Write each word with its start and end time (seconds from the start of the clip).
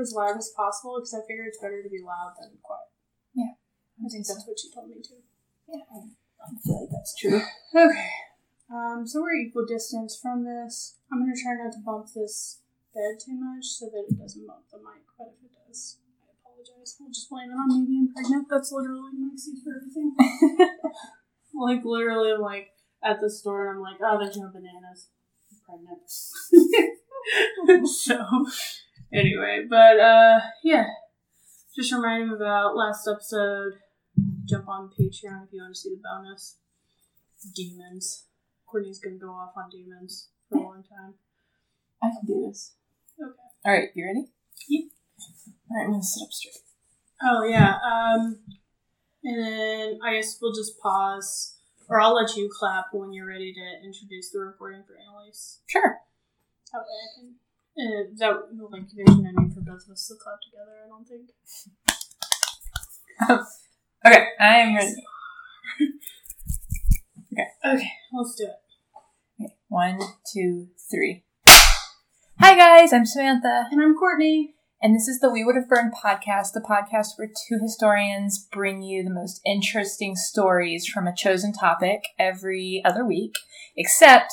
as 0.00 0.12
loud 0.12 0.36
as 0.36 0.52
possible 0.56 0.96
because 0.98 1.14
I 1.14 1.20
figure 1.26 1.44
it's 1.44 1.60
better 1.60 1.82
to 1.82 1.88
be 1.88 2.02
loud 2.02 2.34
than 2.40 2.58
quiet. 2.62 2.90
Yeah. 3.34 3.54
I 4.00 4.08
think 4.08 4.26
that's 4.26 4.44
what 4.46 4.58
she 4.58 4.72
told 4.72 4.88
me 4.88 4.96
too. 5.04 5.20
Yeah, 5.68 5.84
I 5.86 6.48
feel 6.64 6.80
like 6.80 6.90
that's 6.90 7.14
true. 7.16 7.40
Okay. 7.70 8.10
Um, 8.70 9.06
so 9.06 9.20
we're 9.20 9.34
equal 9.34 9.66
distance 9.66 10.18
from 10.20 10.44
this. 10.44 10.96
I'm 11.10 11.18
gonna 11.18 11.34
try 11.34 11.54
not 11.58 11.72
to 11.74 11.82
bump 11.84 12.06
this 12.14 12.62
bed 12.94 13.18
too 13.18 13.34
much 13.34 13.66
so 13.66 13.86
that 13.86 14.06
it 14.08 14.18
doesn't 14.18 14.46
bump 14.46 14.66
the 14.70 14.78
mic, 14.78 15.02
but 15.18 15.34
if 15.34 15.42
it 15.42 15.50
does, 15.66 15.98
I 16.22 16.30
apologize. 16.38 16.96
We'll 16.98 17.10
just 17.10 17.30
blame 17.30 17.50
it 17.50 17.54
on 17.54 17.68
me 17.68 17.86
being 17.86 18.12
pregnant. 18.14 18.46
That's 18.48 18.70
literally 18.70 19.10
my 19.18 19.30
excuse 19.34 19.62
for 19.62 19.74
everything. 19.74 20.14
like 21.54 21.84
literally, 21.84 22.32
I'm 22.32 22.40
like 22.40 22.70
at 23.02 23.20
the 23.20 23.30
store 23.30 23.70
and 23.70 23.78
I'm 23.78 23.82
like, 23.82 23.98
oh, 24.02 24.18
there's 24.22 24.36
no 24.36 24.50
bananas. 24.50 25.10
I'm 25.50 25.58
pregnant. 25.66 26.06
so 27.88 28.46
anyway, 29.12 29.66
but 29.68 29.98
uh, 29.98 30.40
yeah, 30.62 30.86
just 31.74 31.92
remind 31.92 32.24
him 32.24 32.32
about 32.32 32.76
last 32.76 33.08
episode. 33.08 33.74
Jump 34.44 34.68
on 34.68 34.90
Patreon 34.90 35.44
if 35.46 35.52
you 35.52 35.62
want 35.62 35.74
to 35.74 35.80
see 35.80 35.90
the 35.90 36.02
bonus. 36.02 36.56
Demons. 37.54 38.24
Courtney's 38.66 39.00
gonna 39.00 39.16
go 39.16 39.30
off 39.30 39.52
on 39.56 39.70
demons 39.70 40.28
for 40.48 40.58
a 40.58 40.62
long 40.62 40.82
time. 40.82 41.14
I 42.02 42.08
can 42.08 42.26
do 42.26 42.46
this. 42.46 42.74
Okay. 43.20 43.32
All 43.64 43.72
right, 43.72 43.88
you 43.94 44.06
ready? 44.06 44.26
Yep. 44.68 44.84
All 45.70 45.76
right, 45.76 45.84
I'm 45.84 45.90
gonna 45.92 46.02
sit 46.02 46.22
up 46.22 46.32
straight. 46.32 46.54
Oh 47.22 47.44
yeah. 47.44 47.78
Um, 47.84 48.38
and 49.22 49.44
then 49.44 49.98
I 50.04 50.14
guess 50.14 50.38
we'll 50.40 50.54
just 50.54 50.78
pause, 50.80 51.58
or 51.88 52.00
I'll 52.00 52.14
let 52.14 52.36
you 52.36 52.50
clap 52.52 52.86
when 52.92 53.12
you're 53.12 53.28
ready 53.28 53.52
to 53.52 53.86
introduce 53.86 54.30
the 54.30 54.40
recording 54.40 54.82
for 54.86 54.94
Anneliese. 54.94 55.58
Sure. 55.66 55.98
That 56.72 56.78
way 56.78 56.84
I 56.84 57.20
can. 57.20 57.34
Uh, 57.80 58.02
that 58.18 58.32
will 58.52 58.68
like 58.70 58.82
there's 58.94 59.16
no 59.16 59.30
need 59.30 59.54
for 59.54 59.60
both 59.60 59.84
of 59.86 59.92
us 59.92 60.06
to 60.08 60.14
clap 60.22 60.38
together. 60.42 60.76
I 60.84 60.88
don't 60.88 61.06
think. 61.08 61.30
Okay, 64.06 64.26
I 64.40 64.56
am 64.56 64.74
ready. 64.76 64.94
Okay, 67.32 67.46
Okay, 67.64 67.90
let's 68.12 68.34
do 68.34 68.44
it. 68.44 68.56
Okay, 69.44 69.54
one, 69.68 69.98
two, 70.32 70.68
three. 70.90 71.24
Hi 72.40 72.54
guys, 72.56 72.92
I'm 72.92 73.06
Samantha, 73.06 73.66
And 73.70 73.80
I'm 73.82 73.94
Courtney. 73.94 74.54
and 74.82 74.94
this 74.94 75.06
is 75.06 75.20
the 75.20 75.30
We 75.30 75.44
Would 75.44 75.54
Have 75.56 75.68
Burned 75.68 75.92
podcast, 75.94 76.52
the 76.54 76.60
podcast 76.66 77.16
where 77.16 77.28
two 77.28 77.58
historians 77.62 78.46
bring 78.50 78.82
you 78.82 79.02
the 79.04 79.10
most 79.10 79.40
interesting 79.46 80.16
stories 80.16 80.86
from 80.86 81.06
a 81.06 81.14
chosen 81.14 81.52
topic 81.52 82.04
every 82.18 82.82
other 82.84 83.04
week. 83.06 83.34
Except, 83.76 84.32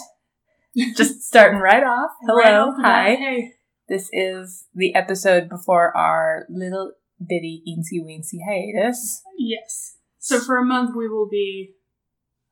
just 0.95 1.21
starting 1.21 1.59
right 1.59 1.83
off. 1.83 2.11
Hello, 2.21 2.37
Right 2.39 2.53
off 2.53 2.75
hi. 2.79 3.15
Hey. 3.15 3.51
This 3.89 4.09
is 4.11 4.65
the 4.75 4.93
episode 4.95 5.49
before 5.49 5.95
our 5.95 6.45
little 6.49 6.91
bitty 7.25 7.63
eensy 7.67 8.03
weensy 8.03 8.39
hiatus. 8.47 9.21
Yes. 9.37 9.95
So 10.19 10.39
for 10.39 10.57
a 10.57 10.65
month 10.65 10.95
we 10.95 11.07
will 11.07 11.27
be 11.29 11.73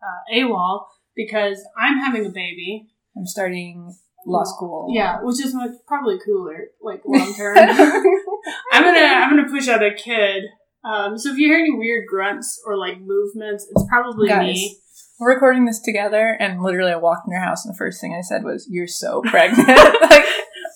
uh, 0.02 0.34
AWOL 0.36 0.86
because 1.16 1.64
I'm 1.78 1.98
having 2.00 2.26
a 2.26 2.30
baby. 2.30 2.88
I'm 3.18 3.26
starting 3.26 3.94
law 4.26 4.44
school. 4.44 4.92
Yeah, 4.94 5.20
which 5.22 5.40
is 5.44 5.56
probably 5.88 6.18
cooler, 6.26 6.68
like 6.82 7.02
long 7.06 7.34
term. 7.36 7.58
I'm 8.72 8.84
gonna 8.84 9.00
I'm 9.00 9.30
gonna 9.36 9.50
push 9.50 9.68
out 9.68 9.84
a 9.84 9.94
kid. 9.94 10.44
Um, 10.84 11.18
so 11.18 11.32
if 11.32 11.38
you 11.38 11.48
hear 11.48 11.58
any 11.58 11.74
weird 11.74 12.06
grunts 12.08 12.62
or 12.66 12.78
like 12.78 13.00
movements, 13.02 13.68
it's 13.70 13.86
probably 13.90 14.30
Guys. 14.30 14.42
me. 14.54 14.78
We're 15.18 15.34
recording 15.34 15.66
this 15.66 15.80
together, 15.80 16.36
and 16.40 16.62
literally, 16.62 16.92
I 16.92 16.98
walked 16.98 17.26
in 17.28 17.32
your 17.32 17.42
house, 17.42 17.66
and 17.66 17.74
the 17.74 17.78
first 17.78 18.02
thing 18.02 18.14
I 18.14 18.22
said 18.22 18.44
was, 18.44 18.68
"You're 18.70 18.88
so 18.88 19.22
pregnant." 19.26 19.68
like, 20.02 20.26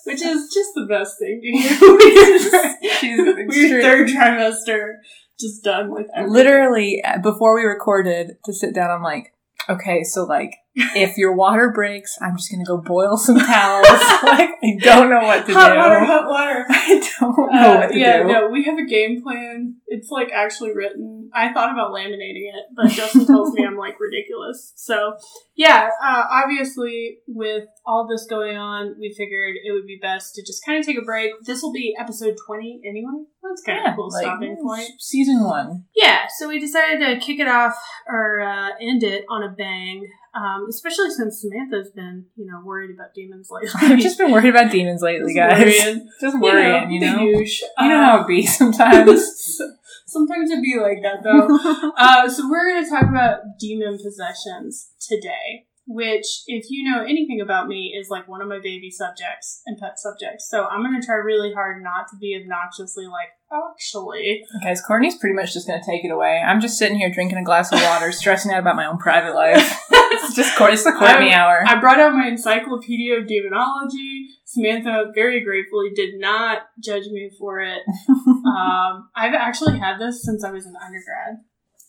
Which 0.06 0.22
is 0.22 0.54
just 0.54 0.72
the 0.76 0.86
best 0.90 1.20
thing 1.20 1.42
to 1.42 1.58
hear. 1.58 2.90
she's 3.00 3.38
extreme- 3.38 3.82
third 3.82 4.08
trimester, 4.08 4.94
just 5.40 5.64
done 5.64 5.92
with 5.92 6.08
everything. 6.16 6.34
literally 6.34 7.04
uh, 7.04 7.18
before 7.20 7.54
we 7.56 7.64
recorded 7.64 8.38
to 8.46 8.54
sit 8.54 8.74
down. 8.74 8.90
I'm 8.90 9.04
like, 9.04 9.34
okay, 9.68 10.04
so 10.04 10.24
like, 10.24 10.56
if 10.96 11.18
your 11.18 11.34
water 11.34 11.72
breaks, 11.74 12.18
I'm 12.22 12.38
just 12.38 12.52
gonna 12.52 12.66
go 12.66 12.78
boil 12.78 13.18
some 13.18 13.38
towels. 13.38 13.86
like, 14.24 14.50
I 14.64 14.78
don't 14.80 15.10
know 15.10 15.22
what 15.22 15.46
to 15.46 15.54
hot 15.54 15.72
do. 15.74 15.78
water, 15.78 16.06
hot 16.06 16.30
water. 16.30 16.66
I 16.70 17.12
don't 17.20 17.38
know 17.54 17.74
Uh, 17.74 17.78
what 17.78 17.88
to 17.92 17.98
yeah, 18.00 18.24
do. 18.24 18.28
no, 18.30 18.48
we 18.50 18.64
have 18.66 18.78
a 18.78 18.86
game 18.86 19.22
plan. 19.22 19.76
It's 19.88 20.10
like 20.10 20.30
actually 20.34 20.74
written. 20.74 21.30
I 21.34 21.54
thought 21.54 21.72
about 21.72 21.92
laminating 21.92 22.50
it, 22.54 22.66
but 22.76 22.90
Justin 22.90 23.26
tells 23.28 23.54
me 23.54 23.66
I'm 23.66 23.78
like 23.78 24.00
ridiculous. 24.00 24.74
So, 24.76 25.16
yeah, 25.56 25.90
uh, 26.04 26.24
obviously, 26.32 27.20
with 27.28 27.66
all 27.86 28.08
this 28.08 28.26
going 28.28 28.58
on, 28.58 28.96
we 29.00 29.14
figured 29.16 29.56
it 29.64 29.72
would 29.72 29.86
be 29.86 30.00
best 30.02 30.36
to 30.36 30.42
just 30.44 30.66
kind 30.66 30.80
of 30.80 30.86
take 30.86 30.98
a 30.98 31.04
break. 31.04 31.32
This 31.46 31.62
will 31.62 31.74
be 31.74 31.94
episode 32.00 32.36
20 32.48 32.82
anyway. 32.88 33.24
That's 33.44 33.62
kind 33.62 33.86
of 33.86 33.94
a 33.94 33.96
cool 33.96 34.10
like, 34.12 34.24
stopping 34.24 34.58
point. 34.62 34.90
Season 35.00 35.44
one. 35.44 35.86
Yeah, 35.96 36.26
so 36.38 36.48
we 36.50 36.60
decided 36.60 37.00
to 37.00 37.26
kick 37.26 37.40
it 37.40 37.48
off 37.48 37.76
or 38.08 38.42
uh, 38.42 38.70
end 38.82 39.04
it 39.04 39.26
on 39.30 39.44
a 39.44 39.50
bang, 39.50 40.08
um, 40.36 40.68
especially 40.70 41.10
since 41.12 41.42
Samantha's 41.42 41.92
been, 41.92 42.26
you 42.36 42.46
know, 42.46 42.62
worried 42.64 42.92
about 42.94 43.14
demons 43.14 43.50
lately. 43.52 43.70
I've 43.76 44.00
just 44.00 44.18
been 44.18 44.32
worried 44.32 44.50
about 44.50 44.72
demons 44.72 45.02
lately, 45.02 45.34
guys. 45.34 45.60
worrying. 45.60 46.10
Just 46.22 46.40
worrying, 46.40 46.92
you 46.92 47.00
know. 47.02 47.14
the 47.14 47.20
huge. 47.20 47.62
You 47.80 47.88
know 47.90 48.00
Uh, 48.02 48.06
how 48.06 48.22
it 48.22 48.28
be 48.28 48.46
sometimes. 48.46 49.60
Sometimes 50.06 50.50
it'd 50.50 50.64
be 50.64 50.76
like 50.82 51.04
that 51.04 51.22
though. 51.24 51.92
uh, 51.96 52.28
so 52.28 52.50
we're 52.50 52.68
going 52.72 52.84
to 52.84 52.90
talk 52.90 53.04
about 53.04 53.42
demon 53.60 53.96
possessions 54.04 54.90
today, 55.00 55.68
which, 55.90 56.44
if 56.46 56.66
you 56.70 56.90
know 56.90 57.02
anything 57.02 57.42
about 57.42 57.68
me, 57.68 57.98
is 58.00 58.10
like 58.10 58.28
one 58.28 58.42
of 58.42 58.48
my 58.48 58.60
baby 58.62 58.92
subjects 58.92 59.62
and 59.66 59.78
pet 59.78 59.98
subjects. 59.98 60.48
So 60.48 60.66
I'm 60.66 60.84
going 60.84 61.00
to 61.00 61.06
try 61.06 61.16
really 61.16 61.52
hard 61.52 61.84
not 61.84 62.08
to 62.12 62.18
be 62.18 62.40
obnoxiously 62.40 63.08
like, 63.08 63.30
actually. 63.52 64.44
Guys, 64.64 64.82
Courtney's 64.82 65.18
pretty 65.18 65.36
much 65.36 65.54
just 65.54 65.68
gonna 65.68 65.82
take 65.84 66.06
it 66.06 66.12
away. 66.12 66.44
I'm 66.46 66.62
just 66.62 66.78
sitting 66.78 66.98
here 66.98 67.12
drinking 67.12 67.40
a 67.40 67.44
glass 67.44 67.72
of 67.72 67.82
water, 67.82 68.12
stressing 68.12 68.52
out 68.52 68.60
about 68.60 68.76
my 68.76 68.86
own 68.86 68.98
private 68.98 69.34
life. 69.34 69.80
It's 70.12 70.36
just 70.36 70.60
it's 70.60 70.84
the 70.84 70.92
Courtney 70.92 71.32
hour. 71.34 71.64
I 71.66 71.80
brought 71.80 72.00
out 72.00 72.14
my 72.14 72.28
encyclopedia 72.28 73.20
of 73.20 73.28
demonology. 73.28 74.28
Samantha 74.46 75.12
very 75.14 75.44
gratefully 75.44 75.90
did 75.96 76.16
not 76.20 76.64
judge 76.84 77.06
me 77.12 77.32
for 77.40 77.60
it. 77.60 77.82
um, 78.10 79.10
I've 79.16 79.34
actually 79.34 79.78
had 79.78 79.98
this 80.00 80.24
since 80.24 80.44
I 80.44 80.52
was 80.52 80.66
an 80.66 80.74
undergrad. 80.84 81.38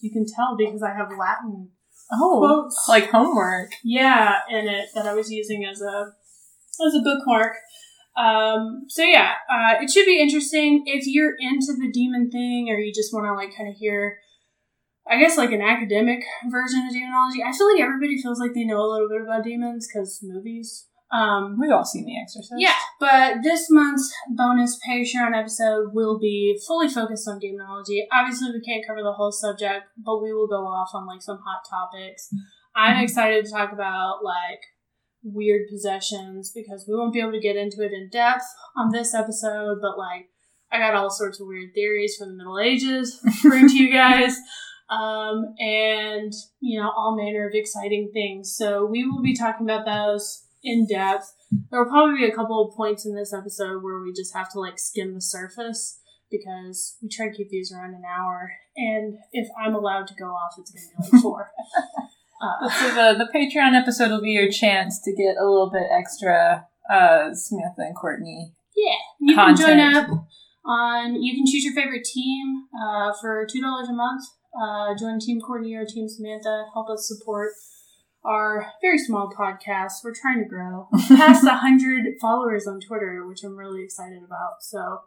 You 0.00 0.10
can 0.10 0.26
tell 0.26 0.56
because 0.56 0.82
I 0.82 0.94
have 0.94 1.08
Latin 1.18 1.70
oh, 2.12 2.38
quotes. 2.38 2.86
like 2.88 3.10
homework. 3.10 3.72
yeah 3.84 4.40
in 4.48 4.68
it 4.68 4.88
that 4.94 5.06
I 5.06 5.14
was 5.14 5.30
using 5.30 5.64
as 5.64 5.80
a 5.80 6.12
as 6.86 6.94
a 6.94 7.02
bookmark. 7.02 7.56
Um, 8.16 8.84
so 8.88 9.02
yeah, 9.02 9.34
uh, 9.50 9.74
it 9.80 9.90
should 9.90 10.06
be 10.06 10.20
interesting 10.20 10.82
if 10.86 11.06
you're 11.06 11.34
into 11.38 11.72
the 11.78 11.90
demon 11.92 12.30
thing, 12.30 12.68
or 12.68 12.78
you 12.78 12.92
just 12.92 13.12
want 13.14 13.26
to 13.26 13.34
like 13.34 13.56
kind 13.56 13.68
of 13.68 13.76
hear, 13.76 14.18
I 15.08 15.18
guess 15.18 15.38
like 15.38 15.52
an 15.52 15.62
academic 15.62 16.22
version 16.50 16.86
of 16.86 16.92
demonology. 16.92 17.42
I 17.42 17.52
feel 17.52 17.72
like 17.72 17.80
everybody 17.80 18.20
feels 18.20 18.38
like 18.40 18.52
they 18.54 18.64
know 18.64 18.80
a 18.80 18.90
little 18.90 19.08
bit 19.08 19.22
about 19.22 19.44
demons 19.44 19.88
because 19.88 20.20
movies. 20.22 20.86
Um, 21.12 21.56
We've 21.60 21.72
all 21.72 21.84
seen 21.84 22.04
The 22.04 22.20
Exorcist. 22.20 22.54
yeah, 22.56 22.74
but 23.00 23.42
this 23.42 23.66
month's 23.68 24.12
bonus 24.36 24.78
Patreon 24.88 25.36
episode 25.36 25.90
will 25.92 26.18
be 26.18 26.58
fully 26.66 26.88
focused 26.88 27.26
on 27.28 27.40
demonology. 27.40 28.06
Obviously, 28.12 28.50
we 28.52 28.60
can't 28.60 28.86
cover 28.86 29.02
the 29.02 29.12
whole 29.12 29.32
subject, 29.32 29.86
but 29.96 30.22
we 30.22 30.32
will 30.32 30.46
go 30.46 30.66
off 30.66 30.90
on 30.94 31.06
like 31.06 31.22
some 31.22 31.38
hot 31.44 31.62
topics. 31.68 32.28
I'm 32.76 33.02
excited 33.02 33.44
to 33.44 33.50
talk 33.50 33.72
about 33.72 34.22
like 34.22 34.60
weird 35.22 35.62
possessions 35.70 36.52
because 36.54 36.86
we 36.88 36.94
won't 36.94 37.12
be 37.12 37.20
able 37.20 37.32
to 37.32 37.40
get 37.40 37.56
into 37.56 37.82
it 37.82 37.92
in 37.92 38.08
depth 38.12 38.44
on 38.76 38.90
this 38.92 39.12
episode, 39.12 39.78
but 39.82 39.98
like 39.98 40.28
I 40.72 40.78
got 40.78 40.94
all 40.94 41.10
sorts 41.10 41.40
of 41.40 41.48
weird 41.48 41.70
theories 41.74 42.16
from 42.16 42.28
the 42.28 42.34
Middle 42.36 42.60
Ages 42.60 43.20
to 43.42 43.48
bring 43.48 43.68
to 43.68 43.76
you 43.76 43.92
guys. 43.92 44.36
Um, 44.88 45.54
and 45.58 46.32
you 46.60 46.80
know, 46.80 46.90
all 46.96 47.16
manner 47.16 47.46
of 47.48 47.54
exciting 47.54 48.10
things. 48.12 48.54
So 48.56 48.86
we 48.86 49.04
will 49.04 49.22
be 49.22 49.34
talking 49.36 49.66
about 49.68 49.84
those 49.86 50.44
in 50.62 50.86
depth. 50.86 51.32
There 51.70 51.82
will 51.82 51.90
probably 51.90 52.18
be 52.18 52.26
a 52.30 52.34
couple 52.34 52.60
of 52.68 52.76
points 52.76 53.04
in 53.06 53.14
this 53.14 53.32
episode 53.32 53.82
where 53.82 54.00
we 54.00 54.12
just 54.12 54.34
have 54.34 54.50
to 54.52 54.60
like 54.60 54.78
skim 54.78 55.14
the 55.14 55.20
surface 55.20 55.98
because 56.30 56.96
we 57.02 57.08
try 57.08 57.28
to 57.28 57.34
keep 57.34 57.48
these 57.50 57.72
around 57.72 57.94
an 57.94 58.02
hour. 58.04 58.52
And 58.76 59.18
if 59.32 59.48
I'm 59.60 59.74
allowed 59.74 60.06
to 60.08 60.14
go 60.14 60.26
off, 60.26 60.52
it's 60.58 60.70
going 60.70 60.84
to 61.04 61.10
be 61.10 61.16
like 61.16 61.22
four. 61.22 61.50
uh, 62.42 62.68
So 62.68 62.88
the 62.94 63.24
the 63.24 63.30
Patreon 63.38 63.78
episode 63.80 64.10
will 64.10 64.20
be 64.22 64.30
your 64.30 64.50
chance 64.50 65.00
to 65.02 65.12
get 65.14 65.36
a 65.36 65.44
little 65.44 65.70
bit 65.70 65.86
extra 65.90 66.66
uh 66.92 67.34
Samantha 67.34 67.82
and 67.82 67.96
Courtney. 67.96 68.52
yeah, 68.76 68.96
you 69.20 69.34
can 69.34 69.56
join 69.56 69.80
up 69.80 70.08
on. 70.64 71.22
You 71.22 71.34
can 71.34 71.46
choose 71.46 71.64
your 71.64 71.74
favorite 71.74 72.04
team 72.04 72.64
uh, 72.80 73.12
for 73.20 73.46
two 73.50 73.60
dollars 73.60 73.88
a 73.88 73.92
month. 73.92 74.22
Uh, 74.60 74.94
join 74.98 75.18
Team 75.20 75.40
Courtney 75.40 75.74
or 75.74 75.84
Team 75.84 76.08
Samantha. 76.08 76.64
Help 76.74 76.90
us 76.90 77.06
support 77.06 77.52
our 78.24 78.66
very 78.82 78.98
small 78.98 79.30
podcast. 79.36 79.92
We're 80.04 80.14
trying 80.14 80.42
to 80.42 80.48
grow 80.48 80.88
past 81.08 81.44
a 81.44 81.50
hundred 81.56 82.04
followers 82.20 82.66
on 82.66 82.80
Twitter, 82.80 83.26
which 83.26 83.42
I'm 83.44 83.56
really 83.56 83.82
excited 83.82 84.22
about. 84.24 84.62
So 84.62 85.00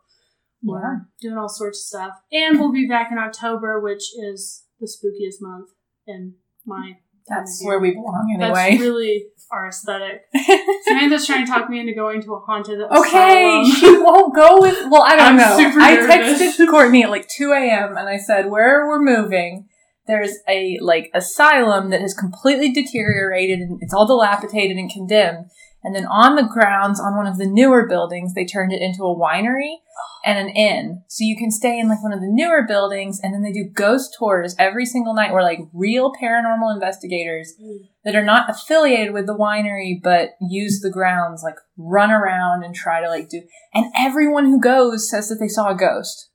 we're 0.64 0.82
Yeah. 0.82 1.00
doing 1.22 1.38
all 1.38 1.50
sorts 1.50 1.80
of 1.80 1.84
stuff, 1.84 2.14
and 2.32 2.60
we'll 2.60 2.72
be 2.72 2.88
back 2.88 3.10
in 3.12 3.18
October, 3.18 3.80
which 3.80 4.04
is 4.18 4.64
the 4.80 4.88
spookiest 4.88 5.42
month 5.42 5.70
in 6.08 6.36
my 6.66 6.98
That's 7.28 7.62
where 7.64 7.80
we 7.80 7.92
belong 7.92 8.32
anyway. 8.36 8.72
That's 8.72 8.82
really 8.82 9.26
our 9.52 9.68
aesthetic. 9.68 10.24
Samantha's 10.84 11.26
trying 11.28 11.46
to 11.46 11.52
talk 11.52 11.70
me 11.70 11.80
into 11.80 11.94
going 11.94 12.22
to 12.24 12.34
a 12.34 12.40
haunted 12.40 12.82
Okay, 12.82 13.62
asylum. 13.62 13.66
she 13.72 13.98
won't 13.98 14.34
go 14.36 14.60
with. 14.62 14.78
Well, 14.90 15.04
I 15.04 15.16
don't 15.16 15.28
I'm 15.28 15.38
know. 15.38 15.56
I 15.82 15.98
texted 15.98 16.68
Courtney 16.70 17.04
at 17.04 17.10
like 17.12 17.28
2 17.28 17.52
a.m. 17.54 17.96
and 17.98 18.10
I 18.10 18.18
said, 18.18 18.50
"Where 18.50 18.88
we're 18.88 19.02
moving, 19.02 19.68
there's 20.08 20.38
a 20.48 20.78
like 20.82 21.10
asylum 21.14 21.90
that 21.90 22.02
has 22.02 22.14
completely 22.14 22.72
deteriorated 22.72 23.60
and 23.60 23.80
it's 23.82 23.94
all 23.94 24.08
dilapidated 24.08 24.78
and 24.78 24.92
condemned. 24.92 25.50
And 25.84 25.94
then 25.94 26.06
on 26.06 26.38
the 26.38 26.44
grounds, 26.44 27.00
on 27.00 27.18
one 27.18 27.28
of 27.28 27.38
the 27.38 27.46
newer 27.46 27.86
buildings, 27.88 28.34
they 28.34 28.46
turned 28.46 28.72
it 28.72 28.82
into 28.82 29.04
a 29.04 29.16
winery 29.16 29.76
and 30.24 30.40
an 30.40 30.48
inn. 30.56 31.04
So 31.08 31.26
you 31.26 31.36
can 31.36 31.52
stay 31.52 31.78
in 31.78 31.90
like 31.90 32.02
one 32.02 32.14
of 32.14 32.22
the 32.22 32.30
newer 32.30 32.64
buildings, 32.66 33.20
and 33.22 33.34
then 33.34 33.42
they 33.42 33.52
do 33.52 33.70
ghost 33.70 34.16
tours 34.18 34.56
every 34.58 34.86
single 34.86 35.14
night, 35.14 35.34
where 35.34 35.44
like 35.44 35.60
real 35.74 36.14
paranormal 36.14 36.74
investigators 36.74 37.54
mm. 37.62 37.90
that 38.06 38.16
are 38.16 38.24
not 38.24 38.50
affiliated 38.50 39.14
with 39.14 39.26
the 39.26 39.36
winery 39.36 40.02
but 40.02 40.32
use 40.40 40.80
the 40.80 40.92
grounds 40.92 41.44
like 41.44 41.56
run 41.78 42.12
around 42.12 42.64
and 42.64 42.76
try 42.76 43.02
to 43.02 43.10
like 43.10 43.30
do 43.30 43.42
and 43.74 43.92
everyone 43.98 44.46
who 44.46 44.60
goes 44.60 45.10
says 45.10 45.30
that 45.30 45.38
they 45.40 45.48
saw 45.48 45.70
a 45.70 45.76
ghost 45.76 46.30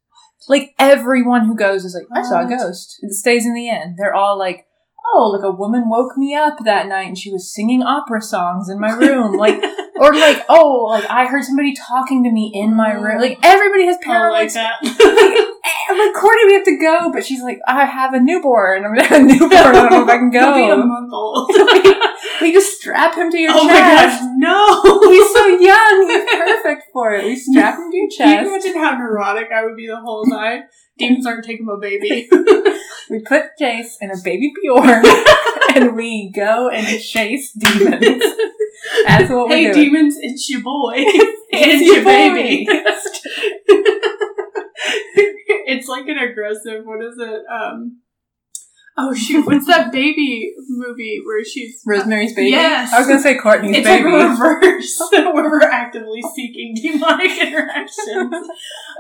like 0.49 0.75
everyone 0.79 1.47
who 1.47 1.57
goes 1.57 1.85
is 1.85 1.95
like 1.95 2.07
i 2.15 2.23
saw 2.23 2.45
a 2.45 2.49
ghost. 2.49 2.99
It 3.03 3.13
stays 3.13 3.47
in 3.47 3.55
the 3.55 3.69
end. 3.69 3.97
They're 3.99 4.15
all 4.15 4.39
like 4.39 4.67
oh 5.15 5.31
like 5.35 5.45
a 5.45 5.51
woman 5.51 5.89
woke 5.89 6.17
me 6.17 6.35
up 6.35 6.59
that 6.65 6.87
night 6.87 7.09
and 7.09 7.19
she 7.19 7.31
was 7.31 7.53
singing 7.53 7.83
opera 7.83 8.21
songs 8.21 8.69
in 8.69 8.79
my 8.81 8.93
room. 8.93 9.37
Like 9.39 9.63
or 9.97 10.15
like 10.15 10.45
oh 10.49 10.87
like 10.91 11.11
i 11.11 11.27
heard 11.27 11.43
somebody 11.43 11.75
talking 11.75 12.23
to 12.25 12.31
me 12.31 12.53
in 12.55 12.75
my 12.75 12.93
room. 12.93 13.19
Mm. 13.19 13.23
Like 13.23 13.39
everybody 13.43 13.87
has 13.87 13.97
I 13.97 14.07
paranormal 14.07 14.33
like 14.33 14.53
that. 14.53 15.45
I'm 15.89 15.99
like, 15.99 16.15
Courtney, 16.15 16.47
we 16.47 16.53
have 16.55 16.65
to 16.65 16.79
go. 16.79 17.11
But 17.13 17.25
she's 17.25 17.43
like, 17.43 17.61
I 17.67 17.85
have 17.85 18.15
a 18.15 18.21
newborn. 18.21 18.85
I'm 18.85 18.95
gonna 18.95 19.05
have 19.07 19.21
a 19.21 19.25
newborn. 19.25 19.53
I 19.53 19.73
don't 19.73 19.91
know 19.91 20.03
if 20.03 20.09
I 20.09 20.19
can 20.19 20.33
He'll 20.33 20.55
be 20.55 20.69
a 20.69 20.77
month 20.77 21.13
old. 21.13 21.51
we 22.41 22.53
just 22.53 22.81
strap 22.81 23.17
him 23.17 23.31
to 23.31 23.39
your 23.39 23.53
oh 23.55 23.65
my 23.65 23.73
chest. 23.73 24.21
gosh, 24.21 24.29
no! 24.37 25.11
He's 25.11 25.33
so 25.33 25.47
young. 25.47 26.07
He's 26.09 26.31
perfect 26.39 26.85
for 26.93 27.15
it. 27.15 27.25
We 27.25 27.37
strap 27.37 27.79
him 27.79 27.91
to 27.91 27.97
your 27.97 28.09
Can 28.17 28.45
you 28.45 28.51
chest. 28.53 28.67
imagine 28.67 28.83
how 28.83 28.99
neurotic 28.99 29.49
I 29.53 29.65
would 29.65 29.77
be 29.77 29.87
the 29.87 30.01
whole 30.01 30.25
time? 30.25 30.65
Demons 30.99 31.27
aren't 31.27 31.45
taking 31.45 31.65
my 31.67 31.77
baby. 31.81 32.29
We 33.11 33.21
put 33.21 33.45
Jace 33.61 33.95
in 34.01 34.11
a 34.11 34.17
baby 34.23 34.53
Bjorn, 34.63 35.03
and 35.75 35.97
we 35.97 36.31
go 36.35 36.69
and 36.69 37.01
chase 37.01 37.53
demons. 37.53 38.23
That's 39.07 39.31
what 39.31 39.49
hey, 39.51 39.67
we're 39.67 39.73
doing. 39.73 39.85
demons, 39.93 40.17
it's 40.21 40.49
your 40.51 40.61
boy. 40.61 40.95
It's 41.51 41.81
it's 41.81 41.83
your 41.87 41.95
your 41.97 42.05
baby. 42.05 42.67
baby. 42.67 42.85
It's 45.69 45.87
like 45.89 46.07
an 46.09 46.19
aggressive, 46.19 46.85
what 46.85 47.05
is 47.05 47.17
it? 47.19 47.43
Um, 47.53 48.01
oh 48.97 49.15
shoot, 49.15 49.47
what's 49.47 49.67
that 49.67 49.93
baby 49.93 50.53
movie 50.69 51.21
where 51.25 51.45
she's 51.45 51.81
Rosemary's 51.87 52.35
Baby. 52.35 52.51
Yes. 52.51 52.93
I 52.93 52.99
was 52.99 53.07
gonna 53.07 53.21
say 53.23 53.37
Courtney's 53.39 53.77
it's 53.77 53.87
Baby. 53.87 54.11
like 54.11 54.31
reverse 54.41 55.01
where 55.13 55.51
we're 55.51 55.63
actively 55.63 56.21
seeking 56.35 56.75
demonic 56.75 57.31
interactions. 57.41 58.35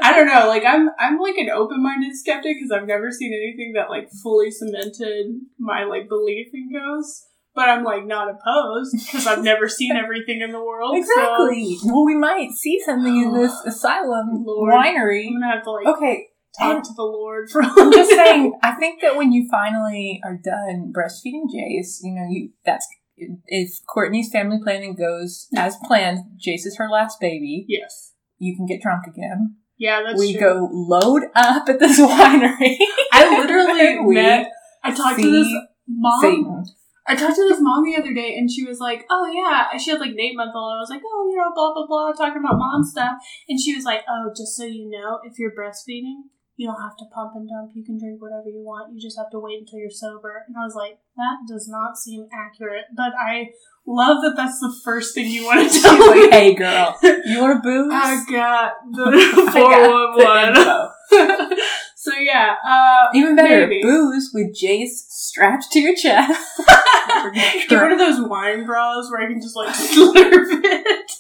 I 0.02 0.12
don't 0.14 0.28
know, 0.28 0.46
like 0.48 0.64
I'm 0.64 0.90
I'm 0.98 1.18
like 1.18 1.36
an 1.36 1.50
open 1.50 1.82
minded 1.82 2.14
skeptic 2.16 2.56
because 2.58 2.70
I've 2.70 2.86
never 2.86 3.10
seen 3.10 3.32
anything 3.32 3.72
that 3.74 3.90
like 3.90 4.08
fully 4.22 4.50
cemented 4.50 5.40
my 5.58 5.84
like 5.84 6.08
belief 6.08 6.48
in 6.54 6.70
ghosts. 6.72 7.24
But 7.54 7.68
I'm 7.70 7.82
like 7.82 8.06
not 8.06 8.28
opposed 8.30 8.94
because 9.04 9.26
I've 9.26 9.42
never 9.42 9.68
seen 9.68 9.96
everything 9.96 10.42
in 10.42 10.52
the 10.52 10.62
world. 10.62 10.94
so 10.94 10.98
exactly. 11.00 11.76
Well, 11.84 12.04
we 12.06 12.14
might 12.14 12.52
see 12.52 12.78
something 12.78 13.16
in 13.20 13.32
this 13.34 13.50
asylum 13.66 14.44
Lord. 14.46 14.72
winery. 14.72 15.26
I'm 15.26 15.40
gonna 15.40 15.52
have 15.54 15.64
to 15.64 15.72
like 15.72 15.86
Okay, 15.88 16.27
talk 16.58 16.76
and- 16.76 16.84
to 16.84 16.92
the 16.94 17.02
Lord 17.02 17.50
for 17.50 17.62
I'm 17.62 17.92
just 17.92 18.10
saying. 18.10 18.58
I 18.62 18.72
think 18.72 19.00
that 19.02 19.16
when 19.16 19.32
you 19.32 19.48
finally 19.50 20.20
are 20.24 20.38
done 20.42 20.92
breastfeeding 20.96 21.46
Jace, 21.54 21.98
you 22.02 22.14
know, 22.14 22.26
you 22.28 22.50
that's 22.64 22.86
if 23.46 23.80
Courtney's 23.92 24.30
family 24.30 24.58
planning 24.62 24.94
goes 24.94 25.48
as 25.56 25.76
planned. 25.84 26.18
Jace 26.38 26.66
is 26.66 26.76
her 26.78 26.88
last 26.88 27.18
baby. 27.20 27.64
Yes. 27.68 28.12
You 28.38 28.54
can 28.56 28.66
get 28.66 28.80
drunk 28.80 29.06
again. 29.08 29.56
Yeah, 29.76 30.02
that's 30.06 30.18
we 30.18 30.32
true. 30.32 30.40
go 30.40 30.68
load 30.72 31.24
up 31.34 31.68
at 31.68 31.78
this 31.80 31.98
winery. 32.00 32.76
I 33.12 33.38
literally 33.40 34.00
we 34.06 34.14
met. 34.14 34.50
I 34.84 34.92
talked 34.94 35.20
to 35.20 35.30
this 35.30 35.48
mom. 35.88 36.20
Satan. 36.20 36.64
I 37.06 37.14
talked 37.16 37.36
to 37.36 37.48
this 37.48 37.58
mom 37.60 37.84
the 37.84 37.96
other 37.96 38.12
day, 38.12 38.36
and 38.36 38.50
she 38.50 38.64
was 38.64 38.80
like, 38.80 39.06
"Oh 39.10 39.26
yeah," 39.32 39.76
she 39.78 39.90
had 39.90 39.98
like 40.00 40.10
an 40.10 40.20
eight 40.20 40.36
month 40.36 40.52
old. 40.54 40.74
I 40.76 40.80
was 40.80 40.90
like, 40.90 41.00
"Oh, 41.04 41.28
you 41.30 41.36
know, 41.38 41.50
blah 41.54 41.72
blah 41.72 41.86
blah," 41.86 42.12
talking 42.12 42.42
about 42.44 42.58
mom 42.58 42.84
stuff, 42.84 43.14
and 43.48 43.58
she 43.58 43.74
was 43.74 43.84
like, 43.84 44.00
"Oh, 44.08 44.30
just 44.36 44.56
so 44.56 44.64
you 44.64 44.90
know, 44.90 45.18
if 45.24 45.38
you're 45.38 45.52
breastfeeding, 45.52 46.28
you 46.58 46.66
don't 46.66 46.82
have 46.82 46.96
to 46.98 47.04
pump 47.14 47.32
and 47.36 47.48
dump. 47.48 47.70
You 47.74 47.82
can 47.84 47.98
drink 47.98 48.20
whatever 48.20 48.48
you 48.50 48.62
want. 48.62 48.92
You 48.92 49.00
just 49.00 49.16
have 49.16 49.30
to 49.30 49.38
wait 49.38 49.60
until 49.60 49.78
you're 49.78 49.90
sober." 49.90 50.44
And 50.46 50.56
I 50.60 50.64
was 50.64 50.74
like, 50.74 50.98
"That 51.16 51.38
does 51.48 51.66
not 51.68 51.96
seem 51.96 52.28
accurate," 52.32 52.86
but 52.94 53.12
I 53.18 53.50
love 53.86 54.22
that 54.22 54.34
that's 54.36 54.58
the 54.60 54.74
first 54.84 55.14
thing 55.14 55.30
you 55.30 55.46
want 55.46 55.70
to 55.72 55.80
tell 55.82 55.96
me. 55.96 56.20
like, 56.22 56.30
"Hey, 56.32 56.54
girl, 56.54 56.98
you 57.24 57.40
want 57.40 57.58
a 57.60 57.62
booze?" 57.62 57.90
I 57.94 58.24
got 58.28 58.72
the 58.92 59.50
four 59.54 60.16
one 60.18 61.46
one. 61.46 61.58
So 62.00 62.12
yeah, 62.14 62.54
uh, 62.66 63.08
Even 63.14 63.34
better, 63.36 63.66
Maybe. 63.66 63.82
booze 63.82 64.30
with 64.32 64.54
Jace 64.56 65.06
strapped 65.10 65.70
to 65.72 65.80
your 65.80 65.94
chest. 65.96 66.40
get 67.68 67.70
rid 67.80 67.92
of 67.92 67.98
those 67.98 68.20
wine 68.28 68.64
bras 68.64 69.10
where 69.10 69.20
I 69.22 69.26
can 69.26 69.40
just 69.42 69.56
like 69.56 69.74
slurp 69.74 70.46
it. 70.64 71.10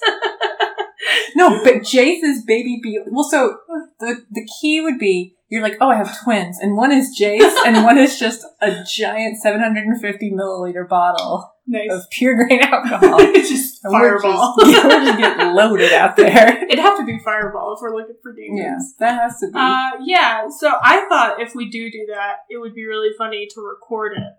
No, 1.34 1.62
but 1.62 1.82
Jace's 1.82 2.44
baby 2.44 2.80
be 2.82 2.98
well. 3.06 3.24
So 3.24 3.58
the 4.00 4.24
the 4.30 4.48
key 4.60 4.80
would 4.80 4.98
be 4.98 5.34
you're 5.50 5.62
like, 5.62 5.78
oh, 5.80 5.88
I 5.88 5.94
have 5.96 6.22
twins, 6.22 6.58
and 6.60 6.76
one 6.76 6.92
is 6.92 7.18
Jace, 7.18 7.54
and 7.64 7.82
one 7.84 7.96
is 7.96 8.18
just 8.18 8.44
a 8.60 8.84
giant 8.84 9.38
750 9.38 10.30
milliliter 10.32 10.86
bottle 10.86 11.50
nice. 11.66 11.90
of 11.90 12.02
pure 12.10 12.34
grain 12.36 12.60
alcohol. 12.60 13.16
it's 13.20 13.48
just 13.54 13.82
And 13.82 13.94
we're 13.94 14.20
fireball. 14.20 14.56
just- 14.60 14.84
we're 14.84 15.04
just 15.06 15.18
getting 15.18 15.54
loaded 15.54 15.92
out 15.92 16.16
there. 16.16 16.64
It'd 16.64 16.78
have 16.78 16.98
to 16.98 17.04
be 17.06 17.18
fireball 17.24 17.74
if 17.76 17.80
we're 17.82 17.96
looking 17.96 18.16
for 18.22 18.34
demons. 18.34 18.60
Yeah, 18.60 18.76
that 19.06 19.20
has 19.22 19.38
to 19.40 19.46
be. 19.46 19.58
Uh, 19.58 19.90
yeah. 20.04 20.48
So 20.50 20.70
I 20.82 21.06
thought 21.08 21.40
if 21.40 21.54
we 21.54 21.70
do 21.70 21.90
do 21.90 22.06
that, 22.12 22.40
it 22.50 22.58
would 22.58 22.74
be 22.74 22.84
really 22.84 23.10
funny 23.16 23.48
to 23.54 23.60
record 23.62 24.18
it 24.18 24.32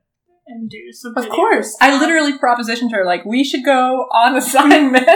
and 0.46 0.70
do 0.70 0.92
some. 0.92 1.18
of 1.18 1.26
videos. 1.26 1.30
course, 1.30 1.78
I 1.82 2.00
literally 2.00 2.34
propositioned 2.38 2.92
her 2.92 3.04
like 3.04 3.26
we 3.26 3.44
should 3.44 3.66
go 3.66 4.06
on 4.14 4.36
assignment. 4.38 5.08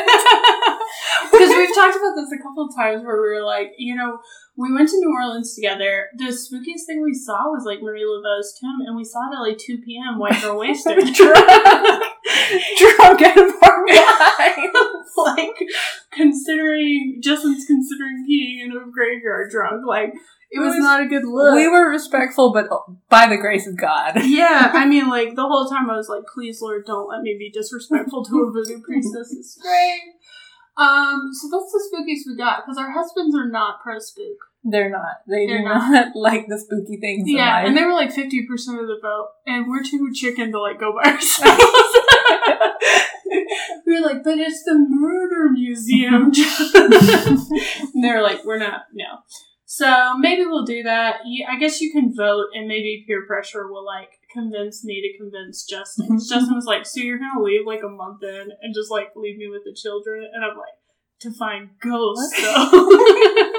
Because 1.32 1.50
we've 1.50 1.76
talked 1.76 1.96
about 1.98 2.16
this 2.16 2.32
a 2.32 2.42
couple 2.42 2.66
of 2.66 2.76
times 2.76 3.04
where 3.04 3.22
we 3.22 3.30
were 3.30 3.44
like, 3.46 3.72
you 3.78 3.96
know, 3.96 4.20
we 4.56 4.72
went 4.74 4.90
to 4.90 4.98
New 4.98 5.12
Orleans 5.14 5.56
together. 5.56 6.08
The 6.18 6.26
spookiest 6.26 6.86
thing 6.86 7.02
we 7.04 7.14
saw 7.14 7.50
was 7.50 7.64
like 7.66 7.82
Marie 7.82 8.06
Laveau's 8.06 8.56
tomb, 8.60 8.82
and 8.86 8.96
we 8.96 9.04
saw 9.04 9.20
it 9.32 9.36
at 9.36 9.42
like 9.42 9.58
two 9.58 9.80
p.m. 9.80 10.20
White 10.20 10.40
girl 10.42 10.60
wasted. 10.60 10.98
drunk, 11.16 12.04
drunk 12.78 13.22
out 13.22 13.38
of 13.38 13.54
our 13.64 13.84
minds. 13.86 15.14
like 15.18 15.58
considering 16.12 17.20
Justin's 17.24 17.66
considering 17.66 18.26
peeing 18.30 18.66
in 18.66 18.72
a 18.72 18.92
graveyard 18.92 19.50
drunk. 19.52 19.86
Like 19.88 20.14
it 20.52 20.60
was, 20.60 20.76
It 20.76 20.78
was- 20.78 20.84
not 20.84 21.02
a 21.02 21.08
good 21.08 21.26
look. 21.26 21.56
We 21.56 21.68
were 21.68 21.90
respectful, 21.90 22.54
but 22.54 22.68
oh, 22.72 22.98
by 23.10 23.28
the 23.28 23.38
grace 23.38 23.66
of 23.68 23.76
God. 23.78 24.24
yeah, 24.24 24.70
I 24.74 24.86
mean, 24.94 25.10
like 25.10 25.36
the 25.36 25.48
whole 25.48 25.68
time 25.68 25.90
I 25.90 25.96
was 25.98 26.10
like, 26.10 26.24
"Please, 26.34 26.60
Lord, 26.62 26.86
don't 26.86 27.10
let 27.10 27.22
me 27.22 27.36
be 27.40 27.50
disrespectful 27.52 28.24
to 28.26 28.44
a 28.44 28.52
voodoo 28.52 28.82
priestess. 28.84 29.30
priestess's 29.34 29.60
grave." 29.62 30.02
Um, 30.76 31.30
so 31.34 31.50
that's 31.52 31.72
the 31.72 31.84
spookiest 31.92 32.26
we 32.28 32.36
got 32.36 32.64
because 32.66 32.78
our 32.78 32.92
husbands 32.92 33.36
are 33.36 33.48
not 33.48 33.82
pro 33.84 34.00
spook. 34.00 34.38
They're 34.64 34.90
not. 34.90 35.22
They 35.28 35.46
They're 35.46 35.60
do 35.60 35.66
not. 35.66 35.92
not. 35.92 36.08
like 36.16 36.48
the 36.48 36.58
spooky 36.58 36.98
things. 37.00 37.30
Yeah, 37.30 37.66
and 37.66 37.76
they 37.78 37.84
were 37.84 37.94
like 37.94 38.12
fifty 38.12 38.46
percent 38.48 38.80
of 38.80 38.88
the 38.88 38.98
vote, 39.02 39.28
and 39.46 39.68
we're 39.70 39.84
too 39.84 40.10
chicken 40.14 40.52
to 40.52 40.60
like 40.60 40.80
go 40.80 40.94
by 40.94 41.10
ourselves. 41.12 41.64
we 43.86 43.94
were 44.00 44.06
like, 44.08 44.24
but 44.24 44.38
it's 44.40 44.64
the 44.64 44.76
murder 44.90 45.50
museum. 45.52 46.32
and 46.34 48.04
they 48.04 48.10
were 48.12 48.22
like, 48.22 48.44
we're 48.46 48.58
not. 48.58 48.84
No. 48.94 49.20
So 49.66 50.18
maybe 50.18 50.46
we'll 50.46 50.66
do 50.66 50.84
that. 50.84 51.22
I 51.50 51.58
guess 51.60 51.82
you 51.82 51.92
can 51.92 52.16
vote, 52.16 52.48
and 52.54 52.68
maybe 52.68 53.04
peer 53.08 53.26
pressure 53.28 53.68
will 53.72 53.86
like 53.86 54.10
convince 54.34 54.84
me 54.84 55.02
to 55.02 55.18
convince 55.18 55.66
Justin. 55.66 56.18
Justin 56.30 56.56
was 56.56 56.66
like, 56.66 56.86
"So 56.86 57.00
you're 57.02 57.20
gonna 57.20 57.44
leave 57.44 57.66
like 57.66 57.84
a 57.84 57.90
month 57.90 58.24
in 58.24 58.50
and 58.62 58.74
just 58.74 58.92
like 58.92 59.10
leave 59.16 59.38
me 59.38 59.48
with 59.48 59.64
the 59.64 59.76
children?" 59.76 60.26
And 60.34 60.44
I'm 60.44 60.58
like, 60.58 60.76
"To 61.22 61.32
find 61.32 61.70
ghosts, 61.82 62.34
though." 62.42 62.70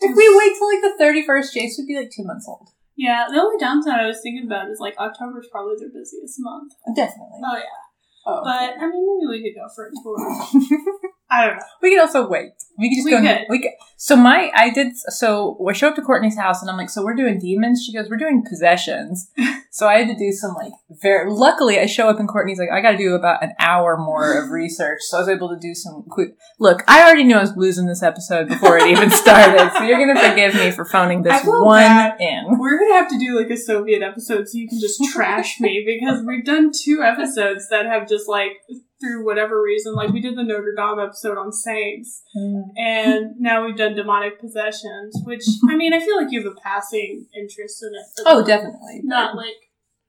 if 0.00 0.16
we 0.16 0.26
wait 0.36 0.52
till 0.56 0.68
like 0.72 0.82
the 0.82 0.94
thirty 0.98 1.24
first, 1.24 1.54
Jace 1.54 1.76
would 1.78 1.86
be 1.86 1.96
like 1.96 2.10
two 2.10 2.24
months 2.24 2.48
old. 2.48 2.68
Yeah, 2.96 3.26
the 3.28 3.38
only 3.40 3.58
downside 3.60 4.00
I 4.00 4.06
was 4.06 4.20
thinking 4.22 4.46
about 4.46 4.70
is 4.70 4.80
like 4.80 4.96
October's 4.98 5.48
probably 5.52 5.76
their 5.78 5.92
busiest 5.92 6.36
month. 6.38 6.72
Definitely. 6.96 7.40
Oh 7.44 7.56
yeah, 7.56 7.84
Oh. 8.26 8.40
but 8.42 8.72
I 8.80 8.86
mean 8.88 9.04
maybe 9.04 9.28
we 9.28 9.44
could 9.44 9.60
go 9.60 9.68
for 9.74 9.86
a 9.86 9.90
tour. 10.02 11.12
I 11.30 11.46
don't 11.46 11.56
know. 11.56 11.62
we 11.82 11.90
can 11.90 12.00
also 12.00 12.28
wait. 12.28 12.52
We 12.78 12.90
could 12.90 12.96
just 12.96 13.04
We 13.06 13.10
go. 13.10 13.20
could. 13.20 13.46
We 13.48 13.60
could. 13.62 13.72
So 13.96 14.14
my, 14.14 14.50
I 14.54 14.70
did. 14.70 14.94
So 14.96 15.56
we 15.58 15.72
show 15.74 15.88
up 15.88 15.96
to 15.96 16.02
Courtney's 16.02 16.36
house, 16.36 16.60
and 16.60 16.70
I'm 16.70 16.76
like, 16.76 16.90
"So 16.90 17.02
we're 17.02 17.14
doing 17.14 17.38
demons?" 17.38 17.82
She 17.84 17.92
goes, 17.92 18.08
"We're 18.10 18.18
doing 18.18 18.44
possessions." 18.48 19.30
so 19.70 19.88
I 19.88 19.98
had 19.98 20.08
to 20.08 20.14
do 20.14 20.30
some 20.32 20.54
like 20.54 20.72
very. 21.02 21.30
Luckily, 21.30 21.78
I 21.80 21.86
show 21.86 22.08
up, 22.08 22.20
and 22.20 22.28
Courtney's 22.28 22.58
like, 22.58 22.68
"I 22.70 22.80
got 22.82 22.92
to 22.92 22.96
do 22.98 23.14
about 23.14 23.42
an 23.42 23.54
hour 23.58 23.96
more 23.96 24.38
of 24.40 24.50
research." 24.50 24.98
So 25.00 25.16
I 25.16 25.20
was 25.20 25.28
able 25.28 25.48
to 25.48 25.56
do 25.58 25.74
some 25.74 26.04
quick. 26.10 26.36
Look, 26.60 26.84
I 26.86 27.02
already 27.02 27.24
knew 27.24 27.36
I 27.36 27.40
was 27.40 27.56
losing 27.56 27.86
this 27.86 28.02
episode 28.02 28.48
before 28.48 28.76
it 28.78 28.86
even 28.88 29.10
started, 29.10 29.72
so 29.72 29.82
you're 29.84 29.98
gonna 30.06 30.28
forgive 30.28 30.54
me 30.54 30.70
for 30.70 30.84
phoning 30.84 31.22
this 31.22 31.42
one 31.44 31.80
bad. 31.80 32.20
in. 32.20 32.58
We're 32.58 32.78
gonna 32.78 33.00
have 33.00 33.08
to 33.10 33.18
do 33.18 33.38
like 33.38 33.50
a 33.50 33.56
Soviet 33.56 34.02
episode 34.02 34.48
so 34.48 34.58
you 34.58 34.68
can 34.68 34.78
just 34.78 35.02
trash 35.12 35.58
me 35.60 35.82
because 35.86 36.22
we've 36.26 36.44
done 36.44 36.70
two 36.72 37.02
episodes 37.02 37.68
that 37.70 37.86
have 37.86 38.06
just 38.08 38.28
like 38.28 38.52
through 39.00 39.24
whatever 39.24 39.60
reason, 39.62 39.94
like 39.94 40.10
we 40.10 40.20
did 40.20 40.36
the 40.36 40.42
Notre 40.42 40.74
Dame 40.74 40.98
episode 40.98 41.38
on 41.38 41.52
saints, 41.52 42.22
mm. 42.36 42.62
and 42.76 43.38
now 43.38 43.64
we've 43.64 43.76
done 43.76 43.94
demonic 43.94 44.40
possessions. 44.40 45.20
Which 45.24 45.44
I 45.68 45.76
mean, 45.76 45.92
I 45.92 46.00
feel 46.00 46.16
like 46.16 46.30
you 46.30 46.42
have 46.42 46.52
a 46.52 46.60
passing 46.60 47.26
interest 47.34 47.82
in 47.82 47.90
it. 47.94 48.22
Oh, 48.26 48.44
definitely. 48.44 49.00
Not 49.02 49.36
like 49.36 49.65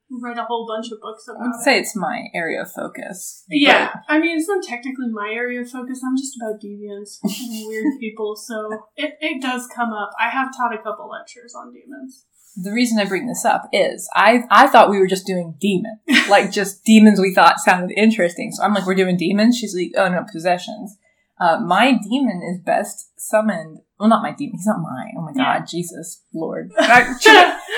read 0.10 0.38
a 0.38 0.46
whole 0.46 0.66
bunch 0.68 0.92
of 0.92 1.00
books 1.02 1.28
about 1.28 1.38
I 1.38 1.46
about 1.46 1.48
would 1.56 1.60
it. 1.62 1.64
say 1.64 1.80
it's 1.80 1.96
my 1.96 2.26
area 2.34 2.62
of 2.62 2.72
focus. 2.72 3.44
Yeah, 3.50 3.94
I 4.08 4.20
mean, 4.20 4.38
it's 4.38 4.48
not 4.48 4.64
technically 4.64 5.10
my 5.12 5.30
area 5.34 5.62
of 5.62 5.70
focus. 5.70 6.02
I'm 6.06 6.18
just 6.18 6.36
about 6.42 6.62
deviants 6.62 7.20
and 7.24 7.68
weird 7.68 8.00
people, 8.00 8.36
so 8.36 8.70
it, 8.96 9.16
it 9.22 9.42
does 9.42 9.68
come 9.76 9.92
up. 9.94 10.12
I 10.20 10.30
have 10.30 10.56
taught 10.56 10.74
a 10.74 10.82
couple 10.82 11.10
lectures 11.10 11.54
on 11.56 11.74
demons. 11.74 12.26
the 12.56 12.72
reason 12.72 12.98
I 13.00 13.06
bring 13.06 13.28
this 13.28 13.46
up 13.46 13.70
is 13.74 14.10
I 14.16 14.44
I 14.50 14.68
thought 14.68 14.90
we 14.90 15.00
were 15.00 15.08
just 15.08 15.28
doing 15.28 15.56
demon, 15.60 16.00
like 16.30 16.52
just 16.52 16.84
demons 16.86 17.20
we 17.20 17.34
thought 17.34 17.60
sounded 17.60 17.94
interesting. 17.98 18.52
So 18.52 18.64
I'm 18.64 18.74
like, 18.74 18.86
we're 18.86 18.96
doing 18.96 19.18
demons. 19.18 19.58
She's 19.58 19.76
like, 19.76 19.92
oh 19.98 20.10
no, 20.10 20.26
possessions. 20.32 20.98
Uh, 21.40 21.60
my 21.60 21.92
demon 22.10 22.42
is 22.50 22.60
best 22.66 23.12
summoned. 23.20 23.80
Well, 24.00 24.10
not 24.10 24.22
my 24.22 24.32
demon. 24.32 24.54
He's 24.58 24.68
not 24.68 24.80
mine. 24.80 25.14
Oh 25.18 25.22
my 25.22 25.32
Yeah. 25.36 25.60
god, 25.60 25.68
Jesus 25.68 26.22
Lord. 26.34 26.72
I- 26.78 27.04
should- 27.20 27.32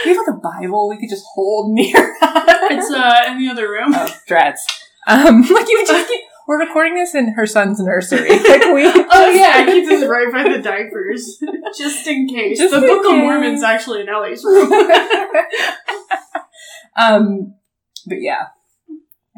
Do 0.03 0.09
you 0.09 0.15
have 0.17 0.27
like 0.27 0.35
a 0.35 0.39
Bible 0.61 0.89
we 0.89 0.97
could 0.99 1.09
just 1.09 1.25
hold 1.33 1.71
near? 1.73 2.15
It's 2.71 2.91
uh 2.91 3.23
in 3.27 3.39
the 3.39 3.49
other 3.49 3.69
room. 3.69 3.93
oh, 3.95 4.07
drats. 4.29 4.59
Um, 5.07 5.41
like 5.53 5.67
you 5.69 5.83
just 5.87 6.07
keep. 6.07 6.21
We're 6.47 6.59
recording 6.59 6.95
this 6.95 7.13
in 7.15 7.33
her 7.33 7.45
son's 7.45 7.79
nursery. 7.79 8.29
Like 8.29 8.73
we. 8.73 8.85
Oh 8.87 9.29
yeah, 9.31 9.53
I 9.55 9.65
keep 9.65 9.87
this 9.87 10.05
right 10.07 10.31
by 10.31 10.43
the 10.51 10.59
diapers, 10.61 11.41
just 11.77 12.05
in 12.07 12.27
case. 12.27 12.57
Just 12.59 12.73
the 12.73 12.81
Book 12.81 13.05
of 13.05 13.11
case. 13.11 13.21
Mormon's 13.21 13.63
actually 13.63 14.01
in 14.01 14.09
Ellie's 14.09 14.43
room. 14.43 14.71
um, 16.95 17.53
but 18.07 18.17
yeah. 18.21 18.47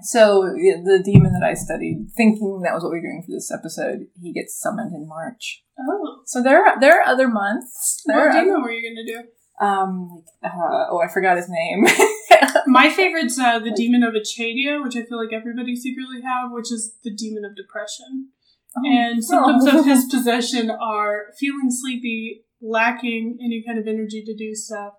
So 0.04 0.42
the 0.44 1.02
demon 1.04 1.34
that 1.34 1.44
I 1.48 1.54
studied, 1.54 2.08
thinking 2.16 2.62
that 2.64 2.74
was 2.74 2.84
what 2.84 2.92
we 2.92 2.98
were 2.98 3.02
doing 3.08 3.24
for 3.26 3.32
this 3.32 3.52
episode, 3.52 4.08
he 4.22 4.34
gets 4.34 4.60
summoned 4.60 4.94
in 4.94 5.08
March. 5.08 5.64
oh, 5.80 6.22
So 6.26 6.42
there 6.42 6.66
are 6.66 6.80
there 6.80 7.00
are 7.02 7.04
other 7.08 7.28
months. 7.28 8.02
There 8.06 8.18
what 8.30 8.34
demon 8.34 8.62
were 8.62 8.72
you 8.72 8.82
gonna 8.90 9.06
do? 9.06 9.28
um 9.66 10.24
uh, 10.44 10.90
oh 10.90 11.02
I 11.04 11.12
forgot 11.12 11.38
his 11.38 11.48
name. 11.50 11.86
My 12.68 12.90
favorite's 12.90 13.38
uh, 13.40 13.60
the 13.60 13.72
demon 13.72 14.02
of 14.04 14.14
Achadia, 14.14 14.82
which 14.84 14.96
I 14.96 15.04
feel 15.04 15.18
like 15.24 15.34
everybody 15.34 15.76
secretly 15.76 16.22
have, 16.24 16.52
which 16.52 16.72
is 16.72 16.96
the 17.04 17.14
demon 17.14 17.44
of 17.46 17.56
depression. 17.56 18.30
And 18.76 19.24
symptoms 19.24 19.66
Oh. 19.68 19.80
of 19.80 19.86
his 19.86 20.06
possession 20.12 20.72
are 20.72 21.26
feeling 21.38 21.70
sleepy, 21.70 22.46
lacking 22.62 23.38
any 23.44 23.62
kind 23.68 23.78
of 23.78 23.86
energy 23.88 24.24
to 24.26 24.34
do 24.36 24.56
stuff, 24.56 24.94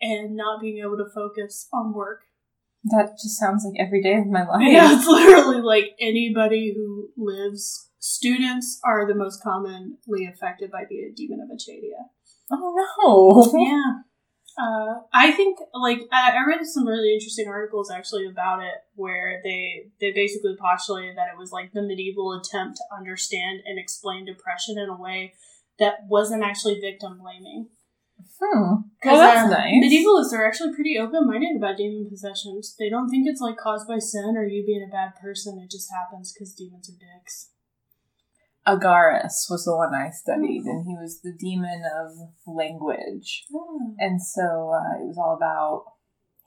and 0.00 0.34
not 0.34 0.60
being 0.60 0.78
able 0.84 0.96
to 0.96 1.06
focus 1.14 1.68
on 1.72 1.94
work. 1.94 2.22
That 2.84 3.12
just 3.22 3.38
sounds 3.38 3.64
like 3.64 3.84
every 3.84 4.02
day 4.02 4.14
of 4.14 4.26
my 4.26 4.44
life. 4.48 4.62
Yeah, 4.62 4.96
it's 4.96 5.06
literally 5.06 5.60
like 5.60 5.94
anybody 6.00 6.72
who 6.74 7.10
lives. 7.16 7.88
Students 7.98 8.80
are 8.84 9.06
the 9.06 9.14
most 9.14 9.42
commonly 9.42 10.26
affected 10.32 10.72
by 10.72 10.84
the 10.88 11.12
demon 11.14 11.38
of 11.40 11.56
Achadia. 11.56 12.08
Oh 12.50 12.74
no. 13.04 13.60
Yeah. 13.64 14.02
Uh, 14.58 15.00
I 15.14 15.32
think 15.32 15.58
like 15.72 16.00
I, 16.12 16.32
I 16.32 16.46
read 16.46 16.64
some 16.66 16.86
really 16.86 17.14
interesting 17.14 17.48
articles 17.48 17.90
actually 17.90 18.26
about 18.26 18.62
it 18.62 18.74
where 18.94 19.40
they 19.42 19.90
they 19.98 20.12
basically 20.12 20.56
postulated 20.60 21.16
that 21.16 21.28
it 21.32 21.38
was 21.38 21.52
like 21.52 21.72
the 21.72 21.80
medieval 21.80 22.32
attempt 22.32 22.76
to 22.76 22.96
understand 22.96 23.60
and 23.64 23.78
explain 23.78 24.26
depression 24.26 24.76
in 24.76 24.90
a 24.90 25.00
way 25.00 25.32
that 25.78 26.00
wasn't 26.06 26.42
actually 26.42 26.80
victim 26.80 27.18
blaming. 27.18 27.68
Hmm. 28.42 28.90
Because 29.00 29.18
Well, 29.18 29.20
that's 29.20 29.46
uh, 29.46 29.56
nice. 29.56 29.74
medievalists 29.84 30.32
are 30.32 30.44
actually 30.44 30.74
pretty 30.74 30.98
open 30.98 31.26
minded 31.28 31.56
about 31.56 31.76
demon 31.76 32.08
possessions. 32.10 32.74
They 32.78 32.90
don't 32.90 33.08
think 33.08 33.28
it's 33.28 33.40
like 33.40 33.56
caused 33.56 33.86
by 33.86 33.98
sin 33.98 34.34
or 34.36 34.44
you 34.44 34.64
being 34.66 34.84
a 34.86 34.90
bad 34.90 35.14
person. 35.20 35.60
It 35.62 35.70
just 35.70 35.88
happens 35.92 36.32
because 36.32 36.52
demons 36.52 36.90
are 36.90 36.98
dicks. 36.98 37.50
Agares 38.66 39.50
was 39.50 39.64
the 39.64 39.76
one 39.76 39.92
I 39.92 40.10
studied, 40.10 40.62
and 40.64 40.86
he 40.86 40.94
was 40.94 41.20
the 41.20 41.32
demon 41.36 41.82
of 42.00 42.12
language. 42.46 43.44
And 43.98 44.22
so 44.22 44.70
uh, 44.72 45.02
it 45.02 45.06
was 45.06 45.18
all 45.18 45.34
about 45.36 45.84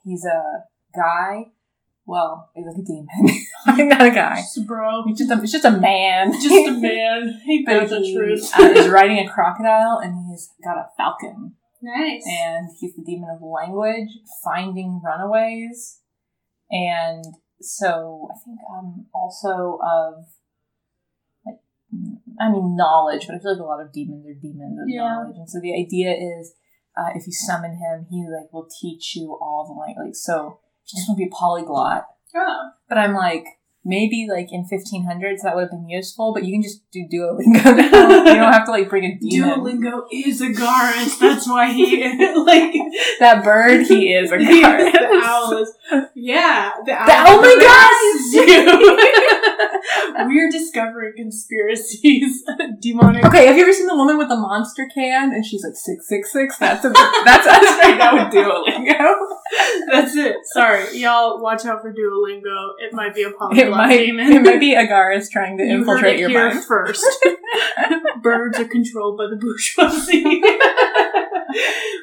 he's 0.02 0.24
a 0.24 0.64
guy. 0.94 1.52
Well, 2.06 2.50
he's 2.54 2.64
like 2.66 2.76
a 2.78 2.86
demon. 2.86 3.44
I'm 3.66 3.88
not 3.88 4.06
a 4.06 4.10
guy. 4.10 4.36
Just 4.36 4.58
a 4.58 4.62
bro. 4.62 5.02
He's 5.06 5.18
just 5.18 5.30
a, 5.30 5.38
he's 5.40 5.52
just 5.52 5.64
a 5.66 5.72
man. 5.72 6.32
Just 6.32 6.46
a 6.68 6.70
man. 6.80 7.40
He 7.44 7.62
knows 7.64 7.90
the 7.90 8.00
truth. 8.14 8.50
uh, 8.58 8.62
is 8.62 8.88
riding 8.88 9.18
a 9.18 9.28
crocodile, 9.30 9.98
and 9.98 10.26
he's 10.30 10.50
got 10.64 10.78
a 10.78 10.86
falcon. 10.96 11.56
Nice. 11.86 12.24
And 12.26 12.68
he's 12.80 12.96
the 12.96 13.04
demon 13.04 13.30
of 13.30 13.40
language, 13.42 14.08
finding 14.42 15.00
runaways, 15.04 16.00
and 16.70 17.24
so 17.60 18.28
I 18.30 18.34
think 18.44 18.58
um 18.74 19.06
also 19.14 19.78
of 19.82 20.24
like 21.46 21.60
I 22.40 22.50
mean 22.50 22.74
knowledge, 22.76 23.26
but 23.26 23.36
I 23.36 23.38
feel 23.38 23.52
like 23.52 23.60
a 23.60 23.64
lot 23.64 23.80
of 23.80 23.92
demons 23.92 24.26
are 24.26 24.34
demons 24.34 24.80
of 24.82 24.88
Yeah. 24.88 25.02
knowledge, 25.14 25.36
and 25.36 25.48
so 25.48 25.60
the 25.60 25.74
idea 25.74 26.10
is 26.12 26.54
uh, 26.98 27.10
if 27.14 27.26
you 27.26 27.32
summon 27.32 27.76
him, 27.76 28.06
he 28.10 28.26
like 28.28 28.52
will 28.52 28.68
teach 28.80 29.14
you 29.14 29.38
all 29.40 29.64
the 29.68 29.74
like 29.78 29.96
like 29.96 30.16
so. 30.16 30.58
He 30.82 30.96
just 30.96 31.08
want 31.08 31.18
to 31.18 31.24
be 31.24 31.30
a 31.30 31.34
polyglot, 31.34 32.06
Oh. 32.34 32.70
but 32.88 32.98
I'm 32.98 33.14
like, 33.14 33.44
maybe 33.88 34.26
like 34.28 34.48
in 34.52 34.64
1500s 34.64 35.42
that 35.44 35.54
would 35.54 35.62
have 35.62 35.70
been 35.70 35.88
useful, 35.88 36.34
but 36.34 36.44
you 36.44 36.52
can 36.52 36.62
just 36.62 36.82
do 36.90 37.06
Duolingo 37.10 37.64
now. 37.76 38.24
you 38.26 38.34
don't 38.34 38.52
have 38.52 38.64
to 38.66 38.72
like 38.72 38.88
bring 38.90 39.04
a 39.04 39.16
demon. 39.16 39.60
Duolingo 39.60 40.02
is 40.12 40.40
Agares. 40.42 41.18
That's 41.20 41.48
why 41.48 41.72
he 41.72 42.02
like 42.36 42.74
That 43.20 43.42
bird, 43.44 43.86
he 43.86 44.12
is 44.12 44.32
a 44.32 44.38
guard. 44.44 44.80
the 44.92 45.20
owl 45.24 45.52
is 45.58 45.72
yeah. 46.16 46.72
The 46.84 46.92
owl. 46.92 47.06
The- 47.06 47.24
oh 47.28 47.40
my 47.40 47.56
god! 47.62 49.22
We're 50.26 50.50
discovering 50.50 51.12
conspiracies, 51.16 52.42
demonic. 52.80 53.24
Okay, 53.24 53.46
have 53.46 53.56
you 53.56 53.62
ever 53.62 53.72
seen 53.72 53.86
the 53.86 53.96
woman 53.96 54.18
with 54.18 54.28
the 54.28 54.36
monster 54.36 54.88
can 54.92 55.32
and 55.32 55.44
she's 55.44 55.62
like 55.64 55.74
six 55.76 56.08
six 56.08 56.32
six? 56.32 56.58
That's 56.58 56.84
a, 56.84 56.90
that's 56.90 57.46
us 57.46 57.78
right 57.82 57.96
now 57.98 58.14
with 58.14 58.32
Duolingo. 58.34 59.14
That's 59.92 60.16
it. 60.16 60.36
Sorry, 60.52 60.98
y'all. 60.98 61.40
Watch 61.40 61.64
out 61.66 61.80
for 61.80 61.92
Duolingo. 61.92 62.70
It 62.80 62.92
might 62.92 63.14
be 63.14 63.22
a 63.22 63.28
It 63.28 63.38
polyglot 63.38 63.70
might 63.88 63.96
demon. 63.98 64.32
it 64.32 64.42
might 64.42 64.58
be 64.58 64.74
Agares 64.74 65.30
trying 65.30 65.56
to 65.58 65.64
You 65.64 65.76
infiltrate 65.78 66.16
it 66.16 66.20
your 66.20 66.28
here 66.30 66.48
mind. 66.50 66.64
first. 66.64 67.04
Birds 68.22 68.58
are 68.58 68.64
controlled 68.64 69.16
by 69.16 69.26
the 69.28 69.36
bourgeoisie. 69.36 70.42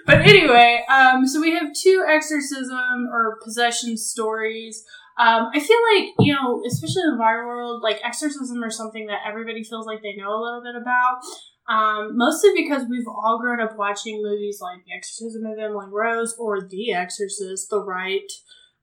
but 0.05 0.21
anyway, 0.21 0.83
um, 0.89 1.27
so 1.27 1.41
we 1.41 1.51
have 1.51 1.73
two 1.73 2.03
exorcism 2.07 3.07
or 3.11 3.37
possession 3.43 3.97
stories. 3.97 4.83
Um, 5.17 5.49
I 5.53 5.59
feel 5.59 5.77
like, 5.93 6.13
you 6.19 6.33
know, 6.33 6.63
especially 6.65 7.03
in 7.03 7.17
the 7.17 7.23
viral 7.23 7.47
world, 7.47 7.83
like 7.83 7.99
exorcism 8.03 8.63
are 8.63 8.71
something 8.71 9.07
that 9.07 9.21
everybody 9.27 9.63
feels 9.63 9.85
like 9.85 10.01
they 10.01 10.15
know 10.15 10.29
a 10.29 10.41
little 10.41 10.63
bit 10.63 10.75
about. 10.75 11.21
Um, 11.69 12.17
mostly 12.17 12.51
because 12.55 12.83
we've 12.89 13.07
all 13.07 13.39
grown 13.39 13.61
up 13.61 13.77
watching 13.77 14.21
movies 14.21 14.59
like 14.61 14.83
The 14.85 14.93
Exorcism 14.93 15.45
of 15.45 15.57
Emily 15.57 15.87
Rose 15.89 16.35
or 16.37 16.67
The 16.67 16.93
Exorcist, 16.93 17.69
The 17.69 17.79
Rite. 17.79 18.31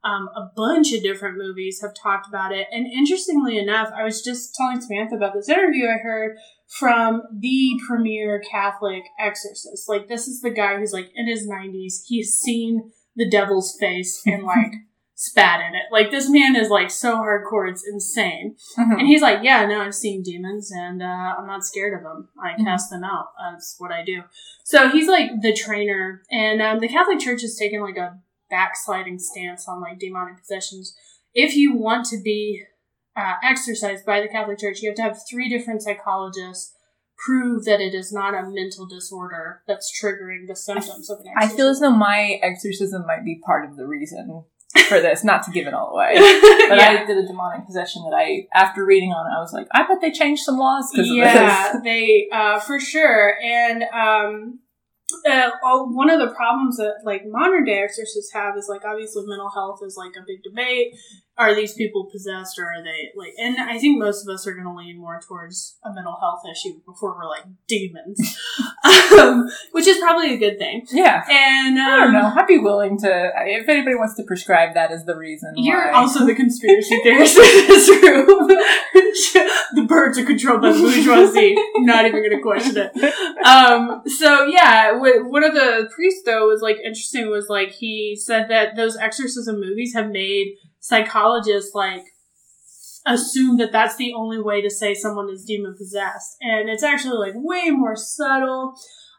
Um, 0.02 0.30
a 0.34 0.48
bunch 0.56 0.94
of 0.94 1.02
different 1.02 1.36
movies 1.36 1.82
have 1.82 1.94
talked 2.00 2.26
about 2.26 2.52
it. 2.52 2.66
And 2.72 2.86
interestingly 2.86 3.58
enough, 3.58 3.90
I 3.94 4.02
was 4.02 4.22
just 4.22 4.54
telling 4.54 4.80
Samantha 4.80 5.16
about 5.16 5.34
this 5.34 5.48
interview 5.48 5.88
I 5.88 5.98
heard 5.98 6.38
from 6.78 7.22
the 7.38 7.78
premier 7.86 8.40
Catholic 8.50 9.02
exorcist. 9.18 9.88
Like, 9.88 10.08
this 10.08 10.26
is 10.26 10.40
the 10.40 10.50
guy 10.50 10.78
who's 10.78 10.94
like 10.94 11.10
in 11.14 11.28
his 11.28 11.46
90s. 11.46 12.04
He's 12.06 12.32
seen 12.32 12.92
the 13.14 13.28
devil's 13.28 13.76
face 13.78 14.22
and 14.24 14.44
like 14.44 14.72
spat 15.22 15.60
in 15.60 15.74
it. 15.74 15.82
Like, 15.92 16.10
this 16.10 16.30
man 16.30 16.56
is 16.56 16.70
like 16.70 16.90
so 16.90 17.16
hardcore, 17.16 17.68
it's 17.70 17.86
insane. 17.86 18.56
Mhm. 18.78 19.00
And 19.00 19.06
he's 19.06 19.20
like, 19.20 19.40
Yeah, 19.42 19.66
no, 19.66 19.82
I've 19.82 19.94
seen 19.94 20.22
demons 20.22 20.72
and 20.72 21.02
uh, 21.02 21.34
I'm 21.36 21.46
not 21.46 21.62
scared 21.62 21.92
of 21.92 22.02
them. 22.02 22.30
I 22.42 22.52
Mhm. 22.52 22.64
cast 22.64 22.88
them 22.90 23.04
out. 23.04 23.26
That's 23.38 23.76
what 23.78 23.92
I 23.92 24.02
do. 24.02 24.22
So 24.64 24.88
he's 24.88 25.08
like 25.08 25.42
the 25.42 25.52
trainer. 25.52 26.22
And 26.30 26.62
um, 26.62 26.78
the 26.80 26.88
Catholic 26.88 27.18
Church 27.18 27.42
has 27.42 27.54
taken 27.54 27.82
like 27.82 27.98
a 27.98 28.18
backsliding 28.48 29.18
stance 29.18 29.68
on 29.68 29.82
like 29.82 29.98
demonic 29.98 30.38
possessions. 30.38 30.96
If 31.34 31.54
you 31.54 31.76
want 31.76 32.06
to 32.06 32.16
be 32.22 32.62
uh, 33.14 33.34
exercised 33.44 34.06
by 34.06 34.22
the 34.22 34.28
Catholic 34.28 34.58
Church, 34.58 34.80
you 34.80 34.88
have 34.88 34.96
to 34.96 35.02
have 35.02 35.18
three 35.30 35.50
different 35.50 35.82
psychologists 35.82 36.74
prove 37.18 37.66
that 37.66 37.80
it 37.82 37.92
is 37.94 38.10
not 38.10 38.32
a 38.32 38.48
mental 38.48 38.86
disorder 38.86 39.60
that's 39.68 39.92
triggering 40.02 40.46
the 40.48 40.56
symptoms 40.56 41.10
of 41.10 41.18
an 41.20 41.26
I 41.36 41.46
feel 41.48 41.68
as 41.68 41.80
though 41.80 41.90
my 41.90 42.38
exorcism 42.42 43.04
might 43.06 43.22
be 43.22 43.38
part 43.44 43.68
of 43.68 43.76
the 43.76 43.86
reason 43.86 44.44
for 44.88 45.00
this, 45.00 45.24
not 45.24 45.42
to 45.44 45.50
give 45.50 45.66
it 45.66 45.74
all 45.74 45.90
away. 45.92 46.14
But 46.70 46.78
yeah. 46.78 47.02
I 47.02 47.04
did 47.04 47.18
a 47.18 47.26
demonic 47.26 47.66
possession 47.66 48.02
that 48.08 48.14
I, 48.16 48.46
after 48.54 48.84
reading 48.84 49.10
on 49.10 49.26
it, 49.26 49.36
I 49.36 49.40
was 49.40 49.52
like, 49.52 49.66
I 49.72 49.84
bet 49.88 50.00
they 50.00 50.12
changed 50.12 50.42
some 50.42 50.56
laws 50.56 50.88
because 50.92 51.10
yeah, 51.10 51.66
of 51.66 51.72
this. 51.72 51.82
they 51.84 52.28
uh, 52.32 52.60
for 52.60 52.78
sure. 52.78 53.34
And 53.42 53.82
um, 53.82 54.60
uh, 55.28 55.50
oh, 55.64 55.86
one 55.86 56.10
of 56.10 56.20
the 56.20 56.32
problems 56.34 56.76
that 56.76 56.98
like 57.04 57.22
modern 57.26 57.64
day 57.64 57.82
exorcists 57.82 58.32
have 58.32 58.56
is 58.56 58.68
like 58.68 58.84
obviously 58.84 59.24
mental 59.26 59.50
health 59.50 59.80
is 59.84 59.96
like 59.96 60.12
a 60.16 60.24
big 60.24 60.42
debate. 60.44 60.94
Are 61.38 61.54
these 61.54 61.72
people 61.72 62.04
possessed 62.12 62.58
or 62.58 62.66
are 62.66 62.82
they 62.82 63.10
like? 63.16 63.32
And 63.38 63.58
I 63.58 63.78
think 63.78 63.98
most 63.98 64.22
of 64.22 64.28
us 64.32 64.46
are 64.46 64.52
going 64.52 64.66
to 64.66 64.74
lean 64.74 64.98
more 64.98 65.18
towards 65.26 65.78
a 65.82 65.92
mental 65.92 66.16
health 66.20 66.42
issue 66.50 66.80
before 66.84 67.16
we're 67.16 67.28
like 67.28 67.44
demons, 67.66 68.38
um, 69.18 69.48
which 69.72 69.86
is 69.86 69.98
probably 69.98 70.34
a 70.34 70.36
good 70.36 70.58
thing. 70.58 70.86
Yeah. 70.90 71.24
And 71.30 71.78
um, 71.78 71.86
I 71.86 71.96
don't 71.96 72.12
know. 72.12 72.32
I'd 72.36 72.46
be 72.46 72.58
willing 72.58 72.98
to, 72.98 73.30
if 73.46 73.68
anybody 73.68 73.96
wants 73.96 74.16
to 74.16 74.22
prescribe 74.24 74.74
that 74.74 74.90
as 74.90 75.04
the 75.04 75.16
reason. 75.16 75.54
You're 75.56 75.90
why. 75.90 75.98
also 75.98 76.26
the 76.26 76.34
conspiracy 76.34 76.96
theorist 77.02 77.36
in 77.36 77.66
this 77.68 77.88
room. 77.88 78.26
the 79.74 79.86
birds 79.86 80.18
are 80.18 80.26
controlled 80.26 80.62
by 80.62 80.72
the 80.72 80.78
bourgeoisie. 80.78 81.56
Not 81.78 82.04
even 82.04 82.22
going 82.22 82.36
to 82.36 82.42
question 82.42 82.76
it. 82.76 83.46
Um, 83.46 84.02
so 84.06 84.44
yeah, 84.44 84.92
one 84.92 85.44
of 85.44 85.54
the 85.54 85.88
priests 85.94 86.22
though 86.24 86.48
was 86.48 86.60
like 86.60 86.76
interesting. 86.78 87.30
Was 87.30 87.48
like 87.48 87.70
he 87.70 88.16
said 88.16 88.48
that 88.48 88.76
those 88.76 88.96
exorcism 88.96 89.60
movies 89.60 89.94
have 89.94 90.10
made 90.10 90.56
psychologists 90.80 91.74
like 91.74 92.04
assume 93.06 93.56
that 93.58 93.72
that's 93.72 93.96
the 93.96 94.12
only 94.14 94.40
way 94.40 94.60
to 94.60 94.70
say 94.70 94.94
someone 94.94 95.30
is 95.30 95.44
demon 95.44 95.74
possessed, 95.76 96.36
and 96.40 96.68
it's 96.68 96.82
actually 96.82 97.18
like 97.18 97.34
way 97.36 97.70
more 97.70 97.96
subtle. 97.96 98.74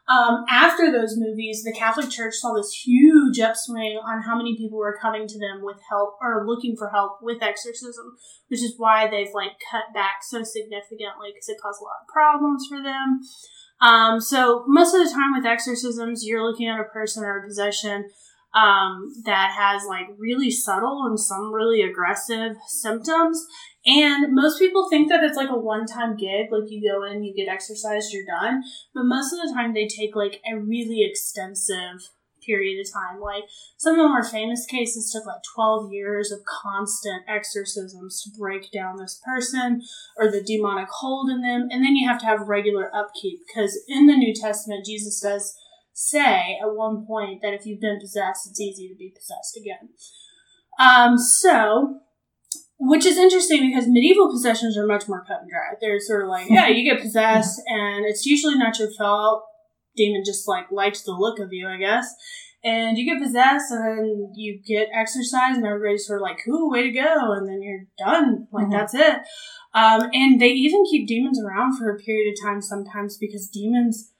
Um, 0.08 0.44
after 0.50 0.90
those 0.90 1.14
movies, 1.16 1.62
the 1.62 1.72
Catholic 1.72 2.10
Church 2.10 2.34
saw 2.34 2.54
this 2.54 2.82
huge 2.84 3.38
upswing 3.38 4.00
on 4.04 4.22
how 4.22 4.36
many 4.36 4.56
people 4.56 4.78
were 4.78 4.98
coming 5.00 5.28
to 5.28 5.38
them 5.38 5.60
with 5.62 5.78
help 5.88 6.16
or 6.20 6.44
looking 6.44 6.74
for 6.76 6.90
help 6.90 7.18
with 7.22 7.40
exorcism, 7.40 8.16
which 8.48 8.62
is 8.62 8.74
why 8.76 9.08
they've 9.08 9.32
like 9.32 9.52
cut 9.70 9.94
back 9.94 10.22
so 10.22 10.42
significantly 10.42 11.30
because 11.32 11.48
it 11.48 11.60
caused 11.62 11.80
a 11.80 11.84
lot 11.84 12.02
of 12.02 12.12
problems 12.12 12.66
for 12.68 12.82
them. 12.82 13.20
Um, 13.80 14.20
so 14.20 14.64
most 14.66 14.94
of 14.94 15.04
the 15.04 15.12
time 15.12 15.34
with 15.34 15.46
exorcisms, 15.46 16.24
you're 16.24 16.44
looking 16.44 16.68
at 16.68 16.80
a 16.80 16.84
person 16.84 17.24
or 17.24 17.38
a 17.38 17.46
possession 17.46 18.10
um, 18.54 19.12
that 19.24 19.54
has 19.56 19.82
like 19.86 20.06
really 20.18 20.50
subtle 20.50 21.04
and 21.06 21.18
some 21.18 21.52
really 21.52 21.82
aggressive 21.82 22.56
symptoms. 22.66 23.46
And 23.84 24.32
most 24.34 24.58
people 24.58 24.88
think 24.88 25.08
that 25.08 25.24
it's 25.24 25.36
like 25.36 25.50
a 25.50 25.58
one 25.58 25.86
time 25.86 26.16
gig, 26.16 26.52
like 26.52 26.70
you 26.70 26.88
go 26.88 27.04
in, 27.04 27.24
you 27.24 27.34
get 27.34 27.52
exercised, 27.52 28.12
you're 28.12 28.26
done. 28.26 28.62
But 28.94 29.04
most 29.04 29.32
of 29.32 29.40
the 29.40 29.52
time, 29.52 29.74
they 29.74 29.88
take 29.88 30.14
like 30.14 30.40
a 30.50 30.56
really 30.56 31.02
extensive 31.02 32.10
period 32.44 32.80
of 32.80 32.92
time. 32.92 33.20
Like 33.20 33.44
some 33.76 33.94
of 33.94 33.98
the 33.98 34.08
more 34.08 34.24
famous 34.24 34.66
cases 34.66 35.10
took 35.10 35.26
like 35.26 35.42
12 35.54 35.92
years 35.92 36.30
of 36.30 36.40
constant 36.44 37.22
exorcisms 37.28 38.22
to 38.22 38.38
break 38.38 38.70
down 38.70 38.98
this 38.98 39.20
person 39.24 39.82
or 40.16 40.30
the 40.30 40.42
demonic 40.42 40.88
hold 40.90 41.30
in 41.30 41.42
them. 41.42 41.68
And 41.70 41.84
then 41.84 41.96
you 41.96 42.08
have 42.08 42.20
to 42.20 42.26
have 42.26 42.48
regular 42.48 42.94
upkeep 42.94 43.40
because 43.46 43.78
in 43.88 44.06
the 44.06 44.16
New 44.16 44.34
Testament, 44.34 44.84
Jesus 44.84 45.20
does 45.20 45.56
say 46.02 46.58
at 46.60 46.74
one 46.74 47.06
point 47.06 47.42
that 47.42 47.54
if 47.54 47.64
you've 47.64 47.80
been 47.80 48.00
possessed, 48.00 48.48
it's 48.48 48.60
easy 48.60 48.88
to 48.88 48.94
be 48.96 49.14
possessed 49.14 49.56
again. 49.56 49.90
Um, 50.78 51.16
so, 51.16 52.00
which 52.78 53.06
is 53.06 53.16
interesting 53.16 53.68
because 53.68 53.86
medieval 53.86 54.30
possessions 54.30 54.76
are 54.76 54.86
much 54.86 55.08
more 55.08 55.24
cut 55.24 55.42
and 55.42 55.50
dry. 55.50 55.74
They're 55.80 56.00
sort 56.00 56.24
of 56.24 56.28
like, 56.28 56.50
yeah, 56.50 56.68
you 56.68 56.90
get 56.90 57.02
possessed, 57.02 57.60
and 57.66 58.04
it's 58.04 58.26
usually 58.26 58.56
not 58.56 58.78
your 58.78 58.90
fault. 58.90 59.44
Demon 59.96 60.22
just 60.24 60.48
like 60.48 60.70
likes 60.72 61.02
the 61.02 61.12
look 61.12 61.38
of 61.38 61.52
you, 61.52 61.68
I 61.68 61.76
guess. 61.76 62.12
And 62.64 62.96
you 62.96 63.04
get 63.04 63.22
possessed, 63.22 63.70
and 63.72 63.98
then 63.98 64.32
you 64.34 64.60
get 64.64 64.88
exercised, 64.94 65.56
and 65.58 65.66
everybody's 65.66 66.06
sort 66.06 66.20
of 66.20 66.22
like, 66.22 66.38
"Cool, 66.44 66.70
way 66.70 66.84
to 66.84 66.90
go!" 66.92 67.32
And 67.32 67.46
then 67.46 67.60
you're 67.60 67.86
done. 67.98 68.46
Like 68.52 68.66
Mhm. 68.66 68.70
that's 68.70 68.94
it. 68.94 69.16
Um, 69.74 70.10
and 70.12 70.40
they 70.40 70.50
even 70.50 70.84
keep 70.88 71.08
demons 71.08 71.40
around 71.42 71.76
for 71.76 71.90
a 71.90 71.98
period 71.98 72.32
of 72.32 72.44
time 72.44 72.62
sometimes 72.62 73.16
because 73.18 73.48
demons 73.48 74.11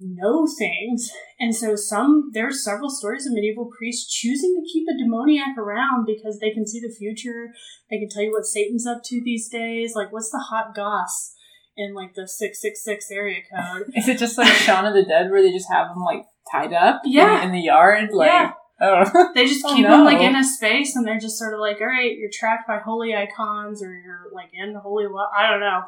know 0.00 0.46
things. 0.58 1.10
And 1.40 1.54
so 1.54 1.74
some 1.76 2.30
there's 2.32 2.64
several 2.64 2.90
stories 2.90 3.26
of 3.26 3.32
medieval 3.32 3.70
priests 3.76 4.12
choosing 4.12 4.54
to 4.54 4.72
keep 4.72 4.86
a 4.88 4.96
demoniac 4.98 5.56
around 5.58 6.06
because 6.06 6.38
they 6.38 6.50
can 6.50 6.66
see 6.66 6.80
the 6.80 6.94
future. 6.96 7.48
They 7.90 7.98
can 7.98 8.08
tell 8.08 8.22
you 8.22 8.32
what 8.32 8.44
Satan's 8.46 8.86
up 8.86 9.02
to 9.06 9.20
these 9.24 9.48
days. 9.48 9.94
Like 9.94 10.12
what's 10.12 10.30
the 10.30 10.44
hot 10.50 10.74
goss 10.74 11.34
in 11.76 11.94
like 11.94 12.14
the 12.14 12.26
six 12.26 12.60
six 12.60 12.84
six 12.84 13.10
area 13.10 13.40
code. 13.54 13.86
Is 13.94 14.08
it 14.08 14.18
just 14.18 14.36
like 14.38 14.52
Shaun 14.52 14.84
of 14.84 14.94
the 14.94 15.04
Dead 15.04 15.30
where 15.30 15.42
they 15.42 15.52
just 15.52 15.70
have 15.70 15.88
them 15.88 16.02
like 16.04 16.24
tied 16.50 16.72
up 16.72 17.02
Yeah. 17.04 17.44
in, 17.44 17.52
the 17.52 17.60
yard? 17.60 18.10
Like, 18.12 18.28
Yeah. 18.28 18.52
oh. 18.80 19.32
They 19.34 19.46
just 19.46 19.64
Oh, 19.66 19.74
keep 19.74 19.86
them 19.86 20.04
like 20.04 20.20
in 20.20 20.34
a 20.36 20.44
space 20.44 20.96
and 20.96 21.06
they're 21.06 21.20
just 21.20 21.38
sort 21.38 21.54
of 21.54 21.60
like, 21.60 21.80
all 21.80 21.86
right, 21.86 22.16
you're 22.16 22.30
trapped 22.32 22.66
by 22.66 22.78
holy 22.78 23.14
icons 23.14 23.82
or 23.82 23.92
you're 23.94 24.26
like 24.34 24.50
in 24.52 24.74
holy 24.74 25.06
what 25.06 25.28
I 25.36 25.48
don't 25.50 25.60
know. 25.60 25.82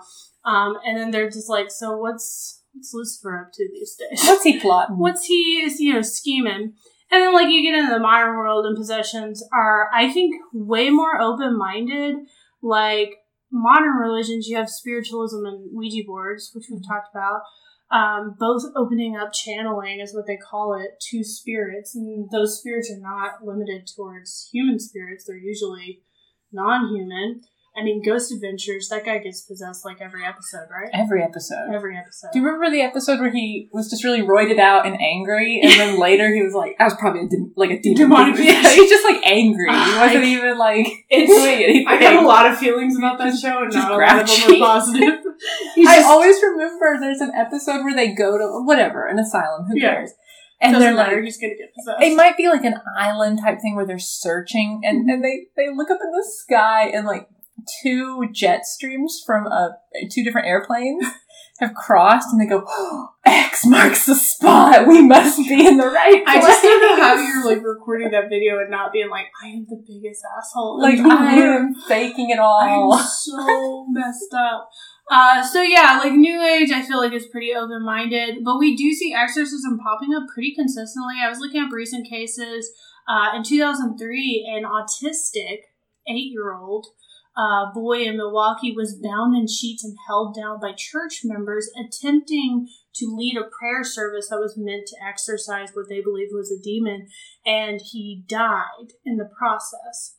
Um, 0.44 0.78
and 0.86 0.96
then 0.96 1.10
they're 1.10 1.28
just 1.30 1.48
like, 1.50 1.70
so 1.70 1.96
what's 1.96 2.59
what's 2.72 2.92
Lucifer 2.94 3.38
up 3.38 3.52
to 3.54 3.68
these 3.72 3.96
days? 3.96 4.22
What's 4.24 4.44
he 4.44 4.60
plotting? 4.60 4.96
what's 4.98 5.26
he 5.26 5.62
is 5.64 5.80
you 5.80 5.92
know 5.92 6.02
scheming? 6.02 6.74
And 7.12 7.22
then 7.22 7.32
like 7.32 7.48
you 7.48 7.62
get 7.62 7.78
into 7.78 7.92
the 7.92 8.00
modern 8.00 8.36
world 8.36 8.66
and 8.66 8.76
possessions 8.76 9.42
are 9.52 9.88
i 9.92 10.10
think 10.10 10.34
way 10.52 10.90
more 10.90 11.20
open-minded. 11.20 12.16
Like 12.62 13.16
modern 13.50 13.94
religions 13.94 14.46
you 14.46 14.56
have 14.56 14.68
spiritualism 14.68 15.44
and 15.44 15.70
ouija 15.72 16.04
boards 16.06 16.52
which 16.54 16.66
we've 16.70 16.86
talked 16.86 17.08
about 17.12 17.40
um, 17.90 18.36
both 18.38 18.62
opening 18.76 19.16
up 19.16 19.32
channeling 19.32 19.98
is 20.00 20.14
what 20.14 20.26
they 20.26 20.36
call 20.36 20.74
it 20.74 21.00
to 21.10 21.24
spirits. 21.24 21.94
And 21.96 22.30
those 22.30 22.58
spirits 22.58 22.90
are 22.90 23.00
not 23.00 23.44
limited 23.44 23.88
towards 23.88 24.48
human 24.52 24.78
spirits. 24.78 25.24
They're 25.26 25.36
usually 25.36 26.02
non-human 26.52 27.42
i 27.80 27.82
mean 27.82 28.02
ghost 28.04 28.30
adventures 28.32 28.88
that 28.90 29.04
guy 29.04 29.18
gets 29.18 29.40
possessed 29.42 29.84
like 29.84 30.00
every 30.00 30.24
episode 30.24 30.66
right 30.70 30.90
Every 30.92 31.22
episode. 31.22 31.70
every 31.74 31.96
episode 31.96 32.28
Do 32.32 32.38
you 32.40 32.44
remember 32.44 32.70
the 32.70 32.82
episode 32.82 33.20
where 33.20 33.30
he 33.32 33.68
was 33.72 33.88
just 33.90 34.04
really 34.04 34.22
roided 34.22 34.58
out 34.58 34.86
and 34.86 34.96
angry, 35.00 35.60
and 35.62 35.72
then 35.72 35.98
later 36.06 36.32
he 36.34 36.42
was 36.42 36.52
like, 36.54 36.76
"I 36.78 36.84
was 36.84 36.94
probably 36.98 37.22
a 37.26 37.28
dem- 37.28 37.52
like 37.56 37.70
a 37.70 37.80
demon." 37.80 38.34
Yeah, 38.38 38.68
he's 38.68 38.90
just 38.90 39.04
like 39.04 39.20
angry. 39.24 39.66
He 39.70 39.74
ah, 39.76 39.98
wasn't 40.04 40.24
even 40.24 40.58
like 40.58 40.86
It's- 41.10 41.28
doing 41.28 41.62
anything. 41.64 41.86
I 41.88 41.94
have 41.96 42.22
a 42.22 42.26
lot 42.26 42.50
of 42.50 42.58
feelings 42.58 42.96
about 42.98 43.18
that 43.18 43.36
show, 43.38 43.62
and 43.62 43.72
just 43.72 43.88
not 43.88 44.00
a 44.00 44.04
lot 44.04 44.20
of 44.22 44.26
them 44.28 44.46
grouchy. 44.46 44.60
positive. 44.60 45.14
I 45.88 45.96
just- 45.96 46.06
always 46.08 46.36
remember 46.42 46.98
there's 47.00 47.20
an 47.20 47.32
episode 47.34 47.82
where 47.84 47.94
they 47.96 48.12
go 48.14 48.36
to 48.38 48.46
whatever 48.66 49.06
an 49.06 49.18
asylum. 49.18 49.66
Who 49.66 49.78
Yeah. 49.78 49.94
cares? 49.94 50.12
And 50.62 50.74
doesn't 50.74 50.86
they're 50.88 50.94
matter. 50.94 51.16
like, 51.16 51.24
he's 51.24 51.38
gonna 51.38 51.54
get 51.56 51.72
possessed. 51.74 52.02
it 52.02 52.14
might 52.16 52.36
be 52.36 52.48
like 52.48 52.64
an 52.64 52.74
island 52.98 53.38
type 53.42 53.60
thing 53.62 53.76
where 53.76 53.86
they're 53.86 53.98
searching, 53.98 54.82
and, 54.84 55.08
and 55.08 55.24
they 55.24 55.46
they 55.56 55.68
look 55.74 55.90
up 55.90 55.98
in 56.04 56.10
the 56.10 56.26
sky 56.42 56.88
and 56.88 57.06
like 57.06 57.26
two 57.82 58.28
jet 58.32 58.64
streams 58.64 59.22
from 59.24 59.46
uh, 59.46 59.70
two 60.10 60.24
different 60.24 60.46
airplanes 60.46 61.04
have 61.60 61.74
crossed, 61.74 62.28
and 62.32 62.40
they 62.40 62.46
go, 62.46 62.64
"X 63.26 63.66
marks 63.66 64.06
the 64.06 64.14
spot. 64.14 64.86
We 64.86 65.06
must 65.06 65.38
be 65.38 65.66
in 65.66 65.76
the 65.76 65.86
right." 65.86 66.24
place. 66.24 66.36
I 66.36 66.40
just 66.40 66.62
don't 66.62 66.82
know 66.82 67.02
how 67.02 67.14
you're 67.16 67.44
like 67.44 67.64
recording 67.64 68.10
that 68.10 68.28
video 68.28 68.58
and 68.58 68.70
not 68.70 68.92
being 68.92 69.10
like, 69.10 69.26
I 69.42 69.48
am 69.48 69.66
the 69.68 69.82
biggest 69.86 70.22
asshole. 70.38 70.80
like 70.80 70.98
I 70.98 71.34
am 71.34 71.74
faking 71.86 72.30
it 72.30 72.38
all. 72.38 72.92
I'm 72.92 73.06
so 73.06 73.86
messed 73.90 74.34
up. 74.34 74.70
Uh, 75.10 75.44
so 75.44 75.60
yeah, 75.62 76.00
like 76.02 76.12
New 76.12 76.40
Age, 76.42 76.70
I 76.70 76.82
feel 76.82 76.98
like 76.98 77.12
is 77.12 77.26
pretty 77.26 77.52
open 77.54 77.84
minded, 77.84 78.44
but 78.44 78.58
we 78.58 78.76
do 78.76 78.92
see 78.92 79.12
exorcism 79.12 79.78
popping 79.78 80.14
up 80.14 80.28
pretty 80.32 80.54
consistently. 80.54 81.16
I 81.22 81.28
was 81.28 81.38
looking 81.40 81.62
up 81.62 81.72
recent 81.72 82.08
cases. 82.08 82.70
Uh, 83.08 83.36
in 83.36 83.42
2003, 83.42 84.56
an 84.56 84.64
autistic 84.64 85.62
eight 86.08 86.30
year 86.30 86.54
old 86.54 86.86
uh, 87.36 87.72
boy 87.72 88.02
in 88.02 88.16
Milwaukee 88.16 88.74
was 88.76 88.98
bound 89.00 89.36
in 89.36 89.46
sheets 89.46 89.84
and 89.84 89.96
held 90.06 90.34
down 90.34 90.60
by 90.60 90.72
church 90.76 91.20
members 91.24 91.70
attempting 91.78 92.68
to 92.94 93.14
lead 93.16 93.36
a 93.36 93.48
prayer 93.58 93.84
service 93.84 94.28
that 94.28 94.40
was 94.40 94.56
meant 94.56 94.86
to 94.88 94.96
exorcise 95.06 95.70
what 95.72 95.88
they 95.88 96.00
believed 96.00 96.32
was 96.34 96.50
a 96.50 96.62
demon, 96.62 97.06
and 97.46 97.80
he 97.92 98.24
died 98.28 98.94
in 99.04 99.16
the 99.16 99.28
process 99.38 100.16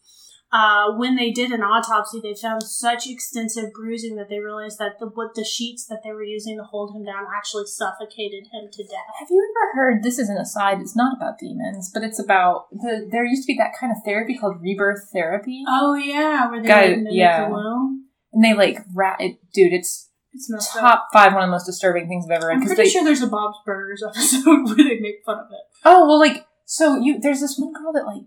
uh, 0.54 0.92
when 0.98 1.16
they 1.16 1.32
did 1.32 1.52
an 1.52 1.62
autopsy, 1.62 2.20
they 2.22 2.34
found 2.36 2.62
such 2.64 3.08
extensive 3.08 3.72
bruising 3.74 4.16
that 4.18 4.28
they 4.30 4.40
realized 4.40 4.80
that 4.80 5.00
the 5.00 5.06
what 5.08 5.34
the 5.36 5.46
sheets 5.46 5.86
that 5.88 6.02
they 6.04 6.12
were 6.12 6.24
using 6.24 6.58
to 6.58 6.64
hold 6.64 6.94
him 6.96 7.06
down 7.06 7.24
actually 7.36 7.66
suffocated 7.66 8.48
him 8.52 8.70
to 8.72 8.84
death. 8.84 9.16
Have 9.20 9.30
you 9.32 9.42
ever 9.50 9.82
heard? 9.82 10.04
This 10.04 10.20
is 10.20 10.28
an 10.30 10.38
aside. 10.38 10.82
It's 10.82 10.96
not 10.96 11.16
about 11.16 11.40
demons, 11.40 11.90
but 11.94 12.04
it's 12.04 12.20
about 12.20 12.66
the. 12.72 13.08
There 13.10 13.26
used 13.26 13.44
to 13.44 13.48
be 13.54 13.58
that 13.60 13.72
kind 13.80 13.92
of 13.92 14.04
therapy 14.04 14.38
called 14.38 14.62
rebirth 14.62 15.10
therapy, 15.14 15.64
Oh 15.68 15.94
yeah, 15.96 16.50
where 16.50 16.62
they 16.62 16.68
Guy- 16.68 16.88
like, 16.96 16.98
yeah. 17.12 17.46
the 17.48 17.54
womb. 17.54 18.06
and 18.34 18.44
they 18.44 18.54
like 18.54 18.80
rat. 18.94 19.22
It, 19.22 19.38
dude, 19.54 19.72
it's 19.74 20.10
It's 20.34 20.50
messed 20.50 20.76
up. 20.76 20.82
top 20.82 21.08
five 21.14 21.34
one 21.34 21.44
of 21.44 21.48
the 21.48 21.52
most 21.52 21.66
disturbing 21.66 22.08
things 22.10 22.26
I've 22.26 22.38
ever 22.38 22.48
read. 22.48 22.56
I'm 22.58 22.66
pretty 22.66 22.84
they, 22.84 22.90
sure 22.90 23.04
there's 23.06 23.22
a 23.22 23.28
Bob's 23.28 23.58
Burgers 23.66 24.04
episode 24.08 24.44
where 24.66 24.76
they 24.76 25.00
make 25.00 25.22
fun 25.26 25.40
of 25.40 25.46
it. 25.52 25.62
Oh 25.86 26.06
well, 26.08 26.20
like 26.20 26.46
so 26.66 26.98
you. 27.00 27.20
There's 27.22 27.40
this 27.40 27.58
one 27.58 27.72
girl 27.72 27.94
that 27.94 28.06
like. 28.06 28.24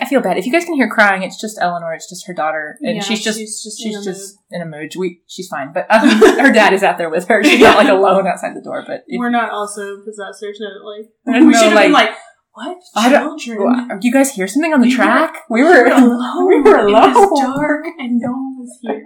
I 0.00 0.06
feel 0.06 0.20
bad. 0.20 0.38
If 0.38 0.46
you 0.46 0.52
guys 0.52 0.64
can 0.64 0.74
hear 0.74 0.88
crying, 0.88 1.22
it's 1.22 1.40
just 1.40 1.58
Eleanor. 1.60 1.92
It's 1.92 2.08
just 2.08 2.26
her 2.26 2.32
daughter, 2.32 2.78
and 2.80 2.96
Yeah, 2.96 3.02
she's 3.02 3.22
just 3.22 3.38
she's 3.38 3.62
just 3.62 3.78
she's 3.82 3.94
in 3.94 4.00
a 4.00 4.04
just 4.04 4.38
in 4.50 4.62
a 4.62 4.64
mood. 4.66 4.92
We 4.96 5.22
she's 5.26 5.48
fine, 5.48 5.72
but 5.74 5.86
um, 5.92 6.08
her 6.20 6.52
dad 6.52 6.72
is 6.72 6.82
out 6.82 6.98
there 6.98 7.10
with 7.10 7.28
her. 7.28 7.42
She's 7.44 7.60
not 7.60 7.76
like 7.76 7.88
alone 7.88 8.26
outside 8.26 8.54
the 8.56 8.62
door. 8.62 8.84
But 8.86 9.02
it- 9.06 9.18
We're 9.18 9.30
not 9.30 9.50
also 9.50 10.02
possessors, 10.04 10.58
no, 10.60 10.68
like 10.88 11.44
we 11.44 11.52
should 11.54 11.72
have 11.72 11.82
been 11.82 11.92
like, 11.92 12.10
What? 12.52 12.78
I 12.94 13.10
don't- 13.10 13.38
Children? 13.38 13.98
Do 14.00 14.06
you 14.06 14.12
guys 14.12 14.32
hear 14.32 14.46
something 14.48 14.72
on 14.72 14.80
the 14.80 14.86
We 14.88 14.94
track? 14.94 15.36
We 15.50 15.62
We 15.62 15.68
were 15.68 15.84
were 15.84 15.90
alone. 15.92 16.46
We 16.48 16.60
were 16.62 16.78
It 16.78 16.84
alone. 16.86 17.12
was 17.14 17.40
dark 17.40 17.84
and 17.98 18.18
no 18.20 18.30
one 18.30 18.58
was 18.58 18.78
here. 18.82 19.04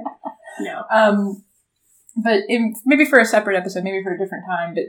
No. 0.61 0.85
Um, 0.93 1.45
but 2.17 2.41
in, 2.49 2.75
maybe 2.85 3.05
for 3.05 3.19
a 3.19 3.25
separate 3.25 3.57
episode, 3.57 3.85
maybe 3.85 4.03
for 4.03 4.13
a 4.15 4.19
different 4.19 4.45
time. 4.47 4.75
But 4.75 4.85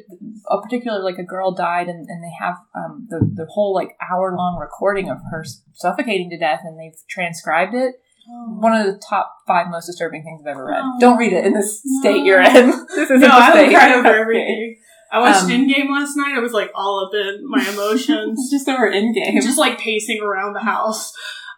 a 0.49 0.61
particular 0.61 1.03
like 1.03 1.17
a 1.17 1.23
girl 1.23 1.51
died, 1.53 1.87
and, 1.87 2.07
and 2.09 2.23
they 2.23 2.31
have 2.39 2.55
um 2.75 3.07
the 3.09 3.19
the 3.33 3.45
whole 3.51 3.73
like 3.73 3.95
hour 4.11 4.35
long 4.35 4.57
recording 4.59 5.09
of 5.09 5.17
her 5.31 5.43
suffocating 5.73 6.29
to 6.31 6.37
death, 6.37 6.61
and 6.63 6.79
they've 6.79 6.97
transcribed 7.09 7.73
it. 7.73 7.95
One 8.27 8.73
of 8.79 8.85
the 8.85 9.01
top 9.09 9.33
five 9.47 9.67
most 9.69 9.87
disturbing 9.87 10.23
things 10.23 10.41
I've 10.45 10.51
ever 10.51 10.65
read. 10.65 10.81
Oh. 10.83 10.97
Don't 10.99 11.17
read 11.17 11.33
it 11.33 11.43
in 11.45 11.53
this 11.53 11.81
state 11.99 12.19
No. 12.19 12.23
you're 12.23 12.39
in. 12.41 12.67
this 12.95 13.09
isn't 13.09 13.19
No, 13.19 13.27
I 13.29 13.51
state. 13.51 13.73
cry 13.73 13.93
over 13.95 14.07
everything. 14.15 14.77
I 15.11 15.19
watched 15.19 15.43
Um, 15.45 15.49
Endgame 15.49 15.89
last 15.89 16.15
night. 16.15 16.35
I 16.35 16.39
was 16.39 16.53
like 16.53 16.71
all 16.73 17.03
up 17.05 17.13
in 17.13 17.39
my 17.49 17.67
emotions. 17.73 18.49
Just 18.49 18.69
over 18.69 18.89
Endgame. 18.89 19.41
just 19.41 19.57
like 19.57 19.79
pacing 19.79 20.21
around 20.21 20.53
the 20.53 20.61
house. 20.61 21.11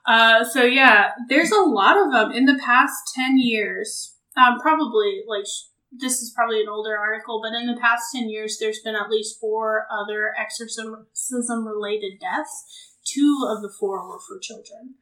Uh, 0.06 0.44
so 0.44 0.64
yeah, 0.64 1.12
there's 1.30 1.52
a 1.52 1.62
lot 1.62 1.98
of 1.98 2.12
them 2.12 2.32
in 2.32 2.46
the 2.46 2.58
past 2.64 2.96
ten 3.14 3.38
years. 3.38 4.13
Um, 4.36 4.60
probably 4.60 5.24
like 5.28 5.46
sh- 5.46 5.70
this 5.92 6.22
is 6.22 6.34
probably 6.36 6.62
an 6.62 6.70
older 6.70 6.98
article, 6.98 7.42
but 7.44 7.54
in 7.54 7.68
the 7.68 7.80
past 7.80 8.06
ten 8.14 8.30
years, 8.30 8.58
there's 8.60 8.80
been 8.80 8.96
at 8.96 9.10
least 9.10 9.40
four 9.40 9.86
other 9.92 10.34
exorcism 10.40 11.68
related 11.68 12.20
deaths. 12.20 12.64
Two 13.06 13.46
of 13.48 13.62
the 13.62 13.72
four 13.80 14.08
were 14.08 14.20
for 14.20 14.40
children. 14.40 14.96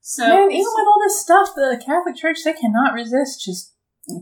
So 0.00 0.26
Man, 0.26 0.50
even 0.50 0.72
with 0.74 0.86
all 0.86 1.00
this 1.04 1.20
stuff, 1.20 1.50
the 1.54 1.80
Catholic 1.84 2.16
Church 2.16 2.38
they 2.44 2.52
cannot 2.54 2.94
resist 2.94 3.44
just 3.44 3.74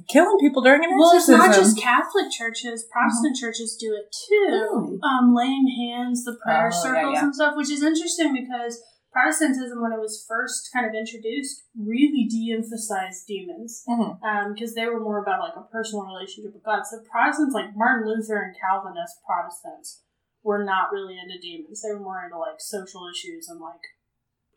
killing 0.09 0.37
people 0.39 0.63
during 0.63 0.85
an 0.85 0.91
well, 0.99 1.17
it's 1.17 1.29
not 1.29 1.55
just 1.55 1.79
Catholic 1.79 2.31
churches; 2.31 2.85
Protestant 2.91 3.37
churches 3.37 3.77
do 3.81 3.95
it 3.95 4.15
too. 4.29 4.51
Really? 4.51 4.99
Um, 5.03 5.35
laying 5.35 5.69
hands, 5.81 6.25
the 6.25 6.37
prayer 6.45 6.71
Oh, 6.73 6.77
yeah, 6.77 6.83
circles 6.83 7.15
yeah. 7.15 7.25
and 7.25 7.35
stuff, 7.35 7.55
which 7.57 7.71
is 7.71 7.83
interesting 7.83 8.35
because 8.35 8.81
Protestantism, 9.13 9.83
when 9.83 9.93
it 9.93 9.99
was 9.99 10.25
first 10.29 10.71
kind 10.73 10.87
of 10.87 10.95
introduced, 10.95 11.65
really 11.75 12.29
de-emphasized 12.31 13.27
demons 13.27 13.83
mm-hmm. 13.89 14.23
um, 14.23 14.55
because 14.55 14.75
they 14.75 14.87
were 14.87 15.01
more 15.01 15.21
about 15.21 15.41
like 15.41 15.57
a 15.57 15.67
personal 15.67 16.07
relationship 16.07 16.55
with 16.55 16.63
God. 16.63 16.83
So 16.87 17.03
Protestants, 17.11 17.55
like 17.55 17.75
Martin 17.75 18.07
Luther 18.07 18.39
and 18.39 18.55
Calvinist 18.55 19.19
Protestants, 19.27 20.03
were 20.45 20.63
not 20.65 20.93
really 20.93 21.19
into 21.19 21.41
demons. 21.41 21.83
They 21.83 21.93
were 21.93 22.01
more 22.01 22.23
into 22.25 22.39
like 22.39 22.61
social 22.61 23.09
issues 23.13 23.49
and 23.49 23.61
like 23.61 23.83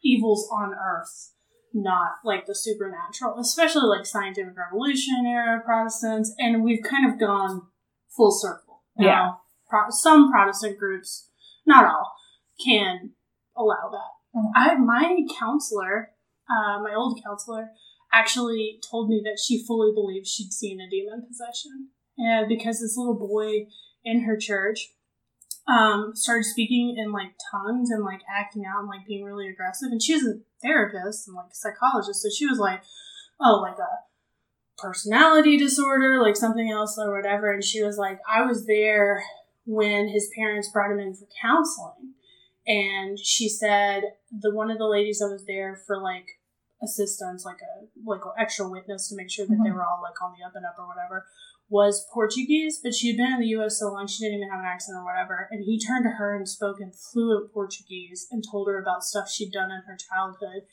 evils 0.04 0.48
on 0.54 0.74
earth, 0.74 1.34
not 1.74 2.22
like 2.24 2.46
the 2.46 2.56
supernatural. 2.56 3.40
Especially 3.40 3.88
like 3.88 4.06
scientific 4.06 4.54
revolution 4.56 5.26
era 5.26 5.62
Protestants, 5.66 6.34
and 6.38 6.64
we've 6.64 6.84
kind 6.84 7.12
of 7.12 7.20
gone 7.20 7.64
full 8.16 8.32
circle. 8.32 8.84
Now, 8.98 9.06
Yeah. 9.06 9.32
Pro- 9.68 9.90
some 9.90 10.32
Protestant 10.32 10.78
groups, 10.78 11.30
not 11.66 11.86
all, 11.86 12.14
can 12.64 13.14
allow 13.58 13.90
that. 13.92 14.23
Mhm. 14.36 14.52
I 14.56 14.76
my 14.76 15.20
counselor, 15.38 16.12
uh, 16.50 16.80
my 16.80 16.94
old 16.96 17.22
counselor, 17.24 17.72
actually 18.12 18.80
told 18.90 19.10
me 19.10 19.22
that 19.24 19.40
she 19.40 19.66
fully 19.66 19.94
believed 19.94 20.28
she'd 20.28 20.52
seen 20.52 20.80
a 20.80 20.90
demon 20.90 21.26
possession, 21.28 21.90
and 22.18 22.48
because 22.48 22.80
this 22.80 22.98
little 22.98 23.18
boy 23.18 23.68
in 24.04 24.22
her 24.22 24.38
church 24.38 24.94
um, 25.68 26.12
started 26.14 26.44
speaking 26.46 26.98
in 26.98 27.12
like 27.12 27.34
tongues 27.52 27.90
and 27.90 28.04
like 28.04 28.22
acting 28.30 28.66
out 28.66 28.82
and 28.82 28.90
like 28.90 29.06
being 29.08 29.24
really 29.24 29.50
aggressive, 29.50 29.92
and 29.92 30.02
she 30.02 30.14
was 30.16 30.26
a 30.26 30.40
therapist 30.62 31.28
and 31.28 31.36
like 31.36 31.52
a 31.52 31.56
psychologist, 31.56 32.22
so 32.22 32.30
she 32.30 32.46
was 32.48 32.60
like, 32.60 32.84
oh, 33.40 33.62
like 33.62 33.80
a 33.80 34.00
personality 34.78 35.58
disorder, 35.58 36.22
like 36.22 36.36
something 36.36 36.70
else 36.70 36.98
or 36.98 37.16
whatever, 37.16 37.52
and 37.52 37.64
she 37.64 37.84
was 37.84 37.98
like, 37.98 38.20
I 38.30 38.42
was 38.42 38.66
there 38.66 39.24
when 39.66 40.10
his 40.10 40.30
parents 40.36 40.70
brought 40.70 40.92
him 40.92 41.00
in 41.00 41.14
for 41.14 41.28
counseling 41.42 42.14
and 42.68 43.20
she 43.20 43.50
said 43.50 44.04
the 44.32 44.54
one 44.54 44.72
of 44.72 44.78
the 44.78 44.88
ladies 44.88 45.20
that 45.20 45.30
was 45.30 45.46
there 45.46 45.76
for 45.86 46.02
like 46.02 46.40
assistance 46.82 47.46
like 47.46 47.60
a 47.62 47.86
like 48.10 48.24
an 48.26 48.32
extra 48.38 48.68
witness 48.68 49.08
to 49.10 49.16
make 49.16 49.30
sure 49.30 49.46
that 49.46 49.60
they 49.64 49.70
Mhm. 49.70 49.76
were 49.76 49.86
all 49.86 50.02
like 50.02 50.22
on 50.22 50.34
the 50.38 50.46
up 50.46 50.56
and 50.56 50.66
up 50.66 50.76
or 50.78 50.88
whatever 50.88 51.26
was 51.70 52.06
portuguese 52.14 52.80
but 52.84 52.94
she 52.94 53.08
had 53.08 53.18
been 53.18 53.34
in 53.34 53.40
the 53.40 53.48
us 53.48 53.80
so 53.80 53.92
long 53.92 54.06
she 54.06 54.24
didn't 54.24 54.38
even 54.40 54.50
have 54.50 54.60
an 54.60 54.66
accent 54.66 54.98
or 54.98 55.04
whatever 55.06 55.48
and 55.52 55.64
he 55.64 55.80
turned 55.80 56.04
to 56.04 56.12
her 56.12 56.36
and 56.36 56.48
spoke 56.48 56.82
in 56.82 56.92
fluent 56.92 57.54
portuguese 57.54 58.28
and 58.32 58.44
told 58.52 58.68
her 58.68 58.80
about 58.82 59.04
stuff 59.04 59.30
she'd 59.30 59.52
done 59.52 59.72
in 59.72 59.82
her 59.88 59.96
childhood 59.98 60.64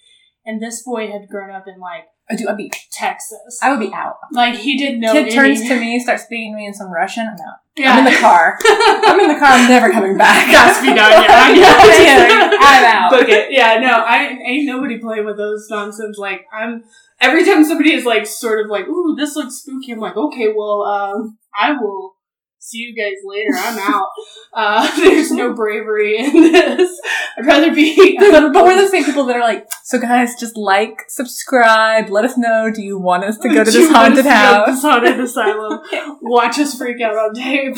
and 0.44 0.60
this 0.62 0.82
boy 0.82 1.10
had 1.10 1.28
grown 1.28 1.50
up 1.50 1.66
in 1.66 1.78
like 1.80 2.04
I 2.30 2.36
do. 2.36 2.48
I'd 2.48 2.56
be. 2.56 2.70
texas 2.92 3.58
I 3.62 3.70
would 3.70 3.80
be 3.80 3.92
out. 3.92 4.16
like 4.32 4.54
he 4.56 4.78
didn't 4.78 5.00
know 5.00 5.12
Kid 5.12 5.32
turns 5.32 5.62
to 5.62 5.78
me, 5.80 5.98
starts 5.98 6.24
speaking 6.24 6.52
to 6.52 6.56
me 6.56 6.66
in 6.66 6.74
some 6.74 6.90
Russian. 6.92 7.26
I'm 7.26 7.34
out. 7.34 7.56
yeah. 7.76 7.92
I'm 7.92 8.06
in 8.06 8.12
the 8.12 8.18
car. 8.20 8.56
I'm 8.64 9.18
in 9.20 9.28
the 9.28 9.38
car. 9.38 9.48
I'm 9.50 9.68
never 9.68 9.90
coming 9.90 10.16
back. 10.16 10.46
To 10.76 10.80
be 10.82 10.88
done. 10.94 10.96
Yeah, 10.96 11.26
I 11.28 11.52
know 11.52 11.60
Yeah, 11.60 11.72
what 11.78 11.84
you're 11.96 12.06
yeah, 12.06 12.28
saying. 12.28 12.58
I'm 12.60 12.84
out. 12.84 13.10
Book 13.10 13.28
it. 13.28 13.50
Yeah, 13.52 13.78
no, 13.80 14.04
I 14.04 14.38
ain't 14.46 14.66
nobody 14.66 14.98
playing 14.98 15.24
with 15.26 15.36
those 15.38 15.66
nonsense. 15.70 16.18
Like 16.18 16.46
I'm 16.52 16.84
every 17.20 17.44
time 17.44 17.64
somebody 17.64 17.92
is 17.92 18.04
like 18.04 18.26
sort 18.26 18.64
of 18.64 18.70
like, 18.70 18.86
ooh, 18.86 19.16
this 19.16 19.34
looks 19.34 19.56
spooky. 19.56 19.90
I'm 19.92 19.98
like, 19.98 20.16
okay, 20.16 20.52
well, 20.56 20.82
um, 20.82 21.38
I 21.58 21.72
will 21.72 22.14
see 22.60 22.78
you 22.78 22.94
guys 22.94 23.16
later. 23.24 23.50
I'm 23.56 23.78
out. 23.78 24.08
Uh, 24.52 24.96
there's 25.00 25.32
no 25.32 25.54
bravery 25.54 26.18
in 26.18 26.32
this. 26.52 27.00
I'd 27.36 27.46
rather 27.46 27.74
be. 27.74 28.16
but 28.18 28.64
we're 28.64 28.80
the 28.80 28.88
same 28.88 29.04
people 29.04 29.24
that 29.26 29.36
are 29.36 29.42
like, 29.42 29.66
so 29.82 29.98
guys, 29.98 30.38
just 30.38 30.56
like, 30.56 31.02
subscribe, 31.08 32.10
let 32.10 32.24
us 32.24 32.36
know. 32.36 32.70
Do 32.72 32.82
you 32.82 32.98
want 32.98 33.24
us 33.24 33.38
to 33.38 33.48
go 33.48 33.64
to 33.64 33.70
this 33.70 33.90
haunted 33.90 34.18
to 34.18 34.22
go 34.22 34.28
to 34.28 34.34
house? 34.34 34.66
This 34.68 34.82
haunted 34.82 35.20
asylum. 35.20 35.80
Watch 36.22 36.58
us 36.58 36.76
freak 36.76 37.00
out 37.00 37.14
on 37.14 37.34
tape. 37.34 37.76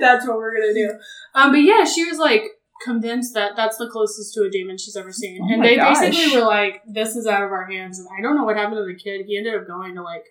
that's 0.00 0.26
what 0.26 0.36
we're 0.36 0.54
gonna 0.58 0.72
do. 0.74 0.98
Um, 1.34 1.52
but 1.52 1.58
yeah, 1.58 1.84
she 1.84 2.04
was 2.04 2.18
like 2.18 2.42
convinced 2.84 3.34
that 3.34 3.52
that's 3.56 3.76
the 3.76 3.88
closest 3.88 4.34
to 4.34 4.42
a 4.42 4.50
demon 4.50 4.76
she's 4.78 4.96
ever 4.96 5.12
seen, 5.12 5.40
Oh 5.42 5.54
and 5.54 5.64
they 5.64 5.76
gosh. 5.76 6.00
basically 6.00 6.36
were 6.38 6.46
like, 6.46 6.82
"This 6.86 7.16
is 7.16 7.26
out 7.26 7.42
of 7.42 7.50
our 7.50 7.70
hands." 7.70 7.98
And 7.98 8.08
I 8.16 8.22
don't 8.22 8.36
know 8.36 8.44
what 8.44 8.56
happened 8.56 8.76
to 8.76 8.84
the 8.84 8.98
kid. 8.98 9.24
He 9.26 9.36
ended 9.36 9.54
up 9.54 9.66
going 9.66 9.94
to 9.94 10.02
like 10.02 10.24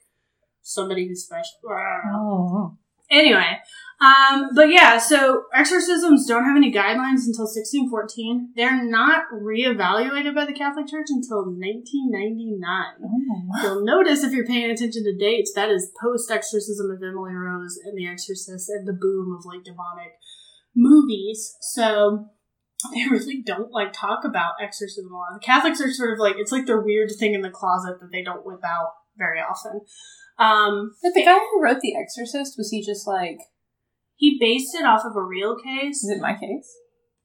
somebody 0.62 1.08
who's 1.08 1.24
special. 1.24 1.60
I 1.70 2.00
don't 2.04 2.12
know. 2.12 2.20
Oh. 2.20 2.78
Anyway, 3.12 3.60
um, 4.02 4.50
but 4.56 4.70
yeah, 4.70 4.98
so 4.98 5.44
exorcisms 5.54 6.26
don't 6.26 6.46
have 6.46 6.58
any 6.58 6.74
guidelines 6.74 7.30
until 7.30 7.46
1614. 7.46 8.54
They're 8.56 8.84
not 8.84 9.26
reevaluated 9.32 10.34
by 10.34 10.46
the 10.46 10.58
Catholic 10.58 10.88
Church 10.88 11.06
until 11.10 11.46
1999. 11.46 12.66
Oh. 13.04 13.62
You'll 13.62 13.86
notice 13.86 14.24
if 14.24 14.34
you're 14.34 14.48
paying 14.48 14.72
attention 14.72 15.04
to 15.04 15.16
dates, 15.16 15.54
that 15.54 15.70
is 15.70 15.92
post 16.02 16.32
exorcism 16.32 16.90
of 16.90 16.98
Emily 16.98 17.34
Rose 17.34 17.78
and 17.86 17.96
The 17.96 18.08
Exorcist 18.08 18.70
and 18.70 18.88
the 18.88 18.98
boom 19.00 19.38
of 19.38 19.46
like 19.46 19.64
demonic 19.64 20.18
movies. 20.76 21.56
So 21.62 22.26
they 22.96 23.06
really 23.08 23.44
don't 23.46 23.72
like 23.72 23.94
talk 23.94 24.26
about 24.26 24.54
exorcism 24.60 25.14
a 25.14 25.16
lot. 25.16 25.40
The 25.40 25.46
Catholics 25.46 25.80
are 25.80 25.92
sort 25.92 26.14
of 26.14 26.20
like 26.20 26.38
it's 26.40 26.52
like 26.52 26.66
their 26.66 26.82
weird 26.82 27.12
thing 27.20 27.36
in 27.36 27.42
the 27.42 27.52
closet 27.52 28.00
that 28.02 28.12
they 28.12 28.24
don't 28.24 28.46
whip 28.46 28.66
out 28.66 28.94
very 29.16 29.40
often. 29.40 29.82
Um, 30.42 30.96
But 31.04 31.14
the 31.14 31.24
guy 31.26 31.38
who 31.40 31.62
wrote 31.62 31.82
The 31.82 31.96
Exorcist, 31.96 32.56
was 32.58 32.70
he 32.72 32.84
just 32.84 33.08
like, 33.08 33.38
he 34.16 34.38
based 34.40 34.76
it 34.76 34.86
off 34.86 35.06
of 35.06 35.16
a 35.16 35.22
real 35.24 35.56
case. 35.58 36.04
is 36.04 36.10
it 36.10 36.22
my 36.22 36.34
case? 36.34 36.70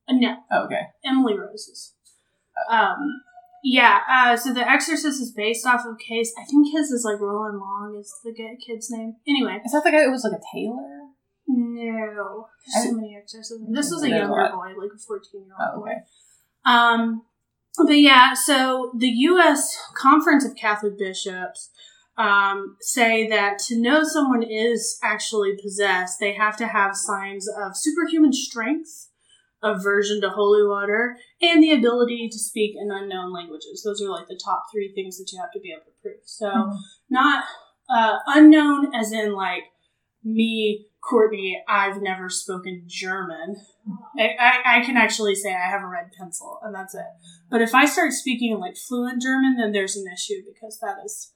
Uh, 0.08 0.14
no, 0.14 0.36
Oh, 0.50 0.64
okay. 0.66 0.82
Emily 1.04 1.36
Rose's. 1.38 1.94
Um, 2.70 3.22
yeah. 3.62 4.00
Uh, 4.08 4.36
so 4.36 4.52
The 4.52 4.68
Exorcist 4.68 5.20
is 5.20 5.32
based 5.32 5.66
off 5.66 5.84
of 5.86 5.98
case. 5.98 6.32
I 6.38 6.44
think 6.44 6.72
his 6.72 6.90
is 6.90 7.04
like 7.04 7.20
Roland 7.20 7.58
Long 7.58 7.96
is 7.98 8.12
the 8.24 8.32
kid's 8.34 8.90
name. 8.90 9.16
Anyway, 9.26 9.60
Is 9.64 9.72
that 9.72 9.82
the 9.84 9.90
guy 9.90 10.04
who 10.04 10.10
was 10.12 10.24
like 10.24 10.38
a 10.38 10.44
tailor? 10.54 10.92
no, 11.48 12.48
there's 12.74 12.86
so 12.88 12.92
many 12.92 13.16
exorcisms. 13.16 13.68
This 13.74 13.90
was 13.90 14.02
a 14.02 14.08
younger 14.08 14.50
boy, 14.52 14.72
like 14.80 14.90
a 14.94 14.98
fourteen-year-old 14.98 15.60
Oh, 15.74 15.80
boy. 15.80 15.86
okay. 15.90 16.00
Um, 16.64 17.22
but 17.78 17.92
yeah, 17.98 18.34
so 18.34 18.92
the 18.98 19.08
U.S. 19.08 19.76
Conference 19.96 20.44
of 20.44 20.56
Catholic 20.56 20.98
Bishops 20.98 21.70
um, 22.18 22.76
say 22.80 23.28
that 23.28 23.58
to 23.68 23.80
know 23.80 24.02
someone 24.04 24.42
is 24.42 24.98
actually 25.02 25.56
possessed, 25.62 26.18
they 26.18 26.32
have 26.34 26.56
to 26.58 26.66
have 26.66 26.96
signs 26.96 27.48
of 27.48 27.76
superhuman 27.76 28.32
strength, 28.32 29.10
aversion 29.62 30.20
to 30.22 30.30
holy 30.30 30.66
water, 30.66 31.16
and 31.42 31.62
the 31.62 31.72
ability 31.72 32.28
to 32.30 32.38
speak 32.38 32.74
in 32.76 32.90
unknown 32.90 33.32
languages. 33.32 33.82
Those 33.84 34.00
are 34.02 34.10
like 34.10 34.28
the 34.28 34.40
top 34.42 34.64
three 34.72 34.92
things 34.94 35.18
that 35.18 35.30
you 35.32 35.40
have 35.40 35.52
to 35.52 35.60
be 35.60 35.72
able 35.72 35.84
to 35.84 36.02
prove. 36.02 36.20
So, 36.24 36.48
Mhm. 36.48 36.78
not 37.10 37.44
uh, 37.88 38.18
unknown 38.26 38.94
as 38.94 39.12
in 39.12 39.32
like 39.32 39.64
me, 40.24 40.86
Courtney, 41.00 41.62
I've 41.68 42.02
never 42.02 42.28
spoken 42.28 42.82
German. 42.86 43.64
I, 44.18 44.34
I, 44.40 44.78
I 44.78 44.84
can 44.84 44.96
actually 44.96 45.36
say 45.36 45.54
I 45.54 45.70
have 45.70 45.82
a 45.82 45.86
red 45.86 46.10
pencil, 46.18 46.58
and 46.62 46.74
that's 46.74 46.94
it. 46.94 47.06
But 47.48 47.62
if 47.62 47.74
I 47.74 47.84
start 47.84 48.12
speaking 48.12 48.58
like 48.58 48.76
fluent 48.76 49.22
German, 49.22 49.56
then 49.56 49.70
there's 49.70 49.94
an 49.96 50.06
issue 50.12 50.42
because 50.52 50.80
that 50.80 50.96
is 51.04 51.32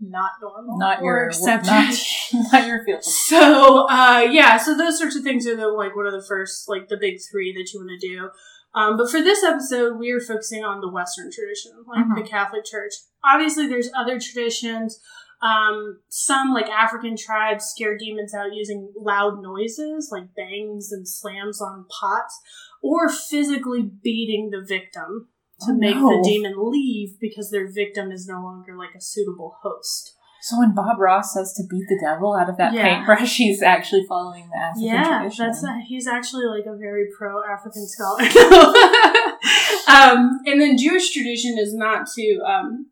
not 0.00 0.32
normal, 0.40 0.78
Not 0.78 1.00
or 1.00 1.04
your, 1.04 1.26
accepted. 1.28 1.66
not, 1.70 1.94
not 2.52 2.66
your 2.66 2.84
field. 2.84 3.02
So, 3.04 3.86
uh, 3.88 4.26
yeah, 4.30 4.56
so 4.58 4.76
those 4.76 4.98
sorts 4.98 5.16
of 5.16 5.22
things 5.22 5.46
are 5.46 5.56
the, 5.56 5.68
like, 5.68 5.96
one 5.96 6.06
of 6.06 6.12
the 6.12 6.24
first, 6.26 6.68
like, 6.68 6.88
the 6.88 6.96
big 6.98 7.18
three 7.30 7.52
that 7.54 7.72
you 7.72 7.80
want 7.80 7.90
to 8.00 8.08
do. 8.08 8.28
Um, 8.74 8.96
but 8.98 9.10
for 9.10 9.22
this 9.22 9.42
episode, 9.42 9.98
we 9.98 10.10
are 10.12 10.20
focusing 10.20 10.62
on 10.64 10.80
the 10.82 10.88
Western 10.90 11.30
tradition, 11.32 11.72
like 11.86 12.04
Mhm. 12.04 12.16
the 12.22 12.28
Catholic 12.28 12.64
Church. 12.64 12.92
Obviously, 13.24 13.66
there's 13.66 13.90
other 13.96 14.20
traditions. 14.20 15.00
Um, 15.40 16.00
some, 16.08 16.52
like 16.52 16.66
African 16.68 17.16
tribes, 17.16 17.64
scare 17.66 17.96
demons 17.96 18.34
out 18.34 18.54
using 18.54 18.92
loud 18.96 19.42
noises, 19.42 20.08
like 20.12 20.34
bangs 20.34 20.92
and 20.92 21.08
slams 21.08 21.60
on 21.60 21.86
pots, 22.00 22.38
or 22.82 23.08
physically 23.08 23.82
beating 23.82 24.50
the 24.50 24.60
victim 24.66 25.28
to 25.60 25.72
Oh, 25.72 25.74
make 25.74 25.96
no. 25.96 26.08
the 26.08 26.22
demon 26.28 26.54
leave 26.70 27.18
because 27.20 27.50
their 27.50 27.70
victim 27.70 28.10
is 28.10 28.26
no 28.26 28.42
longer 28.42 28.76
like 28.76 28.94
a 28.96 29.00
suitable 29.00 29.56
host. 29.62 30.14
So 30.42 30.58
when 30.60 30.74
Bob 30.74 31.00
Ross 31.00 31.34
says 31.34 31.52
to 31.54 31.64
beat 31.68 31.86
the 31.88 31.98
devil 32.00 32.34
out 32.34 32.48
of 32.48 32.56
that 32.58 32.72
Yeah. 32.72 32.82
paintbrush, 32.82 33.36
he's 33.42 33.62
actually 33.62 34.04
following 34.06 34.48
the 34.48 34.56
African 34.56 34.86
yeah, 34.88 35.18
tradition. 35.22 35.46
that's 35.46 35.64
he's 35.88 36.06
actually 36.06 36.44
like 36.46 36.66
a 36.66 36.76
very 36.76 37.06
pro 37.18 37.42
African 37.42 37.86
scholar. 37.88 38.22
um, 39.88 40.40
and 40.46 40.60
then 40.60 40.76
Jewish 40.76 41.10
tradition 41.12 41.58
is 41.58 41.74
not 41.74 42.06
to 42.14 42.40
um, 42.46 42.90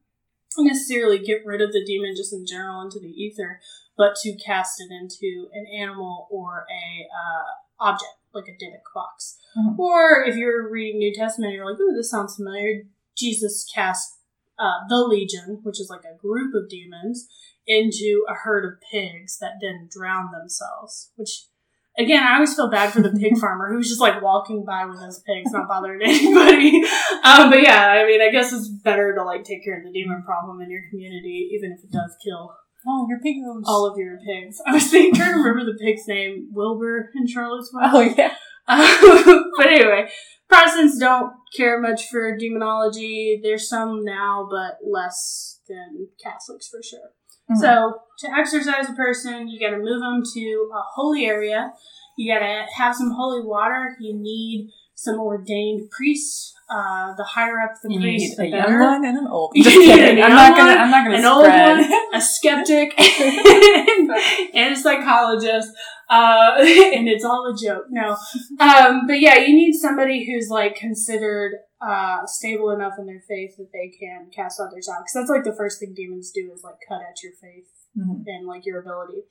necessarily 0.58 1.18
get 1.18 1.44
rid 1.44 1.60
of 1.60 1.72
the 1.72 1.84
demon 1.84 2.14
just 2.16 2.32
in 2.32 2.46
general 2.46 2.80
into 2.82 2.98
the 2.98 3.08
ether, 3.08 3.60
but 3.96 4.16
to 4.22 4.36
cast 4.36 4.80
it 4.80 4.92
into 4.92 5.48
an 5.52 5.66
animal 5.78 6.26
or 6.30 6.64
a 6.70 7.06
uh, 7.06 7.88
object 7.88 8.10
like 8.34 8.48
a 8.48 8.52
dybbuk 8.52 8.92
box. 8.94 9.38
Mhm. 9.56 9.78
Or 9.78 10.24
if 10.24 10.36
you're 10.36 10.70
reading 10.70 10.98
New 10.98 11.14
Testament, 11.14 11.52
you're 11.52 11.70
like, 11.70 11.80
"Ooh, 11.80 11.94
this 11.94 12.10
sounds 12.10 12.36
familiar." 12.36 12.82
Jesus 13.16 13.64
cast 13.72 14.18
uh, 14.58 14.86
the 14.88 14.98
legion, 15.04 15.60
which 15.62 15.80
is 15.80 15.90
like 15.90 16.04
a 16.04 16.16
group 16.16 16.54
of 16.54 16.68
demons, 16.68 17.28
into 17.66 18.24
a 18.28 18.34
herd 18.34 18.64
of 18.64 18.80
pigs 18.92 19.38
that 19.38 19.54
then 19.60 19.88
drowned 19.90 20.34
themselves. 20.34 21.10
Which, 21.16 21.46
again, 21.98 22.22
I 22.22 22.34
always 22.34 22.54
feel 22.54 22.70
bad 22.70 22.92
for 22.92 23.02
the 23.02 23.10
pig 23.10 23.38
farmer 23.40 23.72
who's 23.72 23.88
just 23.88 24.00
like 24.00 24.22
walking 24.22 24.64
by 24.64 24.84
with 24.86 25.00
his 25.00 25.20
pigs, 25.26 25.50
not 25.52 25.68
bothering 25.68 26.00
anybody. 26.04 26.84
Um, 27.24 27.50
but 27.50 27.62
yeah, 27.62 27.86
I 27.88 28.04
mean, 28.06 28.20
I 28.20 28.30
guess 28.30 28.52
it's 28.52 28.68
better 28.68 29.14
to 29.14 29.24
like 29.24 29.44
take 29.44 29.64
care 29.64 29.78
of 29.78 29.84
the 29.84 29.92
demon 29.92 30.22
problem 30.22 30.60
in 30.60 30.70
your 30.70 30.82
community, 30.90 31.50
even 31.52 31.72
if 31.72 31.82
it 31.84 31.90
does 31.90 32.14
kill 32.24 32.54
oh, 32.86 33.06
your 33.08 33.18
pigos. 33.20 33.62
all 33.66 33.86
of 33.90 33.96
your 33.98 34.18
pigs. 34.18 34.60
I 34.66 34.72
was 34.72 34.90
thinking, 34.90 35.14
trying 35.14 35.32
to 35.32 35.38
remember 35.38 35.64
the 35.72 35.78
pig's 35.78 36.06
name, 36.06 36.48
Wilbur 36.52 37.10
in 37.14 37.26
Charlottesville. 37.26 37.80
oh 37.82 38.00
yeah. 38.00 38.34
Um, 38.66 39.52
but 39.56 39.66
anyway, 39.66 40.08
Protestants 40.48 40.98
don't 40.98 41.32
care 41.56 41.80
much 41.80 42.08
for 42.08 42.36
demonology. 42.36 43.40
There's 43.42 43.68
some 43.68 44.04
now, 44.04 44.48
but 44.50 44.78
less 44.88 45.60
than 45.68 46.08
Catholics 46.22 46.68
for 46.68 46.80
sure. 46.82 47.10
Mhm. 47.50 47.60
So 47.60 47.94
to 48.20 48.28
exorcise 48.38 48.88
a 48.88 48.94
person, 48.94 49.48
you 49.48 49.60
got 49.60 49.76
to 49.76 49.82
move 49.82 50.00
them 50.00 50.22
to 50.34 50.70
a 50.72 50.82
holy 50.94 51.26
area. 51.26 51.72
You 52.16 52.32
got 52.32 52.40
to 52.40 52.66
have 52.76 52.94
some 52.94 53.10
holy 53.10 53.42
water. 53.44 53.96
You 54.00 54.14
need 54.16 54.70
some 54.94 55.18
ordained 55.18 55.90
priests. 55.90 56.53
Uh, 56.66 57.14
the 57.16 57.24
higher 57.24 57.60
up 57.60 57.72
the 57.82 57.92
you 57.92 58.00
priest, 58.00 58.38
need 58.38 58.50
the 58.52 58.56
a 58.56 58.60
better. 58.60 58.72
young 58.72 58.80
one 58.80 59.04
and 59.04 59.18
an 59.18 59.26
old. 59.26 59.52
You 59.54 59.64
Just 59.64 59.76
kidding. 59.76 60.24
I'm 60.24 60.30
not 60.30 60.56
gonna. 60.56 60.72
I'm 60.72 60.90
not 60.90 61.04
gonna 61.04 61.18
an 61.18 61.24
old 61.26 61.46
one, 61.46 61.84
a 62.14 62.20
skeptic, 62.20 62.94
and 64.54 64.72
a 64.72 64.76
psychologist. 64.76 65.68
Uh, 66.08 66.52
and 66.58 67.08
it's 67.08 67.24
all 67.24 67.52
a 67.52 67.56
joke. 67.56 67.84
No. 67.90 68.16
Um, 68.60 69.06
but 69.06 69.20
yeah, 69.20 69.36
you 69.38 69.54
need 69.54 69.72
somebody 69.74 70.24
who's 70.26 70.48
like 70.48 70.74
considered 70.76 71.52
uh, 71.86 72.24
stable 72.26 72.70
enough 72.70 72.94
in 72.98 73.06
their 73.06 73.22
faith 73.28 73.56
that 73.58 73.68
they 73.72 73.92
can 73.98 74.30
cast 74.34 74.60
others 74.60 74.88
out. 74.88 75.00
Because 75.04 75.12
that's 75.14 75.30
like 75.30 75.44
the 75.44 75.56
first 75.56 75.80
thing 75.80 75.92
demons 75.94 76.30
do 76.34 76.50
is 76.54 76.62
like 76.64 76.76
cut 76.88 77.00
at 77.00 77.22
your 77.22 77.32
faith 77.40 77.68
Mhm. 77.96 78.24
and 78.26 78.46
like 78.46 78.66
your 78.66 78.80
ability. 78.80 79.22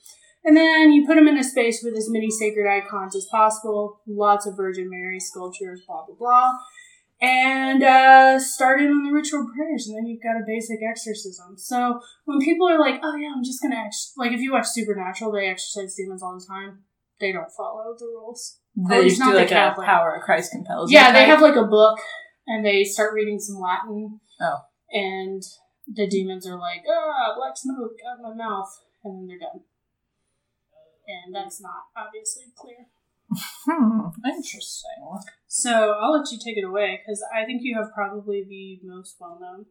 And 0.46 0.56
then 0.58 0.92
you 0.92 1.06
put 1.08 1.16
them 1.16 1.28
in 1.28 1.38
a 1.38 1.44
space 1.44 1.82
with 1.84 1.96
as 1.96 2.10
many 2.10 2.30
sacred 2.30 2.68
icons 2.70 3.16
as 3.16 3.26
possible, 3.32 4.02
lots 4.08 4.46
of 4.46 4.56
Virgin 4.58 4.90
Mary 4.90 5.20
sculptures, 5.20 5.82
blah 5.88 6.06
blah 6.06 6.16
blah, 6.18 6.54
and 7.24 7.82
uh, 7.82 8.38
started 8.38 8.90
on 8.90 9.04
the 9.04 9.14
ritual 9.14 9.48
prayers, 9.56 9.88
and 9.88 9.96
then 9.96 10.06
you've 10.06 10.22
got 10.22 10.36
a 10.36 10.44
basic 10.46 10.80
exorcism. 10.84 11.58
So 11.58 12.02
when 12.26 12.40
people 12.40 12.68
are 12.70 12.78
like, 12.78 13.00
"Oh 13.02 13.16
yeah, 13.16 13.32
I'm 13.34 13.44
just 13.44 13.62
gonna 13.62 13.78
ex-, 13.78 14.12
like," 14.18 14.34
if 14.34 14.42
you 14.42 14.52
watch 14.52 14.68
Supernatural, 14.68 15.32
they 15.32 15.48
exorcise 15.48 15.96
demons 15.96 16.22
all 16.22 16.38
the 16.38 16.46
time. 16.46 16.84
They 17.22 17.32
don't 17.32 17.52
follow 17.56 17.96
the 17.98 18.06
rules. 18.06 18.60
They 18.76 19.08
just 19.08 19.22
do 19.22 19.32
the 19.32 19.38
like 19.38 19.52
a 19.52 19.74
power 19.86 20.16
of 20.16 20.24
Christ 20.24 20.52
compels. 20.52 20.92
Yeah, 20.92 21.14
they 21.14 21.20
type. 21.20 21.28
have 21.30 21.42
like 21.42 21.56
a 21.56 21.64
book, 21.64 21.98
and 22.46 22.66
they 22.66 22.84
start 22.84 23.14
reading 23.14 23.40
some 23.40 23.62
Latin. 23.62 24.20
Oh. 24.42 24.58
And 24.92 25.42
the 25.88 26.08
demons 26.08 26.46
are 26.46 26.60
like, 26.60 26.84
ah, 26.90 27.36
black 27.38 27.56
smoke 27.56 27.98
out 28.06 28.20
of 28.20 28.36
my 28.36 28.36
mouth, 28.36 28.70
and 29.04 29.16
then 29.16 29.28
they're 29.28 29.40
done. 29.40 29.62
And 31.08 31.34
that's 31.34 31.62
not 31.62 31.88
obviously 31.96 32.46
clear. 32.56 32.88
Hmm. 33.66 34.00
Interesting. 34.26 35.18
So 35.48 35.96
I'll 36.02 36.14
let 36.14 36.32
you 36.32 36.40
take 36.44 36.58
it 36.58 36.64
away 36.64 37.00
because 37.02 37.24
I 37.34 37.46
think 37.46 37.62
you 37.64 37.76
have 37.78 37.94
probably 37.94 38.46
the 38.48 38.80
most 38.88 39.18
well 39.20 39.38
known. 39.40 39.66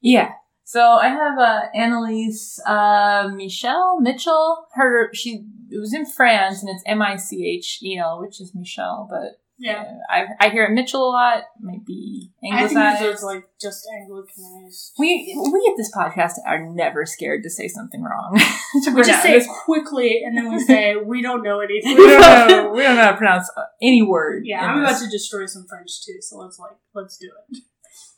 Yeah. 0.00 0.32
So 0.64 0.80
I 0.80 1.08
have 1.08 1.38
uh, 1.38 1.62
Anneliese 1.76 2.58
uh, 2.64 3.28
Michelle 3.34 4.00
Mitchell. 4.00 4.66
Her 4.74 5.10
she 5.12 5.44
it 5.70 5.78
was 5.78 5.92
in 5.92 6.06
France 6.06 6.62
and 6.62 6.70
it's 6.70 6.84
M 6.86 7.02
I 7.02 7.16
C 7.16 7.46
H 7.58 7.80
E 7.82 7.98
L, 7.98 8.20
which 8.20 8.40
is 8.40 8.54
Michelle, 8.54 9.06
but 9.10 9.41
Yeah. 9.62 9.84
I 10.10 10.26
I 10.40 10.48
hear 10.48 10.64
it 10.64 10.72
Mitchell 10.72 11.08
a 11.08 11.12
lot. 11.12 11.44
Maybe 11.60 12.32
I 12.42 12.66
think 12.66 12.76
anglicized. 12.76 13.02
it's 13.04 13.22
like 13.22 13.44
just 13.60 13.86
Anglicanized. 14.02 14.90
we 14.98 15.32
we 15.52 15.70
at 15.70 15.76
this 15.76 15.90
podcast 15.96 16.32
are 16.44 16.66
never 16.66 17.06
scared 17.06 17.44
to 17.44 17.50
say 17.50 17.68
something 17.68 18.02
wrong. 18.02 18.36
to 18.84 18.90
We 18.90 19.04
just 19.04 19.22
say 19.22 19.36
it 19.36 19.46
quickly 19.64 20.22
and 20.26 20.36
then 20.36 20.50
we 20.52 20.58
say 20.72 20.96
we 20.96 21.22
don't 21.22 21.44
know 21.44 21.60
anything. 21.60 21.96
we 21.96 22.06
don't 22.08 22.20
know. 22.48 22.70
We 22.72 22.82
don't 22.82 22.96
know 22.96 23.04
how 23.04 23.10
to 23.12 23.16
pronounce 23.16 23.48
any 23.80 24.02
word. 24.02 24.42
Yeah, 24.44 24.60
I'm 24.66 24.80
this. 24.82 24.90
about 24.90 25.04
to 25.04 25.10
destroy 25.10 25.46
some 25.46 25.64
French 25.68 26.04
too, 26.04 26.18
so 26.20 26.38
let's 26.38 26.58
like 26.58 26.76
let's 26.94 27.16
do 27.16 27.30
it. 27.50 27.58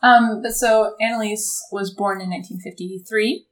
Um, 0.03 0.41
but 0.43 0.53
so 0.53 0.95
Anneliese 1.01 1.59
was 1.73 1.93
born 1.95 2.21
in 2.21 2.31
1953. 2.31 3.47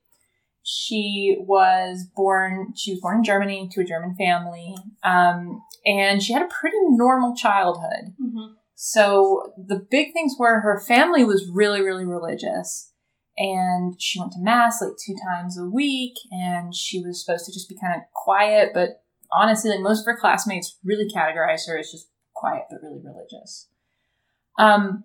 She 0.64 1.36
was 1.40 2.06
born. 2.14 2.74
She 2.76 2.92
was 2.92 3.00
born 3.00 3.18
in 3.18 3.24
Germany 3.24 3.68
to 3.72 3.80
a 3.80 3.84
German 3.84 4.14
family, 4.14 4.76
um, 5.02 5.62
and 5.84 6.22
she 6.22 6.32
had 6.32 6.42
a 6.42 6.48
pretty 6.48 6.76
normal 6.82 7.34
childhood. 7.34 8.14
Mm-hmm. 8.20 8.54
So 8.74 9.52
the 9.56 9.84
big 9.90 10.12
things 10.12 10.34
were 10.38 10.60
her 10.60 10.80
family 10.80 11.24
was 11.24 11.48
really, 11.52 11.82
really 11.82 12.04
religious, 12.04 12.92
and 13.36 14.00
she 14.00 14.20
went 14.20 14.32
to 14.32 14.40
mass 14.40 14.80
like 14.80 14.92
two 15.04 15.16
times 15.26 15.58
a 15.58 15.64
week, 15.64 16.14
and 16.30 16.74
she 16.74 17.00
was 17.00 17.24
supposed 17.24 17.46
to 17.46 17.52
just 17.52 17.68
be 17.68 17.76
kind 17.80 17.96
of 17.96 18.02
quiet. 18.14 18.70
But 18.72 19.02
honestly, 19.32 19.70
like 19.70 19.80
most 19.80 20.00
of 20.00 20.06
her 20.06 20.18
classmates, 20.18 20.78
really 20.84 21.08
categorize 21.08 21.66
her 21.66 21.76
as 21.76 21.90
just 21.90 22.08
quiet 22.34 22.64
but 22.70 22.82
really 22.82 23.00
religious. 23.02 23.68
Um, 24.58 25.04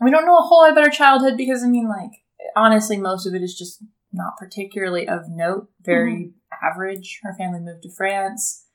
we 0.00 0.10
don't 0.10 0.26
know 0.26 0.38
a 0.38 0.42
whole 0.42 0.62
lot 0.62 0.72
about 0.72 0.84
her 0.84 0.90
childhood 0.90 1.36
because 1.36 1.62
I 1.62 1.68
mean, 1.68 1.88
like 1.88 2.22
honestly, 2.56 2.96
most 2.96 3.26
of 3.26 3.34
it 3.34 3.42
is 3.42 3.56
just 3.56 3.82
not 4.18 4.36
particularly 4.36 5.08
of 5.08 5.22
note. 5.28 5.68
Very 5.82 6.32
average. 6.62 7.20
Her 7.22 7.34
family 7.34 7.60
moved 7.60 7.84
to 7.84 7.90
France. 7.90 8.66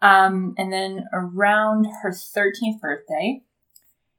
Um, 0.00 0.54
and 0.56 0.72
then 0.72 1.06
around 1.12 1.86
her 2.02 2.10
13th 2.10 2.80
birthday, 2.80 3.42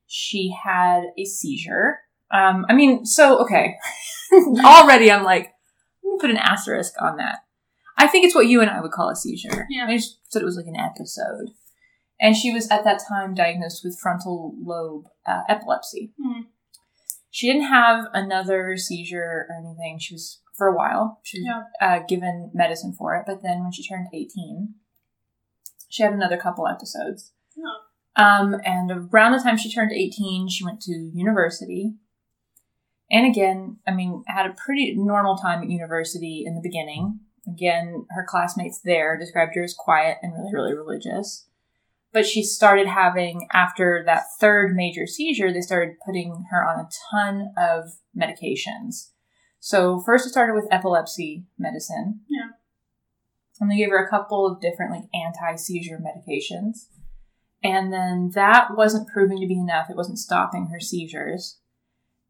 she 0.05 0.55
had 0.63 1.03
a 1.17 1.25
seizure. 1.25 1.99
Um, 2.31 2.65
I 2.69 2.73
mean, 2.73 3.05
so, 3.05 3.39
okay. 3.39 3.75
Already 4.63 5.11
I'm 5.11 5.23
like, 5.23 5.53
let 6.03 6.11
me 6.11 6.17
put 6.19 6.29
an 6.29 6.37
asterisk 6.37 6.93
on 7.01 7.17
that. 7.17 7.39
I 7.97 8.07
think 8.07 8.25
it's 8.25 8.35
what 8.35 8.47
you 8.47 8.61
and 8.61 8.69
I 8.69 8.81
would 8.81 8.91
call 8.91 9.09
a 9.09 9.15
seizure. 9.15 9.65
Yeah. 9.69 9.87
I 9.87 9.95
just 9.97 10.19
said 10.29 10.41
it 10.41 10.45
was 10.45 10.57
like 10.57 10.67
an 10.67 10.75
episode. 10.75 11.51
And 12.19 12.35
she 12.35 12.51
was 12.51 12.69
at 12.69 12.83
that 12.83 13.01
time 13.07 13.33
diagnosed 13.33 13.81
with 13.83 13.99
frontal 13.99 14.55
lobe 14.63 15.05
uh, 15.25 15.43
epilepsy. 15.47 16.13
Hmm. 16.21 16.41
She 17.29 17.47
didn't 17.47 17.67
have 17.67 18.05
another 18.13 18.77
seizure 18.77 19.47
or 19.49 19.55
anything. 19.55 19.99
She 19.99 20.15
was, 20.15 20.41
for 20.57 20.67
a 20.67 20.75
while, 20.75 21.19
she 21.23 21.39
was 21.39 21.45
Yeah. 21.45 21.63
uh, 21.87 21.99
given 22.07 22.51
medicine 22.53 22.93
for 22.93 23.15
it. 23.15 23.23
But 23.27 23.41
then 23.43 23.61
when 23.63 23.71
she 23.71 23.87
turned 23.87 24.07
18, 24.13 24.73
she 25.89 26.03
had 26.03 26.13
another 26.13 26.37
couple 26.37 26.67
episodes. 26.67 27.31
Oh. 27.57 27.81
Um, 28.21 28.55
and 28.65 28.91
around 28.91 29.33
the 29.33 29.39
time 29.39 29.57
she 29.57 29.71
turned 29.71 29.91
18, 29.91 30.49
she 30.49 30.65
went 30.65 30.81
to 30.81 31.11
university. 31.13 31.93
And 33.09 33.25
again, 33.25 33.77
I 33.87 33.91
mean, 33.91 34.23
had 34.27 34.47
a 34.49 34.53
pretty 34.55 34.95
normal 34.97 35.37
time 35.37 35.61
at 35.61 35.69
university 35.69 36.43
in 36.45 36.55
the 36.55 36.61
beginning. 36.61 37.19
Again, 37.47 38.05
her 38.09 38.25
classmates 38.27 38.81
there 38.83 39.17
described 39.17 39.55
her 39.55 39.63
as 39.63 39.73
quiet 39.77 40.17
and 40.21 40.33
really, 40.33 40.51
really 40.73 40.73
religious. 40.73 41.47
But 42.11 42.25
she 42.25 42.43
started 42.43 42.87
having, 42.87 43.47
after 43.53 44.03
that 44.05 44.23
third 44.39 44.75
major 44.75 45.05
seizure, 45.05 45.53
they 45.53 45.61
started 45.61 45.95
putting 46.05 46.45
her 46.49 46.67
on 46.67 46.79
a 46.79 46.89
ton 47.11 47.53
of 47.57 47.99
medications. 48.17 49.11
So 49.59 49.99
first 49.99 50.25
it 50.25 50.29
started 50.29 50.53
with 50.53 50.67
epilepsy 50.71 51.45
medicine. 51.57 52.21
Yeah. 52.29 52.49
And 53.59 53.71
they 53.71 53.77
gave 53.77 53.89
her 53.89 54.03
a 54.03 54.09
couple 54.09 54.45
of 54.45 54.61
different 54.61 54.91
like 54.91 55.05
anti-seizure 55.13 55.99
medications. 55.99 56.87
And 57.63 57.91
then 57.91 58.31
that 58.35 58.75
wasn't 58.75 59.09
proving 59.09 59.39
to 59.41 59.47
be 59.47 59.59
enough. 59.59 59.89
It 59.89 59.95
wasn't 59.95 60.19
stopping 60.19 60.67
her 60.67 60.79
seizures. 60.79 61.59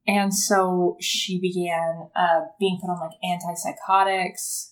And 0.07 0.33
so 0.33 0.95
she 1.01 1.39
began 1.39 2.09
uh, 2.15 2.45
being 2.59 2.79
put 2.81 2.89
on 2.89 2.99
like 2.99 3.17
antipsychotics 3.21 4.71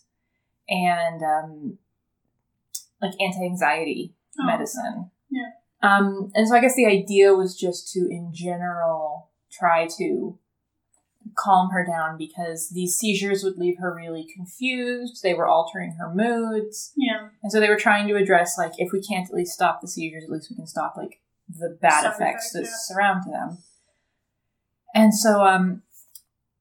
and 0.70 1.22
um, 1.22 1.78
like 3.02 3.12
anti-anxiety 3.20 4.16
Oh, 4.40 4.46
medicine. 4.46 5.12
Yeah. 5.30 5.52
Um, 5.82 6.32
and 6.36 6.48
so 6.48 6.56
I 6.56 6.62
guess 6.62 6.76
the 6.76 6.86
idea 6.86 7.34
was 7.34 7.56
just 7.56 7.92
to, 7.94 8.00
in 8.00 8.32
general, 8.34 9.30
try 9.52 9.88
to 9.98 10.38
calm 11.38 11.70
her 11.72 11.86
down 11.86 12.18
because 12.18 12.70
these 12.70 12.96
seizures 12.96 13.44
would 13.44 13.58
leave 13.58 13.78
her 13.80 13.94
really 13.94 14.26
confused. 14.34 15.22
They 15.22 15.34
were 15.34 15.48
altering 15.48 15.96
her 16.00 16.14
moods. 16.14 16.94
Yeah. 16.96 17.30
And 17.44 17.52
so 17.52 17.60
they 17.60 17.70
were 17.70 17.76
trying 17.76 18.08
to 18.08 18.16
address, 18.16 18.58
like, 18.58 18.74
if 18.78 18.92
we 18.92 19.02
can't 19.02 19.30
at 19.30 19.36
least 19.36 19.54
stop 19.54 19.82
the 19.82 19.88
seizures, 19.88 20.24
at 20.24 20.30
least 20.30 20.50
we 20.50 20.56
can 20.56 20.68
stop, 20.68 20.96
like, 20.98 21.20
the 21.48 21.78
bad 21.82 22.04
Side 22.04 22.14
effects 22.14 22.52
that 22.54 22.62
effects, 22.62 22.88
surround 22.88 23.32
them. 23.32 23.60
And 24.94 25.14
so, 25.14 25.46
um, 25.46 25.84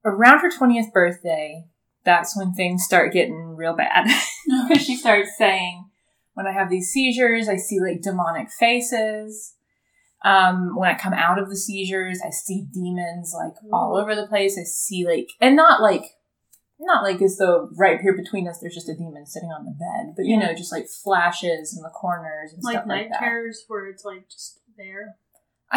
around 0.04 0.40
her 0.40 0.50
twentieth 0.50 0.92
birthday, 0.92 1.64
that's 2.04 2.36
when 2.36 2.52
things 2.52 2.84
start 2.84 3.12
getting 3.12 3.56
real 3.56 3.74
bad. 3.74 4.08
she 4.78 4.96
starts 4.96 5.36
saying, 5.38 5.86
"When 6.34 6.46
I 6.46 6.52
have 6.52 6.68
these 6.68 6.90
seizures, 6.90 7.48
I 7.48 7.56
see 7.56 7.80
like 7.80 8.02
demonic 8.02 8.50
faces." 8.50 9.54
Um, 10.24 10.74
when 10.76 10.88
I 10.90 10.98
come 10.98 11.12
out 11.12 11.38
of 11.38 11.48
the 11.50 11.56
seizures, 11.56 12.20
I 12.26 12.30
see 12.30 12.66
demons 12.72 13.34
like 13.36 13.52
all 13.72 13.96
over 13.96 14.14
the 14.14 14.26
place. 14.26 14.58
I 14.58 14.64
see 14.64 15.06
like, 15.06 15.28
and 15.40 15.54
not 15.54 15.82
like, 15.82 16.02
not 16.80 17.02
like 17.04 17.20
as 17.22 17.36
though 17.36 17.68
right 17.76 18.00
here 18.00 18.16
between 18.16 18.48
us 18.48 18.58
there's 18.60 18.74
just 18.74 18.88
a 18.88 18.94
demon 18.96 19.26
sitting 19.26 19.50
on 19.50 19.64
the 19.64 19.70
bed, 19.72 20.14
but 20.16 20.24
you 20.24 20.38
Yeah. 20.38 20.46
know, 20.46 20.54
just 20.54 20.72
like 20.72 20.86
flashes 20.88 21.76
in 21.76 21.82
the 21.82 21.90
corners 21.90 22.52
and 22.52 22.62
like 22.62 22.74
stuff 22.76 22.86
night 22.86 23.02
like 23.02 23.10
that. 23.10 23.18
terrors 23.20 23.64
where 23.68 23.86
it's 23.86 24.04
like 24.04 24.28
just 24.28 24.60
there. 24.76 25.16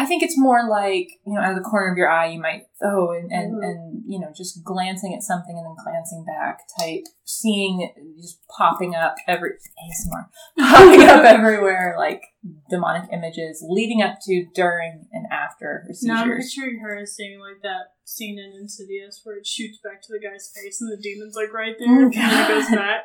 I 0.00 0.06
think 0.06 0.22
it's 0.22 0.38
more 0.38 0.68
like, 0.70 1.08
you 1.26 1.34
know, 1.34 1.40
out 1.40 1.50
of 1.50 1.56
the 1.56 1.68
corner 1.68 1.90
of 1.90 1.98
your 1.98 2.08
eye, 2.08 2.26
you 2.28 2.40
might, 2.40 2.62
oh, 2.80 3.10
and, 3.10 3.32
and, 3.32 3.54
Mhm. 3.56 3.64
and, 3.66 4.02
you 4.06 4.20
know, 4.20 4.28
just 4.32 4.62
glancing 4.62 5.12
at 5.12 5.24
something 5.24 5.56
and 5.58 5.66
then 5.66 5.74
glancing 5.84 6.24
back 6.24 6.60
type, 6.78 7.02
seeing 7.24 7.90
just 8.20 8.38
popping 8.56 8.94
up 8.94 9.16
every, 9.26 9.50
ASMR, 9.82 10.28
popping 10.58 11.02
up 11.02 11.24
everywhere, 11.24 11.96
like 11.98 12.22
demonic 12.70 13.10
images 13.12 13.64
leading 13.68 14.00
up 14.00 14.18
to, 14.22 14.46
during, 14.54 15.08
and 15.12 15.26
after 15.32 15.82
her 15.88 15.88
Now 16.02 16.22
I'm 16.22 16.36
picturing 16.36 16.78
her 16.78 16.96
as 16.96 17.16
seeing 17.16 17.40
like 17.40 17.60
that 17.64 17.94
scene 18.04 18.38
in 18.38 18.52
Insidious 18.58 19.20
where 19.24 19.36
it 19.36 19.46
shoots 19.48 19.78
back 19.82 20.00
to 20.02 20.12
the 20.12 20.20
guy's 20.20 20.48
face 20.54 20.80
and 20.80 20.92
the 20.92 21.02
demon's 21.02 21.34
like 21.34 21.52
right 21.52 21.74
there, 21.76 21.88
Oh, 21.88 22.02
and 22.02 22.14
goes 22.14 22.70
back. 22.70 23.00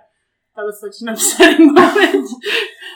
That 0.56 0.66
was 0.66 0.80
such 0.80 1.02
an 1.02 1.10
upsetting 1.10 1.74
moment. 1.74 2.30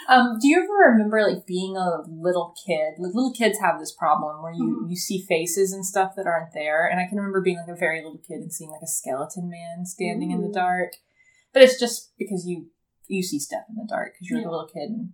Um, 0.07 0.37
do 0.39 0.47
you 0.47 0.57
ever 0.63 0.91
remember 0.93 1.21
like 1.21 1.45
being 1.45 1.75
a 1.75 2.01
little 2.07 2.55
kid? 2.65 2.93
Like 2.97 3.13
little 3.13 3.33
kids 3.33 3.59
have 3.59 3.79
this 3.79 3.91
problem 3.93 4.41
where 4.41 4.53
you 4.53 4.83
Mhm. 4.85 4.89
you 4.89 4.95
see 4.95 5.25
faces 5.27 5.73
and 5.73 5.85
stuff 5.85 6.15
that 6.15 6.27
aren't 6.27 6.53
there. 6.53 6.85
And 6.87 6.99
I 6.99 7.05
can 7.07 7.17
remember 7.17 7.41
being 7.41 7.57
like 7.57 7.67
a 7.67 7.75
very 7.75 8.01
little 8.01 8.19
kid 8.19 8.39
and 8.41 8.53
seeing 8.53 8.71
like 8.71 8.81
a 8.81 8.87
skeleton 8.87 9.49
man 9.49 9.85
standing 9.85 10.31
in 10.31 10.41
the 10.41 10.49
dark. 10.49 10.93
But 11.53 11.61
it's 11.63 11.79
just 11.79 12.11
because 12.17 12.45
you 12.45 12.67
you 13.07 13.21
see 13.23 13.39
stuff 13.39 13.63
in 13.69 13.75
the 13.75 13.85
dark 13.87 14.13
because 14.13 14.29
you're 14.29 14.39
like 14.39 14.45
Yeah. 14.45 14.49
a 14.49 14.55
little 14.55 14.67
kid. 14.67 14.89
And 14.91 15.13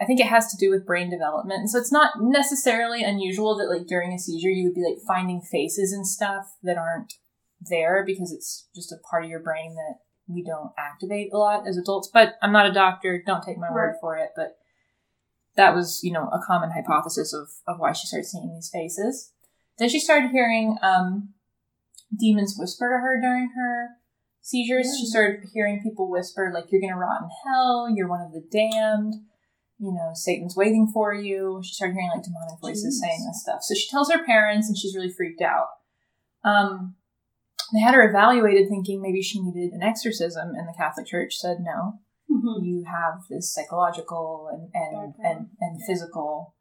I 0.00 0.04
think 0.04 0.20
it 0.20 0.26
has 0.26 0.48
to 0.50 0.56
do 0.56 0.70
with 0.70 0.86
brain 0.86 1.08
development. 1.08 1.60
And 1.60 1.70
so 1.70 1.78
it's 1.78 1.92
not 1.92 2.20
necessarily 2.20 3.02
unusual 3.02 3.56
that 3.56 3.68
like 3.70 3.86
during 3.86 4.12
a 4.12 4.18
seizure 4.18 4.50
you 4.50 4.64
would 4.68 4.74
be 4.74 4.84
like 4.84 5.00
finding 5.06 5.40
faces 5.40 5.92
and 5.92 6.06
stuff 6.06 6.56
that 6.62 6.76
aren't 6.76 7.14
there 7.60 8.04
because 8.04 8.30
it's 8.32 8.68
just 8.74 8.92
a 8.92 8.98
part 9.10 9.24
of 9.24 9.30
your 9.30 9.40
brain 9.40 9.74
that 9.74 9.98
we 10.28 10.42
don't 10.42 10.72
activate 10.78 11.32
a 11.32 11.38
lot 11.38 11.66
as 11.68 11.76
adults. 11.76 12.10
But 12.12 12.34
I'm 12.42 12.52
not 12.52 12.66
a 12.68 12.72
doctor, 12.72 13.22
don't 13.24 13.42
take 13.44 13.58
my 13.58 13.70
word 13.72 13.96
for 14.00 14.16
it. 14.16 14.30
But 14.36 14.56
that 15.56 15.74
was, 15.74 16.00
you 16.02 16.12
know, 16.12 16.28
a 16.28 16.40
common 16.46 16.70
hypothesis 16.70 17.32
of, 17.32 17.48
of 17.66 17.78
why 17.80 17.92
she 17.92 18.06
started 18.06 18.26
seeing 18.26 18.52
these 18.54 18.70
faces. 18.72 19.32
Then 19.78 19.88
she 19.88 20.00
started 20.00 20.30
hearing 20.30 20.78
um, 20.82 21.30
demons 22.18 22.56
whisper 22.58 22.86
to 22.88 23.00
her 23.02 23.20
during 23.20 23.50
her 23.56 23.88
seizures. 24.40 24.86
She 24.98 25.04
Mm. 25.06 25.08
started 25.08 25.40
hearing 25.52 25.82
people 25.82 26.10
whisper, 26.10 26.50
like, 26.52 26.70
you're 26.70 26.80
going 26.80 26.92
to 26.92 26.98
rot 26.98 27.22
in 27.22 27.28
hell, 27.44 27.88
you're 27.94 28.08
one 28.08 28.20
of 28.20 28.32
the 28.32 28.40
damned, 28.50 29.14
you 29.78 29.92
know, 29.92 30.10
Satan's 30.14 30.56
waiting 30.56 30.88
for 30.92 31.12
you. 31.14 31.60
She 31.64 31.74
started 31.74 31.94
hearing 31.94 32.10
like 32.14 32.22
demonic 32.24 32.60
voices 32.60 33.00
Jeez. 33.02 33.06
saying 33.06 33.24
this 33.26 33.42
stuff. 33.42 33.58
So 33.62 33.74
she 33.74 33.88
tells 33.88 34.10
her 34.10 34.24
parents 34.24 34.68
and 34.68 34.76
she's 34.76 34.94
really 34.94 35.12
freaked 35.12 35.42
out. 35.42 35.68
Um, 36.44 36.96
they 37.72 37.80
had 37.80 37.94
her 37.94 38.08
evaluated 38.08 38.68
thinking 38.68 39.00
maybe 39.02 39.22
she 39.22 39.42
needed 39.42 39.72
an 39.72 39.82
exorcism, 39.82 40.54
and 40.54 40.68
the 40.68 40.74
Catholic 40.76 41.06
Church 41.06 41.36
said 41.36 41.58
no. 41.60 42.00
Mhm. 42.30 42.64
you 42.64 42.84
have 42.84 43.22
this 43.30 43.52
psychological 43.54 44.48
and 44.52 44.70
and, 44.74 45.14
and, 45.18 45.48
and 45.60 45.82
physical 45.86 46.54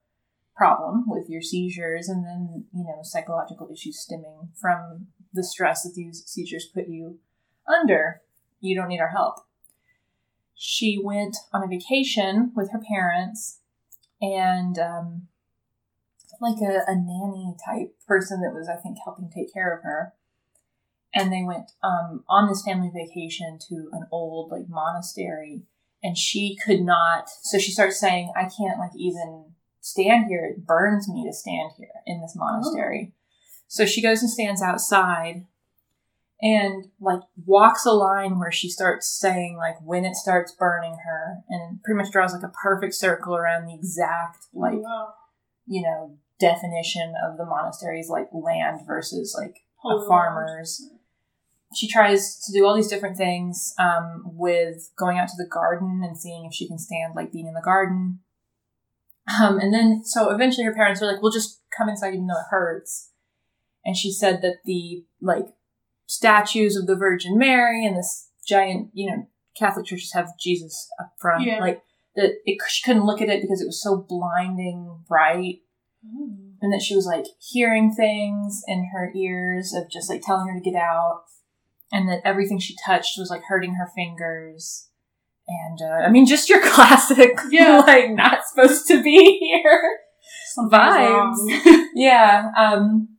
problem 0.55 1.05
with 1.07 1.27
your 1.27 1.41
seizures 1.41 2.07
and 2.07 2.23
then 2.23 2.65
you 2.71 2.83
know 2.83 2.99
psychological 3.01 3.67
issues 3.71 3.99
stemming 3.99 4.49
from 4.61 5.07
the 5.33 5.43
stress 5.43 5.83
that 5.83 5.93
these 5.95 6.23
seizures 6.27 6.69
put 6.73 6.87
you 6.87 7.19
under. 7.67 8.21
You 8.61 8.75
don't 8.75 8.87
need 8.87 9.01
our 9.01 9.09
help. 9.09 9.35
She 10.53 11.01
went 11.03 11.35
on 11.51 11.63
a 11.63 11.67
vacation 11.67 12.51
with 12.55 12.71
her 12.71 12.79
parents 12.79 13.59
and 14.21 14.79
um, 14.79 15.27
like 16.39 16.61
a, 16.61 16.83
a 16.87 16.95
nanny 16.95 17.55
type 17.65 17.95
person 18.07 18.41
that 18.41 18.53
was 18.53 18.67
i 18.69 18.75
think 18.75 18.97
helping 19.03 19.29
take 19.29 19.53
care 19.53 19.73
of 19.75 19.83
her 19.83 20.13
and 21.15 21.31
they 21.31 21.43
went 21.43 21.71
um, 21.81 22.23
on 22.27 22.47
this 22.47 22.61
family 22.63 22.91
vacation 22.93 23.57
to 23.69 23.89
an 23.93 24.05
old 24.11 24.51
like 24.51 24.69
monastery 24.69 25.63
and 26.03 26.17
she 26.17 26.57
could 26.63 26.81
not 26.81 27.29
so 27.41 27.57
she 27.57 27.71
starts 27.71 27.99
saying 27.99 28.31
i 28.35 28.43
can't 28.43 28.77
like 28.79 28.95
even 28.97 29.45
stand 29.81 30.25
here 30.27 30.45
it 30.45 30.65
burns 30.65 31.07
me 31.09 31.25
to 31.25 31.33
stand 31.33 31.71
here 31.77 31.87
in 32.05 32.21
this 32.21 32.35
monastery 32.35 33.13
so 33.67 33.85
she 33.85 34.01
goes 34.01 34.21
and 34.21 34.29
stands 34.29 34.61
outside 34.61 35.45
and 36.41 36.87
like 36.99 37.21
walks 37.45 37.85
a 37.85 37.91
line 37.91 38.37
where 38.37 38.51
she 38.51 38.69
starts 38.69 39.07
saying 39.07 39.55
like 39.57 39.75
when 39.81 40.03
it 40.03 40.15
starts 40.15 40.51
burning 40.51 40.97
her 41.05 41.37
and 41.49 41.81
pretty 41.83 41.97
much 41.97 42.11
draws 42.11 42.33
like 42.33 42.43
a 42.43 42.53
perfect 42.61 42.93
circle 42.93 43.35
around 43.35 43.65
the 43.65 43.73
exact 43.73 44.45
like 44.53 44.73
wow. 44.73 45.13
you 45.65 45.81
know 45.81 46.17
definition 46.39 47.13
of 47.25 47.37
the 47.37 47.45
monastery's 47.45 48.09
like 48.09 48.27
land 48.33 48.81
versus 48.85 49.35
like 49.39 49.55
a 49.85 50.07
farmer's. 50.07 50.89
She 51.75 51.87
tries 51.87 52.39
to 52.45 52.53
do 52.53 52.65
all 52.65 52.75
these 52.75 52.87
different 52.87 53.17
things 53.17 53.73
um, 53.77 54.23
with 54.25 54.91
going 54.97 55.17
out 55.17 55.27
to 55.29 55.37
the 55.37 55.49
garden 55.49 56.01
and 56.03 56.17
seeing 56.17 56.45
if 56.45 56.53
she 56.53 56.67
can 56.67 56.79
stand 56.79 57.15
like 57.15 57.31
being 57.31 57.47
in 57.47 57.53
the 57.53 57.61
garden. 57.61 58.19
Um, 59.41 59.59
and 59.59 59.73
then, 59.73 60.03
so 60.03 60.29
eventually 60.29 60.65
her 60.65 60.73
parents 60.73 61.01
were 61.01 61.07
like, 61.07 61.21
we'll 61.21 61.31
just 61.31 61.61
come 61.75 61.89
inside 61.89 62.13
even 62.13 62.27
though 62.27 62.39
it 62.39 62.49
hurts. 62.49 63.11
And 63.83 63.97
she 63.97 64.11
said 64.11 64.41
that 64.41 64.57
the 64.65 65.03
like 65.21 65.47
statues 66.05 66.75
of 66.75 66.87
the 66.87 66.95
Virgin 66.95 67.37
Mary 67.37 67.85
and 67.85 67.97
this 67.97 68.29
giant, 68.47 68.89
you 68.93 69.09
know, 69.09 69.27
Catholic 69.57 69.85
churches 69.85 70.13
have 70.13 70.37
Jesus 70.39 70.87
up 70.99 71.13
front. 71.19 71.45
Yeah. 71.45 71.59
Like 71.59 71.81
that 72.15 72.33
it, 72.45 72.57
she 72.67 72.83
couldn't 72.83 73.05
look 73.05 73.21
at 73.21 73.29
it 73.29 73.41
because 73.41 73.61
it 73.61 73.67
was 73.67 73.81
so 73.81 74.05
blinding 74.07 75.03
bright 75.07 75.61
Ooh. 76.05 76.53
and 76.61 76.71
that 76.73 76.81
she 76.81 76.95
was 76.95 77.05
like 77.05 77.25
hearing 77.39 77.93
things 77.93 78.61
in 78.67 78.89
her 78.93 79.11
ears 79.15 79.73
of 79.73 79.89
just 79.89 80.09
like 80.09 80.21
telling 80.21 80.47
her 80.47 80.57
to 80.57 80.63
get 80.63 80.75
out 80.75 81.23
and 81.91 82.09
that 82.09 82.21
everything 82.25 82.59
she 82.59 82.75
touched 82.85 83.17
was 83.17 83.29
like 83.29 83.43
hurting 83.47 83.75
her 83.75 83.89
fingers. 83.95 84.89
And 85.47 85.79
uh, 85.79 86.03
i 86.07 86.09
mean 86.09 86.25
just 86.25 86.49
your 86.49 86.59
classic 86.73 87.37
Yeah. 87.51 87.77
like 87.87 88.09
not 88.11 88.39
supposed 88.47 88.87
to 88.87 89.03
be 89.03 89.37
here 89.39 89.99
vibes. 90.71 91.37
yeah 91.93 92.51
um 92.57 93.09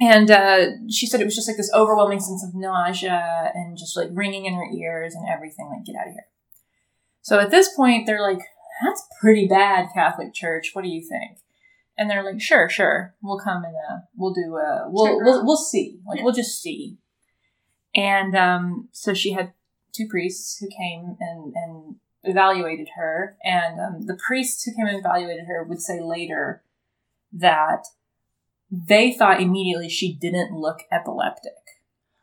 and 0.00 0.30
uh, 0.30 0.66
she 0.90 1.06
said 1.06 1.20
it 1.20 1.24
was 1.24 1.34
just 1.34 1.48
like 1.48 1.56
this 1.56 1.70
overwhelming 1.74 2.20
sense 2.20 2.44
of 2.44 2.54
nausea 2.54 3.50
and 3.54 3.78
just 3.78 3.96
like 3.96 4.10
ringing 4.12 4.44
in 4.44 4.54
her 4.54 4.66
ears 4.72 5.14
and 5.14 5.26
everything 5.28 5.68
like 5.70 5.86
get 5.86 5.96
out 5.96 6.08
of 6.08 6.12
here. 6.12 6.26
So 7.22 7.40
at 7.40 7.50
this 7.50 7.74
point 7.74 8.06
they're 8.06 8.20
like 8.20 8.42
that's 8.84 9.02
pretty 9.20 9.48
bad 9.48 9.88
catholic 9.94 10.34
church. 10.34 10.70
What 10.74 10.82
do 10.84 10.90
you 10.90 11.00
think? 11.00 11.38
And 11.96 12.10
they're 12.10 12.22
like 12.22 12.40
sure 12.42 12.68
sure. 12.68 13.14
We'll 13.22 13.38
come 13.40 13.64
and 13.64 13.74
uh, 13.74 14.00
we'll 14.14 14.34
do 14.34 14.56
uh 14.56 14.84
we'll, 14.88 15.18
we'll 15.18 15.46
we'll 15.46 15.56
see. 15.56 15.98
Like 16.06 16.22
we'll 16.22 16.34
just 16.34 16.60
see 16.60 16.98
and 17.96 18.36
um 18.36 18.88
so 18.92 19.12
she 19.14 19.32
had 19.32 19.52
two 19.92 20.06
priests 20.08 20.58
who 20.60 20.68
came 20.68 21.16
and 21.18 21.52
and 21.56 21.96
evaluated 22.22 22.88
her 22.96 23.36
and 23.44 23.80
um, 23.80 24.06
the 24.06 24.18
priests 24.26 24.62
who 24.64 24.72
came 24.76 24.86
and 24.86 24.98
evaluated 24.98 25.46
her 25.46 25.62
would 25.64 25.80
say 25.80 26.00
later 26.00 26.62
that 27.32 27.84
they 28.70 29.12
thought 29.12 29.40
immediately 29.40 29.88
she 29.88 30.12
didn't 30.14 30.52
look 30.52 30.80
epileptic 30.92 31.52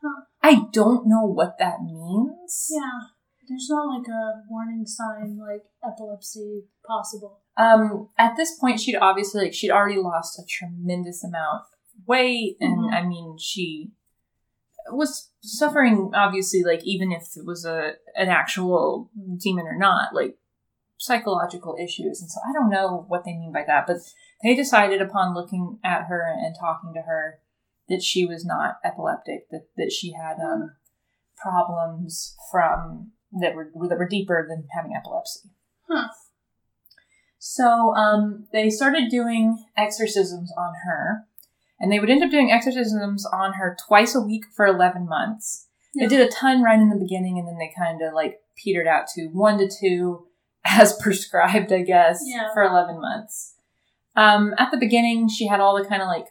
Huh. 0.02 0.24
i 0.42 0.66
don't 0.72 1.06
know 1.06 1.24
what 1.24 1.56
that 1.58 1.82
means 1.82 2.68
Yeah. 2.70 3.08
There's 3.48 3.66
not 3.68 3.98
like 3.98 4.08
a 4.08 4.42
warning 4.48 4.86
sign 4.86 5.38
like 5.38 5.64
epilepsy 5.86 6.64
possible. 6.86 7.40
um 7.56 8.08
at 8.18 8.36
this 8.36 8.58
point 8.58 8.80
she'd 8.80 8.96
obviously 8.96 9.44
like 9.44 9.54
she'd 9.54 9.70
already 9.70 9.98
lost 10.00 10.38
a 10.38 10.42
tremendous 10.46 11.24
amount 11.24 11.62
of 11.62 12.06
weight 12.06 12.56
and 12.60 12.78
Mhm. 12.78 12.92
i 12.94 13.02
mean 13.06 13.36
she 13.38 13.90
was 14.90 15.30
suffering 15.40 16.10
obviously 16.14 16.62
like 16.62 16.84
even 16.84 17.12
if 17.12 17.36
it 17.36 17.44
was 17.44 17.64
a 17.64 17.92
an 18.16 18.28
actual 18.28 19.10
demon 19.38 19.66
or 19.66 19.76
not 19.76 20.14
like 20.14 20.36
psychological 20.98 21.76
issues. 21.82 22.20
And 22.20 22.30
so 22.30 22.40
i 22.48 22.52
don't 22.52 22.70
know 22.70 23.04
what 23.08 23.24
they 23.24 23.32
mean 23.32 23.52
by 23.52 23.64
that 23.66 23.86
but 23.86 23.96
they 24.42 24.54
decided 24.54 25.00
upon 25.00 25.34
looking 25.34 25.78
at 25.82 26.06
her 26.06 26.22
and 26.22 26.54
talking 26.58 26.92
to 26.94 27.02
her 27.02 27.38
that 27.88 28.02
she 28.02 28.24
was 28.24 28.44
not 28.44 28.78
epileptic 28.84 29.48
that, 29.50 29.66
that 29.76 29.92
she 29.92 30.12
had 30.12 30.36
um, 30.40 30.72
problems 31.36 32.36
from 32.50 33.12
that 33.40 33.54
were 33.54 33.70
that 33.88 33.98
were 33.98 34.08
deeper 34.08 34.46
than 34.48 34.66
having 34.74 34.94
epilepsy. 34.96 35.50
Huh. 35.88 36.08
so 37.38 37.94
um, 37.94 38.46
they 38.52 38.70
started 38.70 39.10
doing 39.10 39.62
exorcisms 39.76 40.50
on 40.56 40.72
her, 40.86 41.26
and 41.80 41.90
they 41.92 41.98
would 41.98 42.10
end 42.10 42.22
up 42.22 42.30
doing 42.30 42.50
exorcisms 42.52 43.26
on 43.26 43.54
her 43.54 43.76
twice 43.86 44.14
a 44.14 44.20
week 44.20 44.44
for 44.54 44.66
11 44.66 45.08
months. 45.08 45.66
Yeah. 45.94 46.06
They 46.08 46.16
did 46.16 46.26
a 46.28 46.30
ton 46.32 46.62
right 46.62 46.78
in 46.78 46.88
the 46.90 46.96
beginning, 46.98 47.38
and 47.38 47.46
then 47.46 47.58
they 47.58 47.72
kind 47.76 48.00
of 48.02 48.14
like 48.14 48.40
petered 48.56 48.86
out 48.86 49.06
to 49.14 49.26
one 49.28 49.58
to 49.58 49.68
two 49.68 50.26
as 50.64 50.92
prescribed, 51.00 51.72
I 51.72 51.82
guess, 51.82 52.20
Yeah. 52.26 52.48
for 52.54 52.62
11 52.62 53.00
months. 53.00 53.54
Um, 54.16 54.54
at 54.58 54.70
the 54.70 54.76
beginning, 54.78 55.28
she 55.28 55.46
had 55.48 55.60
all 55.60 55.76
the 55.76 55.88
kind 55.88 56.00
of 56.02 56.08
like 56.08 56.26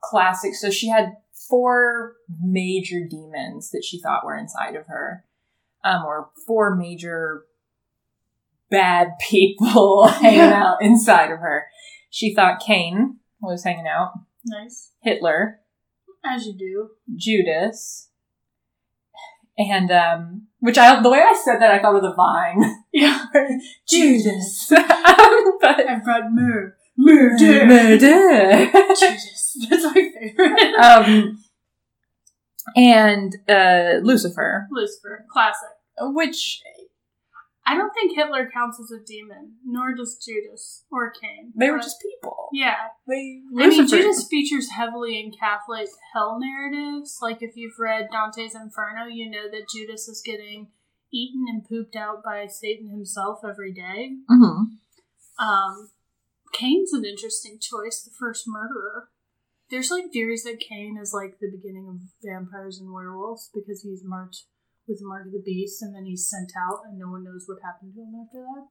classic. 0.00 0.54
So 0.54 0.70
she 0.70 0.88
had 0.88 1.12
four 1.48 2.14
major 2.42 3.00
demons 3.08 3.70
that 3.70 3.84
she 3.84 4.00
thought 4.00 4.24
were 4.24 4.36
inside 4.36 4.74
of 4.74 4.86
her, 4.86 5.24
um, 5.84 6.04
or 6.04 6.30
four 6.46 6.74
major 6.74 7.44
bad 8.70 9.12
people 9.20 10.06
hanging 10.08 10.40
out 10.40 10.82
inside 10.82 11.30
of 11.30 11.38
her. 11.40 11.66
She 12.10 12.34
thought 12.34 12.60
Cain 12.60 13.18
was 13.40 13.64
hanging 13.64 13.86
out, 13.86 14.12
Nice. 14.44 14.90
Hitler, 15.02 15.60
As 16.24 16.46
you 16.46 16.54
do. 16.54 16.90
Judas, 17.16 18.08
and 19.58 19.90
um, 19.90 20.46
which 20.60 20.78
I 20.78 21.00
the 21.02 21.10
way 21.10 21.20
I 21.20 21.38
said 21.44 21.58
that 21.60 21.70
I 21.72 21.78
thought 21.80 21.96
of 21.96 22.02
the 22.02 22.14
vine. 22.14 22.78
Yeah. 22.94 23.24
Judas. 23.88 24.70
Um, 24.70 24.84
but 25.62 25.88
I 25.88 25.98
brought 26.04 26.30
myrrh. 26.30 26.74
Murder. 26.98 27.64
Murder. 27.66 28.66
Judas. 28.94 29.66
That's 29.70 29.84
my 29.84 29.92
favorite. 29.94 30.74
um, 30.74 31.42
and 32.76 33.34
uh, 33.48 34.00
Lucifer, 34.02 34.68
Lucifer. 34.70 35.24
Classic. 35.32 35.68
which 36.00 36.60
I 37.64 37.76
don't 37.76 37.92
think 37.94 38.16
Hitler 38.16 38.50
counts 38.52 38.80
as 38.80 38.90
a 38.90 38.98
demon, 39.04 39.54
nor 39.64 39.94
does 39.94 40.16
Judas 40.16 40.84
or 40.90 41.12
Cain. 41.12 41.52
they 41.54 41.70
were 41.70 41.78
just 41.78 42.00
people. 42.02 42.48
Yeah. 42.52 42.74
They 43.06 43.40
I 43.56 43.68
mean, 43.68 43.86
Judas 43.86 44.26
features 44.28 44.70
heavily 44.70 45.20
in 45.20 45.32
Catholic 45.32 45.88
hell 46.12 46.40
narratives. 46.40 47.18
Like, 47.22 47.38
if 47.40 47.56
you've 47.56 47.78
read 47.78 48.08
Dante's 48.10 48.54
Inferno, 48.56 49.06
you 49.06 49.30
know 49.30 49.48
that 49.50 49.68
Judas 49.72 50.08
is 50.08 50.22
getting 50.24 50.68
eaten 51.12 51.44
and 51.48 51.64
pooped 51.64 51.94
out 51.94 52.24
by 52.24 52.46
Satan 52.48 52.88
himself 52.90 53.40
every 53.48 53.72
day. 53.72 54.16
Mhm. 54.28 54.78
Um, 55.38 55.90
Cain's 56.52 56.92
an 56.92 57.04
interesting 57.04 57.58
choice, 57.60 58.02
the 58.02 58.10
first 58.18 58.46
murderer. 58.46 59.08
There's 59.70 59.90
like 59.90 60.10
theories 60.12 60.42
that 60.44 60.60
Cain 60.60 60.98
is 61.00 61.12
like 61.14 61.38
the 61.38 61.50
beginning 61.50 61.88
of 61.88 62.00
vampires 62.22 62.78
and 62.78 62.92
werewolves 62.92 63.50
because 63.54 63.82
he's 63.82 64.02
marked 64.04 64.44
with 64.86 64.98
the 64.98 65.06
mark 65.06 65.26
of 65.26 65.32
the 65.32 65.42
beast 65.44 65.82
and 65.82 65.94
then 65.94 66.04
he's 66.04 66.28
sent 66.28 66.52
out 66.56 66.82
and 66.84 66.98
no 66.98 67.08
one 67.10 67.24
knows 67.24 67.44
what 67.46 67.62
happened 67.62 67.94
to 67.94 68.02
him 68.02 68.14
after 68.18 68.42
that. 68.42 68.66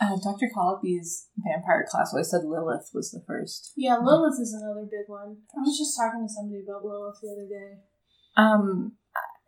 Uh, 0.00 0.16
Dr. 0.16 0.48
Colopy's 0.48 1.28
vampire 1.36 1.86
class 1.88 2.14
I 2.16 2.22
said 2.22 2.44
Lilith 2.44 2.90
was 2.94 3.10
the 3.10 3.22
first. 3.26 3.72
Yeah, 3.76 3.96
Lilith 3.96 4.40
is 4.40 4.54
another 4.54 4.88
big 4.88 5.06
one. 5.08 5.36
I 5.54 5.60
was 5.60 5.76
just 5.76 5.96
talking 5.96 6.26
to 6.26 6.32
somebody 6.32 6.64
about 6.64 6.84
Lilith 6.84 7.20
the 7.20 7.30
other 7.30 7.48
day. 7.48 7.80
Um, 8.36 8.92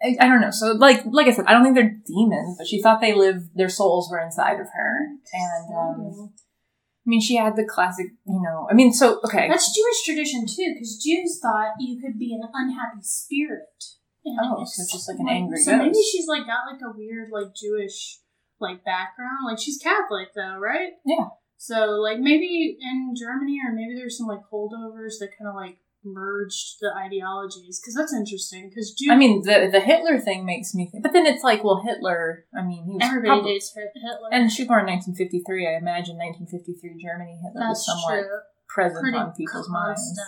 I, 0.03 0.17
I 0.21 0.29
don't 0.29 0.41
know. 0.41 0.51
So, 0.51 0.73
like, 0.73 1.05
like 1.07 1.27
I 1.27 1.33
said, 1.33 1.47
I 1.47 1.53
don't 1.53 1.63
think 1.63 1.75
they're 1.75 1.97
demons, 2.07 2.57
but 2.59 2.67
she 2.67 2.83
thought 2.83 3.01
they 3.01 3.15
lived. 3.15 3.51
Their 3.55 3.69
souls 3.69 4.09
were 4.11 4.21
inside 4.21 4.61
of 4.61 4.69
her, 4.75 5.07
and 5.33 5.75
um, 5.75 6.33
I 6.35 7.07
mean, 7.07 7.21
she 7.21 7.37
had 7.37 7.57
the 7.57 7.65
classic. 7.65 8.07
You 8.27 8.43
know, 8.43 8.69
I 8.71 8.75
mean, 8.75 8.93
so 8.93 9.21
okay. 9.25 9.49
That's 9.49 9.75
Jewish 9.75 10.05
tradition 10.05 10.47
too, 10.47 10.75
because 10.75 11.03
Jews 11.03 11.41
thought 11.41 11.75
you 11.81 12.01
could 12.01 12.19
be 12.19 12.35
an 12.35 12.43
unhappy 12.53 13.01
spirit. 13.03 13.85
And 14.27 14.39
Oh, 14.43 14.65
so 14.65 14.83
just 14.91 15.09
like 15.09 15.19
an 15.19 15.29
angry 15.29 15.59
So 15.59 15.77
maybe 15.77 16.03
she's 16.13 16.27
like 16.27 16.47
got 16.47 16.71
like 16.71 16.81
a 16.83 16.97
weird 16.97 17.31
like 17.31 17.55
Jewish 17.55 18.19
like 18.61 18.85
background. 18.85 19.47
Like 19.47 19.59
she's 19.59 19.79
Catholic 19.79 20.35
though, 20.35 20.59
right? 20.59 20.93
Yeah. 21.05 21.27
So 21.57 21.93
like 22.03 22.19
maybe 22.19 22.77
in 22.81 23.15
Germany 23.17 23.59
or 23.65 23.73
maybe 23.73 23.95
there's 23.95 24.19
some 24.19 24.27
like 24.27 24.43
holdovers 24.53 25.19
that 25.21 25.31
kind 25.39 25.49
of 25.49 25.55
like 25.55 25.79
merged 26.07 26.77
the 26.81 26.93
ideologies 26.97 27.81
because 27.81 27.95
that's 27.95 28.15
interesting 28.15 28.69
because 28.69 28.93
Jews. 28.95 29.11
I 29.11 29.17
mean, 29.17 29.43
the 29.43 29.69
the 29.71 29.81
Hitler 29.81 30.19
thing 30.19 30.45
makes 30.45 30.75
me 30.75 30.89
think, 30.91 31.03
but 31.03 31.13
then 31.13 31.27
it's 31.27 31.43
like, 31.43 31.65
well, 31.65 31.83
Hitler. 31.85 32.47
I 32.57 32.63
mean, 32.63 32.85
he 32.85 32.93
was 32.95 33.03
everybody 33.03 33.29
probably, 33.29 33.53
dates 33.55 33.75
Hitler. 33.75 34.29
and 34.33 34.51
she 34.51 34.65
born 34.65 34.89
in 34.89 34.95
1953. 34.95 35.67
I 35.67 35.77
imagine 35.79 36.17
1953 36.17 37.03
Germany, 37.03 37.39
Hitler 37.43 37.61
that's 37.61 37.81
was 37.81 37.87
somewhat 37.87 38.23
true. 38.23 38.39
present 38.69 39.03
Pretty 39.03 39.19
on 39.19 39.33
people's 39.35 39.69
minds. 39.69 40.21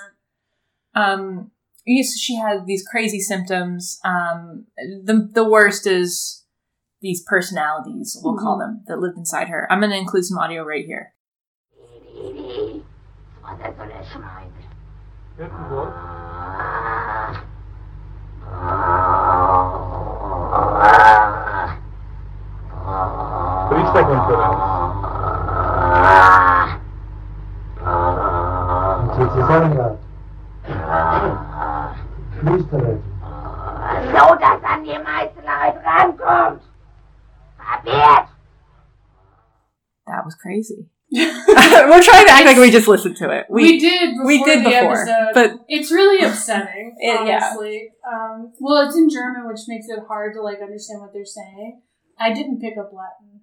Um, 0.95 1.53
she 2.21 2.37
had 2.37 2.67
these 2.67 2.85
crazy 2.87 3.21
symptoms. 3.21 3.99
Um, 4.05 4.67
the 4.77 5.29
the 5.33 5.49
worst 5.49 5.87
is 5.87 6.45
these 7.01 7.23
personalities, 7.23 8.19
we'll 8.23 8.37
call 8.37 8.59
them, 8.59 8.83
that 8.87 8.99
lived 8.99 9.17
inside 9.17 9.49
her. 9.49 9.67
I'm 9.71 9.81
going 9.81 9.93
to 9.93 9.97
include 9.97 10.25
some 10.25 10.39
audio 10.39 10.65
right 10.65 10.85
here. 10.85 11.15
Wat 32.43 32.59
dat 32.59 32.69
voor 32.69 32.79
een 32.79 32.85
schijn. 32.85 32.85
Irgendwo. 32.85 32.99
Flüstere. 32.99 34.19
So, 34.19 34.37
dass 34.37 34.63
an 34.63 34.83
die 34.83 34.99
meisten 34.99 35.43
Leute 35.45 35.81
rankommt. 35.85 36.63
Kapiert? 37.59 38.29
That 40.07 40.25
was 40.25 40.35
crazy. 40.37 40.89
We're 41.11 42.03
trying 42.03 42.27
to 42.27 42.33
act 42.33 42.45
like 42.47 42.59
we 42.59 42.71
just 42.71 42.87
listened 42.89 43.17
to 43.17 43.31
it. 43.31 43.47
We, 43.49 43.63
We, 43.63 43.79
did 43.79 44.11
before 44.13 44.27
we 44.27 44.45
did 44.45 44.59
the 44.65 44.71
before, 44.71 44.93
episode, 44.93 45.31
but 45.35 45.51
it's 45.69 45.91
really 45.91 46.25
upsetting. 46.25 46.95
It- 47.01 47.27
yeah. 47.27 47.41
honestly, 47.41 47.91
um, 48.07 48.53
well, 48.61 48.87
it's 48.87 48.97
in 48.97 49.09
German, 49.09 49.47
which 49.49 49.61
makes 49.69 49.87
it 49.89 50.01
hard 50.07 50.35
to 50.35 50.43
like 50.43 50.61
understand 50.61 51.01
what 51.01 51.13
they're 51.13 51.25
saying. 51.25 51.83
I 52.19 52.33
didn't 52.33 52.61
pick 52.61 52.75
up 52.79 52.91
Latin 52.93 53.41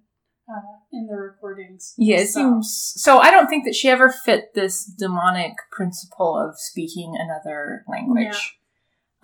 uh, 0.48 0.78
in 0.92 1.06
the 1.06 1.16
recordings. 1.16 1.94
yeah, 1.98 2.18
it 2.20 2.28
so- 2.28 2.40
seems 2.40 2.92
so. 2.96 3.18
I 3.18 3.30
don't 3.30 3.48
think 3.48 3.64
that 3.64 3.74
she 3.74 3.88
ever 3.88 4.10
fit 4.10 4.54
this 4.54 4.84
demonic 4.84 5.54
principle 5.72 6.38
of 6.38 6.54
speaking 6.58 7.14
another 7.18 7.84
language. 7.88 8.58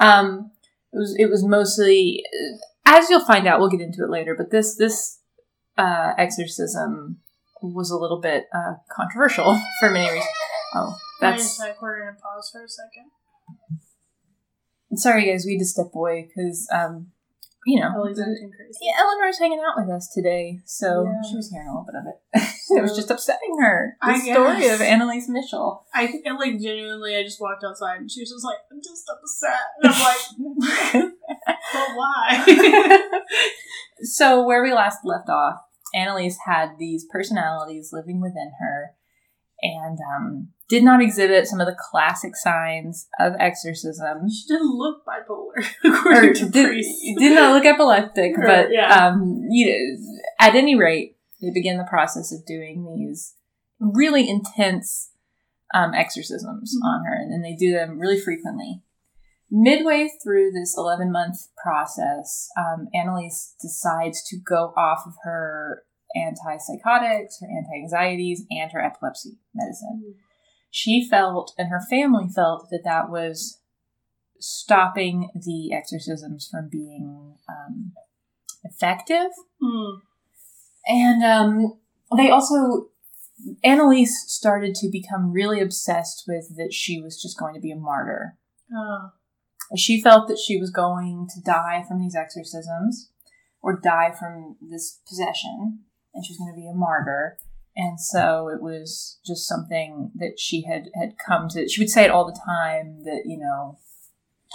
Um, 0.02 0.50
it 0.92 0.98
was 0.98 1.16
it 1.18 1.30
was 1.30 1.44
mostly, 1.44 2.24
as 2.84 3.08
you'll 3.08 3.24
find 3.24 3.46
out. 3.46 3.60
We'll 3.60 3.70
get 3.70 3.80
into 3.80 4.04
it 4.04 4.10
later, 4.10 4.34
but 4.36 4.50
this 4.50 4.76
this 4.76 5.20
uh, 5.78 6.12
exorcism 6.18 7.20
was 7.62 7.90
a 7.90 7.96
little 7.96 8.20
bit 8.20 8.46
uh, 8.52 8.74
controversial 8.90 9.60
for 9.80 9.90
many 9.90 10.10
reasons. 10.10 10.26
Oh, 10.74 10.96
that's 11.20 11.60
we're 11.80 12.00
gonna 12.00 12.16
pause 12.20 12.50
for 12.52 12.64
a 12.64 12.68
second. 12.68 13.10
sorry, 14.98 15.26
guys. 15.30 15.44
We 15.46 15.54
had 15.54 15.60
to 15.60 15.66
step 15.66 15.94
away 15.94 16.28
because 16.28 16.68
um, 16.72 17.12
you 17.64 17.80
know, 17.80 17.90
Ellie's 17.94 18.16
the- 18.16 18.24
crazy. 18.24 18.78
Yeah, 18.80 19.00
Eleanor's 19.00 19.38
hanging 19.38 19.60
out 19.60 19.74
with 19.80 19.88
us 19.94 20.08
today, 20.12 20.60
so 20.64 21.04
Yeah. 21.04 21.28
she 21.30 21.36
was 21.36 21.50
hearing 21.50 21.68
a 21.68 21.70
little 21.70 21.86
bit 21.86 21.94
of 21.94 22.06
it. 22.06 22.48
it 22.78 22.82
was 22.82 22.96
just 22.96 23.10
upsetting 23.10 23.56
her. 23.60 23.96
The 24.02 24.08
I 24.12 24.18
story 24.18 24.60
guess. 24.60 24.80
of 24.80 24.86
Anneliese 24.86 25.28
Mitchell. 25.28 25.86
I 25.94 26.06
think, 26.06 26.24
like, 26.38 26.58
genuinely, 26.60 27.16
I 27.16 27.22
just 27.22 27.40
walked 27.40 27.62
outside 27.64 28.00
and 28.00 28.10
she 28.10 28.20
was 28.22 28.30
just 28.30 28.44
like, 28.44 28.58
I'm 28.70 28.80
just 28.82 29.04
upset. 29.08 29.60
And 29.82 29.92
I'm 29.94 31.02
like, 31.02 31.12
but 31.72 31.96
why? 31.96 33.08
so 34.02 34.44
where 34.44 34.62
we 34.62 34.72
last 34.72 35.00
left 35.04 35.28
off, 35.28 35.56
Anneliese 35.94 36.36
had 36.46 36.78
these 36.78 37.04
personalities 37.10 37.90
living 37.92 38.20
within 38.20 38.52
her, 38.60 38.92
and 39.62 39.98
um, 40.16 40.48
did 40.68 40.82
not 40.82 41.00
exhibit 41.02 41.46
some 41.46 41.60
of 41.60 41.66
the 41.66 41.76
classic 41.78 42.34
signs 42.36 43.08
of 43.20 43.34
exorcism. 43.38 44.28
she 44.28 44.46
didn't 44.48 44.76
look 44.76 45.04
bipolar, 45.06 45.64
Or 45.84 45.90
according 46.12 46.34
to 46.34 46.48
did, 46.48 46.66
priests. 46.68 47.02
did 47.18 47.34
not 47.34 47.52
look 47.54 47.64
epileptic, 47.64 48.36
Right, 48.36 48.46
but 48.66 48.72
yeah. 48.72 49.06
um, 49.08 49.42
you 49.50 49.66
know, 49.66 50.06
at 50.40 50.54
any 50.54 50.74
rate, 50.74 51.16
they 51.40 51.50
began 51.52 51.76
the 51.78 51.84
process 51.84 52.32
of 52.32 52.44
doing 52.46 52.84
these 52.96 53.34
really 53.80 54.28
intense 54.28 55.10
um, 55.74 55.94
exorcisms 55.94 56.74
Mhm. 56.76 56.86
on 56.86 57.04
her, 57.04 57.14
and, 57.14 57.32
and 57.32 57.44
they 57.44 57.54
do 57.54 57.72
them 57.72 57.98
really 57.98 58.20
frequently. 58.20 58.82
Midway 59.50 60.08
through 60.22 60.50
this 60.52 60.74
11 60.78 61.12
month 61.12 61.36
process, 61.62 62.48
um, 62.56 62.88
Anneliese 62.94 63.52
decides 63.60 64.22
to 64.28 64.38
go 64.38 64.72
off 64.76 65.02
of 65.06 65.12
her 65.24 65.82
antipsychotics, 66.16 67.40
her 67.40 67.48
anti 67.48 67.74
anxieties, 67.82 68.44
and 68.50 68.72
her 68.72 68.82
epilepsy 68.82 69.38
medicine. 69.54 70.14
She 70.70 71.06
felt, 71.08 71.52
and 71.58 71.68
her 71.68 71.80
family 71.90 72.28
felt, 72.34 72.68
that 72.70 72.82
that 72.84 73.10
was 73.10 73.60
stopping 74.38 75.30
the 75.34 75.72
exorcisms 75.72 76.48
from 76.50 76.68
being 76.70 77.36
um, 77.48 77.92
effective. 78.64 79.30
Mm. 79.62 80.00
And 80.86 81.24
um, 81.24 81.78
they 82.16 82.30
also, 82.30 82.88
Anneliese 83.64 84.08
started 84.26 84.74
to 84.76 84.90
become 84.90 85.32
really 85.32 85.60
obsessed 85.60 86.24
with 86.26 86.56
that 86.56 86.72
she 86.72 87.00
was 87.00 87.20
just 87.20 87.38
going 87.38 87.54
to 87.54 87.60
be 87.60 87.70
a 87.70 87.76
martyr. 87.76 88.38
Uh, 88.74 89.10
She 89.76 90.02
felt 90.02 90.28
that 90.28 90.38
she 90.38 90.58
was 90.58 90.70
going 90.70 91.28
to 91.34 91.40
die 91.40 91.84
from 91.86 92.00
these 92.00 92.16
exorcisms 92.16 93.10
or 93.62 93.78
die 93.78 94.12
from 94.18 94.56
this 94.60 95.00
possession, 95.08 95.84
and 96.14 96.24
she 96.24 96.32
was 96.32 96.38
going 96.38 96.52
to 96.52 96.60
be 96.60 96.68
a 96.68 96.74
martyr. 96.74 97.38
And 97.74 97.98
so 97.98 98.48
it 98.48 98.60
was 98.62 99.18
just 99.24 99.48
something 99.48 100.10
that 100.16 100.38
she 100.38 100.62
had, 100.62 100.90
had 100.94 101.16
come 101.16 101.48
to. 101.50 101.68
She 101.68 101.80
would 101.80 101.88
say 101.90 102.04
it 102.04 102.10
all 102.10 102.26
the 102.26 102.38
time 102.44 103.02
that, 103.04 103.22
you 103.24 103.38
know, 103.38 103.78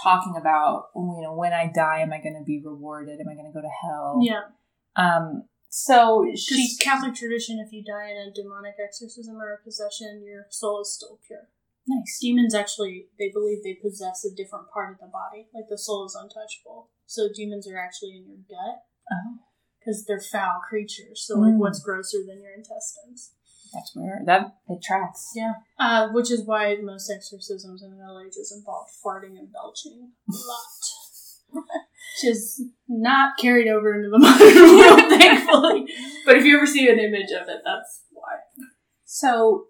talking 0.02 0.36
about, 0.38 0.90
you 0.94 1.20
know, 1.22 1.34
when 1.34 1.52
I 1.52 1.66
die, 1.74 1.98
am 2.00 2.12
I 2.12 2.18
going 2.20 2.38
to 2.38 2.44
be 2.44 2.62
rewarded? 2.64 3.18
Am 3.20 3.28
I 3.28 3.34
going 3.34 3.46
to 3.46 3.52
go 3.52 3.60
to 3.60 3.68
hell? 3.82 4.20
yeah. 4.22 4.42
Um, 4.94 5.44
so 5.68 6.24
Because 6.24 6.40
she 6.44 6.76
Catholic 6.80 7.14
tradition, 7.14 7.58
if 7.64 7.72
you 7.72 7.84
die 7.84 8.10
in 8.10 8.16
a 8.16 8.32
demonic 8.32 8.74
exorcism 8.82 9.36
or 9.36 9.52
a 9.52 9.62
possession, 9.62 10.22
your 10.24 10.46
soul 10.48 10.80
is 10.80 10.94
still 10.94 11.18
pure. 11.26 11.48
nice. 11.86 12.18
Demons 12.20 12.54
actually, 12.54 13.06
they 13.18 13.28
believe 13.30 13.62
they 13.62 13.74
possess 13.74 14.24
a 14.24 14.34
different 14.34 14.70
part 14.70 14.92
of 14.92 14.98
the 15.00 15.06
body. 15.06 15.48
Like 15.52 15.68
the 15.68 15.76
soul 15.76 16.06
is 16.06 16.14
untouchable. 16.14 16.88
So 17.06 17.28
demons 17.34 17.68
are 17.68 17.78
actually 17.78 18.16
in 18.16 18.26
your 18.28 18.38
gut 18.48 18.82
Oh, 19.10 19.38
because 19.88 20.04
they're 20.04 20.20
foul 20.20 20.60
creatures. 20.68 21.24
So 21.26 21.38
like, 21.38 21.54
Mm. 21.54 21.58
what's 21.58 21.80
grosser 21.80 22.18
than 22.26 22.42
your 22.42 22.52
intestines? 22.52 23.32
that's 23.74 23.94
weird. 23.94 24.24
That 24.24 24.56
it 24.68 24.80
tracks. 24.82 25.32
Yeah. 25.34 25.52
Uh, 25.78 26.08
which 26.12 26.30
is 26.30 26.42
why 26.46 26.74
most 26.76 27.10
exorcisms 27.10 27.82
in 27.82 27.90
the 27.90 27.96
Middle 27.96 28.18
Ages 28.26 28.50
involved 28.56 28.90
farting 29.04 29.38
and 29.38 29.52
belching 29.52 30.12
a 30.26 30.32
lot. 30.32 30.64
which 31.52 32.24
is 32.32 32.62
not 32.88 33.36
carried 33.38 33.68
over 33.68 33.92
into 33.94 34.08
the 34.08 34.18
modern 34.26 34.78
world, 34.78 35.20
thankfully. 35.20 35.86
But 36.24 36.36
if 36.38 36.44
you 36.46 36.56
ever 36.56 36.66
see 36.66 36.88
an 36.88 36.98
image 36.98 37.30
of 37.30 37.46
it, 37.48 37.60
that's 37.62 38.04
why. 38.10 38.38
So 39.04 39.66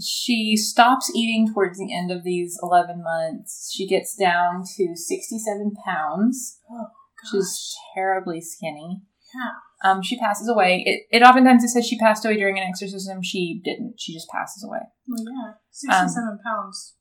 she 0.00 0.56
stops 0.56 1.12
eating 1.14 1.52
towards 1.52 1.78
the 1.78 1.94
end 1.94 2.10
of 2.10 2.24
these 2.24 2.58
11 2.60 3.04
months. 3.04 3.70
She 3.72 3.86
gets 3.86 4.16
down 4.16 4.64
to 4.76 4.96
67 4.96 5.76
pounds, 5.84 6.58
Oh, 6.68 6.86
which 7.22 7.40
is 7.40 7.76
terribly 7.94 8.40
skinny. 8.40 9.02
Yeah. 9.34 9.90
Um, 9.90 10.02
she 10.02 10.18
passes 10.18 10.48
away. 10.48 10.82
It, 10.84 11.18
it 11.18 11.22
oftentimes 11.22 11.64
it 11.64 11.68
says 11.68 11.86
she 11.86 11.98
passed 11.98 12.24
away 12.24 12.36
during 12.36 12.58
an 12.58 12.66
exorcism. 12.68 13.22
She 13.22 13.60
didn't. 13.64 13.94
She 13.98 14.12
just 14.12 14.28
passes 14.28 14.64
away. 14.64 14.80
Well, 15.06 15.24
yeah. 15.24 15.52
67 15.70 16.38
pounds. 16.44 16.94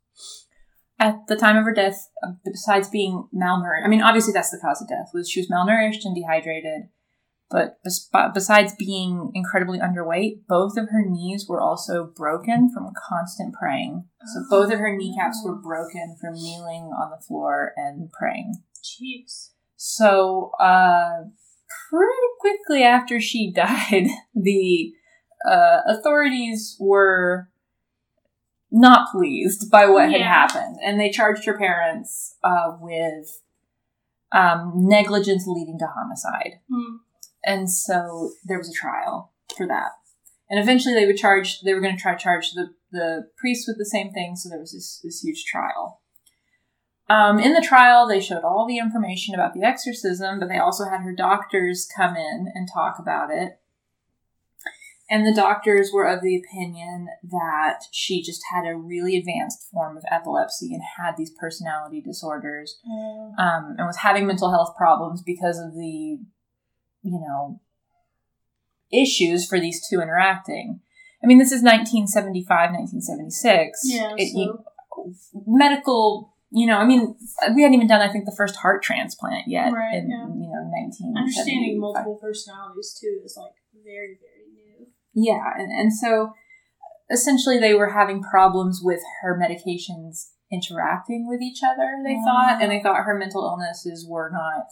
At 0.99 1.27
the 1.27 1.35
time 1.35 1.57
of 1.57 1.63
her 1.63 1.73
death, 1.73 2.09
uh, 2.23 2.31
besides 2.45 2.89
being 2.89 3.27
malnourished, 3.33 3.85
I 3.85 3.87
mean, 3.87 4.01
obviously 4.01 4.33
that's 4.33 4.51
the 4.51 4.59
cause 4.61 4.81
of 4.81 4.89
death. 4.89 5.11
Was 5.13 5.29
she 5.29 5.39
was 5.39 5.49
malnourished 5.49 6.03
and 6.03 6.13
dehydrated, 6.13 6.89
but 7.49 7.77
bes- 7.83 8.09
besides 8.33 8.73
being 8.77 9.31
incredibly 9.33 9.79
underweight, 9.79 10.41
both 10.47 10.77
of 10.77 10.89
her 10.89 11.03
knees 11.05 11.45
were 11.47 11.61
also 11.61 12.11
broken 12.15 12.69
from 12.73 12.91
constant 13.09 13.53
praying. 13.53 14.05
So 14.25 14.43
both 14.49 14.71
of 14.71 14.79
her 14.79 14.95
kneecaps 14.95 15.41
were 15.43 15.55
broken 15.55 16.17
from 16.19 16.33
kneeling 16.33 16.91
on 16.91 17.11
the 17.11 17.23
floor 17.25 17.71
and 17.77 18.11
praying. 18.11 18.55
Jeez. 18.83 19.51
So, 19.81 20.51
uh, 20.59 21.23
pretty 21.89 22.27
quickly 22.41 22.83
after 22.83 23.21
she 23.21 23.49
died, 23.55 24.07
the 24.35 24.91
uh, 25.49 25.79
authorities 25.87 26.75
were 26.81 27.49
not 28.69 29.09
pleased 29.09 29.71
by 29.71 29.85
what 29.85 30.11
had 30.11 30.19
happened, 30.19 30.79
and 30.83 30.99
they 30.99 31.09
charged 31.09 31.45
her 31.45 31.57
parents 31.57 32.35
uh, 32.43 32.75
with 32.81 33.41
um, 34.33 34.73
negligence 34.75 35.45
leading 35.47 35.79
to 35.79 35.87
homicide. 35.87 36.59
Hmm. 36.69 36.97
And 37.45 37.71
so 37.71 38.31
there 38.45 38.57
was 38.57 38.69
a 38.69 38.73
trial 38.73 39.31
for 39.55 39.65
that. 39.65 39.91
And 40.49 40.59
eventually 40.59 40.93
they 40.93 41.05
would 41.05 41.15
charge, 41.15 41.61
they 41.61 41.73
were 41.73 41.79
going 41.79 41.95
to 41.95 42.01
try 42.01 42.15
to 42.15 42.21
charge 42.21 42.51
the, 42.51 42.71
the 42.91 43.29
priest 43.37 43.65
with 43.65 43.77
the 43.77 43.85
same 43.85 44.11
thing. 44.11 44.35
So 44.35 44.49
there 44.49 44.59
was 44.59 44.73
this, 44.73 44.99
this 45.05 45.21
huge 45.21 45.45
trial. 45.45 45.98
Um, 47.09 47.39
in 47.39 47.53
the 47.53 47.65
trial, 47.67 48.07
they 48.07 48.21
showed 48.21 48.43
all 48.43 48.67
the 48.67 48.77
information 48.77 49.33
about 49.33 49.53
the 49.55 49.63
exorcism, 49.63 50.39
but 50.39 50.47
they 50.47 50.59
also 50.59 50.85
had 50.85 51.01
her 51.01 51.13
doctors 51.13 51.87
come 51.97 52.15
in 52.15 52.51
and 52.53 52.67
talk 52.71 52.99
about 52.99 53.31
it. 53.31 53.59
And 55.11 55.25
the 55.25 55.33
doctors 55.33 55.89
were 55.91 56.05
of 56.05 56.21
the 56.21 56.35
opinion 56.35 57.07
that 57.23 57.79
she 57.91 58.21
just 58.21 58.43
had 58.53 58.67
a 58.67 58.75
really 58.77 59.17
advanced 59.17 59.67
form 59.71 59.97
of 59.97 60.03
epilepsy 60.11 60.71
and 60.75 60.83
had 60.97 61.15
these 61.17 61.31
personality 61.31 61.99
disorders 61.99 62.79
Uh, 62.87 63.41
um, 63.41 63.75
and 63.79 63.87
was 63.87 63.97
having 63.97 64.27
mental 64.27 64.51
health 64.51 64.75
problems 64.77 65.23
because 65.23 65.57
of 65.57 65.73
the, 65.73 66.19
you 67.01 67.19
know, 67.19 67.59
issues 68.91 69.47
for 69.47 69.59
these 69.59 69.81
two 69.89 69.99
interacting. 69.99 70.81
I 71.23 71.27
mean, 71.27 71.39
this 71.39 71.51
is 71.51 71.63
1975, 71.63 72.71
1976. 72.71 73.79
yeah, 73.85 74.13
It- 74.15 74.31
so. 74.31 74.39
you- 74.39 74.63
medical, 75.47 76.35
you 76.51 76.65
know, 76.65 76.77
I 76.77 76.85
mean, 76.85 77.15
we 77.55 77.61
hadn't 77.61 77.75
even 77.75 77.87
done, 77.87 78.01
I 78.01 78.11
think, 78.11 78.25
the 78.25 78.35
first 78.35 78.55
heart 78.57 78.81
transplant 78.83 79.47
yet 79.47 79.71
Right, 79.71 79.95
in, 79.95 80.09
yeah. 80.09 80.25
you 80.27 80.49
know, 80.49 80.65
1975. 80.71 81.17
Understanding 81.21 81.79
multiple 81.79 82.15
personalities, 82.21 82.97
too, 82.99 83.21
is 83.23 83.37
like 83.37 83.53
very, 83.83 84.17
very 84.19 84.49
new. 84.53 84.87
Yeah, 85.13 85.45
and, 85.57 85.71
and 85.71 85.93
so 85.93 86.33
essentially 87.11 87.59
they 87.59 87.73
were 87.73 87.89
having 87.91 88.21
problems 88.23 88.81
with 88.83 89.01
her 89.21 89.39
medications 89.39 90.29
interacting 90.51 91.27
with 91.27 91.41
each 91.41 91.59
other, 91.63 91.97
they 92.03 92.15
Oh. 92.19 92.25
thought, 92.25 92.61
and 92.61 92.71
they 92.71 92.81
thought 92.81 93.03
her 93.05 93.17
mental 93.17 93.43
illnesses 93.43 94.05
were 94.07 94.31
not 94.31 94.65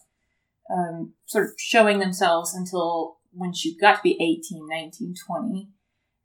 um, 0.75 1.13
sort 1.27 1.45
of 1.45 1.51
showing 1.57 1.99
themselves 1.99 2.53
until 2.55 3.17
when 3.31 3.53
she 3.53 3.77
got 3.77 3.97
to 3.97 4.01
be 4.03 4.17
18, 4.19 4.67
19, 4.67 5.13
20. 5.27 5.69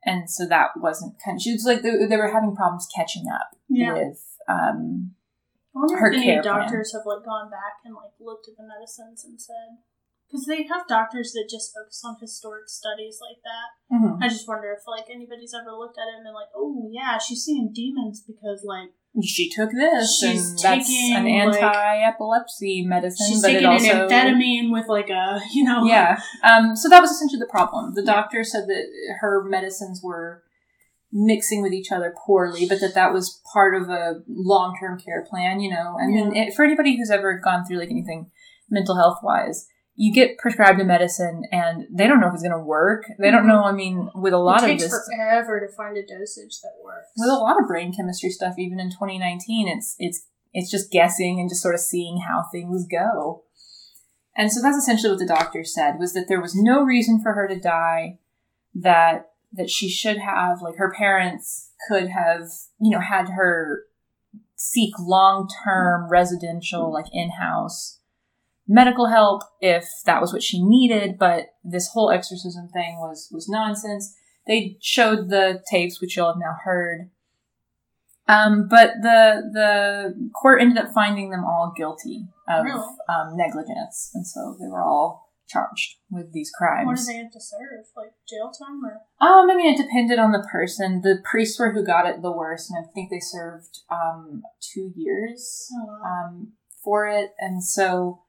And 0.04 0.28
so 0.30 0.46
that 0.46 0.70
wasn't 0.76 1.14
kind 1.24 1.36
of, 1.36 1.42
she 1.42 1.52
was 1.52 1.64
like, 1.64 1.82
they, 1.82 1.90
they 2.08 2.16
were 2.16 2.32
having 2.32 2.56
problems 2.56 2.88
catching 2.96 3.24
up 3.32 3.50
Yeah. 3.68 3.92
with, 3.92 4.18
um, 4.48 5.12
I 5.74 5.78
wonder 5.80 5.96
her 5.96 6.12
if 6.12 6.16
any 6.16 6.26
care 6.26 6.42
plan. 6.42 6.68
doctors 6.68 6.92
have 6.92 7.06
like 7.06 7.24
gone 7.24 7.50
back 7.50 7.80
and 7.84 7.94
like 7.94 8.12
looked 8.20 8.48
at 8.48 8.56
the 8.56 8.66
medicines 8.68 9.24
and 9.24 9.40
said, 9.40 9.80
because 10.28 10.46
they 10.46 10.64
have 10.64 10.88
doctors 10.88 11.32
that 11.32 11.48
just 11.50 11.72
focus 11.74 12.00
on 12.04 12.16
historic 12.20 12.68
studies 12.68 13.18
like 13.20 13.40
that. 13.44 13.68
mhm. 13.92 14.18
I 14.22 14.28
just 14.28 14.48
wonder 14.48 14.72
if 14.72 14.84
like 14.86 15.08
anybody's 15.10 15.52
ever 15.54 15.72
looked 15.76 15.98
at 15.98 16.08
it 16.08 16.16
and 16.16 16.24
been 16.24 16.34
like, 16.34 16.52
oh 16.56 16.88
yeah, 16.92 17.18
she's 17.18 17.44
seeing 17.44 17.72
demons 17.72 18.22
because 18.26 18.64
like 18.64 18.90
she 19.22 19.50
took 19.50 19.70
this, 19.72 20.18
She's 20.20 20.50
and 20.50 20.58
that's 20.58 20.88
taking, 20.88 21.14
an 21.14 21.26
anti-epilepsy 21.28 22.84
medicine, 22.86 23.26
she's 23.28 23.42
but 23.42 23.48
taking 23.48 23.64
it 23.64 23.66
also 23.66 24.06
an 24.06 24.08
amphetamine 24.08 24.72
with 24.72 24.88
like 24.88 25.10
a 25.10 25.40
you 25.52 25.64
know 25.64 25.84
yeah. 25.84 26.18
Um, 26.42 26.76
so 26.76 26.88
that 26.88 27.00
was 27.00 27.10
essentially 27.10 27.38
the 27.40 27.46
problem. 27.50 27.92
The 27.94 28.02
doctor 28.04 28.42
said 28.44 28.64
that 28.68 28.86
her 29.20 29.44
medicines 29.44 30.00
were 30.02 30.42
mixing 31.12 31.60
with 31.62 31.72
each 31.72 31.92
other 31.92 32.14
poorly, 32.26 32.66
but 32.66 32.80
that 32.80 32.94
that 32.94 33.12
was 33.12 33.40
part 33.52 33.74
of 33.74 33.88
a 33.90 34.22
long 34.28 34.76
term 34.80 34.98
care 34.98 35.24
plan. 35.28 35.60
You 35.60 35.70
know, 35.70 35.96
I 36.00 36.06
mean, 36.06 36.34
it, 36.34 36.54
for 36.54 36.64
anybody 36.64 36.96
who's 36.96 37.10
ever 37.10 37.38
gone 37.38 37.64
through 37.64 37.78
like 37.78 37.90
anything 37.90 38.30
mental 38.70 38.96
health 38.96 39.18
wise. 39.22 39.66
You 39.94 40.10
get 40.14 40.38
prescribed 40.38 40.80
a 40.80 40.84
medicine 40.84 41.42
and 41.52 41.84
they 41.92 42.06
don't 42.06 42.18
know 42.18 42.28
if 42.28 42.32
it's 42.32 42.42
going 42.42 42.58
to 42.58 42.64
work. 42.64 43.04
They 43.18 43.30
don't 43.30 43.44
Mhm. 43.44 43.48
know. 43.48 43.64
I 43.64 43.72
mean, 43.72 44.08
with 44.14 44.32
a 44.32 44.38
lot 44.38 44.62
it 44.62 44.64
of 44.64 44.68
takes 44.70 44.84
this, 44.84 45.10
forever 45.14 45.60
to 45.60 45.68
find 45.76 45.98
a 45.98 46.00
dosage 46.00 46.60
that 46.62 46.72
works. 46.82 47.08
with 47.18 47.28
a 47.28 47.34
lot 47.34 47.60
of 47.60 47.68
brain 47.68 47.92
chemistry 47.94 48.30
stuff, 48.30 48.54
even 48.58 48.80
in 48.80 48.88
2019, 48.90 49.68
it's 49.68 49.94
it's 49.98 50.26
it's 50.54 50.70
just 50.70 50.90
guessing 50.90 51.38
and 51.38 51.50
just 51.50 51.60
sort 51.60 51.74
of 51.74 51.80
seeing 51.82 52.20
how 52.26 52.44
things 52.50 52.86
go. 52.86 53.42
And 54.34 54.50
so 54.50 54.62
that's 54.62 54.78
essentially 54.78 55.10
what 55.10 55.18
the 55.18 55.26
doctor 55.26 55.62
said 55.62 55.98
was 55.98 56.14
that 56.14 56.26
there 56.26 56.40
was 56.40 56.54
no 56.54 56.82
reason 56.82 57.20
for 57.22 57.34
her 57.34 57.46
to 57.46 57.60
die, 57.60 58.18
that 58.74 59.31
that 59.52 59.70
she 59.70 59.88
should 59.88 60.18
have 60.18 60.62
like 60.62 60.76
her 60.76 60.92
parents 60.92 61.70
could 61.88 62.08
have 62.08 62.48
you 62.80 62.90
know 62.90 63.00
had 63.00 63.28
her 63.30 63.82
seek 64.56 64.94
long 64.98 65.48
term 65.64 66.08
residential 66.10 66.92
like 66.92 67.06
in 67.12 67.30
house 67.30 67.98
medical 68.68 69.06
help 69.08 69.42
if 69.60 69.86
that 70.06 70.20
was 70.20 70.32
what 70.32 70.42
she 70.42 70.62
needed, 70.64 71.18
but 71.18 71.48
this 71.64 71.88
whole 71.88 72.10
exorcism 72.10 72.68
thing 72.68 72.96
was 72.98 73.28
was 73.32 73.48
nonsense 73.48 74.14
they 74.46 74.76
showed 74.80 75.28
the 75.28 75.62
tapes, 75.70 76.00
which 76.00 76.16
you'll 76.16 76.26
have 76.26 76.36
now 76.38 76.56
heard. 76.64 77.10
Um, 78.28 78.66
but 78.68 78.94
the 79.02 79.42
the 79.52 80.30
court 80.32 80.60
ended 80.60 80.78
up 80.78 80.92
finding 80.94 81.30
them 81.30 81.44
all 81.44 81.72
guilty 81.76 82.28
of 82.48 82.64
Really? 82.64 82.80
um, 83.08 83.36
negligence, 83.36 84.10
and 84.14 84.26
so 84.26 84.56
they 84.60 84.66
were 84.66 84.82
all 84.82 85.21
charged 85.52 85.96
with 86.10 86.32
these 86.32 86.50
crimes. 86.56 86.86
What 86.86 86.96
do 86.98 87.04
they 87.04 87.18
have 87.18 87.32
to 87.32 87.40
serve? 87.40 87.86
Like 87.96 88.12
jail 88.28 88.50
time 88.50 88.84
or? 88.84 89.00
Um, 89.20 89.50
I 89.50 89.54
mean, 89.56 89.74
it 89.74 89.82
depended 89.82 90.18
on 90.18 90.32
the 90.32 90.46
person. 90.50 91.00
The 91.02 91.18
priests 91.28 91.58
were 91.58 91.72
who 91.72 91.84
got 91.84 92.06
it 92.06 92.22
the 92.22 92.32
worst, 92.32 92.70
and 92.70 92.84
I 92.84 92.88
think 92.92 93.10
they 93.10 93.20
served 93.20 93.80
um, 93.90 94.42
two 94.60 94.92
years 94.96 95.68
Oh, 95.74 96.00
um, 96.04 96.52
for 96.82 97.06
it. 97.08 97.30
And 97.38 97.62
so 97.62 98.22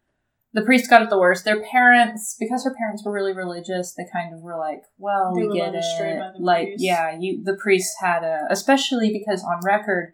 the 0.53 0.61
priest 0.61 0.89
got 0.89 1.01
it 1.01 1.09
the 1.09 1.19
worst. 1.19 1.45
Their 1.45 1.63
parents, 1.63 2.35
because 2.39 2.63
her 2.63 2.75
parents 2.77 3.03
were 3.03 3.11
really 3.11 3.33
religious, 3.33 3.93
they 3.95 4.05
kind 4.11 4.33
of 4.35 4.41
were 4.41 4.57
like, 4.57 4.83
"Well, 4.97 5.33
They 5.35 5.47
we 5.47 5.57
get 5.57 5.73
led 5.73 5.75
astray 5.75 6.17
by 6.17 6.27
it." 6.27 6.33
Like, 6.39 6.67
priest. 6.67 6.83
yeah, 6.83 7.17
you. 7.19 7.43
The 7.43 7.57
priests 7.61 7.95
had 8.01 8.23
a, 8.23 8.41
especially 8.49 9.11
because 9.11 9.43
on 9.43 9.61
record, 9.65 10.13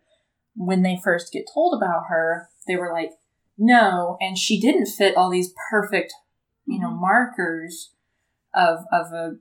when 0.56 0.82
they 0.82 0.98
first 1.04 1.34
get 1.34 1.46
told 1.54 1.74
about 1.74 2.04
her, 2.10 2.50
they 2.68 2.78
were 2.78 2.94
like, 2.94 3.12
"No," 3.58 4.18
and 4.22 4.38
she 4.38 4.60
didn't 4.62 4.86
fit 4.88 5.18
all 5.18 5.30
these 5.30 5.54
perfect, 5.70 6.14
you 6.70 6.80
know, 6.80 6.90
Mhm. 6.92 7.00
markers 7.02 7.94
of 8.54 8.86
of 8.92 9.12
a 9.14 9.38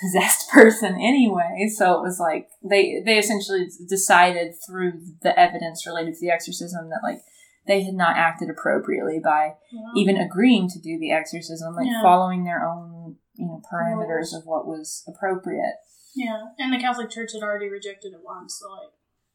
possessed 0.00 0.50
person 0.52 0.94
anyway. 0.94 1.68
So 1.74 1.94
it 1.98 2.02
was 2.02 2.18
like 2.20 2.48
they 2.62 3.02
they 3.04 3.18
essentially 3.18 3.68
decided 3.88 4.54
through 4.66 4.92
the 5.22 5.38
evidence 5.38 5.86
related 5.86 6.14
to 6.14 6.20
the 6.20 6.30
exorcism 6.30 6.88
that 6.90 7.00
like 7.02 7.22
they 7.66 7.82
had 7.82 7.94
not 7.94 8.16
acted 8.16 8.48
appropriately 8.50 9.18
by 9.22 9.54
Wow. 9.72 9.92
even 9.96 10.16
agreeing 10.16 10.68
to 10.68 10.78
do 10.80 10.98
the 10.98 11.10
exorcism, 11.12 11.74
like 11.74 11.86
Yeah. 11.86 12.02
following 12.02 12.44
their 12.44 12.66
own 12.68 13.16
you 13.34 13.46
know 13.46 13.60
parameters 13.70 14.34
of 14.36 14.46
what 14.46 14.66
was 14.66 15.04
appropriate. 15.08 15.76
Yeah, 16.14 16.46
and 16.58 16.72
the 16.72 16.78
Catholic 16.78 17.10
Church 17.10 17.32
had 17.34 17.42
already 17.42 17.68
rejected 17.68 18.14
it 18.14 18.20
once, 18.24 18.58
so 18.58 18.70
like 18.70 18.92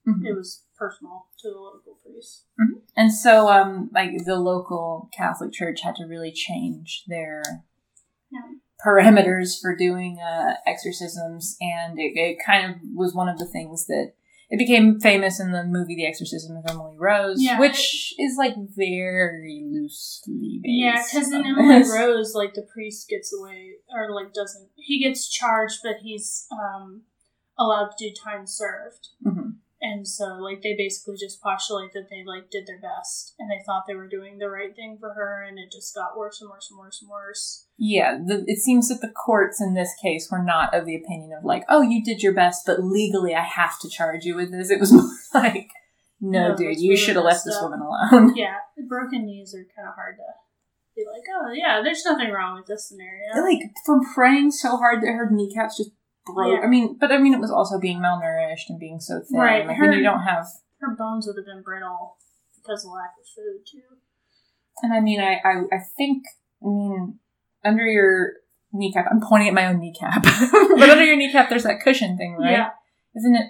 Mhm. 0.08 0.26
it 0.26 0.34
was 0.36 0.64
personal 0.78 1.28
to 1.39 1.49
the 1.49 1.60
local 1.60 1.93
priest. 2.04 2.45
And 2.95 3.14
so, 3.14 3.49
um, 3.49 3.89
like 3.93 4.26
the 4.26 4.38
local 4.39 5.10
Catholic 5.16 5.52
Church 5.54 5.82
had 5.82 5.95
to 5.97 6.06
really 6.06 6.32
change 6.32 7.04
their 7.08 7.43
Yeah. 8.32 8.54
parameters 8.86 9.60
for 9.62 9.76
doing 9.76 10.20
uh, 10.20 10.56
exorcisms, 10.66 11.56
and 11.62 11.99
it, 11.99 12.14
it 12.18 12.38
kind 12.45 12.72
of 12.72 12.82
was 12.95 13.14
one 13.14 13.30
of 13.30 13.38
the 13.38 13.45
things 13.45 13.86
that 13.88 14.14
it 14.49 14.58
became 14.58 14.99
famous 14.99 15.39
in 15.39 15.52
the 15.52 15.64
movie 15.64 15.95
The 15.95 16.06
Exorcism 16.06 16.58
of 16.58 16.66
Emily 16.68 16.97
Rose, 16.97 17.41
Yeah. 17.41 17.58
which 17.60 18.14
is 18.20 18.36
like 18.38 18.56
very 18.58 19.64
loosely 19.66 20.60
based. 20.62 20.66
Yeah, 20.66 21.04
because 21.04 21.32
in 21.32 21.45
Emily. 21.45 21.84
Rose, 21.93 22.34
like 22.36 22.54
the 22.54 22.64
priest 22.74 23.08
gets 23.08 23.34
away, 23.34 23.76
or 23.93 24.12
like 24.14 24.34
doesn't. 24.34 24.70
He 24.76 24.99
gets 25.02 25.30
charged, 25.30 25.80
but 25.84 25.97
he's 26.02 26.47
um 26.52 27.04
allowed 27.58 27.91
to 27.97 28.10
do 28.10 28.14
time 28.14 28.45
served. 28.47 29.10
Mhm. 29.26 29.56
And 29.84 30.07
so, 30.07 30.38
like, 30.39 30.61
they 30.61 30.75
basically 30.77 31.15
just 31.17 31.41
postulate 31.41 31.93
that 31.93 32.07
they 32.11 32.23
like 32.23 32.51
did 32.51 32.67
their 32.67 32.79
best, 32.79 33.34
and 33.39 33.49
they 33.49 33.63
thought 33.65 33.86
they 33.88 33.95
were 33.95 34.07
doing 34.07 34.38
the 34.38 34.47
right 34.49 34.75
thing 34.75 34.97
for 34.99 35.13
her, 35.15 35.43
and 35.43 35.57
it 35.57 35.71
just 35.71 35.95
got 35.95 36.15
worse 36.15 36.39
and 36.39 36.51
worse 36.51 36.69
and 36.69 36.79
worse 36.79 37.01
and 37.01 37.09
worse. 37.09 37.65
Yeah, 37.79 38.19
the, 38.23 38.43
it 38.45 38.59
seems 38.59 38.89
that 38.89 39.01
the 39.01 39.09
courts 39.09 39.59
in 39.59 39.73
this 39.73 39.95
case 39.99 40.29
were 40.32 40.43
not 40.43 40.75
of 40.75 40.86
the 40.86 40.95
opinion 40.95 41.34
of 41.36 41.43
like, 41.43 41.63
oh, 41.67 41.82
you 41.82 42.03
did 42.03 42.21
your 42.21 42.34
best, 42.34 42.63
but 42.67 42.84
legally 42.84 43.34
I 43.34 43.41
have 43.41 43.79
to 43.79 43.89
charge 43.89 44.23
you 44.23 44.36
with 44.36 44.51
this. 44.51 44.69
It 44.69 44.79
was 44.79 44.93
more 44.93 45.09
like, 45.34 45.69
no, 46.19 46.49
No, 46.49 46.55
dude, 46.55 46.73
that's 46.73 46.82
you 46.82 46.95
should 46.95 47.15
have 47.15 47.25
left 47.25 47.43
this 47.43 47.57
woman 47.59 47.79
alone. 47.82 48.34
Yeah, 48.38 48.57
broken 48.88 49.25
knees 49.25 49.55
are 49.55 49.65
kind 49.75 49.88
of 49.88 49.95
hard 49.95 50.17
to 50.17 50.23
be 50.95 51.05
like, 51.11 51.23
oh 51.34 51.51
yeah, 51.51 51.82
there's 51.84 52.05
nothing 52.05 52.29
wrong 52.29 52.55
with 52.57 52.67
this 52.67 52.88
scenario. 52.88 53.43
Like 53.43 53.71
from 53.84 54.01
praying 54.13 54.51
so 54.51 54.77
hard 54.77 55.01
that 55.01 55.07
her 55.07 55.27
kneecaps 55.32 55.77
just 55.77 55.91
Yeah. 56.38 56.59
I 56.63 56.67
mean, 56.67 56.97
but 56.99 57.11
I 57.11 57.17
mean, 57.17 57.34
it 57.34 57.39
was 57.39 57.51
also 57.51 57.79
being 57.79 57.99
malnourished 57.99 58.69
and 58.69 58.79
being 58.79 58.99
so 58.99 59.21
thin. 59.29 59.39
Right, 59.39 59.67
Like 59.67 59.79
when 59.79 59.89
her- 59.91 59.95
you 59.97 60.03
don't 60.03 60.23
have, 60.23 60.45
Her 60.79 60.95
bones 60.97 61.27
would 61.27 61.38
have 61.38 61.45
been 61.45 61.61
brittle 61.63 62.17
because 62.55 62.86
of 62.86 62.91
lack 62.91 63.11
of 63.19 63.25
food 63.36 63.65
too. 63.69 63.97
and 64.84 64.93
I 64.93 64.99
mean, 64.99 65.19
I, 65.21 65.39
I, 65.43 65.61
I 65.71 65.79
think, 65.97 66.23
I 66.63 66.67
mean, 66.67 67.19
under 67.63 67.86
your 67.86 68.34
kneecap, 68.73 69.05
I'm 69.11 69.21
pointing 69.21 69.47
at 69.49 69.53
my 69.53 69.67
own 69.67 69.79
kneecap, 69.79 70.23
but 70.23 70.89
under 70.89 71.03
your 71.05 71.17
kneecap, 71.17 71.49
there's 71.49 71.63
that 71.63 71.82
cushion 71.82 72.17
thing, 72.17 72.36
right? 72.39 72.51
Yeah. 72.51 72.69
Isn't 73.15 73.36
it? 73.36 73.47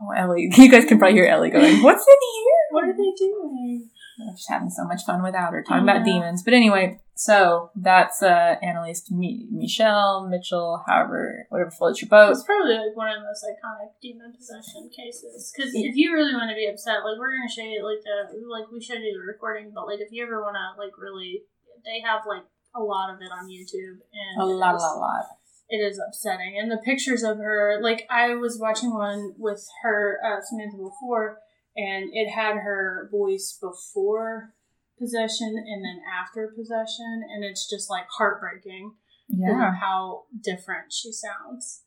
Oh, 0.00 0.10
Ellie, 0.12 0.50
you 0.56 0.70
guys 0.70 0.84
can 0.84 0.98
probably 0.98 1.14
hear 1.16 1.26
Ellie 1.26 1.50
going, 1.50 1.82
"What's 1.82 2.06
in 2.06 2.14
here?" 2.34 2.52
What 2.70 2.84
are 2.84 2.92
they 2.92 3.12
doing? 3.18 3.88
We're 4.18 4.32
just 4.34 4.48
having 4.50 4.70
so 4.70 4.84
much 4.84 5.02
fun 5.04 5.22
without 5.22 5.52
her 5.52 5.62
talking 5.62 5.82
about 5.84 6.04
demons. 6.04 6.42
But 6.42 6.54
anyway, 6.54 7.00
so 7.16 7.70
that's 7.74 8.22
uh 8.22 8.56
Anneliese 8.62 9.10
Mi- 9.10 9.48
Michelle 9.50 10.28
Mitchell, 10.28 10.84
however, 10.86 11.46
whatever 11.48 11.70
floats 11.70 12.02
your 12.02 12.08
boat. 12.10 12.30
It's 12.32 12.44
probably 12.44 12.74
like 12.74 12.94
one 12.94 13.08
of 13.08 13.20
the 13.20 13.26
most 13.26 13.42
iconic 13.44 13.90
demon 14.02 14.34
possession 14.36 14.90
cases. 14.94 15.50
Because 15.56 15.72
if 15.74 15.96
you 15.96 16.12
really 16.12 16.34
want 16.34 16.50
to 16.50 16.54
be 16.54 16.68
upset, 16.68 17.04
like 17.04 17.18
we're 17.18 17.32
gonna 17.34 17.48
show 17.48 17.62
you 17.64 17.82
like 17.82 18.04
the 18.04 18.36
like 18.46 18.70
we 18.70 18.82
showed 18.84 19.00
you 19.00 19.16
the 19.18 19.26
recording, 19.26 19.72
but 19.74 19.86
like 19.86 20.00
if 20.00 20.12
you 20.12 20.22
ever 20.24 20.42
want 20.42 20.56
to 20.56 20.80
like 20.80 20.92
really, 20.98 21.42
they 21.84 22.00
have 22.04 22.20
like 22.28 22.44
a 22.74 22.80
lot 22.80 23.08
of 23.08 23.20
it 23.22 23.32
on 23.32 23.48
YouTube 23.48 24.04
and 24.12 24.42
A 24.42 24.44
lot, 24.44 24.76
is- 24.76 24.82
lot, 24.82 24.98
lot. 25.00 25.24
It 25.68 25.78
is 25.78 25.98
upsetting, 25.98 26.56
and 26.60 26.70
the 26.70 26.78
pictures 26.84 27.24
of 27.24 27.38
her, 27.38 27.80
like 27.82 28.06
I 28.08 28.34
was 28.36 28.56
watching 28.60 28.94
one 28.94 29.34
with 29.36 29.66
her 29.82 30.20
uh, 30.24 30.40
Samantha 30.40 30.76
before, 30.76 31.38
and 31.76 32.10
it 32.12 32.30
had 32.30 32.56
her 32.58 33.08
voice 33.10 33.58
before 33.60 34.54
possession 34.98 35.56
and 35.56 35.84
then 35.84 36.00
after 36.12 36.48
possession, 36.56 37.22
and 37.32 37.44
it's 37.44 37.68
just 37.68 37.90
like 37.90 38.06
heartbreaking 38.18 38.94
Yeah. 39.28 39.74
how 39.74 40.24
different 40.42 40.92
she 40.92 41.12
sounds. 41.12 41.82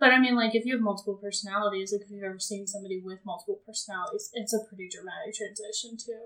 But 0.00 0.10
I 0.12 0.18
mean, 0.20 0.34
like, 0.36 0.54
if 0.54 0.64
you 0.66 0.74
have 0.74 0.82
multiple 0.82 1.14
personalities, 1.16 1.92
like 1.92 2.02
if 2.02 2.10
you've 2.10 2.24
ever 2.24 2.38
seen 2.38 2.66
somebody 2.66 3.00
with 3.00 3.20
multiple 3.24 3.60
personalities, 3.64 4.30
it's 4.34 4.52
a 4.52 4.64
pretty 4.68 4.88
dramatic 4.88 5.34
transition 5.34 5.96
too. 5.96 6.24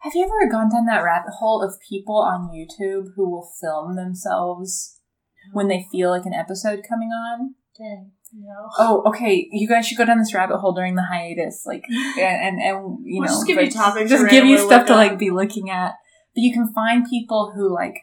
Have 0.00 0.14
you 0.14 0.24
ever 0.24 0.50
gone 0.50 0.70
down 0.70 0.86
that 0.86 1.04
rabbit 1.04 1.32
hole 1.38 1.62
of 1.62 1.78
people 1.86 2.16
on 2.16 2.48
YouTube 2.48 3.14
who 3.14 3.28
will 3.30 3.50
film 3.60 3.96
themselves 3.96 4.98
when 5.52 5.68
they 5.68 5.86
feel 5.92 6.08
like 6.10 6.24
an 6.24 6.32
episode 6.32 6.82
coming 6.88 7.10
on? 7.10 7.54
Dang, 7.76 8.12
no. 8.34 8.68
Oh, 8.78 9.02
okay. 9.06 9.48
You 9.50 9.68
guys 9.68 9.86
should 9.86 9.98
go 9.98 10.04
down 10.04 10.18
this 10.18 10.34
rabbit 10.34 10.58
hole 10.58 10.72
during 10.72 10.94
the 10.94 11.02
hiatus, 11.02 11.64
like, 11.66 11.84
and 11.90 12.60
and, 12.60 12.98
you 13.04 13.20
We'll 13.20 13.22
know, 13.22 13.26
just 13.34 13.46
give 13.46 13.60
you 13.60 13.70
topics 13.70 14.10
just 14.10 14.30
give 14.30 14.44
you 14.44 14.58
stuff 14.58 14.86
to 14.86 14.94
like 14.94 15.18
be 15.18 15.30
looking 15.30 15.70
at. 15.70 15.94
But 16.34 16.42
you 16.42 16.52
can 16.52 16.72
find 16.72 17.04
people 17.08 17.52
who 17.54 17.72
like 17.74 17.96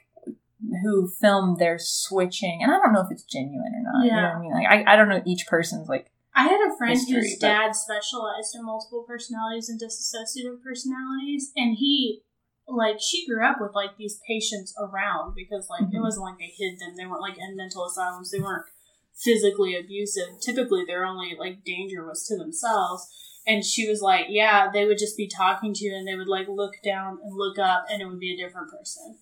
who 0.84 1.08
film 1.22 1.56
their 1.60 1.78
switching, 1.80 2.60
and 2.62 2.72
I 2.72 2.78
don't 2.78 2.92
know 2.94 3.02
if 3.02 3.12
it's 3.12 3.24
genuine 3.24 3.74
or 3.76 3.84
not. 3.84 4.06
You 4.06 4.12
know 4.12 4.18
what 4.18 4.36
I 4.36 4.40
mean? 4.40 4.52
Like, 4.52 4.68
I, 4.88 4.94
I 4.94 4.96
don't 4.96 5.10
know 5.10 5.22
each 5.26 5.48
person's 5.48 5.88
like. 5.88 6.12
I 6.36 6.44
had 6.44 6.60
a 6.72 6.78
friend 6.78 6.94
History, 6.94 7.16
whose 7.16 7.38
but- 7.40 7.48
dad 7.48 7.76
specialized 7.76 8.54
in 8.54 8.64
multiple 8.66 9.04
personalities 9.08 9.70
and 9.70 9.80
dissociative 9.82 10.62
personalities, 10.64 11.52
and 11.56 11.76
he, 11.78 12.22
like, 12.68 12.98
she 13.02 13.26
grew 13.26 13.44
up 13.44 13.58
with 13.60 13.72
like 13.74 13.98
these 13.98 14.20
patients 14.28 14.76
around 14.80 15.34
because 15.36 15.68
like 15.70 15.84
it 15.92 15.98
Mhm. 15.98 16.02
wasn't 16.02 16.26
like 16.26 16.38
they 16.38 16.54
hid 16.56 16.80
them; 16.80 16.96
they 16.98 17.06
weren't 17.08 17.22
like 17.22 17.38
in 17.40 17.56
mental 17.56 17.86
asylums, 17.86 18.30
they 18.32 18.40
weren't 18.40 18.66
physically 19.24 19.76
abusive. 19.76 20.40
Typically, 20.42 20.84
their 20.86 21.06
only 21.06 21.36
like 21.38 21.64
danger 21.64 22.06
was 22.06 22.26
to 22.28 22.38
themselves. 22.38 23.08
And 23.46 23.64
she 23.64 23.88
was 23.88 24.02
like, 24.02 24.26
"Yeah, 24.30 24.70
they 24.72 24.86
would 24.86 24.98
just 24.98 25.16
be 25.16 25.28
talking 25.28 25.74
to 25.74 25.86
you, 25.86 25.96
and 25.96 26.08
they 26.08 26.16
would 26.16 26.28
like 26.28 26.48
look 26.50 26.74
down 26.84 27.20
and 27.24 27.34
look 27.34 27.58
up, 27.58 27.86
and 27.90 28.02
it 28.02 28.06
would 28.06 28.20
be 28.20 28.34
a 28.34 28.38
different 28.38 28.70
person." 28.70 29.20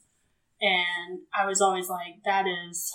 And 0.60 1.20
I 1.34 1.46
was 1.46 1.62
always 1.62 1.90
like, 1.90 2.24
"That 2.26 2.46
is 2.48 2.92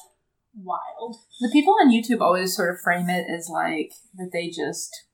wild." 0.55 1.18
The 1.40 1.51
people 1.53 1.74
on 1.80 1.92
YouTube 1.92 2.20
always 2.20 2.57
sort 2.57 2.74
of 2.74 2.80
frame 2.80 3.09
it 3.09 3.26
as 3.30 3.48
like 3.48 3.92
that 4.16 4.30
they 4.32 4.48
just 4.48 5.05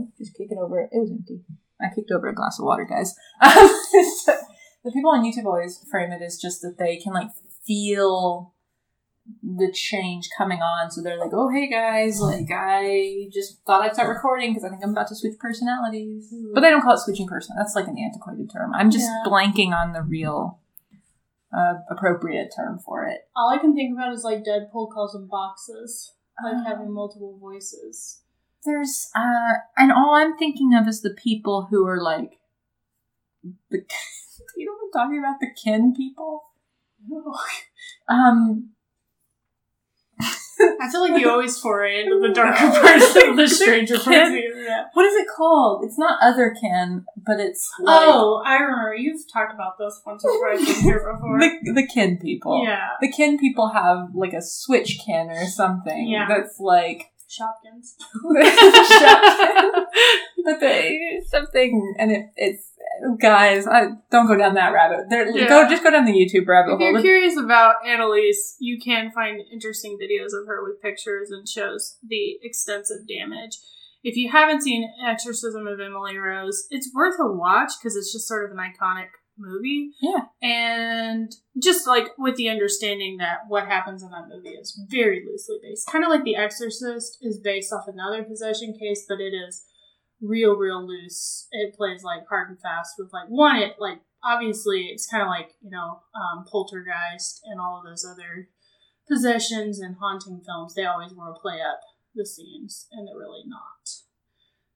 Oh, 0.00 0.08
just 0.18 0.36
kick 0.36 0.48
it 0.50 0.58
over. 0.58 0.80
It 0.80 0.90
was 0.92 1.10
empty. 1.10 1.40
I 1.80 1.94
kicked 1.94 2.10
over 2.10 2.28
a 2.28 2.34
glass 2.34 2.58
of 2.58 2.64
water, 2.64 2.86
guys. 2.88 3.14
Um, 3.42 3.52
the 4.84 4.92
people 4.92 5.10
on 5.10 5.24
YouTube 5.24 5.46
always 5.46 5.84
frame 5.90 6.12
it 6.12 6.22
as 6.22 6.38
just 6.38 6.62
that 6.62 6.76
they 6.78 6.96
can 6.96 7.12
like 7.12 7.30
feel 7.66 8.54
the 9.42 9.70
change 9.72 10.28
coming 10.36 10.60
on. 10.60 10.90
So 10.90 11.02
they're 11.02 11.18
like, 11.18 11.32
"Oh, 11.32 11.48
hey 11.48 11.68
guys, 11.68 12.20
like 12.20 12.48
I 12.54 13.28
just 13.32 13.62
thought 13.66 13.82
I'd 13.82 13.94
start 13.94 14.08
recording 14.08 14.50
because 14.50 14.64
I 14.64 14.68
think 14.70 14.82
I'm 14.84 14.90
about 14.90 15.08
to 15.08 15.14
switch 15.14 15.38
personalities." 15.38 16.32
But 16.54 16.60
they 16.60 16.70
don't 16.70 16.82
call 16.82 16.94
it 16.94 16.98
switching 17.00 17.26
person. 17.26 17.54
That's 17.58 17.74
like 17.74 17.86
an 17.88 17.98
antiquated 17.98 18.50
term. 18.50 18.72
I'm 18.74 18.90
just 18.90 19.04
Yeah. 19.06 19.24
blanking 19.26 19.72
on 19.72 19.92
the 19.92 20.02
real 20.02 20.58
uh, 21.52 21.74
appropriate 21.90 22.52
term 22.54 22.78
for 22.78 23.04
it. 23.04 23.22
All 23.34 23.50
I 23.50 23.58
can 23.58 23.74
think 23.74 23.92
about 23.92 24.12
is 24.12 24.22
like 24.22 24.44
Deadpool 24.44 24.92
calls 24.92 25.12
them 25.12 25.26
boxes, 25.28 26.12
like 26.44 26.54
Oh. 26.56 26.64
having 26.64 26.92
multiple 26.92 27.36
voices. 27.40 28.22
There's 28.64 29.10
uh 29.16 29.54
and 29.76 29.90
all 29.90 30.14
I'm 30.14 30.36
thinking 30.36 30.74
of 30.74 30.86
is 30.86 31.00
the 31.00 31.10
people 31.14 31.66
who 31.70 31.86
are 31.86 32.00
like 32.00 32.38
the 33.70 33.78
you 34.56 34.66
know 34.66 34.72
what 34.72 34.84
I'm 34.86 35.08
talking 35.08 35.18
about? 35.18 35.40
The 35.40 35.48
kin 35.60 35.94
people? 35.94 36.44
Um 38.08 38.70
I 40.80 40.88
feel 40.90 41.00
like 41.00 41.20
you 41.20 41.30
always 41.34 41.58
foray 41.58 42.02
into 42.02 42.20
the 42.20 42.32
darker 42.34 42.70
parts 42.80 43.16
of 43.16 43.36
the 43.36 43.48
stranger 43.48 43.94
parts 43.94 44.06
of 44.08 44.32
the 44.32 44.44
internet. 44.44 44.86
what 44.94 45.06
is 45.06 45.14
it 45.16 45.26
called? 45.36 45.84
It's 45.84 45.98
not 45.98 46.18
other 46.22 46.54
kin, 46.60 47.04
but 47.26 47.40
it's 47.40 47.68
like 47.80 47.98
Oh, 48.06 48.42
I 48.44 48.58
remember. 48.58 48.94
You've 48.94 49.22
talked 49.32 49.54
about 49.54 49.78
this 49.78 50.00
once 50.06 50.24
or 50.24 50.30
twice 50.38 50.80
here 50.82 50.98
before. 51.12 51.38
the, 51.40 51.72
the 51.72 51.86
kin 51.86 52.18
people. 52.18 52.62
yeah. 52.64 52.88
The 53.00 53.10
kin 53.10 53.38
people 53.38 53.68
have 53.68 54.10
like 54.14 54.32
a 54.32 54.42
switch 54.42 55.00
kin 55.04 55.30
or 55.30 55.46
something 55.46 56.08
Yeah. 56.08 56.26
that's 56.28 56.58
like 56.60 57.10
Shopkins. 57.30 57.94
but 60.44 60.60
they 60.60 61.20
something 61.28 61.94
and 61.98 62.10
it, 62.10 62.26
it's 62.36 62.70
guys 63.20 63.66
I 63.66 63.88
don't 64.10 64.26
go 64.26 64.36
down 64.36 64.54
that 64.54 64.72
rabbit 64.72 65.06
there 65.08 65.28
Yeah. 65.30 65.48
go 65.48 65.68
just 65.68 65.82
go 65.82 65.90
down 65.90 66.04
the 66.04 66.12
YouTube 66.12 66.46
rabbit 66.46 66.74
If 66.74 66.78
hole 66.78 66.88
If 66.88 66.92
you're 66.92 67.02
curious 67.02 67.36
about 67.36 67.76
Anneliese, 67.86 68.56
you 68.58 68.78
can 68.78 69.10
find 69.10 69.40
interesting 69.52 69.98
videos 70.00 70.38
of 70.38 70.46
her 70.46 70.62
with 70.64 70.80
pictures 70.82 71.30
and 71.30 71.48
shows 71.48 71.98
the 72.06 72.38
extensive 72.42 73.06
damage. 73.08 73.58
If 74.02 74.16
you 74.16 74.30
haven't 74.30 74.62
seen 74.62 74.90
Exorcism 75.06 75.66
of 75.66 75.78
Emily 75.78 76.16
Rose, 76.16 76.66
it's 76.70 76.90
worth 76.94 77.16
a 77.20 77.30
watch 77.30 77.72
because 77.78 77.96
it's 77.96 78.12
just 78.12 78.26
sort 78.26 78.50
of 78.50 78.56
an 78.56 78.62
iconic 78.62 79.08
movie. 79.40 79.90
Yeah. 80.00 80.24
And 80.42 81.34
just 81.62 81.86
like 81.86 82.08
with 82.18 82.36
the 82.36 82.48
understanding 82.48 83.16
that 83.18 83.40
what 83.48 83.66
happens 83.66 84.02
in 84.02 84.10
that 84.10 84.28
movie 84.28 84.50
is 84.50 84.78
very 84.88 85.24
loosely 85.26 85.56
based. 85.62 85.86
Kind 85.88 86.04
of 86.04 86.10
like 86.10 86.24
The 86.24 86.36
Exorcist 86.36 87.18
is 87.22 87.38
based 87.38 87.72
off 87.72 87.88
another 87.88 88.22
possession 88.22 88.76
case, 88.78 89.04
but 89.08 89.20
it 89.20 89.32
is 89.34 89.64
real, 90.20 90.56
real 90.56 90.86
loose. 90.86 91.48
It 91.50 91.74
plays 91.74 92.02
like 92.02 92.26
hard 92.28 92.50
and 92.50 92.60
fast 92.60 92.94
with 92.98 93.12
like 93.12 93.28
one, 93.28 93.56
it 93.56 93.76
like 93.78 94.00
obviously 94.22 94.86
it's 94.86 95.06
kind 95.06 95.22
of 95.22 95.28
like, 95.28 95.54
you 95.62 95.70
know, 95.70 96.00
um, 96.14 96.44
Poltergeist 96.50 97.42
and 97.44 97.60
all 97.60 97.78
of 97.78 97.84
those 97.84 98.04
other 98.04 98.48
possessions 99.08 99.80
and 99.80 99.96
haunting 99.96 100.40
films. 100.44 100.74
They 100.74 100.84
always 100.84 101.12
want 101.12 101.34
to 101.34 101.40
play 101.40 101.60
up 101.60 101.80
the 102.14 102.26
scenes 102.26 102.86
and 102.92 103.06
they're 103.06 103.18
really 103.18 103.42
not 103.46 103.88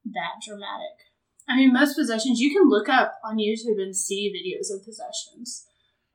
that 0.05 0.43
dramatic. 0.45 1.05
I 1.49 1.57
mean, 1.57 1.73
most 1.73 1.95
possessions 1.95 2.41
you 2.41 2.53
can 2.53 2.69
look 2.69 2.89
up 2.89 3.17
on 3.25 3.37
YouTube 3.37 3.81
and 3.81 3.95
see 3.95 4.33
videos 4.33 4.75
of 4.75 4.85
possessions, 4.85 5.67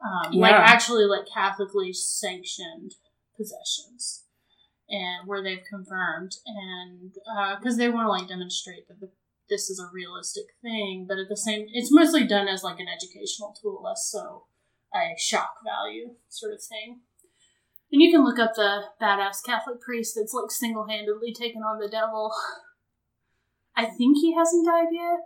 um, 0.04 0.34
like 0.34 0.54
actually 0.54 1.06
like 1.06 1.28
Catholically 1.28 1.94
sanctioned 1.94 2.96
possessions, 3.38 4.24
and 4.90 5.28
where 5.28 5.44
they've 5.44 5.64
confirmed, 5.70 6.38
and 6.48 7.14
because 7.60 7.78
they 7.78 7.90
want 7.90 8.06
to 8.06 8.10
like 8.10 8.28
demonstrate 8.28 8.88
that 8.88 9.00
the, 9.00 9.10
this 9.50 9.70
is 9.70 9.80
a 9.80 9.90
realistic 9.94 10.46
thing, 10.62 11.06
but 11.08 11.18
at 11.18 11.28
the 11.30 11.38
same, 11.38 11.68
it's 11.74 11.92
mostly 11.92 12.26
done 12.26 12.48
as 12.48 12.64
like 12.64 12.80
an 12.80 12.88
educational 12.88 13.56
tool, 13.60 13.82
less 13.84 14.08
so 14.12 14.46
a 14.94 15.16
shock 15.18 15.56
value 15.64 16.16
sort 16.30 16.54
of 16.54 16.62
thing. 16.62 17.02
And 17.92 18.02
you 18.02 18.12
can 18.12 18.24
look 18.24 18.38
up 18.40 18.54
the 18.56 18.84
badass 19.02 19.44
Catholic 19.46 19.82
priest 19.82 20.16
that's 20.16 20.34
like 20.34 20.52
single 20.52 20.88
handedly 20.88 21.34
taken 21.34 21.62
on 21.64 21.80
the 21.80 21.90
devil. 21.90 22.32
I 23.76 23.86
think 23.86 24.18
he 24.18 24.36
hasn't 24.36 24.66
died 24.66 24.90
yet. 24.92 25.20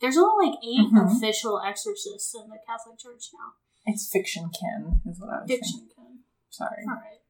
There's 0.00 0.16
only 0.18 0.50
like 0.50 0.58
8 0.62 0.92
Mhm. 0.92 1.16
official 1.16 1.60
exorcists 1.60 2.34
in 2.34 2.48
the 2.48 2.58
Catholic 2.66 2.98
Church 2.98 3.30
now. 3.34 3.54
It's 3.86 4.08
fiction 4.08 4.50
kin, 4.50 5.00
is 5.06 5.18
what 5.18 5.30
I 5.30 5.40
was 5.42 5.50
Fiction 5.50 5.88
can. 5.94 6.24
Sorry. 6.50 6.84
All 6.88 6.94
right. 6.94 7.20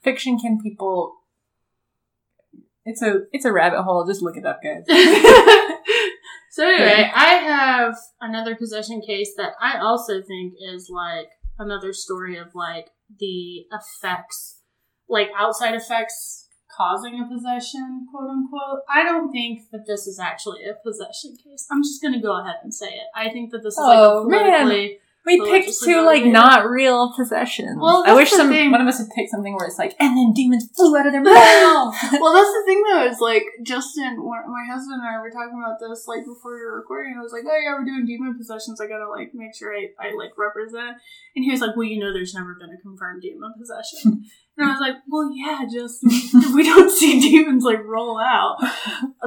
Fiction 0.00 0.38
kin 0.38 0.58
people. 0.60 1.17
It's 2.88 3.02
a 3.02 3.20
it's 3.32 3.44
a 3.44 3.52
rabbit 3.52 3.82
hole. 3.82 4.06
Just 4.06 4.22
look 4.22 4.36
it 4.38 4.46
up, 4.46 4.60
guys. 4.62 4.84
so 6.50 6.66
anyway, 6.66 7.10
I 7.14 7.34
have 7.34 7.94
another 8.20 8.56
possession 8.56 9.02
case 9.06 9.34
that 9.36 9.52
I 9.60 9.78
also 9.78 10.22
think 10.22 10.54
is 10.58 10.88
like 10.90 11.28
another 11.58 11.92
story 11.92 12.38
of 12.38 12.54
like 12.54 12.86
the 13.18 13.66
effects, 13.70 14.60
like 15.06 15.28
outside 15.38 15.74
effects 15.74 16.48
causing 16.74 17.20
a 17.20 17.28
possession, 17.28 18.06
quote 18.10 18.30
unquote. 18.30 18.80
I 18.88 19.02
don't 19.04 19.30
think 19.30 19.70
that 19.70 19.84
this 19.86 20.06
is 20.06 20.18
actually 20.18 20.64
a 20.64 20.72
possession 20.82 21.36
case. 21.44 21.66
I'm 21.70 21.82
just 21.82 22.00
gonna 22.00 22.22
go 22.22 22.40
ahead 22.40 22.56
and 22.62 22.72
say 22.72 22.88
it. 22.88 23.08
I 23.14 23.28
think 23.30 23.50
that 23.50 23.62
this 23.62 23.74
is 23.74 23.80
like 23.84 23.98
Oh, 23.98 24.24
a 24.24 24.28
man. 24.30 24.90
We 25.28 25.44
picked 25.44 25.76
two 25.84 26.00
like 26.06 26.24
not 26.24 26.68
real 26.70 27.12
possessions. 27.14 27.76
Well, 27.78 28.02
I 28.06 28.14
wish 28.14 28.30
some 28.30 28.48
thing. 28.48 28.70
one 28.70 28.80
of 28.80 28.88
us 28.88 28.96
had 28.96 29.08
picked 29.14 29.30
something 29.30 29.52
where 29.52 29.66
it's 29.66 29.78
like, 29.78 29.94
and 30.00 30.16
then 30.16 30.32
demons 30.32 30.70
flew 30.74 30.96
out 30.96 31.06
of 31.06 31.12
their 31.12 31.22
mouth. 31.22 31.94
well, 32.18 32.32
that's 32.32 32.48
the 32.48 32.62
thing 32.64 32.82
though. 32.88 33.04
Is 33.04 33.20
like 33.20 33.44
Justin, 33.62 34.16
my 34.18 34.64
husband 34.64 35.02
and 35.02 35.08
I 35.08 35.20
were 35.20 35.30
talking 35.30 35.60
about 35.62 35.76
this 35.80 36.08
like 36.08 36.24
before 36.24 36.54
we 36.54 36.64
were 36.64 36.76
recording. 36.76 37.14
I 37.18 37.22
was 37.22 37.32
like, 37.32 37.44
"Oh 37.44 37.60
yeah, 37.60 37.76
we're 37.76 37.84
doing 37.84 38.06
demon 38.06 38.36
possessions. 38.38 38.80
I 38.80 38.88
gotta 38.88 39.08
like 39.08 39.34
make 39.34 39.54
sure 39.54 39.74
I, 39.74 39.92
I 40.00 40.14
like 40.16 40.32
represent." 40.38 40.96
And 41.36 41.44
he 41.44 41.50
was 41.50 41.60
like, 41.60 41.76
"Well, 41.76 41.86
you 41.86 42.00
know, 42.00 42.12
there's 42.12 42.34
never 42.34 42.56
been 42.58 42.70
a 42.70 42.80
confirmed 42.80 43.20
demon 43.20 43.52
possession." 43.58 44.24
and 44.56 44.66
I 44.66 44.72
was 44.72 44.80
like, 44.80 44.96
"Well, 45.08 45.30
yeah, 45.34 45.66
Justin, 45.70 46.54
we 46.54 46.64
don't 46.64 46.90
see 46.90 47.20
demons 47.20 47.64
like 47.64 47.84
roll 47.84 48.18
out 48.18 48.56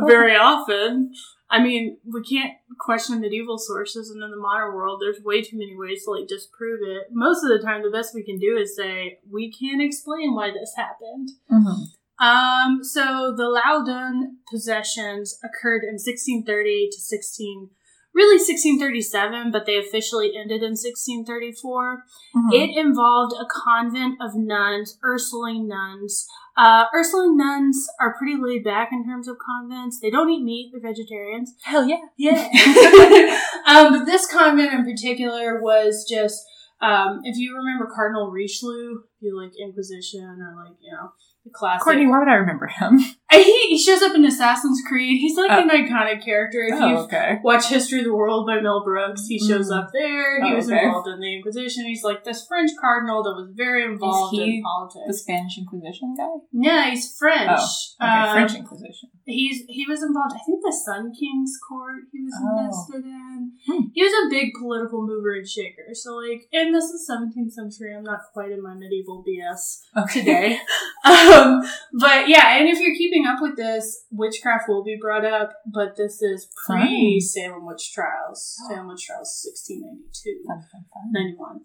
very 0.07 0.35
often." 0.35 1.13
I 1.51 1.61
mean, 1.61 1.97
we 2.05 2.23
can't 2.23 2.53
question 2.79 3.19
medieval 3.19 3.57
sources, 3.57 4.09
and 4.09 4.23
in 4.23 4.31
the 4.31 4.37
modern 4.37 4.73
world, 4.73 5.01
there's 5.01 5.21
way 5.21 5.41
too 5.41 5.57
many 5.57 5.75
ways 5.75 6.05
to 6.05 6.11
like 6.11 6.27
disprove 6.27 6.79
it. 6.81 7.07
Most 7.11 7.43
of 7.43 7.49
the 7.49 7.59
time, 7.59 7.83
the 7.83 7.91
best 7.91 8.15
we 8.15 8.23
can 8.23 8.39
do 8.39 8.57
is 8.57 8.75
say 8.75 9.19
we 9.29 9.51
can't 9.51 9.81
explain 9.81 10.33
why 10.33 10.51
this 10.51 10.73
happened. 10.77 11.31
Mhm. 11.51 11.87
Um, 12.19 12.83
so 12.83 13.33
the 13.35 13.49
Loudun 13.49 14.37
possessions 14.49 15.39
occurred 15.43 15.83
in 15.83 15.97
1630 15.97 16.89
to 16.91 17.01
16, 17.01 17.71
really 18.13 18.37
1637, 18.37 19.51
but 19.51 19.65
they 19.65 19.77
officially 19.77 20.33
ended 20.35 20.63
in 20.63 20.75
1634. 20.75 22.03
Mhm. 22.35 22.53
It 22.53 22.77
involved 22.77 23.33
a 23.33 23.45
convent 23.45 24.15
of 24.21 24.35
nuns, 24.35 24.97
Ursuline 25.03 25.67
nuns. 25.67 26.27
Uh, 26.57 26.85
Ursuline 26.93 27.37
nuns 27.37 27.87
are 27.99 28.15
pretty 28.17 28.35
laid 28.35 28.63
back 28.63 28.89
in 28.91 29.05
terms 29.05 29.27
of 29.27 29.37
convents. 29.39 29.99
They 29.99 30.09
don't 30.09 30.29
eat 30.29 30.43
meat; 30.43 30.71
they're 30.71 30.81
vegetarians. 30.81 31.55
Hell 31.63 31.85
yeah. 31.87 32.01
Yeah. 32.17 32.47
um, 33.67 33.93
but 33.93 34.05
this 34.05 34.27
convent 34.27 34.73
in 34.73 34.83
particular 34.83 35.61
was 35.61 36.05
just, 36.09 36.43
um, 36.81 37.21
if 37.23 37.37
you 37.37 37.55
remember 37.55 37.89
Cardinal 37.93 38.31
Richelieu, 38.31 39.03
you 39.21 39.39
like 39.39 39.53
Inquisition 39.57 40.39
or 40.41 40.55
like, 40.65 40.75
you 40.81 40.91
know, 40.91 41.11
the 41.45 41.51
classic. 41.51 41.83
Courtney, 41.83 42.07
why 42.07 42.19
would 42.19 42.27
I 42.27 42.35
remember 42.35 42.67
him? 42.67 42.99
He, 43.31 43.67
he 43.69 43.77
shows 43.77 44.01
up 44.01 44.15
in 44.15 44.25
Assassin's 44.25 44.81
Creed. 44.87 45.19
He's 45.21 45.37
like 45.37 45.49
Oh. 45.51 45.61
an 45.61 45.69
iconic 45.69 46.23
character. 46.23 46.61
If 46.63 46.73
oh, 46.75 46.87
you 46.87 46.95
okay. 47.07 47.39
watch 47.43 47.67
History 47.69 47.99
of 47.99 48.05
the 48.05 48.13
World 48.13 48.45
by 48.45 48.59
Mel 48.59 48.83
Brooks, 48.83 49.25
he 49.27 49.39
shows 49.39 49.71
Mm. 49.71 49.77
up 49.79 49.89
there. 49.93 50.43
He 50.43 50.51
Oh, 50.51 50.55
was 50.55 50.69
okay. 50.69 50.83
involved 50.83 51.07
in 51.07 51.19
the 51.19 51.35
Inquisition. 51.37 51.85
He's 51.85 52.03
like 52.03 52.23
this 52.23 52.45
French 52.47 52.71
cardinal 52.79 53.23
that 53.23 53.31
was 53.35 53.49
very 53.55 53.83
involved 53.85 54.37
in 54.37 54.61
politics. 54.61 55.05
The 55.07 55.13
Spanish 55.13 55.57
Inquisition 55.57 56.15
guy? 56.17 56.27
yeah, 56.51 56.89
he's 56.89 57.15
French. 57.17 57.49
Oh, 57.49 58.05
okay. 58.05 58.11
Um, 58.11 58.33
French 58.35 58.55
Inquisition. 58.55 59.09
He's 59.25 59.63
he 59.69 59.85
was 59.87 60.03
involved. 60.03 60.33
I 60.35 60.43
think 60.45 60.59
the 60.61 60.73
Sun 60.73 61.13
King's 61.17 61.57
court. 61.67 62.03
He 62.11 62.19
was 62.21 62.33
Oh. 62.43 62.59
invested 62.59 63.05
in. 63.05 63.51
Hmm. 63.65 63.83
He 63.93 64.03
was 64.03 64.11
a 64.25 64.29
big 64.29 64.53
political 64.59 65.05
mover 65.07 65.33
and 65.35 65.47
shaker. 65.47 65.93
So 65.93 66.15
like, 66.15 66.47
and 66.51 66.73
this 66.75 66.85
is 66.85 67.07
17th 67.09 67.53
century. 67.53 67.95
I'm 67.95 68.03
not 68.03 68.19
quite 68.33 68.51
in 68.51 68.61
my 68.61 68.73
medieval 68.73 69.23
BS 69.25 69.81
Okay. 69.95 70.19
today. 70.19 70.59
um, 71.05 71.61
but 71.93 72.27
yeah, 72.27 72.57
and 72.57 72.67
if 72.67 72.79
you're 72.79 72.95
keeping 72.95 73.20
up 73.25 73.41
with 73.41 73.55
this, 73.55 74.05
witchcraft 74.11 74.67
will 74.67 74.83
be 74.83 74.97
brought 74.99 75.25
up. 75.25 75.53
But 75.65 75.95
this 75.95 76.21
is 76.21 76.49
pre 76.65 77.19
Salem 77.33 77.65
witch 77.65 77.91
trials. 77.93 78.55
Salem 78.67 78.87
witch 78.87 79.05
trials, 79.05 79.45
1692. 79.45 80.43
Fun, 80.47 80.61
fun, 80.71 80.85
fun. 80.93 81.11
91. 81.13 81.61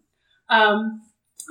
Um, 0.48 1.00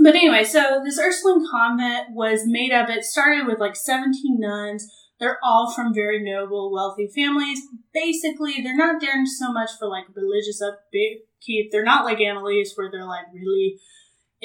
but 0.01 0.15
anyway, 0.15 0.43
so 0.43 0.81
this 0.83 0.99
Ursuline 0.99 1.45
convent 1.49 2.11
was 2.11 2.41
made 2.45 2.71
up, 2.71 2.89
it 2.89 3.03
started 3.03 3.47
with 3.47 3.59
like 3.59 3.75
17 3.75 4.39
nuns. 4.39 4.87
They're 5.19 5.39
all 5.41 5.71
from 5.73 5.93
very 5.93 6.21
noble, 6.21 6.71
wealthy 6.73 7.09
families. 7.15 7.61
Basically, 7.93 8.61
they're 8.61 8.75
not 8.75 8.99
there 8.99 9.25
so 9.25 9.53
much 9.53 9.69
for 9.79 9.87
like 9.87 10.03
religious 10.13 10.61
upkeep. 10.61 11.71
They're 11.71 11.83
not 11.83 12.03
like 12.03 12.17
Anneliese 12.17 12.75
where 12.75 12.91
they're 12.91 13.07
like 13.07 13.27
really 13.33 13.79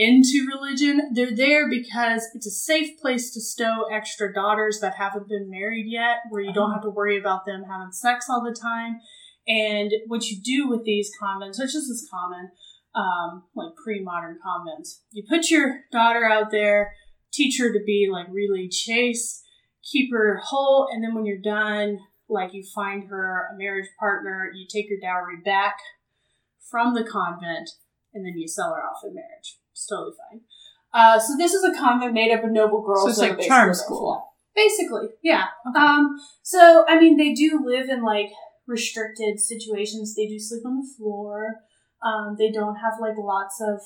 into 0.00 0.48
religion. 0.48 1.12
They're 1.12 1.36
there 1.36 1.68
because 1.68 2.26
it's 2.34 2.46
a 2.46 2.50
safe 2.50 2.98
place 2.98 3.30
to 3.34 3.40
stow 3.40 3.84
extra 3.92 4.32
daughters 4.32 4.78
that 4.80 4.94
haven't 4.94 5.28
been 5.28 5.50
married 5.50 5.84
yet, 5.88 6.20
where 6.30 6.40
you 6.40 6.54
don't 6.54 6.72
have 6.72 6.82
to 6.82 6.90
worry 6.90 7.18
about 7.18 7.44
them 7.44 7.64
having 7.70 7.92
sex 7.92 8.26
all 8.30 8.42
the 8.42 8.58
time. 8.58 8.98
And 9.46 9.92
what 10.06 10.24
you 10.24 10.40
do 10.42 10.70
with 10.70 10.84
these 10.84 11.10
convents, 11.20 11.58
which 11.60 11.74
is 11.74 11.90
as 11.90 12.08
common, 12.10 12.50
um, 12.94 13.44
like 13.54 13.74
pre-modern 13.84 14.38
convents. 14.42 15.02
You 15.10 15.22
put 15.28 15.50
your 15.50 15.80
daughter 15.92 16.24
out 16.24 16.50
there, 16.50 16.94
teach 17.30 17.60
her 17.60 17.70
to 17.70 17.80
be 17.84 18.08
like 18.10 18.26
really 18.30 18.68
chaste, 18.70 19.42
keep 19.82 20.10
her 20.12 20.40
whole, 20.42 20.88
and 20.90 21.04
then 21.04 21.14
when 21.14 21.26
you're 21.26 21.38
done, 21.38 21.98
like 22.26 22.54
you 22.54 22.64
find 22.74 23.04
her 23.10 23.48
a 23.52 23.58
marriage 23.58 23.88
partner, 23.98 24.50
you 24.54 24.66
take 24.66 24.88
your 24.88 24.98
dowry 24.98 25.36
back 25.44 25.76
from 26.70 26.94
the 26.94 27.04
convent, 27.04 27.68
and 28.14 28.24
then 28.24 28.38
you 28.38 28.48
sell 28.48 28.74
her 28.74 28.82
off 28.82 29.04
in 29.04 29.14
marriage. 29.14 29.59
It's 29.80 29.86
totally 29.86 30.12
fine. 30.30 30.40
Uh, 30.92 31.18
so 31.18 31.36
this 31.38 31.54
is 31.54 31.64
a 31.64 31.72
convent 31.72 32.12
made 32.12 32.32
up 32.32 32.44
of 32.44 32.50
noble 32.50 32.82
girls. 32.82 33.04
So 33.04 33.24
it's 33.24 33.38
like 33.38 33.48
charm 33.48 33.72
school. 33.72 34.26
Basically, 34.54 35.08
yeah. 35.22 35.44
Okay. 35.66 35.80
Um, 35.80 36.18
so 36.42 36.84
I 36.86 37.00
mean, 37.00 37.16
they 37.16 37.32
do 37.32 37.62
live 37.64 37.88
in 37.88 38.02
like 38.02 38.30
restricted 38.66 39.40
situations. 39.40 40.14
They 40.14 40.26
do 40.26 40.38
sleep 40.38 40.66
on 40.66 40.80
the 40.80 40.88
floor. 40.98 41.60
Um, 42.04 42.36
they 42.38 42.50
don't 42.50 42.76
have 42.76 42.94
like 43.00 43.16
lots 43.16 43.62
of 43.62 43.80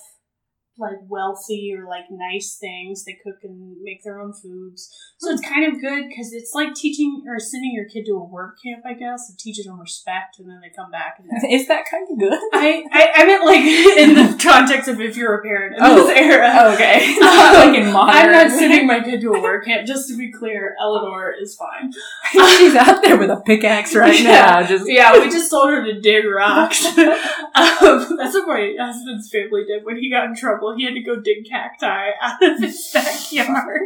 like 0.78 0.98
wealthy 1.08 1.72
or 1.76 1.86
like 1.88 2.04
nice 2.10 2.56
things. 2.60 3.04
They 3.04 3.16
cook 3.22 3.36
and 3.44 3.76
make 3.82 4.02
their 4.02 4.20
own 4.20 4.32
foods. 4.32 4.90
So 5.18 5.30
it's 5.30 5.40
kind 5.46 5.64
of 5.64 5.80
good 5.80 6.08
because 6.08 6.32
it's 6.32 6.52
like 6.54 6.74
teaching 6.74 7.22
or 7.28 7.38
sending 7.38 7.72
your 7.72 7.86
kid 7.88 8.04
to 8.06 8.12
a 8.16 8.24
work 8.24 8.56
camp, 8.64 8.82
I 8.84 8.94
guess, 8.94 9.28
and 9.30 9.38
teaches 9.38 9.64
them 9.66 9.78
respect, 9.80 10.38
and 10.38 10.48
then 10.48 10.60
they 10.60 10.70
come 10.74 10.90
back 10.90 11.18
and 11.18 11.28
Is 11.52 11.68
that 11.68 11.84
kind 11.90 12.06
of 12.10 12.18
good? 12.18 12.38
I, 12.52 12.82
I, 12.92 13.10
I 13.14 13.24
meant 13.24 13.44
like 13.44 13.60
in 13.98 14.14
the 14.14 14.38
context 14.42 14.88
of 14.88 15.00
if 15.00 15.16
you're 15.16 15.34
a 15.34 15.42
parent 15.42 15.76
in 15.76 15.82
Oh. 15.82 15.94
this 16.06 16.16
era. 16.18 16.72
okay. 16.74 16.98
It's 17.02 17.20
not 17.20 17.54
like 17.54 17.78
in 17.78 17.92
modern. 17.92 18.16
I'm 18.16 18.30
not 18.32 18.50
sending 18.50 18.86
my 18.86 19.00
kid 19.00 19.20
to 19.22 19.32
a 19.34 19.40
work 19.40 19.64
camp. 19.66 19.86
Just 19.86 20.08
to 20.08 20.16
be 20.16 20.32
clear, 20.32 20.74
Eleanor 20.80 21.32
is 21.40 21.54
fine. 21.54 21.92
She's 22.32 22.74
out 22.74 23.02
there 23.02 23.16
with 23.16 23.30
a 23.30 23.40
pickaxe 23.46 23.94
right 23.94 24.18
Yeah. 24.20 24.30
now. 24.60 24.66
Just 24.66 24.88
Yeah, 24.88 25.18
we 25.18 25.30
just 25.30 25.50
told 25.50 25.70
her 25.70 25.84
to 25.84 26.00
dig 26.00 26.24
rocks. 26.26 26.84
um, 26.86 26.96
that's 28.16 28.34
what 28.34 28.46
my 28.48 28.74
husband's 28.78 29.30
family 29.30 29.64
did 29.66 29.84
when 29.84 29.96
he 29.96 30.10
got 30.10 30.24
in 30.26 30.34
trouble. 30.34 30.63
He 30.76 30.84
had 30.84 30.94
to 30.94 31.02
go 31.02 31.20
dig 31.20 31.44
cacti 31.50 32.10
out 32.22 32.42
of 32.42 32.60
his 32.60 32.90
backyard. 32.92 33.80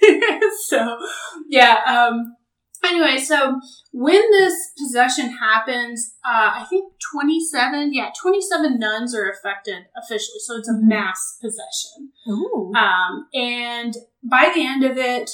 so, 0.66 0.98
yeah. 1.48 1.78
Um, 1.86 2.36
anyway, 2.84 3.18
so 3.18 3.58
when 3.92 4.30
this 4.30 4.54
possession 4.78 5.30
happens, 5.36 6.14
uh, 6.24 6.52
I 6.60 6.66
think 6.70 6.92
27, 7.12 7.92
yeah, 7.92 8.10
27 8.20 8.78
nuns 8.78 9.14
are 9.14 9.30
affected 9.30 9.86
officially. 9.96 10.38
So 10.44 10.56
it's 10.56 10.68
a 10.68 10.72
Mhm. 10.74 10.88
mass 10.88 11.38
possession. 11.40 12.12
Ooh. 12.28 12.72
Um, 12.76 13.26
and 13.34 13.94
by 14.22 14.52
the 14.54 14.64
end 14.64 14.84
of 14.84 14.96
it, 14.96 15.30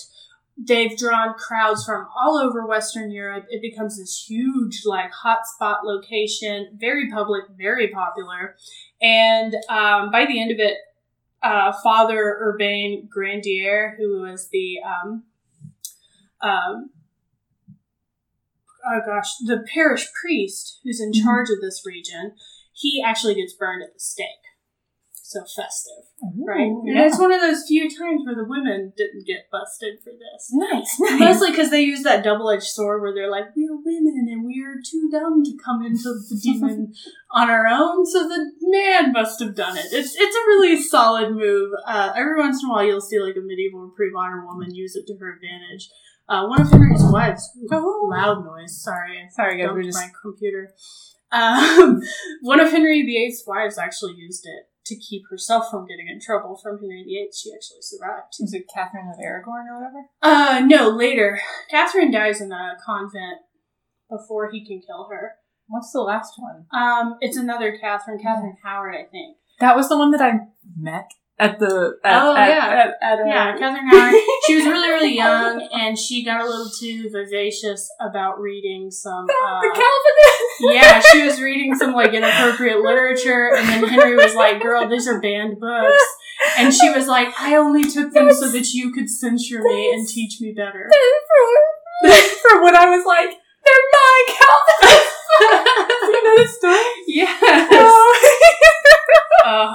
they've 0.59 0.97
drawn 0.97 1.35
crowds 1.35 1.85
from 1.85 2.07
all 2.19 2.39
over 2.39 2.67
Western 2.67 3.11
Europe. 3.11 3.45
It 3.51 3.61
becomes 3.61 3.99
this 3.99 4.25
huge, 4.27 4.83
like, 4.87 5.11
hotspot 5.23 5.85
location, 5.85 6.79
very 6.81 7.11
public, 7.11 7.45
very 7.59 7.89
popular. 7.89 8.57
And 9.01 9.55
um, 9.69 10.11
by 10.11 10.25
the 10.27 10.41
end 10.41 10.51
of 10.51 10.59
it, 10.59 10.77
uh, 11.43 11.73
Father 11.83 12.39
Urbain 12.41 13.09
Grandier, 13.11 13.95
who 13.99 14.23
was 14.23 14.49
the 14.51 14.79
um, 14.85 15.25
um, 16.41 16.91
oh 18.87 19.01
gosh, 19.05 19.37
the 19.45 19.65
parish 19.75 20.09
priest 20.21 20.81
who's 20.83 21.01
in 21.01 21.13
Mhm. 21.13 21.23
charge 21.23 21.51
of 21.51 21.61
this 21.61 21.85
region, 21.85 22.35
he 22.73 23.03
actually 23.03 23.35
gets 23.35 23.53
burned 23.53 23.83
at 23.83 23.93
the 23.95 24.01
stake. 24.01 24.27
So 25.29 25.41
festive, 25.57 26.05
right? 26.47 26.69
Ooh, 26.71 26.83
And 26.87 26.97
yeah. 26.97 27.07
it's 27.07 27.19
one 27.19 27.33
of 27.33 27.41
those 27.41 27.65
few 27.67 27.89
times 27.91 28.23
where 28.25 28.35
the 28.37 28.47
women 28.49 28.93
didn't 28.97 29.27
get 29.27 29.51
busted 29.51 29.99
for 30.05 30.11
this. 30.13 30.51
Nice, 30.53 30.97
nice. 31.01 31.19
Mostly 31.21 31.51
because 31.51 31.71
they 31.71 31.83
use 31.83 32.03
that 32.05 32.23
double 32.23 32.49
edged 32.51 32.65
sword 32.65 33.03
where 33.03 33.13
they're 33.13 33.31
like, 33.31 33.47
we're 33.57 33.75
women 33.77 34.29
and 34.31 34.45
we're 34.45 34.81
too 34.89 35.09
dumb 35.11 35.43
to 35.45 35.53
come 35.65 35.85
into 35.85 36.15
the 36.15 36.41
demon 36.43 36.93
on 37.33 37.51
our 37.51 37.67
own, 37.67 38.07
so 38.07 38.29
the 38.29 38.53
man 38.63 39.13
must 39.13 39.41
have 39.41 39.55
done 39.57 39.77
it. 39.77 39.87
It's 39.91 40.15
it's 40.17 40.37
a 40.37 40.47
really 40.49 40.81
solid 40.81 41.33
move. 41.35 41.73
Uh, 41.87 42.13
every 42.17 42.39
once 42.39 42.63
in 42.63 42.69
a 42.69 42.73
while, 42.73 42.85
you'll 42.85 43.01
see 43.01 43.19
like 43.21 43.37
a 43.37 43.41
medieval 43.41 43.81
or 43.81 43.91
pre 43.97 44.11
modern 44.13 44.47
woman 44.47 44.75
use 44.75 44.95
it 44.97 45.07
to 45.09 45.17
her 45.19 45.35
advantage. 45.35 45.89
Uh, 46.29 46.47
one 46.47 46.61
of 46.61 46.71
Henry's 46.71 47.03
wives, 47.05 47.51
Oh. 47.71 48.09
loud 48.11 48.45
noise, 48.45 48.83
sorry, 48.83 49.29
Sorry, 49.31 49.59
guys, 49.59 49.67
dumped 49.67 49.77
we're 49.77 49.83
just 49.85 49.99
my 49.99 50.11
computer. 50.23 50.71
Um, 51.33 52.01
one 52.43 52.61
of 52.61 52.71
Henry 52.71 53.03
VIII's 53.03 53.43
wives 53.49 53.79
actually 53.79 54.15
used 54.15 54.47
it 54.47 54.69
to 54.87 54.97
keep 54.97 55.23
herself 55.31 55.71
from 55.71 55.87
getting 55.87 56.09
in 56.09 56.21
trouble 56.21 56.59
from 56.63 56.79
Henry 56.79 57.03
VIII. 57.05 57.31
She 57.35 57.51
actually 57.53 57.83
survived. 57.83 58.35
is 58.41 58.55
it 58.55 58.65
Catherine 58.73 59.09
of 59.09 59.19
Aragorn 59.19 59.67
or 59.69 59.79
whatever? 59.79 60.07
Uh, 60.23 60.65
no, 60.65 60.89
later. 60.89 61.41
Catherine 61.71 62.11
dies 62.11 62.41
in 62.41 62.53
a 62.53 62.77
convent 62.85 63.41
before 64.11 64.51
he 64.51 64.65
can 64.65 64.81
kill 64.81 65.09
her. 65.11 65.33
What's 65.69 65.93
the 65.93 66.01
last 66.01 66.35
one? 66.39 66.67
Um, 66.73 67.17
it's 67.21 67.37
another 67.37 67.77
Catherine, 67.77 68.21
Catherine 68.23 68.57
Howard, 68.63 68.95
I 68.95 69.05
think. 69.11 69.37
That 69.59 69.75
was 69.75 69.89
the 69.89 69.99
one 69.99 70.13
that 70.13 70.21
I 70.21 70.39
met 70.79 71.11
at 71.39 71.59
the. 71.59 71.99
At, 72.05 72.23
Oh, 72.23 72.35
at- 72.37 72.49
yeah. 72.49 72.67
At, 72.67 72.97
at, 73.03 73.19
uh, 73.21 73.27
Yeah, 73.27 73.57
Catherine 73.59 73.89
Howard. 73.89 74.15
She 74.47 74.57
was 74.57 74.65
really, 74.65 74.89
really 74.89 75.15
young, 75.25 75.69
and 75.73 75.99
she 75.99 76.25
got 76.25 76.41
a 76.41 76.45
little 76.47 76.71
too 76.71 77.09
vivacious 77.13 77.91
about 78.01 78.41
reading 78.41 78.91
some. 78.91 79.27
the 79.27 79.35
Uh, 79.35 79.61
Calvinist. 79.61 80.41
yeah, 80.61 81.01
she 81.13 81.23
was 81.27 81.41
reading 81.41 81.75
some 81.75 81.93
like 81.93 82.13
inappropriate 82.15 82.81
literature, 82.81 83.55
and 83.55 83.69
then 83.69 83.85
Henry 83.89 84.17
was 84.17 84.35
like, 84.35 84.63
"Girl, 84.63 84.89
these 84.89 85.07
are 85.07 85.21
banned 85.21 85.61
books," 85.61 86.05
and 86.59 86.73
she 86.73 86.89
was 86.91 87.07
like, 87.07 87.29
"I 87.39 87.57
only 87.57 87.83
took 87.85 88.13
them 88.13 88.33
so 88.33 88.49
that 88.51 88.73
you 88.73 88.93
could 88.93 89.09
censure 89.11 89.63
me 89.63 89.93
and 89.93 90.07
teach 90.09 90.41
me 90.41 90.53
better." 90.53 90.89
for, 92.43 92.63
when 92.63 92.75
I 92.77 92.87
was 92.87 93.05
like, 93.05 93.31
they're 93.65 93.87
not 93.93 94.27
Calvinists. 94.39 95.13
you 95.41 96.25
know 96.25 96.37
the 96.43 96.49
story? 96.49 96.85
Yes. 97.09 97.43
Uh, 99.45 99.73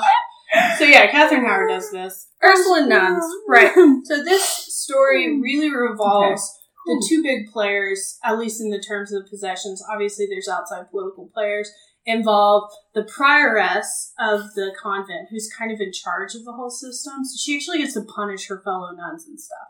so 0.81 0.87
yeah, 0.87 1.11
Catherine 1.11 1.45
Howard 1.45 1.69
does 1.69 1.91
this. 1.91 2.27
Ursula 2.43 2.87
nuns, 2.87 3.23
right? 3.47 3.71
So 4.05 4.23
this 4.23 4.43
story 4.43 5.39
really 5.39 5.71
revolves 5.71 6.41
the 6.87 7.05
two 7.07 7.21
big 7.21 7.51
players, 7.53 8.17
at 8.23 8.39
least 8.39 8.59
in 8.59 8.71
the 8.71 8.81
terms 8.81 9.13
of 9.13 9.23
the 9.23 9.29
possessions. 9.29 9.83
Obviously, 9.93 10.25
there's 10.27 10.47
outside 10.47 10.89
political 10.89 11.29
players 11.35 11.71
involved. 12.03 12.73
The 12.95 13.03
prioress 13.03 14.11
of 14.19 14.55
the 14.55 14.73
convent, 14.81 15.27
who's 15.29 15.53
kind 15.55 15.71
of 15.71 15.79
in 15.79 15.91
charge 15.93 16.33
of 16.33 16.45
the 16.45 16.53
whole 16.53 16.71
system, 16.71 17.23
so 17.25 17.37
she 17.39 17.57
actually 17.57 17.77
gets 17.77 17.93
to 17.93 18.01
punish 18.01 18.47
her 18.47 18.59
fellow 18.65 18.89
nuns 18.91 19.27
and 19.27 19.39
stuff. 19.39 19.69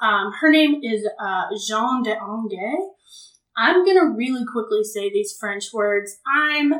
Um, 0.00 0.32
her 0.40 0.50
name 0.50 0.80
is 0.82 1.06
uh, 1.22 1.44
Jean 1.64 2.02
des 2.02 2.18
Anges. 2.18 2.88
I'm 3.56 3.86
gonna 3.86 4.10
really 4.16 4.44
quickly 4.52 4.82
say 4.82 5.10
these 5.10 5.36
French 5.38 5.66
words. 5.72 6.18
I'm 6.36 6.72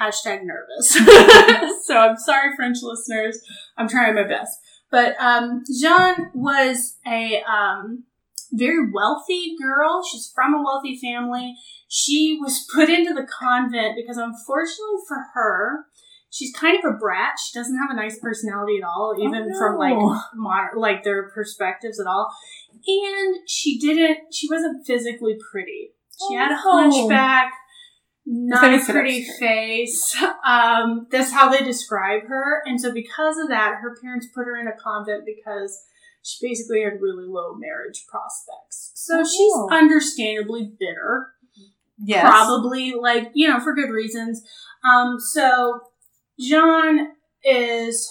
hashtag 0.00 0.42
nervous. 0.44 0.90
so 1.86 1.96
I'm 1.98 2.16
sorry, 2.16 2.54
French 2.56 2.78
listeners. 2.82 3.38
I'm 3.76 3.88
trying 3.88 4.14
my 4.14 4.24
best. 4.26 4.58
But 4.90 5.16
um, 5.20 5.62
Jeanne 5.80 6.30
was 6.34 6.96
a 7.06 7.42
um, 7.42 8.04
very 8.52 8.90
wealthy 8.90 9.54
girl. 9.60 10.02
She's 10.10 10.30
from 10.34 10.54
a 10.54 10.62
wealthy 10.62 10.98
family. 10.98 11.54
She 11.88 12.38
was 12.40 12.66
put 12.74 12.88
into 12.88 13.12
the 13.14 13.26
convent 13.26 13.96
because, 13.96 14.16
unfortunately 14.16 15.00
for 15.06 15.18
her, 15.34 15.86
she's 16.30 16.52
kind 16.54 16.78
of 16.78 16.90
a 16.90 16.96
brat. 16.96 17.34
She 17.38 17.58
doesn't 17.58 17.78
have 17.78 17.90
a 17.90 17.94
nice 18.00 18.18
personality 18.18 18.78
at 18.78 18.84
all, 18.86 19.14
even 19.18 19.50
Oh, 19.54 19.58
from 19.58 19.78
like 19.78 19.96
modern, 20.34 20.78
like 20.78 21.02
their 21.04 21.30
perspectives 21.30 22.00
at 22.00 22.06
all. 22.06 22.30
And 22.86 23.36
she 23.46 23.78
didn't. 23.78 24.32
She 24.34 24.48
wasn't 24.50 24.86
physically 24.86 25.36
pretty. 25.50 25.90
She 26.28 26.34
had 26.34 26.50
a 26.52 26.56
Oh. 26.64 26.90
hunchback, 26.90 27.52
not 28.30 28.74
a 28.74 28.84
pretty 28.84 29.24
face. 29.38 30.14
Um, 30.46 31.06
that's 31.10 31.30
how 31.32 31.50
they 31.50 31.62
describe 31.62 32.22
her. 32.26 32.62
And 32.64 32.80
so, 32.80 32.90
because 32.92 33.36
of 33.36 33.48
that, 33.48 33.76
her 33.82 33.94
parents 34.02 34.26
put 34.34 34.46
her 34.46 34.56
in 34.56 34.66
a 34.66 34.72
convent 34.82 35.24
because 35.26 35.78
she 36.22 36.46
basically 36.48 36.82
had 36.84 37.02
really 37.02 37.26
low 37.26 37.54
marriage 37.54 38.06
prospects. 38.08 38.92
So 38.94 39.20
Oh. 39.20 39.24
she's 39.24 39.78
understandably 39.78 40.72
bitter 40.78 41.32
Yes. 42.00 42.22
probably 42.22 42.92
like 42.92 43.30
you 43.34 43.48
know 43.48 43.58
for 43.60 43.74
good 43.74 43.90
reasons 43.90 44.40
um 44.88 45.18
so 45.18 45.80
john 46.38 47.08
is 47.44 48.08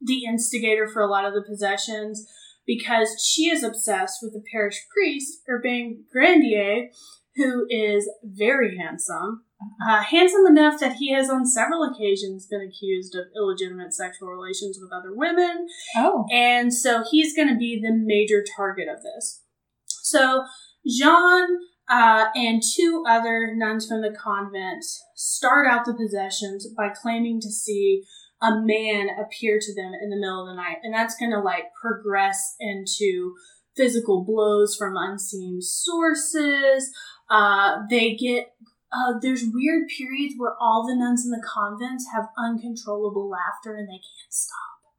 the 0.00 0.24
instigator 0.24 0.88
for 0.88 1.00
a 1.02 1.06
lot 1.06 1.24
of 1.24 1.32
the 1.32 1.42
possessions 1.48 2.26
because 2.66 3.08
she 3.24 3.48
is 3.48 3.62
obsessed 3.62 4.18
with 4.22 4.32
the 4.32 4.42
parish 4.52 4.84
priest 4.92 5.40
urbain 5.48 6.02
grandier 6.12 6.88
who 7.36 7.66
is 7.70 8.10
very 8.24 8.76
handsome 8.76 9.44
uh, 9.88 10.02
handsome 10.02 10.44
enough 10.46 10.80
that 10.80 10.94
he 10.96 11.12
has 11.12 11.30
on 11.30 11.46
several 11.46 11.84
occasions 11.84 12.46
been 12.50 12.60
accused 12.60 13.14
of 13.14 13.26
illegitimate 13.36 13.94
sexual 13.94 14.28
relations 14.28 14.78
with 14.80 14.92
other 14.92 15.14
women 15.14 15.66
Oh. 15.96 16.26
and 16.32 16.74
so 16.74 17.04
he's 17.10 17.34
going 17.36 17.48
to 17.48 17.56
be 17.56 17.80
the 17.80 17.92
major 17.94 18.44
target 18.56 18.88
of 18.88 19.02
this. 19.02 19.42
So 19.86 20.44
Jean 20.86 21.46
uh, 21.88 22.26
and 22.34 22.60
two 22.76 23.04
other 23.08 23.52
nuns 23.54 23.86
from 23.86 24.02
the 24.02 24.10
convent 24.10 24.84
start 25.14 25.66
out 25.68 25.84
the 25.84 25.94
possessions 25.94 26.66
by 26.76 26.88
claiming 26.88 27.40
to 27.40 27.50
see 27.50 28.02
a 28.40 28.60
man 28.60 29.08
appear 29.10 29.58
to 29.60 29.74
them 29.74 29.92
in 30.02 30.10
the 30.10 30.16
middle 30.16 30.42
of 30.42 30.48
the 30.48 30.60
night. 30.60 30.78
And 30.82 30.92
that's 30.92 31.16
going 31.16 31.30
to 31.30 31.38
like 31.40 31.66
progress 31.80 32.56
into 32.58 33.34
physical 33.76 34.24
blows 34.24 34.74
from 34.76 34.96
unseen 34.96 35.60
sources. 35.62 36.90
Uh, 37.32 37.86
they 37.88 38.14
get 38.14 38.52
uh, 38.92 39.18
there's 39.22 39.44
weird 39.50 39.88
periods 39.88 40.34
where 40.36 40.54
all 40.60 40.86
the 40.86 40.94
nuns 40.94 41.24
in 41.24 41.30
the 41.30 41.42
convents 41.42 42.06
have 42.14 42.26
uncontrollable 42.36 43.26
laughter 43.30 43.74
and 43.74 43.88
they 43.88 43.92
can't 43.92 44.30
stop. 44.30 44.58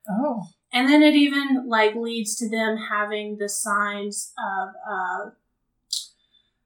Oh. 0.09 0.47
And 0.73 0.89
then 0.89 1.03
it 1.03 1.13
even 1.13 1.69
like 1.69 1.93
leads 1.93 2.36
to 2.38 2.49
them 2.49 2.77
having 2.89 3.38
the 3.38 3.47
signs 3.47 4.34
of 4.39 4.69
uh 4.91 5.29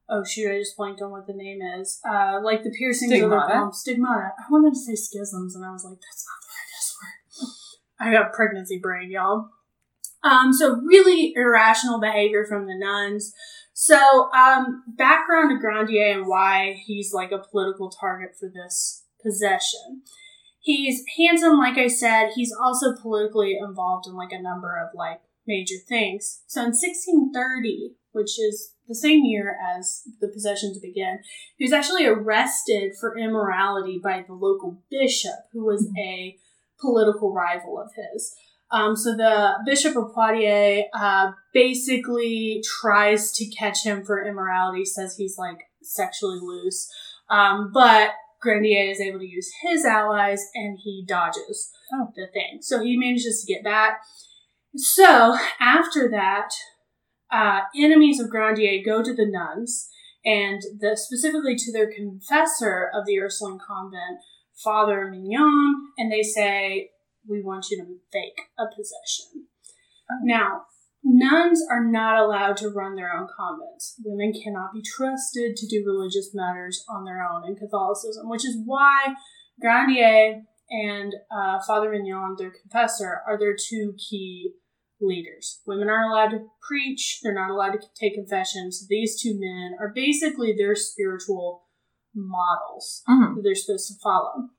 oh 0.07 0.23
shoot, 0.23 0.49
I 0.49 0.59
just 0.59 0.77
blanked 0.77 1.01
on 1.01 1.11
what 1.11 1.27
the 1.27 1.33
name 1.33 1.59
is. 1.61 1.99
Uh 2.09 2.39
like 2.41 2.63
the 2.63 2.71
piercings 2.71 3.11
of 3.21 3.29
their 3.29 3.41
palms. 3.41 3.79
Stigmata. 3.79 4.31
I 4.39 4.49
wanted 4.49 4.73
to 4.73 4.79
say 4.79 4.95
schisms 4.95 5.53
and 5.53 5.65
I 5.65 5.71
was 5.71 5.83
like, 5.83 5.97
that's 5.99 6.25
not 6.25 6.39
the 6.41 8.07
right 8.07 8.09
word. 8.09 8.17
I 8.17 8.23
got 8.23 8.33
pregnancy 8.33 8.79
brain, 8.79 9.11
y'all. 9.11 9.49
Um, 10.23 10.53
so 10.53 10.77
really 10.77 11.33
irrational 11.35 11.99
behavior 11.99 12.45
from 12.45 12.67
the 12.67 12.77
nuns. 12.77 13.33
So, 13.79 14.31
um, 14.31 14.85
background 14.87 15.51
to 15.51 15.59
Grandier 15.59 16.17
and 16.17 16.25
why 16.25 16.81
he's 16.87 17.13
like 17.13 17.31
a 17.31 17.37
political 17.37 17.91
target 17.91 18.31
for 18.35 18.49
this 18.49 19.03
possession. 19.21 20.01
He's 20.59 21.03
handsome, 21.15 21.59
like 21.59 21.77
I 21.77 21.87
said. 21.87 22.31
He's 22.33 22.51
also 22.51 22.95
politically 22.99 23.55
involved 23.55 24.07
in 24.07 24.15
like 24.15 24.31
a 24.31 24.41
number 24.41 24.75
of 24.83 24.95
like 24.95 25.21
major 25.45 25.75
things. 25.87 26.41
So 26.47 26.61
in 26.61 26.69
1630, 26.69 27.91
which 28.13 28.39
is 28.39 28.73
the 28.87 28.95
same 28.95 29.23
year 29.23 29.55
as 29.77 30.01
the 30.21 30.27
possessions 30.27 30.79
began, 30.79 31.19
he 31.55 31.63
was 31.63 31.71
actually 31.71 32.07
arrested 32.07 32.93
for 32.99 33.15
immorality 33.15 33.99
by 34.03 34.23
the 34.25 34.33
local 34.33 34.81
bishop, 34.89 35.51
who 35.53 35.63
was 35.63 35.87
a 35.99 36.35
political 36.81 37.31
rival 37.31 37.79
of 37.79 37.91
his. 37.95 38.33
Um, 38.71 38.95
so 38.95 39.15
the 39.15 39.53
Bishop 39.65 39.95
of 39.95 40.13
Poitiers 40.13 40.83
uh, 40.93 41.31
basically 41.53 42.61
tries 42.81 43.31
to 43.33 43.45
catch 43.49 43.83
him 43.83 44.03
for 44.03 44.25
immorality, 44.25 44.83
says 44.83 45.15
he's 45.15 45.37
like 45.37 45.59
sexually 45.81 46.39
loose. 46.41 46.91
Um, 47.29 47.71
but 47.73 48.11
Grandier 48.41 48.91
is 48.91 48.99
able 48.99 49.19
to 49.19 49.25
use 49.27 49.49
his 49.63 49.85
allies 49.85 50.43
and 50.53 50.77
he 50.83 51.03
dodges 51.07 51.71
Oh. 51.93 52.11
the 52.15 52.27
thing. 52.27 52.59
So 52.61 52.81
he 52.83 52.97
manages 52.97 53.41
to 53.41 53.51
get 53.53 53.63
back. 53.63 54.01
So 54.75 55.37
after 55.59 56.09
that, 56.09 56.49
uh, 57.31 57.61
enemies 57.75 58.19
of 58.19 58.29
Grandier 58.29 58.83
go 58.83 59.01
to 59.01 59.13
the 59.15 59.25
nuns 59.25 59.89
and 60.25 60.61
the, 60.79 60.97
specifically 60.97 61.55
to 61.55 61.71
their 61.71 61.91
confessor 61.91 62.89
of 62.93 63.05
the 63.05 63.19
Ursuline 63.19 63.59
convent, 63.65 64.19
Father 64.63 65.09
Mignon, 65.09 65.75
and 65.97 66.11
they 66.11 66.23
say, 66.23 66.89
We 67.27 67.41
want 67.41 67.67
you 67.69 67.77
to 67.77 67.85
fake 68.11 68.39
a 68.57 68.65
possession. 68.67 69.47
Oh. 70.09 70.15
Now, 70.23 70.61
nuns 71.03 71.61
are 71.69 71.83
not 71.83 72.17
allowed 72.17 72.57
to 72.57 72.69
run 72.69 72.95
their 72.95 73.13
own 73.13 73.27
convents. 73.27 73.99
Women 74.03 74.33
cannot 74.33 74.73
be 74.73 74.81
trusted 74.81 75.55
to 75.57 75.67
do 75.67 75.83
religious 75.85 76.31
matters 76.33 76.85
on 76.89 77.05
their 77.05 77.21
own 77.21 77.45
in 77.47 77.55
Catholicism, 77.55 78.29
which 78.29 78.45
is 78.45 78.57
why 78.65 79.15
Grandier 79.59 80.43
and 80.69 81.13
uh, 81.31 81.59
Father 81.65 81.91
Mignon, 81.91 82.35
their 82.37 82.51
confessor, 82.51 83.21
are 83.27 83.37
their 83.39 83.55
two 83.55 83.93
key 83.97 84.53
leaders. 84.99 85.61
Women 85.65 85.89
aren't 85.89 86.11
allowed 86.11 86.29
to 86.37 86.47
preach, 86.67 87.19
they're 87.21 87.33
not 87.33 87.51
allowed 87.51 87.73
to 87.73 87.87
take 87.99 88.15
confessions. 88.15 88.87
These 88.87 89.21
two 89.21 89.39
men 89.39 89.75
are 89.79 89.91
basically 89.93 90.55
their 90.57 90.75
spiritual 90.75 91.67
models 92.15 93.03
Mhm. 93.07 93.35
that 93.35 93.41
they're 93.43 93.55
supposed 93.55 93.87
to 93.89 93.99
follow. 94.01 94.49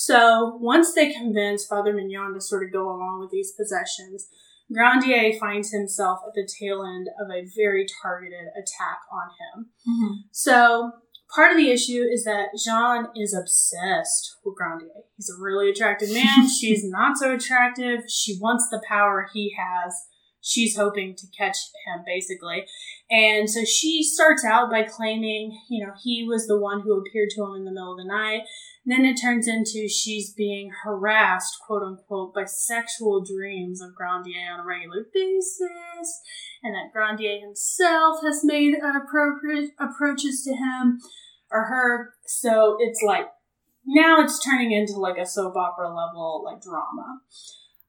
So 0.00 0.56
once 0.60 0.94
they 0.94 1.12
convince 1.12 1.66
Father 1.66 1.92
Mignon 1.92 2.32
to 2.34 2.40
sort 2.40 2.62
of 2.62 2.72
go 2.72 2.88
along 2.88 3.18
with 3.18 3.32
these 3.32 3.50
possessions, 3.50 4.28
Grandier 4.72 5.36
finds 5.40 5.72
himself 5.72 6.20
at 6.24 6.34
the 6.34 6.46
tail 6.46 6.84
end 6.84 7.08
of 7.20 7.28
a 7.32 7.48
very 7.56 7.84
targeted 8.00 8.46
attack 8.56 9.00
on 9.10 9.30
him. 9.40 9.66
Mm-hmm. 9.88 10.14
So 10.30 10.92
part 11.34 11.50
of 11.50 11.56
the 11.56 11.72
issue 11.72 12.04
is 12.08 12.22
that 12.22 12.50
Jean 12.64 13.08
is 13.16 13.34
obsessed 13.34 14.36
with 14.44 14.54
Grandier. 14.54 15.02
He's 15.16 15.30
a 15.36 15.42
really 15.42 15.68
attractive 15.68 16.12
man. 16.12 16.48
She's 16.60 16.84
not 16.84 17.18
so 17.18 17.34
attractive. 17.34 18.02
She 18.08 18.38
wants 18.40 18.68
the 18.70 18.80
power 18.88 19.28
he 19.34 19.52
has. 19.58 19.94
She's 20.40 20.76
hoping 20.76 21.16
to 21.16 21.26
catch 21.36 21.56
him, 21.84 22.04
basically. 22.06 22.66
And 23.10 23.48
so 23.48 23.64
she 23.64 24.02
starts 24.02 24.44
out 24.44 24.70
by 24.70 24.82
claiming, 24.82 25.58
you 25.70 25.84
know, 25.84 25.92
he 26.02 26.24
was 26.28 26.46
the 26.46 26.58
one 26.58 26.82
who 26.82 26.98
appeared 26.98 27.30
to 27.30 27.44
him 27.44 27.54
in 27.54 27.64
the 27.64 27.70
middle 27.70 27.92
of 27.92 27.98
the 27.98 28.04
night. 28.04 28.42
And 28.84 28.92
Then 28.92 29.04
it 29.04 29.20
turns 29.20 29.48
into 29.48 29.88
she's 29.88 30.32
being 30.32 30.70
harassed, 30.84 31.58
quote 31.66 31.82
unquote, 31.82 32.34
by 32.34 32.44
sexual 32.44 33.24
dreams 33.24 33.80
of 33.80 33.94
Grandier 33.94 34.52
on 34.52 34.60
a 34.60 34.64
regular 34.66 35.06
basis, 35.12 36.20
and 36.62 36.74
that 36.74 36.92
Grandier 36.92 37.40
himself 37.40 38.20
has 38.22 38.42
made 38.44 38.74
appropriate 38.74 39.70
approaches 39.78 40.42
to 40.44 40.54
him 40.54 40.98
or 41.50 41.64
her. 41.64 42.14
So 42.26 42.76
it's 42.78 43.02
like 43.02 43.28
now 43.86 44.20
it's 44.20 44.42
turning 44.44 44.72
into 44.72 44.94
like 44.94 45.16
a 45.16 45.26
soap 45.26 45.56
opera 45.56 45.88
level 45.88 46.42
like 46.44 46.62
drama. 46.62 47.20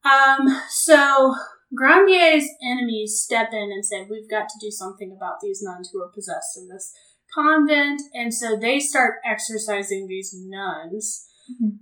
Um, 0.04 0.62
so 0.70 1.36
Grandier's 1.76 2.46
enemies 2.64 3.22
step 3.24 3.50
in 3.54 3.72
and 3.72 3.86
say, 3.86 4.06
We've 4.10 4.30
got 4.30 4.50
to 4.50 4.60
do 4.60 4.72
something 4.72 5.12
about 5.16 5.40
these 5.42 5.62
nuns 5.62 5.90
who 5.92 6.02
are 6.02 6.12
possessed 6.14 6.58
in 6.58 6.68
this 6.68 6.92
convent. 7.34 8.02
And 8.14 8.34
so 8.34 8.58
they 8.58 8.80
start 8.80 9.16
exorcising 9.26 10.08
these 10.08 10.34
nuns 10.36 11.28
Mhm. 11.62 11.80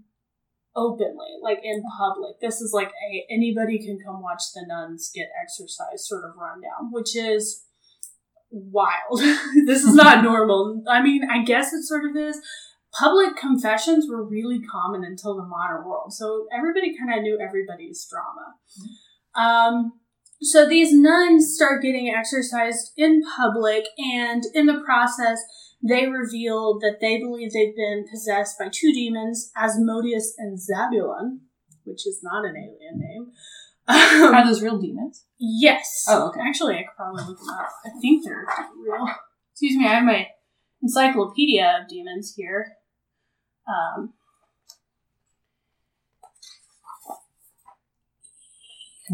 openly, 0.75 1.38
like 1.41 1.59
in 1.63 1.83
public. 1.97 2.39
This 2.41 2.61
is 2.61 2.71
like 2.73 2.89
a 2.89 3.25
anybody 3.29 3.79
can 3.79 3.97
come 4.03 4.21
watch 4.21 4.43
the 4.53 4.65
nuns 4.67 5.09
get 5.13 5.29
exorcised 5.41 6.05
sort 6.05 6.23
of 6.25 6.35
rundown, 6.38 6.91
which 6.91 7.15
is 7.15 7.63
wild. 8.51 9.19
this 9.65 9.83
is 9.83 9.93
not 9.95 10.23
normal. 10.31 10.83
I 10.89 11.01
mean, 11.01 11.29
I 11.29 11.43
guess 11.43 11.73
it 11.73 11.83
sort 11.83 12.05
of 12.09 12.15
is. 12.15 12.39
Public 12.97 13.35
confessions 13.35 14.07
were 14.09 14.23
really 14.23 14.59
common 14.61 15.03
until 15.03 15.35
the 15.35 15.43
modern 15.43 15.85
world, 15.85 16.13
so 16.13 16.47
everybody 16.51 16.97
kind 16.97 17.13
of 17.13 17.21
knew 17.21 17.38
everybody's 17.39 18.07
drama. 18.09 18.55
Um, 19.38 19.93
so 20.41 20.67
these 20.67 20.93
nuns 20.93 21.55
start 21.55 21.81
getting 21.81 22.13
exercised 22.15 22.91
in 22.97 23.21
public, 23.35 23.85
and 23.97 24.43
in 24.53 24.65
the 24.65 24.81
process, 24.85 25.39
they 25.81 26.07
reveal 26.07 26.79
that 26.79 26.97
they 27.01 27.17
believe 27.19 27.53
they've 27.53 27.75
been 27.75 28.05
possessed 28.09 28.57
by 28.59 28.69
two 28.71 28.91
demons, 28.93 29.51
Asmodeus 29.55 30.33
and 30.38 30.59
Zabulon, 30.59 31.39
which 31.83 32.05
is 32.05 32.19
not 32.23 32.45
an 32.45 32.55
alien 32.55 32.99
name. 32.99 33.31
Are 33.88 34.45
those 34.45 34.61
real 34.61 34.79
demons? 34.79 35.23
yes. 35.39 36.05
Oh, 36.09 36.27
okay. 36.29 36.41
Actually, 36.41 36.75
I 36.75 36.83
could 36.83 36.95
probably 36.97 37.23
look 37.23 37.39
them 37.39 37.49
up. 37.49 37.69
I 37.85 37.89
think 38.01 38.23
they're 38.25 38.45
real. 38.75 39.07
Excuse 39.53 39.77
me, 39.77 39.85
I 39.85 39.95
have 39.95 40.03
my 40.03 40.27
encyclopedia 40.83 41.79
of 41.81 41.88
demons 41.88 42.33
here. 42.35 42.73
Um, 43.67 44.13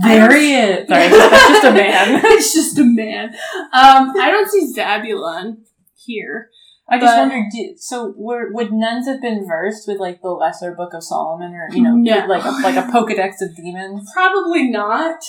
He 0.01 0.55
is. 0.55 0.87
Sorry, 0.89 1.07
that's 1.09 1.47
just 1.49 1.63
a 1.65 1.71
man. 1.71 2.21
it's 2.23 2.53
just 2.53 2.79
a 2.79 2.83
man. 2.83 3.29
Um, 3.73 4.13
I 4.19 4.29
don't 4.31 4.49
see 4.49 4.73
Zabulon 4.75 5.57
here. 6.05 6.49
I 6.89 6.99
just 6.99 7.17
wondered, 7.17 7.45
do, 7.51 7.73
so 7.77 8.13
were, 8.17 8.51
would 8.51 8.73
nuns 8.73 9.07
have 9.07 9.21
been 9.21 9.47
versed 9.47 9.87
with 9.87 9.99
like 9.99 10.21
the 10.21 10.29
Lesser 10.29 10.75
Book 10.75 10.93
of 10.93 11.01
Solomon, 11.03 11.53
or 11.53 11.69
you 11.73 11.81
know, 11.81 11.95
No. 11.95 12.25
like 12.27 12.43
a, 12.43 12.49
like 12.61 12.75
a 12.75 12.91
Pokedex 12.91 13.41
of 13.41 13.55
demons? 13.55 14.09
Probably 14.13 14.69
not. 14.69 15.21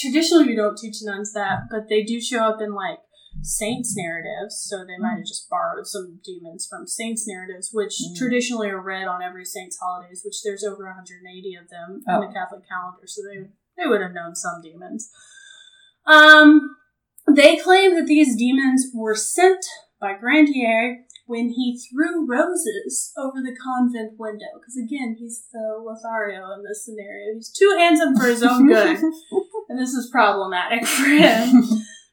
Traditionally, 0.00 0.44
we 0.46 0.54
don't 0.54 0.76
teach 0.76 0.96
nuns 1.02 1.32
that, 1.32 1.60
but 1.70 1.88
they 1.88 2.02
do 2.02 2.20
show 2.20 2.40
up 2.44 2.60
in 2.60 2.74
like 2.74 2.98
saints 3.42 3.94
narratives. 3.96 4.66
So 4.68 4.84
they 4.84 4.98
might 4.98 5.16
have 5.16 5.26
just 5.26 5.48
borrowed 5.48 5.86
some 5.86 6.20
demons 6.22 6.66
from 6.68 6.86
saints 6.86 7.26
narratives, 7.26 7.70
which 7.72 7.94
Mm. 8.02 8.16
traditionally 8.18 8.68
are 8.68 8.82
read 8.82 9.08
on 9.08 9.22
every 9.22 9.46
saints 9.46 9.78
holidays. 9.80 10.20
Which 10.24 10.42
there's 10.44 10.62
over 10.62 10.84
180 10.84 11.54
of 11.54 11.70
them 11.70 12.02
Oh. 12.06 12.20
in 12.22 12.28
the 12.28 12.34
Catholic 12.34 12.68
calendar, 12.68 13.06
so 13.06 13.22
they 13.32 13.48
they 13.78 13.86
would 13.86 14.00
have 14.00 14.12
known 14.12 14.34
some 14.34 14.60
demons. 14.62 15.10
Um, 16.06 16.76
they 17.30 17.56
claim 17.56 17.94
that 17.94 18.06
these 18.06 18.36
demons 18.36 18.86
were 18.94 19.14
sent 19.14 19.64
by 20.00 20.14
Grandier 20.14 21.04
when 21.26 21.50
he 21.50 21.78
threw 21.78 22.26
roses 22.26 23.12
over 23.18 23.40
the 23.42 23.54
convent 23.54 24.18
window. 24.18 24.46
Because 24.58 24.76
again, 24.76 25.16
he's 25.18 25.46
the 25.52 25.76
Lothario 25.78 26.50
in 26.52 26.64
this 26.64 26.84
scenario. 26.84 27.34
He's 27.34 27.50
too 27.50 27.74
handsome 27.78 28.16
for 28.16 28.26
his 28.26 28.42
own 28.42 28.66
good, 28.66 28.98
and 29.68 29.78
this 29.78 29.92
is 29.92 30.10
problematic 30.10 30.86
for 30.86 31.06
him. 31.06 31.62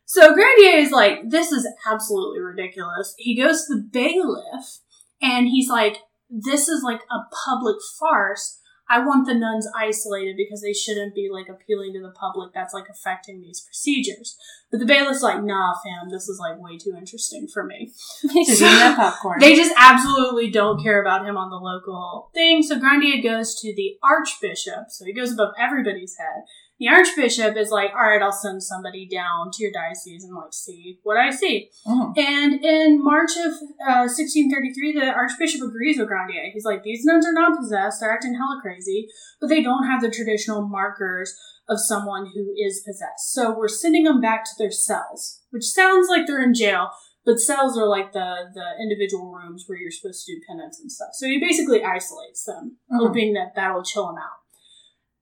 So 0.05 0.33
Grandier 0.33 0.77
is 0.77 0.91
like, 0.91 1.29
this 1.29 1.51
is 1.51 1.67
absolutely 1.91 2.39
ridiculous. 2.39 3.15
He 3.17 3.35
goes 3.35 3.65
to 3.65 3.75
the 3.75 3.81
bailiff 3.81 4.79
and 5.21 5.47
he's 5.47 5.69
like, 5.69 5.97
this 6.29 6.67
is 6.67 6.83
like 6.83 7.01
a 7.11 7.25
public 7.45 7.77
farce. 7.99 8.59
I 8.87 8.99
want 8.99 9.25
the 9.25 9.33
nuns 9.33 9.67
isolated 9.75 10.37
because 10.37 10.61
they 10.61 10.73
shouldn't 10.73 11.15
be 11.15 11.29
like 11.31 11.49
appealing 11.49 11.93
to 11.93 12.01
the 12.01 12.11
public. 12.11 12.53
That's 12.53 12.73
like 12.73 12.87
affecting 12.89 13.41
these 13.41 13.61
procedures. 13.61 14.37
But 14.71 14.79
the 14.79 14.85
bailiff's 14.85 15.21
like, 15.21 15.43
nah, 15.43 15.73
fam, 15.83 16.09
this 16.09 16.27
is 16.27 16.39
like 16.39 16.59
way 16.61 16.77
too 16.77 16.93
interesting 16.97 17.47
for 17.47 17.63
me. 17.63 17.91
He's 18.31 18.47
just 18.47 18.61
eating 18.61 18.77
that 18.77 18.95
popcorn. 18.95 19.39
They 19.39 19.55
just 19.55 19.73
absolutely 19.77 20.51
don't 20.51 20.81
care 20.81 21.01
about 21.01 21.25
him 21.25 21.37
on 21.37 21.49
the 21.49 21.55
local 21.55 22.29
thing. 22.33 22.61
So 22.61 22.79
Grandier 22.79 23.21
goes 23.21 23.59
to 23.61 23.73
the 23.75 23.97
archbishop. 24.03 24.85
So 24.89 25.05
he 25.05 25.13
goes 25.13 25.31
above 25.31 25.53
everybody's 25.59 26.17
head. 26.17 26.43
The 26.77 26.89
archbishop 26.89 27.55
is 27.55 27.69
like, 27.69 27.91
all 27.91 28.03
right, 28.09 28.21
I'll 28.21 28.33
send 28.33 28.61
somebody 28.61 29.07
down 29.07 29.51
to 29.53 29.63
your 29.63 29.71
diocese 29.71 30.23
and 30.25 30.35
like 30.35 30.51
see 30.51 30.99
what 31.03 31.15
I 31.17 31.29
see. 31.31 31.69
Mhm. 31.87 32.17
And 32.17 32.63
in 32.65 33.03
March 33.03 33.31
of 33.37 33.53
uh, 33.87 34.07
1633, 34.11 34.93
the 34.99 35.05
archbishop 35.07 35.61
agrees 35.61 35.97
with 35.97 36.07
Grandier. 36.09 36.51
He's 36.53 36.65
like, 36.65 36.83
these 36.83 37.05
nuns 37.05 37.25
are 37.25 37.33
not 37.33 37.57
possessed. 37.57 38.01
They're 38.01 38.13
acting 38.13 38.33
hella 38.35 38.59
crazy, 38.61 39.07
but 39.39 39.47
they 39.47 39.63
don't 39.63 39.85
have 39.87 40.01
the 40.01 40.11
traditional 40.11 40.67
markers 40.67 41.33
of 41.69 41.79
someone 41.79 42.29
who 42.33 42.53
is 42.57 42.83
possessed. 42.85 43.31
So 43.33 43.57
we're 43.57 43.67
sending 43.69 44.03
them 44.03 44.19
back 44.21 44.43
to 44.43 44.51
their 44.57 44.71
cells, 44.71 45.41
which 45.51 45.63
sounds 45.63 46.07
like 46.09 46.27
they're 46.27 46.43
in 46.43 46.53
jail, 46.53 46.89
but 47.25 47.39
cells 47.39 47.75
are 47.77 47.87
like 47.87 48.11
the, 48.13 48.51
the 48.53 48.65
individual 48.81 49.31
rooms 49.31 49.63
where 49.65 49.77
you're 49.79 49.89
supposed 49.91 50.25
to 50.25 50.35
do 50.35 50.41
penance 50.47 50.79
and 50.79 50.91
stuff. 50.91 51.09
So 51.13 51.25
he 51.25 51.39
basically 51.39 51.83
isolates 51.83 52.43
them, 52.43 52.77
Mhm. 52.91 53.07
hoping 53.07 53.33
that 53.33 53.53
that'll 53.55 53.81
chill 53.83 54.07
them 54.07 54.17
out. 54.17 54.44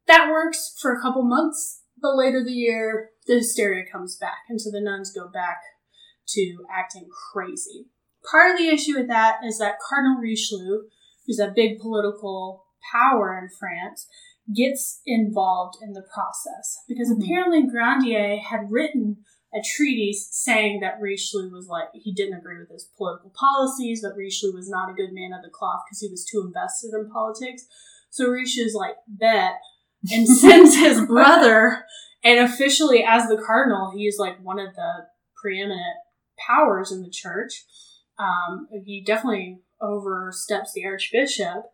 That 0.08 0.30
works 0.30 0.76
for 0.82 0.94
a 0.94 1.02
couple 1.02 1.24
months, 1.24 1.82
but 2.02 2.16
later 2.16 2.44
the 2.44 2.52
year, 2.52 3.12
the 3.28 3.36
hysteria 3.36 3.86
comes 3.90 4.18
back, 4.18 4.40
and 4.50 4.60
so 4.60 4.70
the 4.70 4.82
nuns 4.82 5.12
go 5.12 5.28
back 5.28 5.58
to 6.30 6.66
acting 6.72 7.08
crazy. 7.32 7.88
Part 8.30 8.52
of 8.52 8.58
the 8.58 8.68
issue 8.68 8.98
with 8.98 9.08
that 9.08 9.38
is 9.46 9.60
that 9.60 9.80
Cardinal 9.90 10.22
Richelieu, 10.22 10.84
who's 11.26 11.40
a 11.40 11.54
big 11.56 11.80
political 11.80 12.66
power 12.92 13.38
in 13.38 13.50
France, 13.50 14.08
gets 14.54 15.02
involved 15.06 15.78
in 15.82 15.94
the 15.94 16.06
process 16.14 16.84
because 16.88 17.10
Mhm. 17.10 17.24
apparently 17.24 17.64
Grandier 17.64 18.38
had 18.38 18.70
written 18.72 19.24
a 19.54 19.62
treatise 19.62 20.28
saying 20.32 20.80
that 20.82 21.00
Richelieu 21.00 21.50
was 21.50 21.68
like 21.68 21.90
he 21.94 22.12
didn't 22.12 22.40
agree 22.40 22.58
with 22.58 22.70
his 22.70 22.90
political 22.98 23.30
policies, 23.30 24.02
that 24.02 24.16
Richelieu 24.16 24.54
was 24.54 24.70
not 24.70 24.90
a 24.90 24.94
good 24.94 25.14
man 25.14 25.32
of 25.32 25.44
the 25.44 25.50
cloth 25.50 25.84
because 25.86 26.02
he 26.02 26.10
was 26.10 26.26
too 26.26 26.42
invested 26.42 26.94
in 26.94 27.10
politics. 27.10 27.68
So 28.10 28.30
Richelieu's 28.30 28.74
like 28.74 28.98
bet 29.08 29.62
and 30.12 30.28
sends 30.28 30.76
his 30.76 31.02
brother, 31.06 31.86
and 32.24 32.40
officially 32.40 33.04
as 33.08 33.28
the 33.28 33.42
cardinal, 33.46 33.92
he 33.96 34.06
is 34.06 34.18
like 34.20 34.44
one 34.44 34.60
of 34.60 34.76
the 34.76 35.08
preeminent 35.42 35.98
powers 36.38 36.92
in 36.92 37.02
the 37.02 37.10
church. 37.10 37.66
Um, 38.18 38.68
he 38.86 39.04
definitely 39.06 39.60
oversteps 39.82 40.74
the 40.74 40.86
archbishop. 40.86 41.66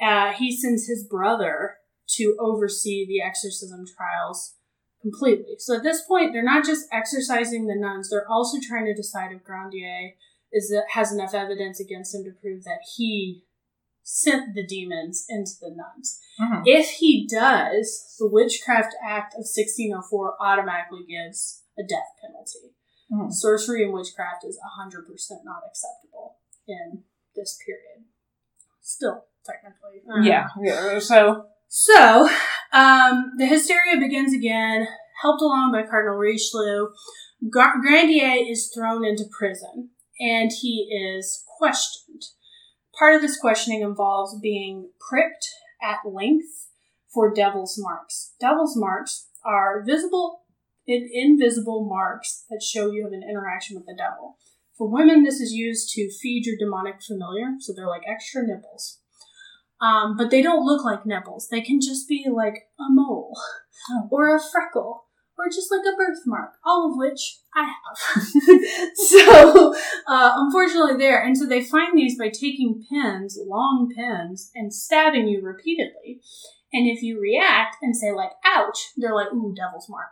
Uh, 0.00 0.32
he 0.32 0.54
sends 0.54 0.86
his 0.86 1.04
brother 1.04 1.76
to 2.08 2.36
oversee 2.38 3.06
the 3.06 3.22
exorcism 3.22 3.84
trials 3.96 4.54
completely. 5.00 5.54
So 5.58 5.76
at 5.76 5.82
this 5.82 6.02
point, 6.02 6.32
they're 6.32 6.42
not 6.42 6.64
just 6.64 6.86
exercising 6.92 7.66
the 7.66 7.74
nuns; 7.74 8.10
they're 8.10 8.30
also 8.30 8.58
trying 8.60 8.86
to 8.86 8.94
decide 8.94 9.32
if 9.32 9.44
Grandier 9.44 10.12
is 10.52 10.74
has 10.90 11.12
enough 11.12 11.34
evidence 11.34 11.80
against 11.80 12.14
him 12.14 12.24
to 12.24 12.30
prove 12.30 12.64
that 12.64 12.80
he 12.96 13.42
sent 14.08 14.54
the 14.54 14.64
demons 14.64 15.26
into 15.28 15.50
the 15.60 15.70
nuns. 15.70 16.20
Mhm. 16.40 16.62
If 16.64 16.90
he 16.90 17.26
does, 17.26 18.14
the 18.20 18.28
Witchcraft 18.28 18.94
Act 19.02 19.34
of 19.34 19.46
1604 19.48 20.36
automatically 20.40 21.04
gives 21.08 21.64
a 21.76 21.82
death 21.82 22.14
penalty. 22.20 22.74
Mhm. 23.10 23.32
Sorcery 23.32 23.82
and 23.82 23.92
witchcraft 23.92 24.44
is 24.44 24.58
100% 24.62 25.44
not 25.44 25.62
acceptable 25.66 26.36
in 26.68 27.02
this 27.34 27.58
period. 27.66 28.04
Still, 28.80 29.24
technically. 29.44 30.02
Don't. 30.06 30.22
Yeah, 30.22 30.48
yeah. 30.62 30.98
So 31.00 31.48
So, 31.68 32.28
um, 32.72 33.32
the 33.38 33.46
hysteria 33.46 33.98
begins 33.98 34.32
again, 34.32 34.86
helped 35.20 35.42
along 35.42 35.72
by 35.72 35.82
Cardinal 35.82 36.16
Richelieu. 36.16 36.92
Grandier 37.50 38.36
is 38.48 38.72
thrown 38.72 39.04
into 39.04 39.24
prison 39.36 39.90
and 40.20 40.52
he 40.52 40.88
is 40.92 41.42
questioned. 41.58 42.22
Part 42.98 43.14
of 43.14 43.22
this 43.22 43.38
questioning 43.38 43.82
involves 43.82 44.38
being 44.40 44.90
pricked 45.08 45.48
at 45.82 45.98
length 46.10 46.68
for 47.12 47.32
devil's 47.32 47.76
marks. 47.78 48.34
Devil's 48.40 48.76
marks 48.76 49.28
are 49.44 49.84
visible 49.84 50.42
and 50.88 51.08
invisible 51.10 51.84
marks 51.88 52.44
that 52.48 52.62
show 52.62 52.90
you 52.90 53.04
have 53.04 53.12
an 53.12 53.22
interaction 53.28 53.76
with 53.76 53.86
the 53.86 53.96
devil. 53.96 54.36
For 54.78 54.88
women, 54.88 55.24
this 55.24 55.40
is 55.40 55.52
used 55.52 55.90
to 55.94 56.10
feed 56.10 56.46
your 56.46 56.56
demonic 56.58 57.02
familiar, 57.02 57.54
so 57.60 57.72
they're 57.74 57.86
like 57.86 58.02
extra 58.06 58.46
nipples. 58.46 59.00
Um, 59.80 60.16
but 60.16 60.30
they 60.30 60.42
don't 60.42 60.64
look 60.64 60.84
like 60.84 61.04
nipples. 61.06 61.48
They 61.50 61.60
can 61.60 61.80
just 61.80 62.08
be 62.08 62.26
like 62.32 62.68
a 62.78 62.84
mole 62.90 63.34
Oh. 63.90 64.08
or 64.10 64.34
a 64.34 64.40
freckle 64.40 65.05
or 65.38 65.46
just 65.48 65.70
like 65.70 65.82
a 65.82 65.96
birthmark, 65.96 66.54
all 66.64 66.90
of 66.90 66.96
which 66.96 67.38
I 67.54 67.64
have. 67.64 68.22
so, 68.94 69.74
uh, 70.08 70.32
unfortunately, 70.36 70.96
there. 70.96 71.22
And 71.22 71.36
so 71.36 71.46
they 71.46 71.62
find 71.62 71.96
these 71.96 72.18
by 72.18 72.28
taking 72.28 72.84
pins, 72.90 73.38
long 73.46 73.92
pins, 73.94 74.50
and 74.54 74.72
stabbing 74.72 75.28
you 75.28 75.42
repeatedly. 75.42 76.20
And 76.72 76.88
if 76.88 77.02
you 77.02 77.20
react 77.20 77.76
and 77.82 77.94
say, 77.94 78.12
like, 78.12 78.30
ouch, 78.44 78.92
they're 78.96 79.14
like, 79.14 79.32
ooh, 79.32 79.54
devil's 79.54 79.88
mark. 79.88 80.08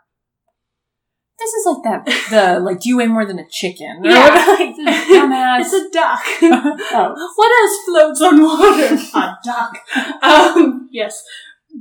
This 1.37 1.53
is 1.53 1.65
like 1.65 1.83
that. 1.83 2.05
The 2.29 2.59
like, 2.63 2.79
do 2.79 2.89
you 2.89 2.97
weigh 2.97 3.07
more 3.07 3.25
than 3.25 3.39
a 3.39 3.49
chicken? 3.49 4.01
Yeah. 4.03 4.29
like, 4.59 4.75
dumbass. 4.75 5.61
it's 5.61 5.73
a 5.73 5.89
duck. 5.91 6.21
oh. 6.41 7.33
What 7.35 7.51
else 7.61 7.85
floats 7.85 8.21
on 8.21 8.41
water? 8.41 8.95
a 9.15 9.37
duck. 9.43 10.23
Um, 10.23 10.87
yes. 10.91 11.23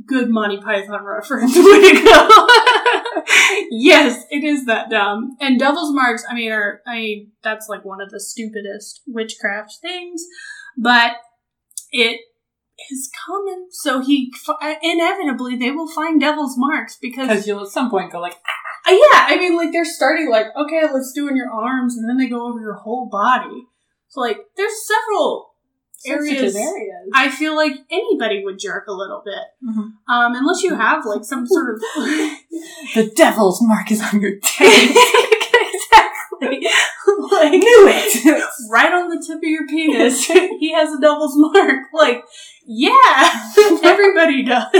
Good 0.07 0.29
Monty 0.29 0.61
Python 0.61 1.05
reference. 1.05 1.55
Way 1.55 1.93
to 1.93 2.05
go. 2.05 2.49
Yes, 3.71 4.25
it 4.31 4.45
is 4.45 4.67
that 4.67 4.91
dumb. 4.91 5.37
And 5.41 5.59
devil's 5.59 5.95
marks, 5.95 6.25
I 6.29 6.35
mean, 6.35 6.53
are, 6.53 6.81
I 6.87 6.97
mean, 6.97 7.33
that's 7.43 7.69
like 7.69 7.85
one 7.85 8.01
of 8.01 8.11
the 8.11 8.21
stupidest 8.21 9.03
witchcraft 9.07 9.79
things, 9.81 10.25
but 10.77 11.13
it 11.93 12.21
is 12.91 13.11
common. 13.27 13.69
So 13.71 14.01
he, 14.01 14.33
inevitably, 14.83 15.57
they 15.57 15.71
will 15.71 15.89
find 15.89 16.21
devil's 16.21 16.55
marks 16.57 16.97
because 17.01 17.29
Because 17.29 17.47
you'll 17.47 17.63
at 17.63 17.69
some 17.69 17.91
point 17.91 18.13
go 18.13 18.21
like, 18.21 18.37
uh, 18.87 18.91
yeah, 18.91 19.27
I 19.29 19.37
mean, 19.39 19.57
like 19.57 19.73
they're 19.73 19.85
starting 19.85 20.29
like, 20.29 20.47
okay, 20.57 20.83
let's 20.93 21.13
do 21.15 21.29
in 21.29 21.37
your 21.37 21.51
arms, 21.51 21.97
and 21.97 22.09
then 22.09 22.19
they 22.19 22.29
go 22.29 22.49
over 22.49 22.61
your 22.61 22.75
whole 22.75 23.09
body. 23.09 23.67
So 24.09 24.21
like, 24.21 24.39
there's 24.57 24.87
several 24.87 25.54
areas. 26.07 26.55
areas. 26.57 27.09
I 27.15 27.29
feel 27.31 27.55
like 27.57 27.73
anybody 27.91 28.43
would 28.45 28.59
jerk 28.59 28.87
a 28.89 28.93
little 28.93 29.23
bit, 29.25 29.45
Mhm. 29.67 29.93
um, 30.09 30.35
unless 30.35 30.63
you 30.63 30.75
have 30.75 31.05
like 31.07 31.25
some 31.25 31.47
sort 31.47 31.75
of 31.75 31.81
the 32.95 33.13
devil's 33.17 33.61
mark 33.63 33.91
is 33.91 34.01
on 34.03 34.21
your 34.21 34.39
tail. 34.43 34.69
exactly 34.71 36.67
like 37.31 37.53
knew 37.53 37.87
it. 37.89 38.45
right 38.71 38.93
on 38.93 39.09
the 39.09 39.23
tip 39.25 39.37
of 39.39 39.43
your 39.45 39.67
penis. 39.67 40.27
he 40.27 40.73
has 40.73 40.93
a 40.93 41.01
devil's 41.01 41.35
mark. 41.37 41.87
Like, 41.93 42.25
yeah, 42.67 43.53
everybody 43.83 44.43
does. 44.43 44.73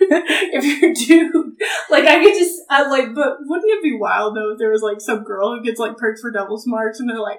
if 0.00 0.64
you're 0.80 0.94
dude, 0.94 1.56
like 1.90 2.04
I 2.06 2.22
could 2.22 2.34
just, 2.34 2.60
I 2.70 2.88
like, 2.88 3.14
but 3.14 3.38
wouldn't 3.40 3.70
it 3.70 3.82
be 3.82 3.96
wild 3.98 4.36
though 4.36 4.52
if 4.52 4.58
there 4.58 4.70
was 4.70 4.82
like 4.82 5.00
some 5.00 5.24
girl 5.24 5.54
who 5.56 5.62
gets 5.64 5.78
like 5.80 5.96
pricked 5.96 6.20
for 6.20 6.30
devil's 6.30 6.66
marks 6.66 7.00
and 7.00 7.08
they're 7.08 7.20
like 7.20 7.38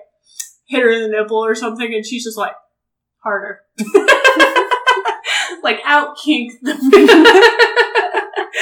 hit 0.68 0.82
her 0.82 0.90
in 0.90 1.02
the 1.02 1.18
nipple 1.18 1.38
or 1.38 1.56
something 1.56 1.94
and 1.94 2.06
she's 2.06 2.24
just 2.24 2.38
like 2.38 2.56
harder, 3.24 3.62
like 5.64 5.80
out 5.86 6.18
kink 6.24 6.54
the. 6.62 7.64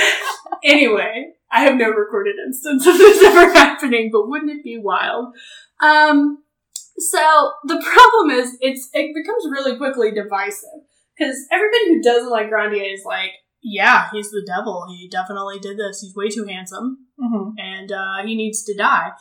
anyway, 0.64 1.34
I 1.51 1.64
have 1.64 1.76
no 1.76 1.89
recorded 1.89 2.36
instance 2.45 2.86
of 2.86 2.97
this 2.97 3.24
ever 3.24 3.53
happening, 3.53 4.10
but 4.12 4.28
wouldn't 4.28 4.51
it 4.51 4.64
be 4.64 4.78
wild? 4.78 5.34
Um, 5.82 6.43
so 6.97 7.51
the 7.66 7.84
problem 7.86 8.32
is, 8.32 8.58
it's 8.62 8.89
it 8.93 9.14
becomes 9.14 9.45
really 9.51 9.78
quickly 9.78 10.12
divisive 10.12 10.70
because 11.18 11.38
everybody 11.51 11.89
who 11.89 12.01
doesn't 12.01 12.32
like 12.32 12.49
Grandier 12.49 12.84
is 12.84 13.03
like, 13.06 13.32
yeah, 13.62 14.10
he's 14.12 14.32
the 14.32 14.43
devil. 14.45 14.86
He 14.89 15.10
definitely 15.10 15.60
did 15.60 15.78
this. 15.78 16.01
He's 16.01 16.16
way 16.16 16.30
too 16.30 16.45
handsome 16.45 17.05
Mhm. 17.20 17.53
and 17.57 17.91
uh, 17.91 18.26
he 18.26 18.36
needs 18.36 18.63
to 18.66 18.76
die. 18.76 19.11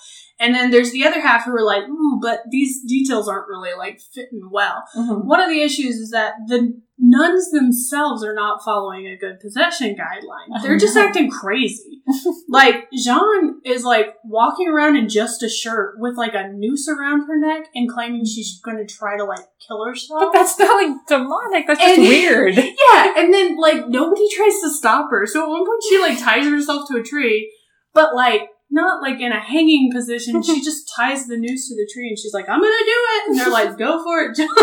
And 0.40 0.54
then 0.54 0.70
there's 0.70 0.90
the 0.92 1.06
other 1.06 1.20
half 1.20 1.44
who 1.44 1.54
are 1.54 1.62
like, 1.64 1.84
ooh, 1.88 2.18
but 2.20 2.42
these 2.50 2.82
details 2.84 3.28
aren't 3.28 3.48
really 3.48 3.70
like 3.78 4.00
fitting 4.12 4.48
well. 4.50 4.82
Mhm. 4.96 5.24
One 5.24 5.40
of 5.40 5.48
the 5.48 5.62
issues 5.62 5.96
is 5.96 6.10
that 6.10 6.34
the 6.48 6.80
nuns 6.98 7.50
themselves 7.50 8.24
are 8.24 8.34
not 8.34 8.64
following 8.64 9.06
a 9.06 9.16
good 9.16 9.38
possession 9.40 9.94
guideline. 9.96 10.62
They're 10.62 10.78
just 10.78 10.96
acting 10.96 11.30
crazy. 11.30 12.02
like 12.48 12.88
Jean 12.92 13.60
is 13.64 13.84
like 13.84 14.14
walking 14.24 14.68
around 14.68 14.96
in 14.96 15.08
just 15.08 15.42
a 15.42 15.48
shirt 15.48 15.96
with 15.98 16.16
like 16.16 16.34
a 16.34 16.48
noose 16.52 16.88
around 16.88 17.26
her 17.26 17.38
neck 17.38 17.66
and 17.74 17.88
claiming 17.88 18.24
she's 18.24 18.60
going 18.60 18.76
to 18.76 18.86
try 18.92 19.16
to 19.16 19.24
like 19.24 19.44
kill 19.66 19.84
herself. 19.84 20.20
But 20.20 20.32
that's 20.32 20.58
not 20.58 20.82
like 20.82 20.96
demonic. 21.08 21.66
That's 21.66 21.80
just 21.80 22.00
weird. 22.08 22.54
Yeah, 22.56 23.14
and 23.16 23.32
then 23.32 23.56
like 23.56 23.88
nobody 23.88 24.26
tries 24.34 24.60
to 24.62 24.70
stop 24.70 25.10
her. 25.10 25.26
So 25.26 25.42
at 25.44 25.48
one 25.48 25.64
point 25.66 25.82
she 25.88 25.98
like 26.00 26.18
ties 26.18 26.46
herself 26.46 26.88
to 26.88 26.98
a 26.98 27.02
tree, 27.02 27.50
but 27.94 28.14
like 28.14 28.48
not 28.70 29.00
like 29.00 29.20
in 29.20 29.32
a 29.32 29.40
hanging 29.40 29.90
position. 29.92 30.42
she 30.42 30.60
just 30.64 30.90
ties 30.96 31.26
the 31.26 31.36
noose 31.36 31.68
to 31.68 31.74
the 31.76 31.88
tree 31.92 32.08
and 32.08 32.18
she's 32.18 32.34
like, 32.34 32.48
"I'm 32.48 32.60
gonna 32.60 32.70
do 32.70 33.00
it," 33.14 33.28
and 33.28 33.38
they're 33.38 33.50
like, 33.50 33.78
"Go 33.78 34.02
for 34.02 34.20
it, 34.22 34.36
John. 34.36 34.48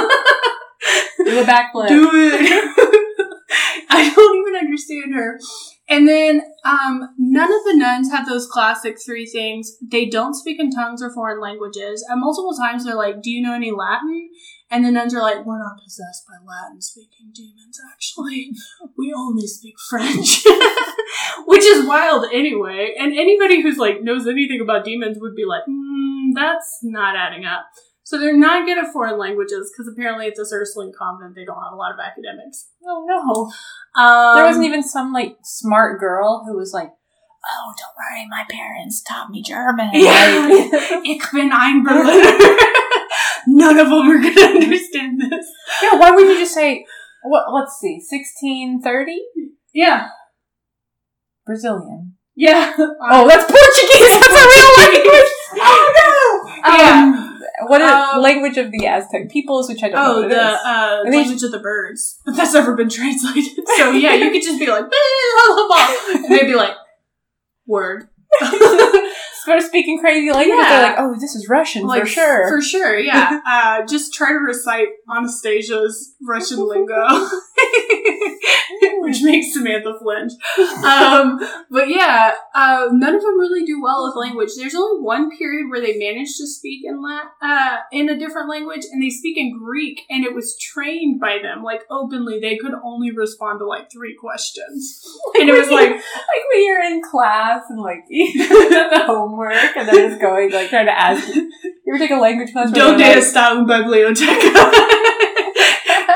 Do 1.23 1.39
a 1.39 1.43
backflip. 1.43 1.87
do 1.89 2.09
it." 2.13 2.77
I 3.89 4.09
don't 4.09 4.37
even 4.39 4.55
understand 4.59 5.13
her. 5.13 5.39
And 5.87 6.07
then 6.07 6.41
um, 6.65 7.09
none 7.19 7.51
of 7.51 7.63
the 7.65 7.75
nuns 7.75 8.09
have 8.11 8.27
those 8.27 8.47
classic 8.47 8.97
three 9.05 9.25
things. 9.25 9.75
They 9.91 10.05
don't 10.07 10.33
speak 10.33 10.59
in 10.59 10.71
tongues 10.71 11.03
or 11.03 11.13
foreign 11.13 11.41
languages. 11.41 12.03
And 12.09 12.21
multiple 12.21 12.55
times 12.55 12.85
they're 12.85 12.95
like, 12.95 13.21
"Do 13.21 13.29
you 13.29 13.41
know 13.41 13.53
any 13.53 13.71
Latin?" 13.71 14.29
And 14.71 14.85
the 14.85 14.91
nuns 14.91 15.13
are 15.13 15.21
like, 15.21 15.45
"We're 15.45 15.59
not 15.59 15.83
possessed 15.83 16.25
by 16.25 16.35
Latin 16.43 16.81
speaking 16.81 17.31
demons. 17.35 17.77
Actually, 17.91 18.51
we 18.97 19.13
only 19.13 19.45
speak 19.45 19.75
French." 19.89 20.43
Which 21.45 21.63
is 21.63 21.85
wild 21.85 22.25
anyway. 22.33 22.95
And 22.97 23.11
anybody 23.11 23.61
who's 23.61 23.77
like 23.77 24.01
knows 24.01 24.25
anything 24.27 24.61
about 24.61 24.85
demons 24.85 25.17
would 25.19 25.35
be 25.35 25.43
like, 25.45 25.63
mm, 25.69 26.31
"That's 26.33 26.79
not 26.83 27.17
adding 27.17 27.43
up." 27.45 27.65
So 28.03 28.17
they're 28.17 28.35
not 28.35 28.65
good 28.65 28.77
at 28.77 28.91
foreign 28.91 29.17
languages 29.17 29.71
because 29.71 29.91
apparently 29.91 30.27
at 30.27 30.33
this 30.35 30.51
Ursuline 30.51 30.91
convent 30.97 31.35
they 31.35 31.45
don't 31.45 31.63
have 31.63 31.73
a 31.73 31.77
lot 31.77 31.93
of 31.93 31.99
academics. 31.99 32.67
Oh 32.85 33.05
no. 33.07 34.01
Um, 34.01 34.35
There 34.35 34.45
wasn't 34.45 34.65
even 34.65 34.83
some 34.83 35.13
like 35.13 35.37
smart 35.43 35.99
girl 35.99 36.43
who 36.45 36.57
was 36.57 36.73
like, 36.73 36.89
"Oh, 36.89 37.73
don't 37.77 37.95
worry, 37.95 38.27
my 38.29 38.43
parents 38.49 39.01
taught 39.01 39.29
me 39.29 39.41
German." 39.41 39.91
Yeah. 39.93 41.01
Ich 41.03 41.31
bin 41.31 41.51
ein 41.51 41.83
Berliner. 41.83 42.80
None 43.61 43.79
of 43.79 43.89
them 43.89 44.09
are 44.09 44.21
gonna 44.21 44.41
understand 44.59 45.21
this. 45.21 45.45
yeah. 45.83 45.97
Why 45.99 46.11
wouldn't 46.11 46.33
you 46.33 46.39
just 46.43 46.53
say, 46.53 46.85
"What? 47.23 47.53
Let's 47.53 47.77
see, 47.79 47.99
sixteen 48.01 48.81
thirty 48.81 49.19
Yeah, 49.73 50.07
Brazilian." 51.45 52.15
yeah. 52.35 52.73
Oh, 52.77 53.27
that's 53.27 53.45
Portuguese. 53.45 54.19
That's 54.19 54.33
a 54.33 54.45
real 54.53 54.73
language. 54.77 55.31
oh 55.61 55.85
no! 56.63 56.71
Um, 56.71 57.39
what 57.67 57.81
is 57.81 57.91
Um, 57.91 58.21
language 58.21 58.57
of 58.57 58.71
the 58.71 58.87
Aztec 58.87 59.29
peoples, 59.29 59.69
which 59.69 59.83
I 59.83 59.89
don't 59.89 60.01
know 60.03 60.11
Oh, 60.13 60.21
what 60.21 60.31
it 60.31 60.35
the 60.35 60.49
is. 60.53 60.59
uh, 60.65 61.03
language 61.11 61.43
of 61.43 61.51
the 61.51 61.59
birds. 61.59 62.19
But 62.25 62.35
that's 62.37 62.53
never 62.53 62.75
been 62.75 62.89
translated. 62.89 63.59
So 63.77 63.91
yeah, 63.91 64.13
you 64.15 64.31
could 64.31 64.41
just 64.43 64.59
be 64.59 64.67
like, 64.67 64.85
and 64.85 66.25
they'd 66.29 66.47
be 66.47 66.55
like, 66.55 66.75
word. 67.65 68.07
Start 69.41 69.63
speaking 69.63 69.99
crazy 69.99 70.31
language. 70.31 70.55
Yeah. 70.55 70.69
They're 70.69 70.83
like, 70.83 70.95
"Oh, 70.99 71.15
this 71.19 71.35
is 71.35 71.49
Russian 71.49 71.87
like 71.87 72.03
for 72.03 72.07
sure." 72.07 72.47
For 72.47 72.61
sure, 72.61 72.99
yeah. 72.99 73.41
uh, 73.47 73.85
just 73.87 74.13
try 74.13 74.33
to 74.33 74.37
recite 74.37 74.89
Anastasia's 75.09 76.15
Russian 76.21 76.59
lingo, 76.67 77.07
which 79.05 79.21
makes 79.23 79.53
Samantha 79.53 79.93
flinch. 79.99 80.33
Um, 80.83 81.39
but 81.69 81.89
yeah, 81.89 82.33
uh, 82.53 82.87
none 82.91 83.15
of 83.15 83.21
them 83.21 83.39
really 83.39 83.65
do 83.65 83.81
well 83.81 84.05
with 84.05 84.15
language. 84.15 84.51
There's 84.55 84.75
only 84.75 85.01
one 85.01 85.35
period 85.35 85.69
where 85.69 85.81
they 85.81 85.97
managed 85.97 86.37
to 86.37 86.47
speak 86.47 86.81
in 86.85 87.01
La- 87.01 87.31
uh, 87.41 87.77
in 87.91 88.09
a 88.09 88.17
different 88.17 88.49
language, 88.49 88.85
and 88.91 89.01
they 89.01 89.09
speak 89.09 89.37
in 89.37 89.57
Greek, 89.57 90.01
and 90.09 90.23
it 90.23 90.35
was 90.35 90.57
trained 90.57 91.19
by 91.19 91.39
them, 91.41 91.63
like 91.63 91.81
openly. 91.89 92.39
They 92.39 92.57
could 92.57 92.73
only 92.83 93.11
respond 93.11 93.59
to 93.59 93.65
like 93.65 93.91
three 93.91 94.15
questions, 94.15 95.03
and 95.39 95.49
it 95.49 95.53
was 95.53 95.69
like, 95.69 95.89
like 95.89 96.43
when 96.53 96.65
you're 96.65 96.83
in 96.83 97.01
class 97.01 97.63
and 97.69 97.81
like 97.81 98.05
the 98.09 99.03
homework 99.05 99.75
and 99.75 99.87
then 99.87 100.09
just 100.09 100.21
going 100.21 100.51
like 100.51 100.69
trying 100.69 100.85
to 100.85 100.97
ask 100.97 101.27
you. 101.33 101.51
Ever 101.87 101.97
take 101.97 102.11
a 102.11 102.15
language 102.15 102.53
class? 102.53 102.71
where 102.71 102.81
"Donde 102.85 102.99
they're 102.99 103.15
like, 103.15 103.23
está 103.23 103.51
un 103.51 103.65
biblioteca?" 103.65 104.97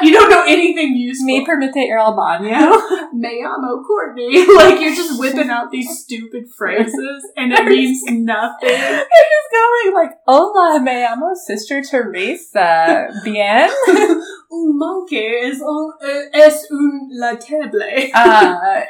You 0.01 0.11
don't 0.11 0.29
know 0.29 0.43
anything 0.43 0.95
useful. 0.95 1.25
Me 1.25 1.45
permite 1.45 1.75
ir 1.75 1.97
al 1.97 2.15
baño. 2.15 3.13
Me 3.13 3.41
llamo 3.41 3.83
Courtney. 3.85 4.45
like 4.55 4.79
you're 4.79 4.95
just 4.95 5.19
whipping 5.19 5.49
out 5.49 5.71
these 5.71 5.89
stupid 5.99 6.45
phrases, 6.57 7.31
and 7.37 7.53
it 7.53 7.65
means 7.65 8.03
nothing. 8.05 8.69
You're 8.69 9.31
just 9.35 9.49
going 9.51 9.93
like, 9.93 10.11
"Hola, 10.27 10.79
me 10.81 11.03
llamo 11.03 11.35
Sister 11.35 11.81
Teresa. 11.81 13.07
Bien." 13.23 13.69
Un 14.51 14.77
monkey 14.77 15.17
es 15.17 15.59
un 15.59 15.93
eh, 16.01 16.29
es 16.33 16.67
un 16.71 17.09
la 17.11 17.35
table. 17.35 18.11
Uh, 18.13 18.81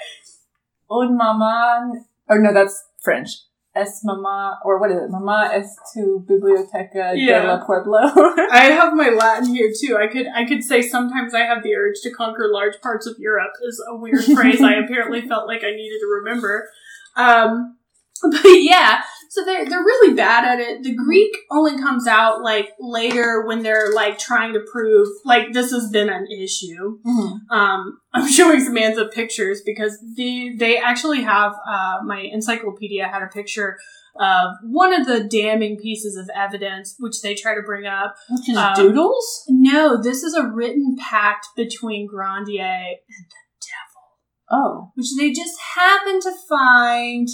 un 0.90 1.18
mamá. 1.18 1.92
Or 2.28 2.40
no, 2.40 2.54
that's 2.54 2.84
French. 3.02 3.45
Es 3.76 4.02
mamá, 4.06 4.58
or 4.64 4.80
what 4.80 4.90
is 4.92 4.98
it? 4.98 5.10
Mamá 5.12 5.54
es 5.54 5.76
tu 5.94 6.26
biblioteca 6.28 7.14
Yeah. 7.16 7.42
de 7.42 7.48
la 7.48 7.66
pueblo. 7.66 8.00
I 8.52 8.72
have 8.72 8.94
my 8.94 9.10
Latin 9.10 9.54
here 9.54 9.72
too. 9.78 9.98
I 9.98 10.08
could 10.08 10.28
I 10.34 10.46
could 10.46 10.64
say 10.64 10.82
sometimes 10.82 11.34
I 11.34 11.42
have 11.42 11.62
the 11.64 11.76
urge 11.76 12.00
to 12.04 12.12
conquer 12.12 12.48
large 12.52 12.80
parts 12.82 13.06
of 13.06 13.16
Europe 13.20 13.52
is 13.68 13.82
a 13.90 13.96
weird 13.96 14.24
phrase 14.24 14.62
I 14.62 14.74
apparently 14.84 15.22
felt 15.28 15.48
like 15.48 15.64
I 15.64 15.72
needed 15.72 16.00
to 16.00 16.08
remember. 16.08 16.70
Um, 17.16 17.78
but 18.22 18.42
yeah, 18.46 19.02
so 19.36 19.44
they're 19.44 19.66
they're 19.68 19.80
really 19.84 20.14
bad 20.16 20.46
at 20.46 20.60
it. 20.60 20.84
The 20.84 20.96
Greek 20.96 21.32
only 21.52 21.78
comes 21.78 22.08
out 22.08 22.42
like 22.42 22.70
later 22.80 23.46
when 23.46 23.64
they're 23.64 23.92
like 23.94 24.18
trying 24.18 24.54
to 24.54 24.62
prove 24.72 25.08
like 25.26 25.52
this 25.52 25.72
has 25.72 25.90
been 25.92 26.10
an 26.10 26.26
issue. 26.28 27.00
Mhm. 27.06 27.40
Um, 27.52 28.00
I'm 28.14 28.32
showing 28.32 28.62
Samantha 28.62 29.06
pictures 29.14 29.62
because 29.66 29.98
the 30.16 30.56
they 30.58 30.78
actually 30.78 31.22
have 31.24 31.52
uh, 31.70 31.98
my 32.06 32.22
encyclopedia 32.32 33.08
had 33.08 33.22
a 33.22 33.28
picture 33.28 33.78
of 34.18 34.52
one 34.64 34.94
of 34.94 35.06
the 35.06 35.26
damning 35.26 35.78
pieces 35.78 36.16
of 36.16 36.30
evidence 36.34 36.96
which 37.00 37.22
they 37.22 37.36
try 37.36 37.54
to 37.54 37.62
bring 37.62 37.86
up. 37.86 38.16
Which 38.30 38.48
is 38.50 38.56
Um, 38.58 38.74
doodles? 38.74 39.44
No, 39.50 40.02
this 40.02 40.24
is 40.24 40.34
a 40.34 40.48
written 40.48 40.96
pact 40.98 41.48
between 41.58 42.08
Grandier 42.08 42.64
and 42.64 43.26
the 43.30 43.68
devil, 43.74 44.06
Oh. 44.50 44.92
which 44.96 45.08
they 45.20 45.32
just 45.34 45.60
happen 45.76 46.22
to 46.22 46.32
find 46.48 47.28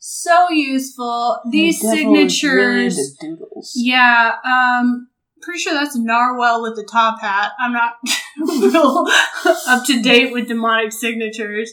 so 0.00 0.50
useful. 0.50 1.40
These 1.50 1.78
The 1.80 1.94
devil 1.96 2.14
is 2.16 2.40
signatures. 2.40 3.16
really. 3.22 3.38
Yeah, 3.76 4.32
um, 4.44 5.08
pretty 5.42 5.60
sure 5.60 5.74
that's 5.74 5.96
Narwhal 5.96 6.62
with 6.62 6.74
the 6.74 6.88
top 6.90 7.20
hat. 7.20 7.52
I'm 7.60 7.72
not 7.72 7.94
real 8.38 9.06
up 9.68 9.84
to 9.86 10.02
date 10.02 10.32
with 10.32 10.48
demonic 10.48 10.92
signatures. 10.92 11.72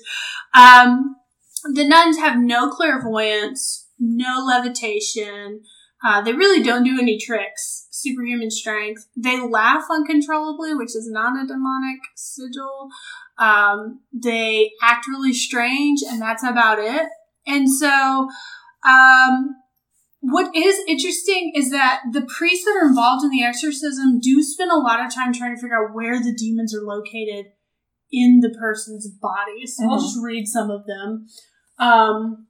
Um, 0.53 1.15
the 1.73 1.87
nuns 1.87 2.17
have 2.17 2.37
no 2.37 2.69
clairvoyance, 2.69 3.87
no 3.99 4.43
levitation. 4.45 5.61
Uh, 6.05 6.21
they 6.21 6.33
really 6.33 6.61
don't 6.63 6.83
do 6.83 6.99
any 7.01 7.17
tricks. 7.17 7.87
Superhuman 7.89 8.51
strength. 8.51 9.07
They 9.15 9.39
laugh 9.39 9.85
uncontrollably, 9.89 10.75
which 10.75 10.95
is 10.95 11.09
not 11.09 11.41
a 11.43 11.47
demonic 11.47 11.99
sigil. 12.15 12.89
Um, 13.39 14.01
they 14.13 14.71
act 14.83 15.07
really 15.07 15.33
strange, 15.33 16.01
and 16.07 16.21
that's 16.21 16.43
about 16.43 16.77
it. 16.79 17.07
And 17.47 17.71
so, 17.71 18.27
um, 18.87 19.55
what 20.19 20.53
is 20.55 20.79
interesting 20.87 21.53
is 21.55 21.71
that 21.71 22.01
the 22.11 22.21
priests 22.21 22.65
that 22.65 22.77
are 22.81 22.87
involved 22.87 23.23
in 23.23 23.29
the 23.29 23.43
exorcism 23.43 24.19
do 24.19 24.43
spend 24.43 24.71
a 24.71 24.75
lot 24.75 25.03
of 25.03 25.13
time 25.13 25.31
trying 25.31 25.55
to 25.55 25.61
figure 25.61 25.77
out 25.77 25.93
where 25.95 26.19
the 26.19 26.35
demons 26.37 26.75
are 26.75 26.81
located 26.81 27.51
in 28.11 28.39
the 28.41 28.49
person's 28.49 29.07
body. 29.09 29.65
So 29.65 29.83
I'll 29.89 29.97
Mhm. 29.97 30.01
just 30.01 30.19
read 30.21 30.47
some 30.47 30.69
of 30.69 30.85
them. 30.85 31.27
Um, 31.79 32.47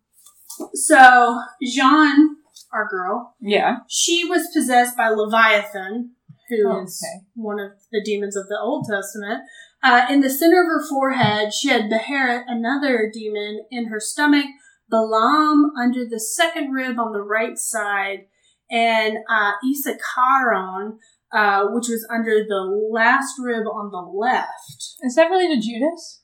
so 0.74 1.40
Jean, 1.62 2.38
our 2.74 2.88
girl, 2.90 3.36
Yeah. 3.40 3.80
she 3.88 4.24
was 4.26 4.48
possessed 4.54 4.96
by 4.98 5.10
Leviathan, 5.10 6.16
who 6.50 6.82
is 6.82 7.02
Oh, 7.04 7.18
Okay. 7.18 7.26
one 7.36 7.60
of 7.60 7.72
the 7.92 8.02
demons 8.04 8.36
of 8.36 8.48
the 8.48 8.60
Old 8.60 8.88
Testament. 8.90 9.44
Uh, 9.84 10.08
in 10.10 10.22
the 10.22 10.30
center 10.30 10.62
of 10.62 10.68
her 10.68 10.84
forehead, 10.88 11.54
she 11.54 11.68
had 11.70 11.90
Beherit, 11.90 12.46
another 12.48 13.12
demon, 13.14 13.66
in 13.70 13.88
her 13.88 14.00
stomach, 14.00 14.48
Balaam 14.90 15.72
under 15.80 16.06
the 16.06 16.20
second 16.20 16.72
rib 16.72 17.00
on 17.00 17.12
the 17.12 17.22
right 17.22 17.58
side, 17.58 18.28
and 18.70 19.18
uh, 19.30 19.54
Isacaaron, 19.64 20.98
uh, 21.32 21.66
which 21.72 21.88
was 21.88 22.08
under 22.14 22.44
the 22.48 22.62
last 22.92 23.36
rib 23.40 23.68
on 23.68 23.92
the 23.92 23.98
left. 23.98 24.96
Is 25.02 25.16
that 25.16 25.30
related 25.30 25.62
to 25.62 25.68
Judas? 25.68 26.22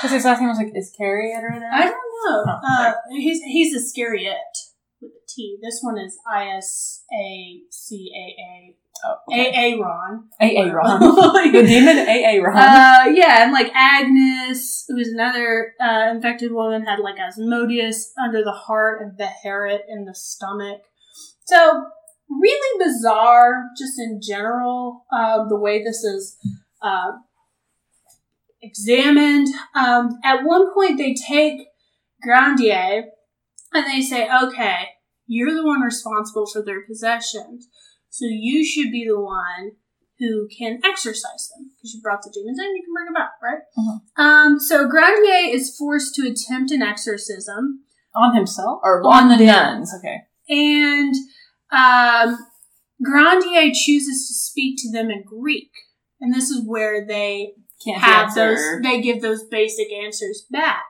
Because 0.00 0.14
his 0.14 0.24
last 0.24 0.40
name 0.40 0.48
was 0.48 0.58
like 0.58 0.72
Iscariot 0.74 1.42
or 1.42 1.50
whatever. 1.50 1.72
I 1.72 1.82
don't 1.82 1.92
know. 1.92 2.44
Oh, 2.46 2.60
uh, 2.66 2.92
he's 3.10 3.42
he's 3.42 3.74
Iscariot 3.74 4.36
with 5.00 5.12
a 5.12 5.24
T. 5.28 5.58
This 5.62 5.80
one 5.82 5.98
is 5.98 6.18
I 6.30 6.48
S 6.56 7.04
A 7.12 7.60
C 7.70 8.10
A 8.14 8.40
A. 8.40 8.76
oh, 9.04 9.16
okay. 9.30 9.52
Aaron. 9.54 10.28
Aaron. 10.40 11.00
the 11.52 11.64
demon 11.66 11.98
Aaron. 11.98 12.56
Uh, 12.56 13.04
yeah, 13.12 13.42
and 13.42 13.52
like 13.52 13.70
Agnes, 13.74 14.84
who 14.88 14.96
was 14.96 15.08
another 15.08 15.74
uh, 15.80 16.10
infected 16.10 16.52
woman, 16.52 16.84
had 16.84 17.00
like 17.00 17.18
Asmodeus 17.18 18.12
under 18.22 18.42
the 18.42 18.52
heart 18.52 19.02
and 19.02 19.18
Beherit 19.18 19.80
in 19.88 20.04
the 20.04 20.14
stomach. 20.14 20.82
So 21.46 21.84
really 22.28 22.84
bizarre, 22.84 23.64
just 23.78 23.98
in 23.98 24.20
general, 24.22 25.04
uh, 25.12 25.46
the 25.48 25.58
way 25.58 25.82
this 25.82 26.02
is 26.02 26.36
uh, 26.82 27.12
examined. 28.62 29.48
Um, 29.74 30.18
at 30.24 30.44
one 30.44 30.72
point, 30.74 30.98
they 30.98 31.14
take 31.14 31.68
Grandier 32.22 33.04
and 33.72 33.86
they 33.86 34.00
say, 34.00 34.28
"Okay, 34.42 34.88
you're 35.26 35.54
the 35.54 35.66
one 35.66 35.80
responsible 35.80 36.46
for 36.46 36.62
their 36.62 36.84
possessions, 36.86 37.68
so 38.18 38.26
you 38.28 38.64
should 38.64 38.90
be 38.90 39.06
the 39.06 39.18
one." 39.20 39.72
who 40.18 40.48
can 40.48 40.80
exorcise 40.82 41.50
them 41.54 41.70
because 41.76 41.92
you 41.92 42.00
brought 42.00 42.22
the 42.22 42.30
demons 42.32 42.58
in, 42.58 42.74
you 42.74 42.82
can 42.82 42.94
bring 42.94 43.04
them 43.04 43.16
out, 43.16 43.32
right? 43.42 43.60
Mhm. 43.78 44.00
Um, 44.16 44.58
so 44.58 44.88
Grandier 44.88 45.54
is 45.54 45.76
forced 45.76 46.14
to 46.14 46.22
attempt 46.26 46.70
an 46.70 46.80
exorcism, 46.80 47.84
on 48.14 48.34
himself? 48.34 48.80
Or 48.82 49.02
On 49.06 49.24
on, 49.24 49.28
the 49.38 49.44
nuns. 49.44 49.92
Okay. 49.98 50.22
and 50.48 51.14
um, 51.70 52.38
Grandier 53.02 53.70
chooses 53.74 54.26
to 54.28 54.34
speak 54.34 54.76
to 54.78 54.90
them 54.90 55.10
in 55.10 55.22
Greek, 55.22 55.70
and 56.18 56.32
this 56.32 56.48
is 56.48 56.64
where 56.66 57.06
they 57.06 57.52
Can't 57.84 58.00
have 58.00 58.34
those. 58.34 58.58
They 58.82 59.02
give 59.02 59.20
those 59.20 59.44
basic 59.44 59.92
answers 59.92 60.46
back, 60.50 60.84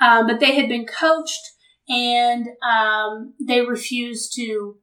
um, 0.00 0.26
but 0.26 0.40
they 0.40 0.54
had 0.54 0.70
been 0.70 0.86
coached, 0.86 1.42
and 1.90 2.46
um, 2.66 3.34
they 3.38 3.60
refused 3.60 4.32
to. 4.36 4.78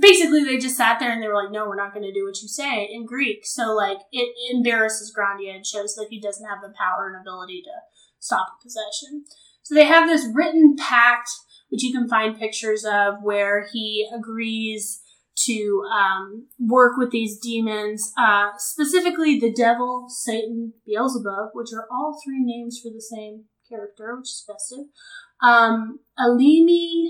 Basically, 0.00 0.44
they 0.44 0.56
just 0.56 0.76
sat 0.76 0.98
there 0.98 1.12
and 1.12 1.22
they 1.22 1.28
were 1.28 1.34
like, 1.34 1.52
"No, 1.52 1.66
we're 1.66 1.76
not 1.76 1.92
going 1.92 2.06
to 2.06 2.12
do 2.12 2.24
what 2.24 2.40
you 2.40 2.48
say 2.48 2.88
in 2.90 3.04
Greek." 3.04 3.44
So, 3.44 3.74
like, 3.74 3.98
it 4.12 4.34
embarrasses 4.50 5.12
Grandier 5.12 5.54
and 5.54 5.66
shows 5.66 5.94
that 5.96 6.08
he 6.10 6.20
doesn't 6.20 6.48
have 6.48 6.62
the 6.62 6.72
power 6.78 7.06
and 7.06 7.20
ability 7.20 7.62
to 7.64 7.70
stop 8.18 8.46
a 8.58 8.62
possession. 8.62 9.24
So 9.62 9.74
they 9.74 9.84
have 9.84 10.08
this 10.08 10.26
written 10.32 10.76
pact, 10.76 11.28
which 11.68 11.82
you 11.82 11.92
can 11.92 12.08
find 12.08 12.38
pictures 12.38 12.84
of, 12.84 13.22
where 13.22 13.66
he 13.72 14.08
agrees 14.14 15.00
to 15.36 15.84
um, 15.92 16.48
work 16.58 16.96
with 16.96 17.10
these 17.10 17.38
demons, 17.38 18.12
uh, 18.16 18.50
specifically 18.56 19.38
the 19.38 19.52
devil, 19.52 20.06
Satan, 20.08 20.74
Beelzebub, 20.86 21.50
which 21.52 21.72
are 21.74 21.86
all 21.90 22.18
three 22.24 22.42
names 22.42 22.80
for 22.80 22.90
the 22.90 23.02
same 23.02 23.44
character, 23.68 24.16
which 24.16 24.28
is 24.28 24.44
festive. 24.46 24.86
Um, 25.42 26.00
Alimi, 26.18 27.08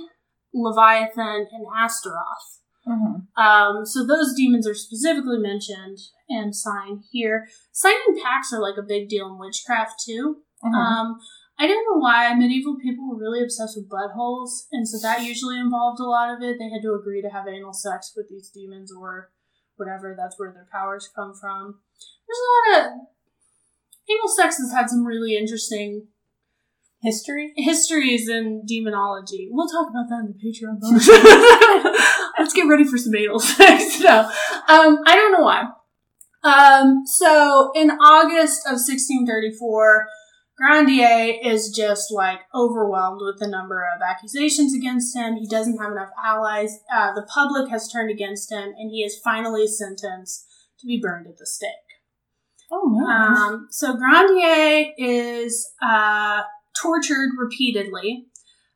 Leviathan, 0.55 1.47
and 1.53 1.67
Astaroth. 1.77 2.63
Mhm. 2.87 3.27
Um, 3.37 3.87
so 3.87 4.05
those 4.07 4.35
demons 4.35 4.67
are 4.69 4.75
specifically 4.75 5.39
mentioned 5.39 5.99
and 6.29 6.55
signed 6.55 7.05
here. 7.11 7.49
Signing 7.73 8.21
pacts 8.23 8.53
are 8.53 8.61
like 8.61 8.77
a 8.77 8.83
big 8.83 9.09
deal 9.09 9.27
in 9.29 9.39
witchcraft 9.39 10.03
too. 10.05 10.43
Mhm. 10.63 10.75
Um, 10.75 11.21
I 11.59 11.67
don't 11.67 11.85
know 11.85 11.99
why 12.01 12.35
medieval 12.35 12.77
people 12.77 13.09
were 13.09 13.17
really 13.17 13.43
obsessed 13.43 13.77
with 13.77 13.89
buttholes, 13.89 14.67
and 14.73 14.89
so 14.89 14.99
that 14.99 15.23
usually 15.23 15.59
involved 15.59 16.01
a 16.01 16.05
lot 16.05 16.35
of 16.35 16.43
it. 16.43 16.59
They 16.59 16.69
had 16.69 16.83
to 16.83 16.95
agree 16.95 17.23
to 17.23 17.29
have 17.29 17.47
anal 17.47 17.73
sex 17.73 18.13
with 18.17 18.29
these 18.29 18.51
demons 18.51 18.93
or 18.93 19.31
whatever. 19.77 20.15
That's 20.17 20.39
where 20.39 20.53
their 20.53 20.67
powers 20.73 21.09
come 21.15 21.33
from. 21.35 21.81
There's 22.27 22.39
a 22.39 22.81
lot 22.81 22.87
of 22.87 22.93
anal 24.11 24.29
sex 24.29 24.59
has 24.59 24.73
had 24.73 24.91
some 24.91 25.07
really 25.07 25.37
interesting 25.37 26.09
History? 27.03 27.53
histories 27.57 28.31
in 28.31 28.65
demonology. 28.67 29.49
We'll 29.53 29.69
talk 29.69 29.91
about 29.91 30.09
that 30.09 30.21
in 30.21 30.33
the 30.33 30.39
Patreon. 30.41 30.81
Let's 32.39 32.53
get 32.53 32.69
ready 32.69 32.85
for 32.85 32.99
some 32.99 33.15
anal 33.15 33.39
sex. 33.41 34.01
No, 34.01 34.21
um, 34.21 34.99
I 35.07 35.15
don't 35.15 35.33
know 35.33 35.45
why. 35.45 35.65
Um, 36.43 37.07
so 37.07 37.71
in 37.75 37.91
August 37.91 38.67
of 38.67 38.77
1634, 38.77 40.07
Grandier 40.57 41.35
is 41.43 41.71
just 41.71 42.13
like 42.13 42.41
overwhelmed 42.55 43.21
with 43.25 43.41
the 43.41 43.49
number 43.49 43.83
of 43.83 44.03
accusations 44.03 44.75
against 44.75 45.17
him. 45.17 45.37
He 45.37 45.49
doesn't 45.49 45.79
have 45.79 45.93
enough 45.93 46.11
allies. 46.25 46.79
Uh, 46.95 47.13
the 47.13 47.27
public 47.35 47.71
has 47.71 47.91
turned 47.91 48.11
against 48.11 48.53
him, 48.53 48.73
and 48.79 48.91
he 48.91 49.03
is 49.03 49.19
finally 49.25 49.67
sentenced 49.67 50.47
to 50.79 50.87
be 50.87 51.01
burned 51.03 51.27
at 51.27 51.39
the 51.39 51.47
stake. 51.47 51.71
Oh, 52.71 52.89
man. 52.89 53.37
Um, 53.37 53.69
so 53.71 53.97
Grandier 53.97 54.93
is 54.97 55.73
uh, 55.83 56.43
tortured 56.81 57.31
repeatedly. 57.37 58.27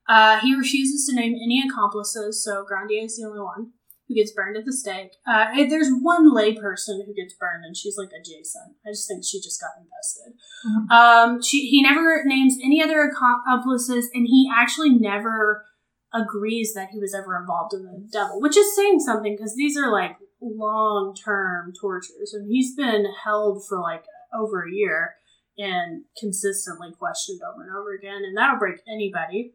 Uh, 0.09 0.41
he 0.41 0.55
refuses 0.55 1.07
to 1.07 1.15
name 1.15 1.35
any 1.35 1.63
accomplices, 1.69 2.43
so 2.43 2.65
Grandier 2.65 3.05
is 3.05 3.17
the 3.17 3.27
only 3.27 3.41
one 3.41 3.73
who 4.09 4.15
gets 4.15 4.33
burned 4.33 4.57
at 4.57 4.65
the 4.65 4.73
stake. 4.73 5.13
Uh, 5.27 5.49
there's 5.69 5.91
one 6.01 6.35
layperson 6.35 7.05
who 7.05 7.13
gets 7.15 7.35
burned, 7.35 7.65
and 7.65 7.77
she's 7.77 7.99
like 7.99 8.09
adjacent. 8.19 8.75
I 8.87 8.91
just 8.91 9.07
think 9.07 9.23
she 9.25 9.39
just 9.39 9.61
got 9.61 9.73
invested. 9.79 10.33
Mhm. 10.67 10.91
Um, 10.91 11.43
she 11.43 11.69
he 11.69 11.83
never 11.83 12.25
names 12.25 12.57
any 12.65 12.83
other 12.83 13.03
accomplices, 13.03 14.09
and 14.15 14.27
he 14.27 14.51
actually 14.55 14.91
never 14.99 15.67
agrees 16.15 16.73
that 16.73 16.89
he 16.91 16.99
was 16.99 17.15
ever 17.15 17.39
involved 17.39 17.75
in 17.75 17.83
the 17.83 18.09
devil, 18.11 18.41
which 18.41 18.57
is 18.57 18.75
saying 18.75 19.01
something 19.01 19.37
because 19.37 19.55
these 19.57 19.77
are 19.77 19.93
like 19.93 20.17
long 20.41 21.15
term 21.15 21.75
tortures, 21.79 22.33
and 22.33 22.51
he's 22.51 22.75
been 22.75 23.05
held 23.25 23.67
for 23.69 23.79
like 23.79 24.05
over 24.33 24.63
a 24.67 24.73
year 24.73 25.17
and 25.59 26.05
consistently 26.19 26.93
questioned 26.99 27.41
over 27.43 27.63
and 27.63 27.77
over 27.77 27.93
again, 27.93 28.23
and 28.25 28.37
that'll 28.37 28.59
break 28.59 28.81
anybody. 28.89 29.53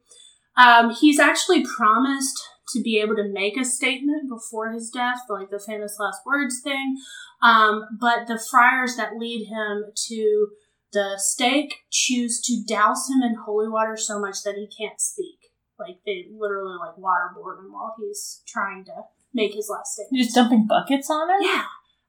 Um, 0.55 0.91
he's 0.91 1.19
actually 1.19 1.65
promised 1.65 2.39
to 2.73 2.81
be 2.81 2.99
able 2.99 3.15
to 3.15 3.27
make 3.31 3.57
a 3.57 3.65
statement 3.65 4.29
before 4.29 4.71
his 4.71 4.89
death, 4.89 5.19
like 5.29 5.49
the 5.49 5.59
famous 5.59 5.97
last 5.99 6.19
words 6.25 6.61
thing. 6.63 6.97
Um, 7.41 7.83
but 7.99 8.27
the 8.27 8.41
friars 8.49 8.95
that 8.95 9.17
lead 9.17 9.47
him 9.47 9.85
to 10.07 10.47
the 10.93 11.17
stake 11.17 11.75
choose 11.91 12.41
to 12.41 12.63
douse 12.67 13.09
him 13.09 13.21
in 13.21 13.35
holy 13.45 13.67
water 13.67 13.97
so 13.97 14.19
much 14.19 14.43
that 14.43 14.55
he 14.55 14.67
can't 14.67 15.01
speak. 15.01 15.39
Like 15.77 15.97
they 16.05 16.27
literally 16.31 16.77
like 16.79 16.95
waterboard 16.95 17.59
him 17.59 17.73
while 17.73 17.95
he's 17.99 18.41
trying 18.47 18.85
to 18.85 19.03
make 19.33 19.53
his 19.53 19.69
last 19.69 19.93
statement. 19.93 20.17
You're 20.17 20.25
just 20.25 20.35
dumping 20.35 20.67
buckets 20.67 21.09
on 21.09 21.29
him? 21.29 21.37
Yeah. 21.41 21.65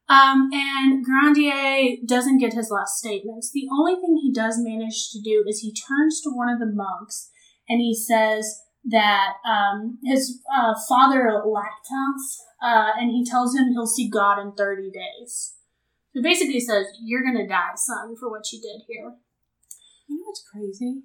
Um, 0.07 0.51
and 0.53 1.03
Grandier 1.03 1.97
doesn't 2.05 2.39
get 2.39 2.53
his 2.53 2.71
last 2.71 2.99
statements. 2.99 3.51
The 3.51 3.67
only 3.73 3.95
thing 3.95 4.21
he 4.23 4.33
does 4.33 4.57
manage 4.59 5.11
to 5.13 5.21
do 5.21 5.45
is 5.49 5.61
he 5.61 5.73
turns 5.73 6.21
to 6.21 6.31
one 6.31 6.51
of 6.51 6.61
the 6.61 6.71
monks 6.71 7.31
and 7.69 7.81
he 7.81 7.95
says 7.95 8.63
that 8.85 9.35
um, 9.49 9.99
his 10.05 10.41
uh, 10.55 10.75
father 10.89 11.43
Lactance, 11.45 12.43
uh, 12.63 12.93
and 12.99 13.11
he 13.11 13.25
tells 13.25 13.55
him 13.57 13.73
he'll 13.73 13.87
see 13.87 14.09
God 14.09 14.39
in 14.39 14.53
30 14.53 14.91
days. 14.91 15.55
So 16.15 16.23
basically 16.23 16.61
says, 16.61 16.87
You're 17.03 17.23
going 17.23 17.37
to 17.37 17.47
die, 17.47 17.73
son, 17.77 18.15
for 18.17 18.31
what 18.31 18.53
you 18.53 18.61
did 18.61 18.83
here. 18.89 19.15
You 20.07 20.17
know 20.17 20.25
what's 20.27 20.45
crazy? 20.51 21.03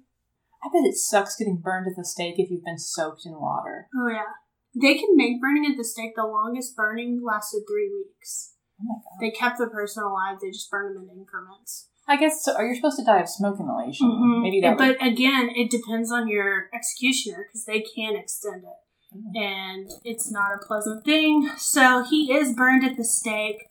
I 0.62 0.68
bet 0.68 0.88
it 0.88 0.96
sucks 0.96 1.36
getting 1.36 1.56
burned 1.56 1.86
at 1.88 1.96
the 1.96 2.04
stake 2.04 2.34
if 2.38 2.50
you've 2.50 2.64
been 2.64 2.78
soaked 2.78 3.24
in 3.24 3.32
water. 3.32 3.88
Oh, 3.96 4.08
yeah. 4.08 4.36
They 4.78 4.94
can 4.94 5.16
make 5.16 5.40
burning 5.40 5.66
at 5.70 5.76
the 5.76 5.84
stake. 5.84 6.14
The 6.14 6.24
longest 6.24 6.76
burning 6.76 7.22
lasted 7.24 7.62
three 7.66 7.90
weeks. 7.90 8.54
Oh 8.80 8.84
my 8.84 8.94
god. 8.94 9.18
They 9.20 9.30
kept 9.30 9.58
the 9.58 9.66
person 9.66 10.04
alive. 10.04 10.38
They 10.40 10.50
just 10.50 10.70
burned 10.70 10.96
them 10.96 11.08
in 11.10 11.18
increments. 11.18 11.88
I 12.10 12.16
guess 12.16 12.42
so. 12.44 12.54
Are 12.54 12.66
You're 12.66 12.74
supposed 12.74 12.98
to 12.98 13.04
die 13.04 13.20
of 13.20 13.28
smoke 13.28 13.60
inhalation. 13.60 14.08
Mhm. 14.10 14.42
Maybe 14.42 14.60
that. 14.62 14.76
But 14.76 14.96
again, 15.00 15.48
it 15.54 15.70
depends 15.70 16.10
on 16.10 16.26
your 16.26 16.68
executioner 16.74 17.46
because 17.46 17.64
they 17.66 17.80
can 17.80 18.16
extend 18.16 18.64
it, 18.64 19.16
Mhm. 19.16 19.40
and 19.40 19.90
it's 20.04 20.28
not 20.30 20.52
a 20.54 20.58
pleasant 20.66 21.04
thing. 21.04 21.48
So 21.56 22.02
he 22.02 22.32
is 22.32 22.52
burned 22.52 22.84
at 22.84 22.96
the 22.96 23.04
stake. 23.04 23.68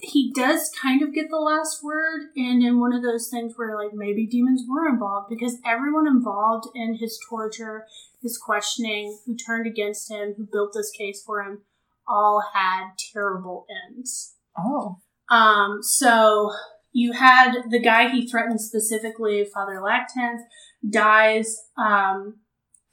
He 0.00 0.32
does 0.32 0.70
kind 0.80 1.02
of 1.02 1.14
get 1.14 1.30
the 1.30 1.38
last 1.38 1.82
word, 1.82 2.30
and 2.36 2.62
in 2.62 2.78
one 2.78 2.92
of 2.92 3.02
those 3.02 3.28
things 3.30 3.54
where 3.56 3.74
like 3.74 3.94
maybe 3.94 4.26
demons 4.26 4.64
were 4.68 4.86
involved 4.86 5.30
because 5.30 5.58
everyone 5.64 6.06
involved 6.06 6.68
in 6.74 6.96
his 6.96 7.18
torture, 7.28 7.86
his 8.20 8.36
questioning, 8.36 9.18
who 9.24 9.34
turned 9.34 9.66
against 9.66 10.10
him, 10.10 10.34
who 10.36 10.44
built 10.44 10.74
this 10.74 10.90
case 10.90 11.22
for 11.24 11.42
him, 11.42 11.62
all 12.06 12.42
had 12.52 12.90
terrible 13.12 13.66
ends. 13.88 14.34
oh. 14.58 14.98
Um, 15.30 15.82
so 15.82 16.52
you 16.92 17.12
had 17.12 17.54
the 17.70 17.80
guy 17.80 18.08
he 18.08 18.28
threatened 18.28 18.60
specifically, 18.60 19.44
Father 19.44 19.80
Lactance, 19.80 20.42
dies 20.88 21.56
um, 21.78 22.40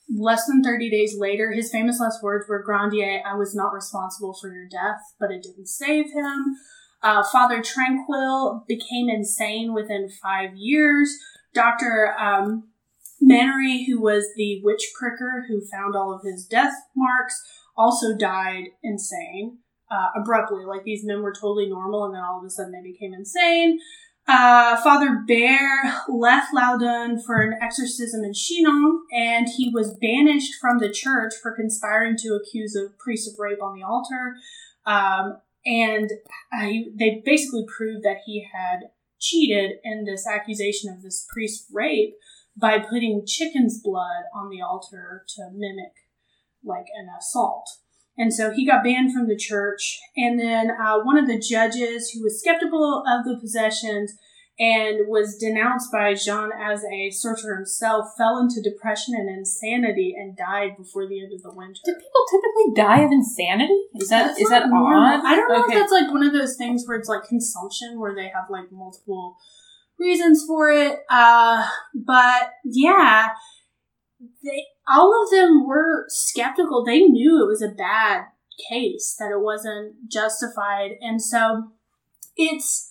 less 0.09 0.45
than 0.47 0.63
30 0.63 0.89
days 0.89 1.15
later. 1.17 1.51
His 1.51 1.71
famous 1.71 1.99
last 1.99 2.23
words 2.23 2.47
were 2.47 2.63
Grandier, 2.63 3.21
I 3.26 3.35
was 3.35 3.53
not 3.53 3.73
responsible 3.73 4.34
for 4.39 4.53
your 4.53 4.67
death, 4.67 5.01
but 5.19 5.31
it 5.31 5.43
didn't 5.43 5.67
save 5.67 6.05
him. 6.13 6.55
Uh, 7.01 7.23
Father 7.23 7.61
Tranquil 7.61 8.65
became 8.67 9.09
insane 9.09 9.73
within 9.73 10.09
five 10.09 10.55
years. 10.55 11.17
Dr. 11.53 12.13
Um, 12.17 12.69
Mannery, 13.21 13.85
who 13.85 14.01
was 14.01 14.27
the 14.35 14.61
witch 14.63 14.91
pricker 14.97 15.45
who 15.47 15.61
found 15.65 15.95
all 15.95 16.13
of 16.13 16.23
his 16.23 16.45
death 16.45 16.73
marks, 16.95 17.41
also 17.76 18.15
died 18.15 18.65
insane 18.81 19.59
uh, 19.91 20.07
abruptly. 20.15 20.65
Like 20.65 20.83
these 20.83 21.05
men 21.05 21.21
were 21.21 21.33
totally 21.33 21.69
normal, 21.69 22.05
and 22.05 22.15
then 22.15 22.21
all 22.21 22.39
of 22.39 22.45
a 22.45 22.49
sudden 22.49 22.71
they 22.71 22.81
became 22.81 23.13
insane. 23.13 23.79
Uh, 24.27 24.79
Father 24.83 25.23
Bear 25.27 26.03
left 26.07 26.53
Loudun 26.53 27.19
for 27.25 27.41
an 27.41 27.57
exorcism 27.61 28.23
in 28.23 28.33
Chinon, 28.33 29.01
and 29.11 29.47
he 29.57 29.71
was 29.73 29.97
banished 29.99 30.53
from 30.61 30.77
the 30.77 30.91
church 30.91 31.33
for 31.41 31.55
conspiring 31.55 32.15
to 32.17 32.35
accuse 32.35 32.75
a 32.75 32.93
priest 32.99 33.27
of 33.27 33.39
rape 33.39 33.61
on 33.61 33.75
the 33.75 33.83
altar. 33.83 34.35
Um, 34.85 35.41
and 35.65 36.11
he, 36.61 36.91
they 36.97 37.23
basically 37.25 37.65
proved 37.65 38.03
that 38.03 38.19
he 38.25 38.47
had 38.53 38.91
cheated 39.19 39.77
in 39.83 40.05
this 40.05 40.27
accusation 40.27 40.93
of 40.93 41.01
this 41.01 41.25
priest 41.33 41.65
rape 41.73 42.13
by 42.55 42.77
putting 42.77 43.25
chicken's 43.25 43.81
blood 43.81 44.23
on 44.33 44.49
the 44.49 44.61
altar 44.61 45.25
to 45.35 45.49
mimic 45.51 45.93
like 46.63 46.87
an 46.95 47.07
assault. 47.17 47.67
And 48.19 48.33
so 48.33 48.51
he 48.51 48.67
got 48.67 48.83
banned 48.83 49.13
from 49.13 49.27
the 49.29 49.37
church. 49.37 49.97
And 50.17 50.37
then 50.39 50.69
uh, 50.71 50.99
one 50.99 51.17
of 51.17 51.25
the 51.25 51.39
judges 51.39 52.11
who 52.11 52.21
was 52.21 52.39
skeptical 52.39 53.01
of 53.07 53.23
the 53.23 53.39
possessions 53.39 54.13
and 54.59 55.07
was 55.07 55.37
denounced 55.37 55.89
by 55.89 56.13
Jean 56.13 56.49
as 56.51 56.83
a 56.83 57.11
sorcerer 57.11 57.55
himself 57.55 58.07
fell 58.17 58.37
into 58.37 58.61
depression 58.61 59.13
and 59.17 59.29
insanity 59.29 60.13
and 60.19 60.35
died 60.35 60.75
before 60.77 61.07
the 61.07 61.21
end 61.23 61.31
of 61.33 61.41
the 61.43 61.53
winter. 61.55 61.79
Do 61.85 61.93
people 61.93 62.25
typically 62.29 62.75
die 62.75 62.99
of 63.05 63.09
insanity? 63.09 63.79
Is 63.95 64.09
that 64.09 64.27
That's 64.27 64.41
is 64.41 64.49
that 64.49 64.67
normal. 64.67 64.99
odd? 65.01 65.21
I 65.25 65.35
don't 65.37 65.47
know 65.47 65.63
Okay. 65.63 65.75
if 65.75 65.79
that's 65.79 65.93
like 65.93 66.11
one 66.11 66.23
of 66.23 66.33
those 66.33 66.57
things 66.57 66.83
where 66.85 66.97
it's 66.97 67.07
like 67.07 67.23
consumption, 67.23 68.01
where 68.01 68.13
they 68.13 68.27
have 68.27 68.49
like 68.49 68.69
multiple 68.69 69.37
reasons 69.97 70.43
for 70.45 70.69
it. 70.69 70.99
Uh, 71.09 71.65
but 71.95 72.51
yeah, 72.65 73.29
they 74.43 74.65
all 74.89 75.23
of 75.23 75.29
them 75.29 75.65
were 75.65 76.05
skeptical. 76.07 76.83
They 76.83 77.01
knew 77.01 77.43
it 77.43 77.47
was 77.47 77.61
a 77.61 77.69
bad 77.69 78.25
case, 78.69 79.15
that 79.19 79.31
it 79.31 79.41
wasn't 79.41 80.09
justified, 80.09 80.91
and 81.01 81.21
so 81.21 81.71
it's 82.35 82.89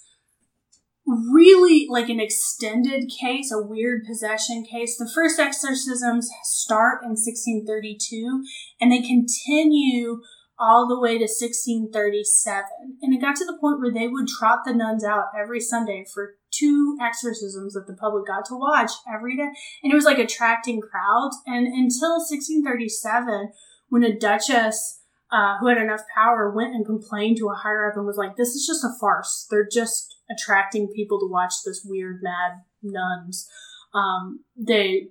really 1.08 1.86
like 1.88 2.08
an 2.08 2.20
extended 2.20 3.10
case, 3.20 3.50
a 3.50 3.62
weird 3.62 4.04
possession 4.06 4.64
case. 4.64 4.96
The 4.96 5.10
first 5.12 5.40
exorcisms 5.40 6.28
start 6.42 7.02
in 7.02 7.10
1632 7.10 8.44
and 8.80 8.92
they 8.92 9.00
continue 9.00 10.20
all 10.58 10.88
the 10.88 10.98
way 10.98 11.18
to 11.18 11.24
1637. 11.24 12.64
And 13.00 13.14
it 13.14 13.20
got 13.20 13.36
to 13.36 13.44
the 13.44 13.58
point 13.60 13.80
where 13.80 13.92
they 13.92 14.08
would 14.08 14.26
trot 14.26 14.60
the 14.64 14.74
nuns 14.74 15.04
out 15.04 15.26
every 15.38 15.60
Sunday 15.60 16.04
for 16.12 16.36
two 16.50 16.96
exorcisms 17.00 17.74
that 17.74 17.86
the 17.86 17.94
public 17.94 18.26
got 18.26 18.44
to 18.46 18.56
watch 18.56 18.90
every 19.12 19.36
day. 19.36 19.48
And 19.82 19.92
it 19.92 19.94
was 19.94 20.04
like 20.04 20.18
attracting 20.18 20.80
crowds. 20.80 21.38
And 21.46 21.66
until 21.66 22.18
1637, 22.18 23.52
when 23.88 24.02
a 24.02 24.18
duchess 24.18 25.02
uh, 25.30 25.58
who 25.60 25.68
had 25.68 25.78
enough 25.78 26.02
power 26.14 26.50
went 26.50 26.74
and 26.74 26.86
complained 26.86 27.36
to 27.36 27.48
a 27.48 27.54
higher 27.54 27.90
up 27.90 27.96
and 27.96 28.06
was 28.06 28.16
like, 28.16 28.36
this 28.36 28.54
is 28.54 28.66
just 28.66 28.84
a 28.84 28.98
farce. 28.98 29.46
They're 29.50 29.68
just 29.70 30.16
attracting 30.30 30.88
people 30.88 31.20
to 31.20 31.30
watch 31.30 31.54
this 31.64 31.84
weird, 31.84 32.20
mad 32.22 32.62
nuns. 32.82 33.48
Um, 33.94 34.44
they 34.56 35.08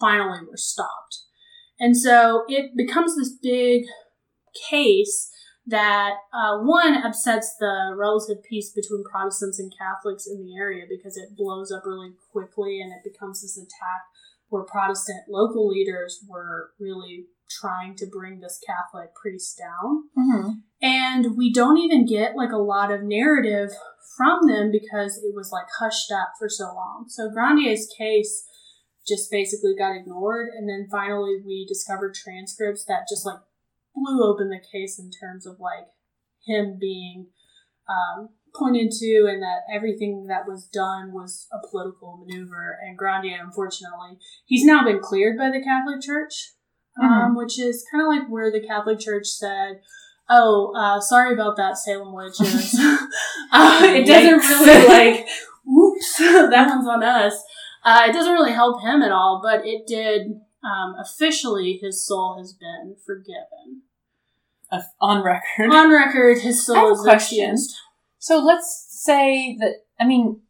finally 0.00 0.40
were 0.48 0.56
stopped. 0.56 1.18
And 1.78 1.96
so 1.96 2.44
it 2.48 2.76
becomes 2.76 3.16
this 3.16 3.36
big 3.42 3.84
case 4.70 5.30
that 5.66 6.14
uh, 6.32 6.58
one 6.58 6.94
upsets 6.94 7.56
the 7.58 7.94
relative 7.96 8.42
peace 8.48 8.70
between 8.70 9.02
Protestants 9.10 9.58
and 9.58 9.72
Catholics 9.78 10.26
in 10.26 10.44
the 10.44 10.56
area 10.56 10.84
because 10.88 11.16
it 11.16 11.36
blows 11.36 11.72
up 11.72 11.84
really 11.86 12.12
quickly 12.32 12.80
and 12.80 12.92
it 12.92 13.00
becomes 13.02 13.40
this 13.40 13.56
attack 13.56 14.02
where 14.48 14.64
Protestant 14.64 15.24
local 15.28 15.66
leaders 15.68 16.22
were 16.28 16.70
really 16.78 17.26
trying 17.60 17.96
to 17.96 18.06
bring 18.06 18.40
this 18.40 18.60
Catholic 18.66 19.14
priest 19.14 19.58
down. 19.58 20.08
Mhm. 20.16 20.62
And 20.82 21.36
we 21.36 21.52
don't 21.52 21.78
even 21.78 22.04
get 22.04 22.36
like 22.36 22.52
a 22.52 22.58
lot 22.58 22.90
of 22.90 23.02
narrative 23.02 23.70
from 24.16 24.46
them 24.46 24.70
because 24.70 25.18
it 25.18 25.34
was 25.34 25.50
like 25.50 25.66
hushed 25.78 26.12
up 26.12 26.32
for 26.38 26.48
so 26.48 26.66
long. 26.74 27.06
So 27.08 27.30
Grandier's 27.30 27.86
case 27.98 28.46
just 29.06 29.30
basically 29.30 29.74
got 29.76 29.96
ignored. 29.96 30.48
And 30.56 30.68
then 30.68 30.88
finally 30.90 31.42
we 31.44 31.66
discovered 31.66 32.14
transcripts 32.14 32.84
that 32.86 33.08
just 33.08 33.26
like 33.26 33.40
blew 33.94 34.24
open 34.24 34.50
the 34.50 34.60
case 34.72 34.98
in 34.98 35.10
terms 35.10 35.46
of 35.46 35.60
like 35.60 35.86
him 36.46 36.78
being 36.80 37.28
um, 37.88 38.30
pointed 38.54 38.90
to 38.90 39.26
and 39.28 39.42
that 39.42 39.62
everything 39.72 40.26
that 40.28 40.46
was 40.46 40.66
done 40.66 41.12
was 41.12 41.46
a 41.52 41.66
political 41.68 42.24
maneuver. 42.24 42.78
And 42.82 42.96
Grandier, 42.96 43.38
unfortunately, 43.42 44.18
he's 44.44 44.64
now 44.64 44.84
been 44.84 45.00
cleared 45.00 45.36
by 45.36 45.50
the 45.50 45.62
Catholic 45.62 46.00
Church, 46.00 46.52
um, 47.02 47.34
which 47.34 47.58
is 47.58 47.84
kind 47.90 48.02
of 48.02 48.08
like 48.08 48.28
where 48.28 48.52
the 48.52 48.64
Catholic 48.64 49.00
Church 49.00 49.26
said, 49.26 49.80
"Oh, 50.28 50.72
uh, 50.76 51.00
sorry 51.00 51.34
about 51.34 51.56
that, 51.56 51.76
Salem 51.76 52.14
witches." 52.14 52.74
uh, 53.52 53.80
it 53.82 54.06
doesn't 54.06 54.38
really 54.38 54.88
like, 55.16 55.26
"Oops, 55.68 56.18
that 56.18 56.68
one's 56.68 56.86
on 56.86 57.02
us." 57.02 57.34
Uh, 57.84 58.06
it 58.08 58.12
doesn't 58.12 58.32
really 58.32 58.52
help 58.52 58.82
him 58.82 59.02
at 59.02 59.12
all, 59.12 59.40
but 59.42 59.66
it 59.66 59.86
did. 59.86 60.40
Um, 60.64 60.94
officially, 60.98 61.78
his 61.80 62.06
soul 62.06 62.38
has 62.38 62.54
been 62.54 62.96
forgiven. 63.04 63.82
Uh, 64.72 64.80
on 65.00 65.22
record. 65.22 65.70
On 65.70 65.90
record, 65.92 66.38
his 66.38 66.64
soul 66.64 66.92
is 66.92 67.00
question. 67.00 67.50
excused. 67.50 67.76
So 68.18 68.38
let's 68.38 68.86
say 68.88 69.56
that 69.60 69.84
I 70.00 70.06
mean, 70.06 70.40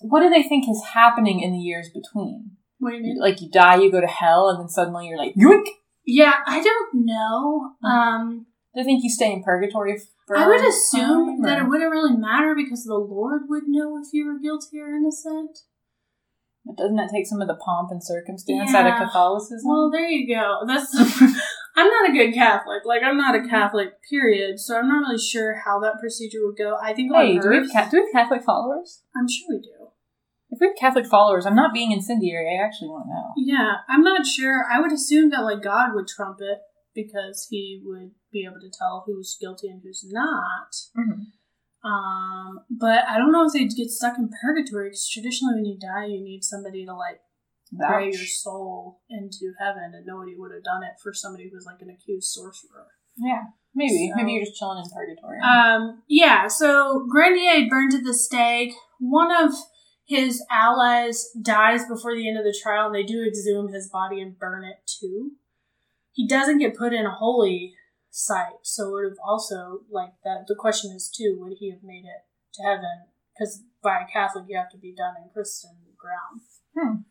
what 0.00 0.20
do 0.20 0.30
they 0.30 0.42
think 0.42 0.68
is 0.68 0.82
happening 0.92 1.40
in 1.40 1.52
the 1.52 1.58
years 1.58 1.90
between? 1.90 2.52
What 2.78 2.90
do 2.90 2.96
you 2.96 3.02
mean? 3.02 3.18
Like 3.20 3.40
you 3.40 3.50
die, 3.50 3.76
you 3.76 3.90
go 3.90 4.00
to 4.00 4.06
hell, 4.06 4.48
and 4.48 4.60
then 4.60 4.68
suddenly 4.68 5.08
you're 5.08 5.18
like 5.18 5.34
yoink. 5.34 5.66
Yeah, 6.06 6.34
I 6.46 6.62
don't 6.62 7.06
know. 7.06 7.72
Hmm. 7.82 7.86
Um, 7.86 8.46
Do 8.74 8.80
they 8.80 8.84
think 8.84 9.04
you 9.04 9.10
stay 9.10 9.32
in 9.32 9.42
purgatory? 9.42 10.00
For 10.26 10.36
I 10.36 10.46
would 10.46 10.66
assume 10.66 11.26
time, 11.26 11.42
that 11.42 11.58
it 11.58 11.68
wouldn't 11.68 11.90
really 11.90 12.16
matter 12.16 12.54
because 12.54 12.84
the 12.84 12.94
Lord 12.94 13.42
would 13.48 13.64
know 13.66 13.98
if 13.98 14.12
you 14.12 14.26
were 14.26 14.38
guilty 14.38 14.80
or 14.80 14.94
innocent. 14.94 15.58
But 16.66 16.76
doesn't 16.76 16.96
that 16.96 17.10
take 17.12 17.26
some 17.26 17.42
of 17.42 17.48
the 17.48 17.56
pomp 17.56 17.90
and 17.90 18.02
circumstance 18.02 18.74
out 18.74 18.86
of 18.86 19.06
Catholicism? 19.06 19.68
Well, 19.68 19.90
there 19.90 20.08
you 20.08 20.26
go. 20.34 20.60
That's. 20.66 20.94
I'm 21.76 21.88
not 21.90 22.08
a 22.08 22.12
good 22.12 22.32
Catholic. 22.32 22.84
Like, 22.84 23.02
I'm 23.04 23.16
not 23.16 23.34
a 23.34 23.46
Catholic, 23.48 23.94
period. 24.08 24.60
So 24.60 24.78
I'm 24.78 24.88
not 24.88 25.00
really 25.08 25.18
sure 25.18 25.56
how 25.64 25.80
that 25.80 25.98
procedure 26.00 26.38
would 26.46 26.56
go. 26.56 26.76
I 26.80 26.94
think 26.94 27.12
hey, 27.12 27.38
do 27.38 27.48
we, 27.48 27.56
have 27.56 27.66
Ca- 27.70 27.88
do 27.90 27.96
we 27.98 28.02
have 28.12 28.12
Catholic 28.12 28.44
followers? 28.44 29.02
I'm 29.16 29.28
sure 29.28 29.46
we 29.50 29.58
do. 29.60 29.88
If 30.50 30.60
we 30.60 30.68
have 30.68 30.76
Catholic 30.76 31.06
followers, 31.06 31.46
I'm 31.46 31.56
not 31.56 31.74
being 31.74 31.90
incendiary. 31.90 32.46
I 32.56 32.64
actually 32.64 32.88
want 32.88 33.06
to 33.06 33.10
know. 33.10 33.32
Yeah, 33.36 33.72
I'm 33.88 34.02
not 34.02 34.24
sure. 34.24 34.64
I 34.72 34.80
would 34.80 34.92
assume 34.92 35.30
that 35.30 35.40
like 35.42 35.62
God 35.62 35.94
would 35.94 36.06
trump 36.06 36.38
it 36.40 36.58
because 36.94 37.48
he 37.50 37.82
would 37.84 38.12
be 38.32 38.44
able 38.46 38.60
to 38.60 38.70
tell 38.70 39.02
who's 39.04 39.36
guilty 39.40 39.66
and 39.68 39.82
who's 39.82 40.04
not. 40.08 40.76
Mhm. 40.96 41.26
Um, 41.84 42.60
but 42.70 43.04
I 43.08 43.18
don't 43.18 43.30
know 43.32 43.44
if 43.46 43.52
they'd 43.52 43.70
get 43.76 43.90
stuck 43.90 44.16
in 44.18 44.30
purgatory 44.42 44.88
because 44.88 45.08
traditionally 45.08 45.56
when 45.56 45.64
you 45.66 45.78
die, 45.78 46.06
you 46.06 46.22
need 46.22 46.42
somebody 46.42 46.86
to 46.86 46.94
like 46.94 47.20
pray 47.78 48.06
your 48.06 48.24
soul 48.26 49.00
into 49.10 49.52
heaven, 49.58 49.92
and 49.94 50.06
nobody 50.06 50.34
would 50.36 50.52
have 50.52 50.64
done 50.64 50.82
it 50.82 50.94
for 51.02 51.12
somebody 51.12 51.48
who 51.48 51.56
was 51.56 51.66
like 51.66 51.80
an 51.82 51.90
accused 51.90 52.28
sorcerer. 52.32 52.86
Yeah, 53.16 53.42
maybe. 53.74 54.10
So- 54.10 54.16
maybe 54.16 54.32
you're 54.32 54.44
just 54.44 54.58
chilling 54.58 54.78
in 54.82 54.90
purgatory. 54.90 55.40
Um, 55.40 56.02
yeah, 56.08 56.48
so 56.48 57.06
Grandier 57.10 57.68
burned 57.68 57.94
at 57.94 58.04
the 58.04 58.14
stake. 58.14 58.72
One 58.98 59.30
of 59.30 59.52
his 60.06 60.42
allies 60.50 61.30
dies 61.40 61.86
before 61.86 62.14
the 62.14 62.28
end 62.28 62.38
of 62.38 62.44
the 62.44 62.58
trial, 62.62 62.86
and 62.86 62.94
they 62.94 63.02
do 63.02 63.24
exhume 63.26 63.72
his 63.72 63.88
body 63.90 64.20
and 64.20 64.38
burn 64.38 64.64
it 64.64 64.78
too. 64.86 65.32
He 66.12 66.26
doesn't 66.28 66.58
get 66.58 66.76
put 66.76 66.92
in 66.92 67.06
a 67.06 67.10
holy 67.10 67.74
site, 68.14 68.62
so 68.62 68.88
it 68.88 68.92
would 68.92 69.04
have 69.10 69.18
also, 69.26 69.80
like, 69.90 70.14
that. 70.22 70.46
the 70.46 70.54
question 70.54 70.94
is 70.94 71.10
too, 71.10 71.36
would 71.40 71.58
he 71.58 71.70
have 71.70 71.82
made 71.82 72.04
it 72.04 72.22
to 72.54 72.62
heaven? 72.62 73.10
Because 73.34 73.62
by 73.82 74.06
a 74.06 74.12
Catholic, 74.12 74.44
you 74.48 74.56
have 74.56 74.70
to 74.70 74.78
be 74.78 74.94
done 74.94 75.14
in 75.18 75.30
Christian 75.32 75.74
ground. 75.98 76.46
Hmm. 76.78 77.02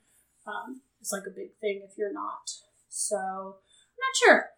Um, 0.48 0.82
it's 1.02 1.12
like 1.12 1.28
a 1.28 1.36
big 1.36 1.56
thing 1.60 1.84
if 1.84 1.98
you're 1.98 2.14
not. 2.14 2.50
So, 2.88 3.18
I'm 3.18 4.00
not 4.00 4.16
sure 4.16 4.50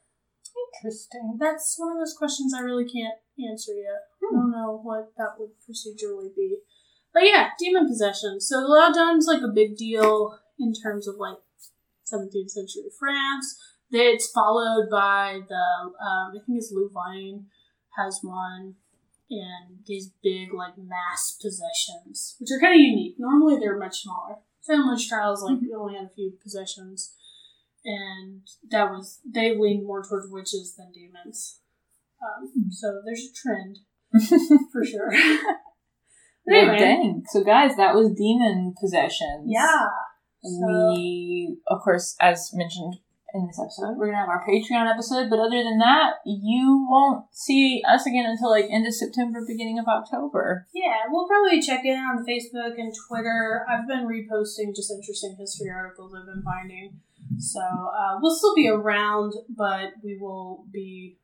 Interesting. 0.83 1.37
that's 1.39 1.75
one 1.77 1.91
of 1.91 1.97
those 1.97 2.15
questions 2.17 2.53
I 2.53 2.59
really 2.59 2.85
can't 2.85 3.17
answer 3.49 3.73
yet. 3.73 4.07
I 4.21 4.33
don't 4.33 4.51
know 4.51 4.79
what 4.81 5.11
that 5.17 5.39
would 5.39 5.51
procedurally 5.63 6.33
be. 6.35 6.59
But 7.13 7.23
yeah, 7.23 7.49
demon 7.57 7.87
possession. 7.87 8.41
So 8.41 8.61
the 8.61 8.67
Loudun's 8.67 9.27
like 9.27 9.41
a 9.41 9.53
big 9.53 9.77
deal 9.77 10.37
in 10.59 10.73
terms 10.73 11.07
of 11.07 11.15
like 11.15 11.37
17th 12.11 12.49
century 12.49 12.91
France. 12.97 13.57
It's 13.91 14.31
followed 14.31 14.89
by 14.91 15.41
the, 15.47 15.55
um, 15.55 16.31
I 16.31 16.39
think 16.45 16.57
it's 16.57 16.71
Louvain 16.71 17.45
has 17.97 18.19
one, 18.21 18.75
and 19.29 19.79
these 19.85 20.11
big 20.21 20.53
like 20.53 20.77
mass 20.77 21.37
possessions, 21.41 22.35
which 22.39 22.49
are 22.51 22.59
kind 22.59 22.73
of 22.75 22.79
unique. 22.81 23.15
Normally 23.17 23.59
they're 23.59 23.77
much 23.77 24.03
smaller. 24.03 24.37
Salem 24.61 24.89
Witch 24.89 25.07
Trials 25.07 25.43
like 25.43 25.59
only 25.77 25.95
had 25.95 26.05
a 26.05 26.09
few 26.09 26.33
possessions, 26.41 27.13
and 27.83 28.41
that 28.69 28.89
was 28.89 29.19
they 29.25 29.55
leaned 29.57 29.85
more 29.85 30.03
towards 30.03 30.27
witches 30.29 30.75
than 30.75 30.91
demons. 30.91 31.59
Um, 32.21 32.71
so 32.71 33.01
there's 33.05 33.29
a 33.29 33.33
trend 33.33 33.79
for 34.71 34.83
sure. 34.83 35.11
But 36.45 36.67
Well, 36.67 36.77
dang. 36.77 37.23
So, 37.27 37.43
guys, 37.43 37.75
that 37.77 37.95
was 37.95 38.11
demon 38.15 38.73
possessions. 38.79 39.45
yeah. 39.47 39.87
So, 40.43 40.93
We, 40.93 41.57
of 41.67 41.79
course, 41.81 42.15
as 42.21 42.51
mentioned 42.53 42.97
in 43.35 43.47
this 43.47 43.59
episode, 43.59 43.97
we're 43.97 44.07
gonna 44.07 44.19
have 44.19 44.29
our 44.29 44.47
Patreon 44.47 44.89
episode. 44.89 45.29
But 45.29 45.39
other 45.39 45.61
than 45.61 45.77
that, 45.79 46.23
you 46.25 46.87
won't 46.89 47.25
see 47.31 47.83
us 47.87 48.05
again 48.07 48.25
until 48.25 48.49
like 48.49 48.65
end 48.71 48.87
of 48.87 48.93
September, 48.93 49.43
beginning 49.45 49.77
of 49.77 49.87
October. 49.87 50.65
yeah, 50.73 51.03
we'll 51.09 51.27
probably 51.27 51.61
check 51.61 51.83
in 51.83 51.97
on 51.97 52.25
Facebook 52.25 52.79
and 52.79 52.93
Twitter. 53.07 53.65
I've 53.69 53.87
been 53.87 54.07
reposting 54.07 54.75
just 54.75 54.91
interesting 54.91 55.35
history 55.37 55.69
articles 55.69 56.15
I've 56.17 56.25
been 56.25 56.43
finding. 56.43 57.01
So 57.37 57.59
uh, 57.59 58.19
we'll 58.21 58.35
still 58.35 58.55
be 58.55 58.69
around, 58.69 59.33
but 59.49 59.93
we 60.03 60.17
will 60.17 60.65
be 60.71 61.17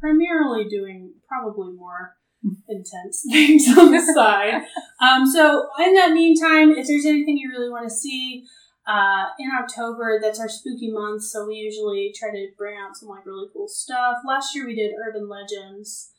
primarily 0.00 0.68
doing 0.68 1.12
probably 1.28 1.74
more 1.74 2.16
intense 2.68 3.24
things 3.30 3.66
on 3.76 3.92
the 3.92 4.00
side. 4.14 4.62
Um, 5.00 5.26
so 5.26 5.68
in 5.78 5.94
that 5.94 6.12
meantime, 6.12 6.70
if 6.70 6.86
there's 6.86 7.04
anything 7.04 7.36
you 7.36 7.50
really 7.50 7.68
want 7.68 7.88
to 7.88 7.94
see, 7.94 8.46
uh, 8.86 9.26
in 9.38 9.50
October, 9.62 10.18
that's 10.20 10.40
our 10.40 10.48
spooky 10.48 10.90
month, 10.90 11.22
so 11.22 11.46
we 11.46 11.54
usually 11.54 12.12
try 12.18 12.30
to 12.30 12.48
bring 12.56 12.76
out 12.78 12.96
some 12.96 13.08
like 13.08 13.26
really 13.26 13.48
cool 13.52 13.68
stuff. 13.68 14.16
Last 14.26 14.54
year 14.54 14.66
we 14.66 14.74
did 14.74 14.92
urban 15.06 15.28
legends, 15.28 16.10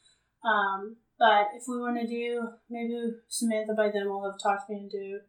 um, 0.45 0.97
but 1.19 1.47
if 1.55 1.63
we 1.67 1.79
want 1.79 1.99
to 1.99 2.07
do, 2.07 2.47
maybe 2.69 2.93
Samantha 3.27 3.73
by 3.75 3.89
then 3.93 4.09
will 4.09 4.23
have 4.29 4.39
talked 4.41 4.69
me 4.69 4.77
into 4.89 5.19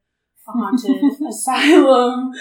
a 0.49 0.53
haunted 0.53 1.03
asylum, 1.29 2.33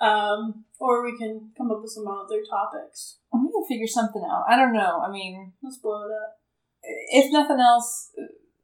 um, 0.00 0.64
or 0.78 1.04
we 1.04 1.16
can 1.16 1.50
come 1.56 1.70
up 1.70 1.80
with 1.82 1.92
some 1.92 2.06
other 2.08 2.42
topics. 2.48 3.18
I'm 3.32 3.40
gonna 3.44 3.66
figure 3.68 3.86
something 3.86 4.22
out. 4.28 4.44
I 4.48 4.56
don't 4.56 4.72
know. 4.72 5.00
I 5.06 5.10
mean, 5.10 5.52
Let's 5.62 5.78
blow 5.78 6.02
it 6.02 6.12
up. 6.12 6.38
if 6.82 7.32
nothing 7.32 7.60
else, 7.60 8.10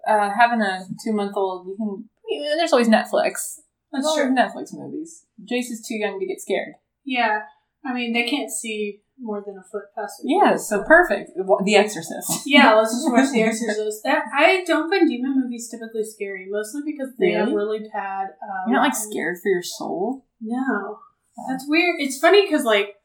uh, 0.07 0.31
having 0.37 0.61
a 0.63 0.85
two 1.05 1.13
month 1.13 1.37
old, 1.37 1.67
you 1.69 1.77
can. 1.77 2.09
There's 2.59 2.73
always 2.73 2.89
Netflix. 2.89 3.61
That's 3.93 4.15
true. 4.15 4.35
Netflix 4.35 4.73
movies. 4.73 5.25
Jace 5.45 5.71
is 5.71 5.85
too 5.87 5.95
young 5.97 6.19
to 6.21 6.27
get 6.27 6.41
scared. 6.41 6.75
Yeah, 7.05 7.43
I 7.85 7.93
mean 7.95 8.13
they 8.13 8.29
can't 8.29 8.51
see 8.51 9.01
more 9.19 9.43
than 9.47 9.57
a 9.57 9.63
foot 9.63 9.85
past. 9.95 10.21
their 10.23 10.51
Yeah, 10.51 10.57
so 10.57 10.83
perfect. 10.85 11.31
The 11.37 11.77
Exorcist. 11.77 12.43
Yeah, 12.47 12.75
let's 12.75 12.93
just 12.93 13.11
watch 13.11 13.33
The 13.33 13.43
Exorcist. 13.51 14.03
That 14.05 14.25
I 14.37 14.63
don't 14.67 14.91
find 14.91 15.09
demon 15.09 15.41
movies 15.41 15.71
typically 15.71 16.05
scary, 16.05 16.47
mostly 16.51 16.83
because 16.85 17.11
they 17.19 17.31
have 17.31 17.47
Really? 17.49 17.57
really 17.57 17.89
bad. 17.93 18.27
Uh, 18.43 18.67
You're 18.67 18.77
not 18.77 18.83
like 18.83 18.95
scared 18.95 19.39
for 19.43 19.49
your 19.49 19.63
soul. 19.63 20.27
No, 20.41 20.99
that's 21.49 21.65
weird. 21.67 21.97
It's 21.99 22.19
funny 22.19 22.43
because 22.45 22.65
like, 22.65 22.97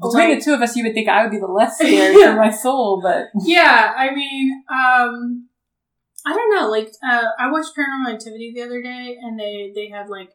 Between 0.00 0.28
like- 0.30 0.38
the 0.38 0.44
two 0.44 0.54
of 0.54 0.62
us, 0.62 0.76
you 0.76 0.84
would 0.84 0.94
think 0.94 1.08
I 1.08 1.22
would 1.24 1.32
be 1.32 1.40
the 1.40 1.46
less 1.48 1.76
scared 1.78 2.14
for 2.14 2.36
my 2.36 2.50
soul, 2.50 3.00
but 3.02 3.30
yeah, 3.44 3.92
I 3.96 4.14
mean, 4.14 4.62
um, 4.72 5.48
I 6.26 6.34
don't 6.34 6.54
know. 6.54 6.68
Like, 6.68 6.92
uh, 7.02 7.28
I 7.38 7.50
watched 7.50 7.76
Paranormal 7.76 8.14
Activity 8.14 8.52
the 8.54 8.62
other 8.62 8.82
day, 8.82 9.16
and 9.20 9.38
they 9.38 9.72
they 9.74 9.88
had 9.88 10.08
like, 10.08 10.30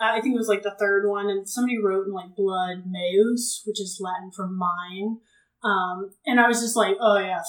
I 0.00 0.20
think 0.20 0.34
it 0.34 0.38
was 0.38 0.48
like 0.48 0.62
the 0.62 0.76
third 0.78 1.08
one, 1.08 1.30
and 1.30 1.48
somebody 1.48 1.78
wrote 1.78 2.06
in 2.06 2.12
like 2.12 2.34
blood 2.36 2.84
meus, 2.86 3.62
which 3.64 3.80
is 3.80 4.00
Latin 4.00 4.30
for 4.34 4.48
mine. 4.48 5.18
Um, 5.64 6.10
and 6.26 6.40
I 6.40 6.48
was 6.48 6.60
just 6.60 6.76
like, 6.76 6.96
oh 7.00 7.18
yeah, 7.18 7.42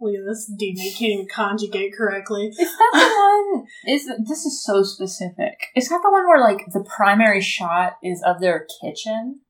look 0.00 0.14
at 0.14 0.24
this 0.26 0.50
demon 0.58 0.92
can't 0.98 1.12
even 1.12 1.28
conjugate 1.28 1.94
correctly. 1.96 2.46
is 2.48 2.56
that 2.58 2.90
the 2.92 3.52
one? 3.52 3.66
Is 3.86 4.10
this 4.28 4.46
is 4.46 4.64
so 4.64 4.82
specific? 4.82 5.68
Is 5.76 5.88
that 5.88 6.00
the 6.02 6.10
one 6.10 6.26
where 6.26 6.40
like 6.40 6.66
the 6.72 6.84
primary 6.84 7.40
shot 7.40 7.94
is 8.02 8.22
of 8.24 8.40
their 8.40 8.66
kitchen? 8.80 9.40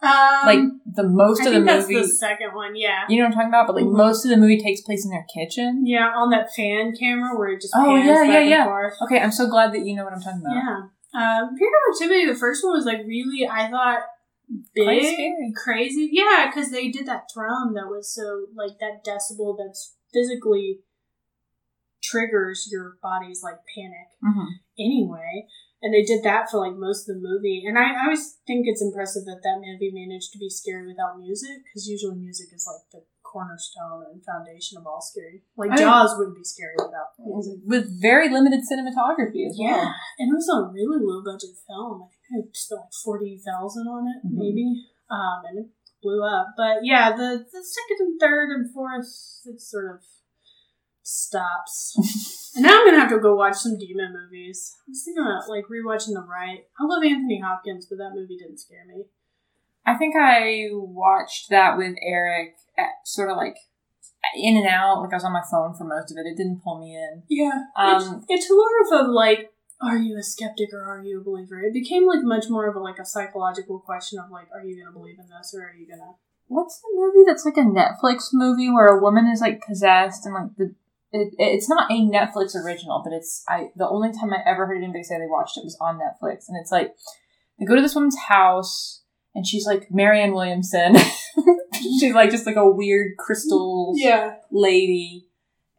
Um, 0.00 0.46
Like 0.46 0.60
the 0.86 1.02
most 1.02 1.42
I 1.42 1.46
of 1.46 1.52
the 1.54 1.60
movie. 1.60 1.94
the 1.94 2.04
second 2.06 2.54
one. 2.54 2.76
Yeah. 2.76 3.04
you 3.08 3.16
know 3.18 3.24
what 3.24 3.30
I'm 3.30 3.34
talking 3.34 3.48
about? 3.48 3.66
But 3.66 3.76
like 3.76 3.84
Mhm. 3.86 3.96
most 3.96 4.24
of 4.24 4.30
the 4.30 4.36
movie 4.36 4.60
takes 4.60 4.80
place 4.80 5.04
in 5.04 5.10
their 5.10 5.26
kitchen. 5.34 5.84
Yeah, 5.86 6.12
on 6.14 6.30
that 6.30 6.54
fan 6.54 6.94
camera 6.96 7.36
where 7.36 7.48
it 7.48 7.60
just 7.60 7.74
Oh, 7.76 7.96
yeah, 7.96 8.22
back 8.22 8.28
yeah, 8.28 8.40
and 8.40 8.50
yeah. 8.50 8.64
forth. 8.64 8.94
Okay, 9.02 9.18
I'm 9.20 9.32
so 9.32 9.48
glad 9.48 9.72
that 9.72 9.84
you 9.84 9.96
know 9.96 10.04
what 10.04 10.12
I'm 10.12 10.20
talking 10.22 10.40
about. 10.40 10.54
Yeah. 10.54 10.82
Um, 11.14 11.56
Paranormal 11.56 11.94
Activity, 11.94 12.26
the 12.26 12.36
first 12.36 12.62
one 12.64 12.74
was 12.74 12.84
like 12.84 12.98
really, 13.06 13.48
I 13.48 13.68
thought, 13.70 14.02
big, 14.74 15.54
crazy. 15.56 16.10
Yeah, 16.12 16.46
because 16.48 16.70
they 16.70 16.90
did 16.90 17.06
that 17.06 17.24
drum 17.34 17.74
that 17.74 17.88
was 17.88 18.14
so, 18.14 18.46
like, 18.54 18.78
that 18.78 19.04
decibel 19.04 19.56
that's 19.58 19.96
physically 20.14 20.80
triggers 22.02 22.68
your 22.70 22.96
body's, 23.02 23.42
like, 23.42 23.58
panic 23.74 24.08
hmm 24.22 24.46
anyway. 24.78 25.46
And 25.80 25.94
they 25.94 26.02
did 26.02 26.24
that 26.24 26.50
for, 26.50 26.58
like, 26.58 26.74
most 26.76 27.08
of 27.08 27.14
the 27.14 27.22
movie. 27.22 27.62
And 27.66 27.78
I, 27.78 27.94
I 27.94 28.04
always 28.10 28.38
think 28.46 28.66
it's 28.66 28.82
impressive 28.82 29.24
that 29.26 29.46
that 29.46 29.62
movie 29.62 29.94
managed 29.94 30.32
to 30.34 30.38
be 30.38 30.50
scary 30.50 30.86
without 30.86 31.18
music, 31.18 31.62
because 31.64 31.86
usually 31.86 32.16
music 32.18 32.48
is, 32.52 32.66
like, 32.66 32.82
the 32.90 33.06
cornerstone 33.22 34.08
and 34.10 34.24
foundation 34.24 34.78
of 34.78 34.86
all 34.86 35.00
scary. 35.00 35.44
Like, 35.56 35.70
I 35.70 35.74
mean- 35.76 35.84
Jaws 35.84 36.16
wouldn't 36.18 36.36
be 36.36 36.42
scary 36.42 36.74
without 36.76 37.14
music. 37.22 37.60
With 37.62 37.86
very 38.02 38.28
limited 38.28 38.66
cinematography 38.66 39.46
as 39.46 39.54
well. 39.54 39.70
Yeah, 39.70 39.92
and 40.18 40.32
it 40.32 40.34
was 40.34 40.48
a 40.50 40.66
really 40.72 40.98
low 40.98 41.22
budget 41.22 41.54
film. 41.68 42.08
I 42.08 42.10
think 42.26 42.46
I 42.46 42.58
spent 42.58 42.80
like 42.82 42.94
forty 43.04 43.38
thousand 43.38 43.86
on 43.86 44.08
it, 44.08 44.26
Mhm. 44.26 44.34
maybe, 44.34 44.82
um, 45.10 45.44
and 45.46 45.58
it 45.60 45.68
blew 46.02 46.24
up. 46.24 46.54
But 46.56 46.82
yeah, 46.84 47.14
the 47.14 47.44
the 47.44 47.62
second 47.62 47.98
and 48.00 48.20
third 48.20 48.50
and 48.50 48.72
fourth, 48.72 49.06
it's 49.44 49.70
sort 49.70 49.94
of 49.94 50.00
stops. 51.08 52.52
and 52.54 52.64
now 52.64 52.80
I'm 52.80 52.86
gonna 52.86 53.00
have 53.00 53.08
to 53.10 53.18
go 53.18 53.34
watch 53.34 53.56
some 53.56 53.78
demon 53.78 54.12
movies. 54.12 54.76
I 54.86 54.90
was 54.90 55.02
thinking 55.04 55.24
about 55.24 55.48
like 55.48 55.64
rewatching 55.64 56.12
The 56.12 56.20
Rite. 56.20 56.66
I 56.78 56.84
love 56.84 57.02
Anthony 57.02 57.40
Hopkins, 57.40 57.86
but 57.86 57.96
that 57.96 58.12
movie 58.14 58.36
didn't 58.36 58.58
scare 58.58 58.84
me. 58.86 59.04
I 59.86 59.94
think 59.94 60.14
I 60.16 60.66
watched 60.70 61.48
that 61.48 61.78
with 61.78 61.96
Eric 62.02 62.56
at 62.76 62.90
sort 63.04 63.30
of 63.30 63.38
like 63.38 63.56
in 64.36 64.58
and 64.58 64.66
out. 64.66 65.00
Like 65.00 65.12
I 65.12 65.16
was 65.16 65.24
on 65.24 65.32
my 65.32 65.42
phone 65.50 65.74
for 65.74 65.84
most 65.84 66.12
of 66.12 66.18
it. 66.18 66.28
It 66.28 66.36
didn't 66.36 66.62
pull 66.62 66.78
me 66.78 66.94
in. 66.94 67.22
Yeah, 67.28 67.64
Um, 67.74 68.24
it's, 68.28 68.46
it's 68.46 68.50
more 68.50 69.00
of 69.00 69.06
a 69.06 69.10
like. 69.10 69.52
Are 69.80 69.96
you 69.96 70.18
a 70.18 70.24
skeptic 70.24 70.70
or 70.72 70.82
are 70.82 71.04
you 71.04 71.20
a 71.20 71.24
believer? 71.24 71.60
It 71.60 71.72
became 71.72 72.04
like 72.04 72.24
much 72.24 72.46
more 72.50 72.68
of 72.68 72.74
a 72.74 72.80
like 72.80 72.98
a 72.98 73.04
psychological 73.04 73.78
question 73.78 74.18
of 74.18 74.28
like, 74.28 74.48
are 74.52 74.60
you 74.60 74.76
gonna 74.76 74.92
believe 74.92 75.20
in 75.20 75.26
this 75.28 75.54
or 75.56 75.62
are 75.62 75.72
you 75.72 75.86
gonna 75.86 76.16
What's 76.48 76.80
the 76.80 76.88
movie 76.94 77.24
that's 77.24 77.44
like 77.44 77.56
a 77.56 77.60
Netflix 77.60 78.30
movie 78.32 78.70
where 78.70 78.88
a 78.88 79.00
woman 79.00 79.28
is 79.28 79.40
like 79.40 79.62
possessed 79.62 80.26
and 80.26 80.34
like 80.34 80.56
the 80.56 80.74
it, 81.12 81.32
it's 81.38 81.68
not 81.68 81.90
a 81.90 81.94
Netflix 81.94 82.54
original, 82.54 83.02
but 83.04 83.12
it's 83.12 83.42
I 83.48 83.68
the 83.76 83.88
only 83.88 84.10
time 84.12 84.32
I 84.32 84.38
ever 84.48 84.66
heard 84.66 84.78
anybody 84.82 85.02
say 85.02 85.16
they 85.18 85.26
watched 85.26 85.56
it 85.56 85.64
was 85.64 85.76
on 85.80 85.98
Netflix, 85.98 86.44
and 86.48 86.58
it's 86.60 86.70
like 86.72 86.94
they 87.58 87.64
go 87.66 87.74
to 87.74 87.82
this 87.82 87.94
woman's 87.94 88.18
house, 88.28 89.02
and 89.34 89.46
she's 89.46 89.66
like 89.66 89.88
Marianne 89.90 90.34
Williamson. 90.34 90.96
she's 91.74 92.12
like 92.14 92.30
just 92.30 92.46
like 92.46 92.56
a 92.56 92.68
weird 92.70 93.16
crystal 93.18 93.92
Yeah. 93.96 94.34
lady, 94.50 95.26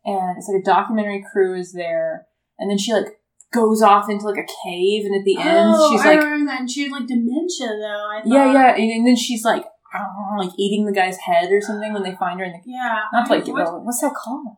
and 0.06 0.38
it's 0.38 0.50
like 0.52 0.62
a 0.62 0.66
documentary 0.66 1.24
crew 1.32 1.58
is 1.60 1.74
there, 1.74 2.26
and 2.58 2.70
then 2.70 2.78
she 2.78 2.94
like 2.94 3.20
goes 3.52 3.82
off 3.82 4.10
into 4.10 4.26
like 4.26 4.38
a 4.40 4.48
cave, 4.68 5.06
and 5.06 5.16
at 5.16 5.26
the 5.26 5.38
end 5.38 5.74
oh, 5.76 5.92
she's 5.92 6.02
I 6.02 6.16
like, 6.16 6.24
remember 6.24 6.52
that. 6.52 6.60
And 6.62 6.72
she 6.72 6.84
had 6.84 6.92
like 6.92 7.08
dementia, 7.08 7.68
though. 7.68 8.10
I 8.12 8.22
yeah, 8.26 8.52
yeah, 8.54 8.76
and, 8.76 8.92
and 8.92 9.08
then 9.08 9.16
she's 9.16 9.44
like, 9.44 9.66
"Ah," 9.94 10.36
like 10.38 10.52
eating 10.58 10.86
the 10.86 10.92
guy's 10.92 11.18
head 11.18 11.52
or 11.52 11.62
something 11.62 11.94
when 11.94 12.04
they 12.04 12.16
find 12.16 12.40
her 12.40 12.46
in 12.46 12.52
the 12.54 12.60
Yeah. 12.66 13.04
not 13.14 13.28
to 13.28 13.34
like 13.34 13.48
I- 13.48 13.52
what- 13.52 13.86
What's 13.86 14.02
that 14.02 14.14
called? 14.14 14.58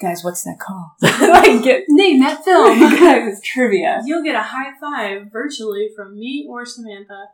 Guys, 0.00 0.22
what's 0.24 0.42
that 0.42 0.58
called? 0.60 0.90
like 1.02 1.62
get 1.62 1.84
Name 1.88 2.20
that 2.20 2.44
film. 2.44 2.80
guys, 2.80 3.32
it's 3.38 3.40
trivia. 3.48 4.02
You'll 4.04 4.24
get 4.24 4.34
a 4.34 4.42
high 4.42 4.72
five 4.80 5.28
virtually 5.32 5.88
from 5.94 6.14
me 6.18 6.46
or 6.48 6.64
Samantha. 6.66 7.26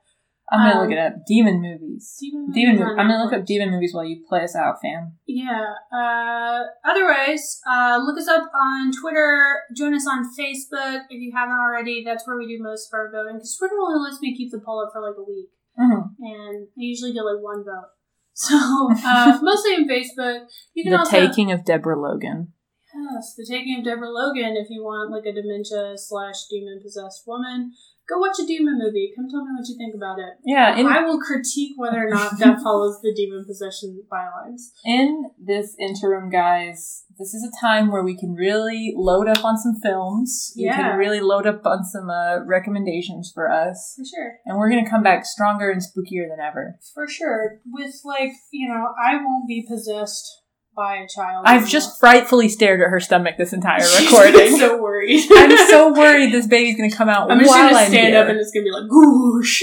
I'm 0.52 0.66
gonna 0.66 0.80
Um, 0.80 0.82
look 0.82 0.90
it 0.92 0.98
up. 0.98 1.14
Demon 1.28 1.62
movies. 1.62 2.16
Demon 2.20 2.50
Demon. 2.50 2.74
movies 2.74 2.86
Mo- 2.96 3.00
I'm 3.02 3.08
gonna 3.08 3.22
look 3.24 3.32
up 3.32 3.46
demon 3.46 3.70
movies 3.70 3.94
while 3.94 4.04
you 4.04 4.24
play 4.28 4.42
us 4.42 4.56
out, 4.56 4.76
fam. 4.82 5.14
Yeah. 5.26 5.74
Uh, 5.94 6.64
otherwise, 6.84 7.60
uh, 7.70 8.00
look 8.04 8.18
us 8.18 8.26
up 8.28 8.50
on 8.52 8.90
Twitter. 9.00 9.60
Join 9.76 9.94
us 9.94 10.06
on 10.10 10.24
Facebook 10.38 11.02
if 11.08 11.20
you 11.22 11.30
haven't 11.34 11.54
already. 11.58 12.02
That's 12.04 12.26
where 12.26 12.36
we 12.36 12.48
do 12.48 12.60
most 12.62 12.88
of 12.92 12.94
our 12.98 13.12
voting 13.12 13.36
because 13.36 13.56
Twitter 13.56 13.76
only 13.80 14.00
lets 14.02 14.20
me 14.20 14.36
keep 14.36 14.50
the 14.50 14.58
poll 14.58 14.84
up 14.84 14.90
for 14.92 15.00
like 15.00 15.16
a 15.16 15.22
week, 15.22 15.50
Mm-hmm. 15.78 16.18
and 16.18 16.66
I 16.66 16.82
usually 16.82 17.12
get 17.12 17.22
like 17.24 17.40
one 17.40 17.62
vote. 17.64 17.90
So 18.34 18.56
uh, 18.56 19.38
mostly 19.42 19.72
on 19.74 19.88
Facebook. 19.88 20.46
You 20.74 20.84
can 20.84 20.92
The 20.92 20.98
also 20.98 21.10
Taking 21.10 21.52
of 21.52 21.64
Deborah 21.64 22.00
Logan. 22.00 22.52
yes, 22.94 23.34
the 23.36 23.46
taking 23.48 23.78
of 23.78 23.84
Deborah 23.84 24.10
Logan. 24.10 24.56
If 24.56 24.70
you 24.70 24.82
want 24.82 25.10
like 25.10 25.26
a 25.26 25.32
dementia 25.32 25.96
slash 25.96 26.46
demon 26.48 26.80
possessed 26.82 27.22
woman, 27.26 27.72
go 28.10 28.18
watch 28.18 28.38
a 28.42 28.46
demon 28.46 28.76
movie. 28.78 29.12
Come 29.14 29.28
tell 29.30 29.44
me 29.44 29.52
what 29.56 29.68
you 29.68 29.76
think 29.78 29.94
about 29.94 30.18
it. 30.18 30.34
Yeah, 30.44 30.76
in 30.76 30.86
I 30.86 31.02
will 31.04 31.20
critique 31.20 31.74
whether 31.76 32.06
or 32.06 32.10
not 32.10 32.38
that 32.40 32.60
follows 32.64 32.98
the 33.02 33.14
demon 33.14 33.44
possession 33.46 34.02
bylines. 34.12 34.72
in 34.84 35.30
this 35.38 35.76
interim, 35.78 36.28
guys, 36.30 37.04
this 37.18 37.32
is 37.34 37.44
a 37.46 37.64
time 37.66 37.92
where 37.92 38.02
we 38.02 38.16
can 38.18 38.34
really 38.34 38.92
load 38.96 39.28
up 39.28 39.44
on 39.44 39.56
some 39.56 39.76
films. 39.82 40.52
We 40.56 40.64
Yeah. 40.64 40.76
can 40.76 40.98
really 40.98 41.20
load 41.20 41.46
up 41.46 41.64
on 41.64 41.84
some 41.84 42.10
uh, 42.10 42.44
recommendations 42.44 43.30
for 43.32 43.50
us, 43.50 43.94
For 43.96 44.04
sure. 44.04 44.32
and 44.46 44.58
we're 44.58 44.70
gonna 44.70 44.88
come 44.88 45.02
back 45.02 45.24
stronger 45.24 45.70
and 45.70 45.80
spookier 45.80 46.28
than 46.28 46.40
ever. 46.40 46.78
For 46.94 47.06
sure. 47.06 47.60
With 47.70 47.94
like, 48.04 48.32
you 48.50 48.68
know, 48.68 48.88
I 49.02 49.16
won't 49.16 49.46
be 49.46 49.64
possessed 49.68 50.39
by 50.80 50.96
a 50.96 51.06
child. 51.06 51.44
I've 51.46 51.68
just 51.68 52.00
frightfully 52.00 52.48
stared 52.48 52.80
at 52.80 52.88
her 52.88 53.00
stomach 53.00 53.36
this 53.36 53.52
entire 53.52 53.80
recording. 54.00 54.56
so 54.56 54.80
worried. 54.80 55.26
I'm 55.30 55.68
so 55.68 55.92
worried 56.00 56.32
this 56.32 56.46
baby's 56.46 56.76
gonna 56.78 56.90
come 56.90 57.10
out 57.10 57.30
I'm 57.30 57.38
just 57.38 57.50
gonna 57.52 57.76
I'm 57.76 57.88
stand 57.88 58.14
here. 58.14 58.22
up 58.22 58.28
and 58.28 58.38
it's 58.40 58.50
gonna 58.50 58.64
be 58.64 58.70
like 58.70 58.88
goosh. 58.88 59.60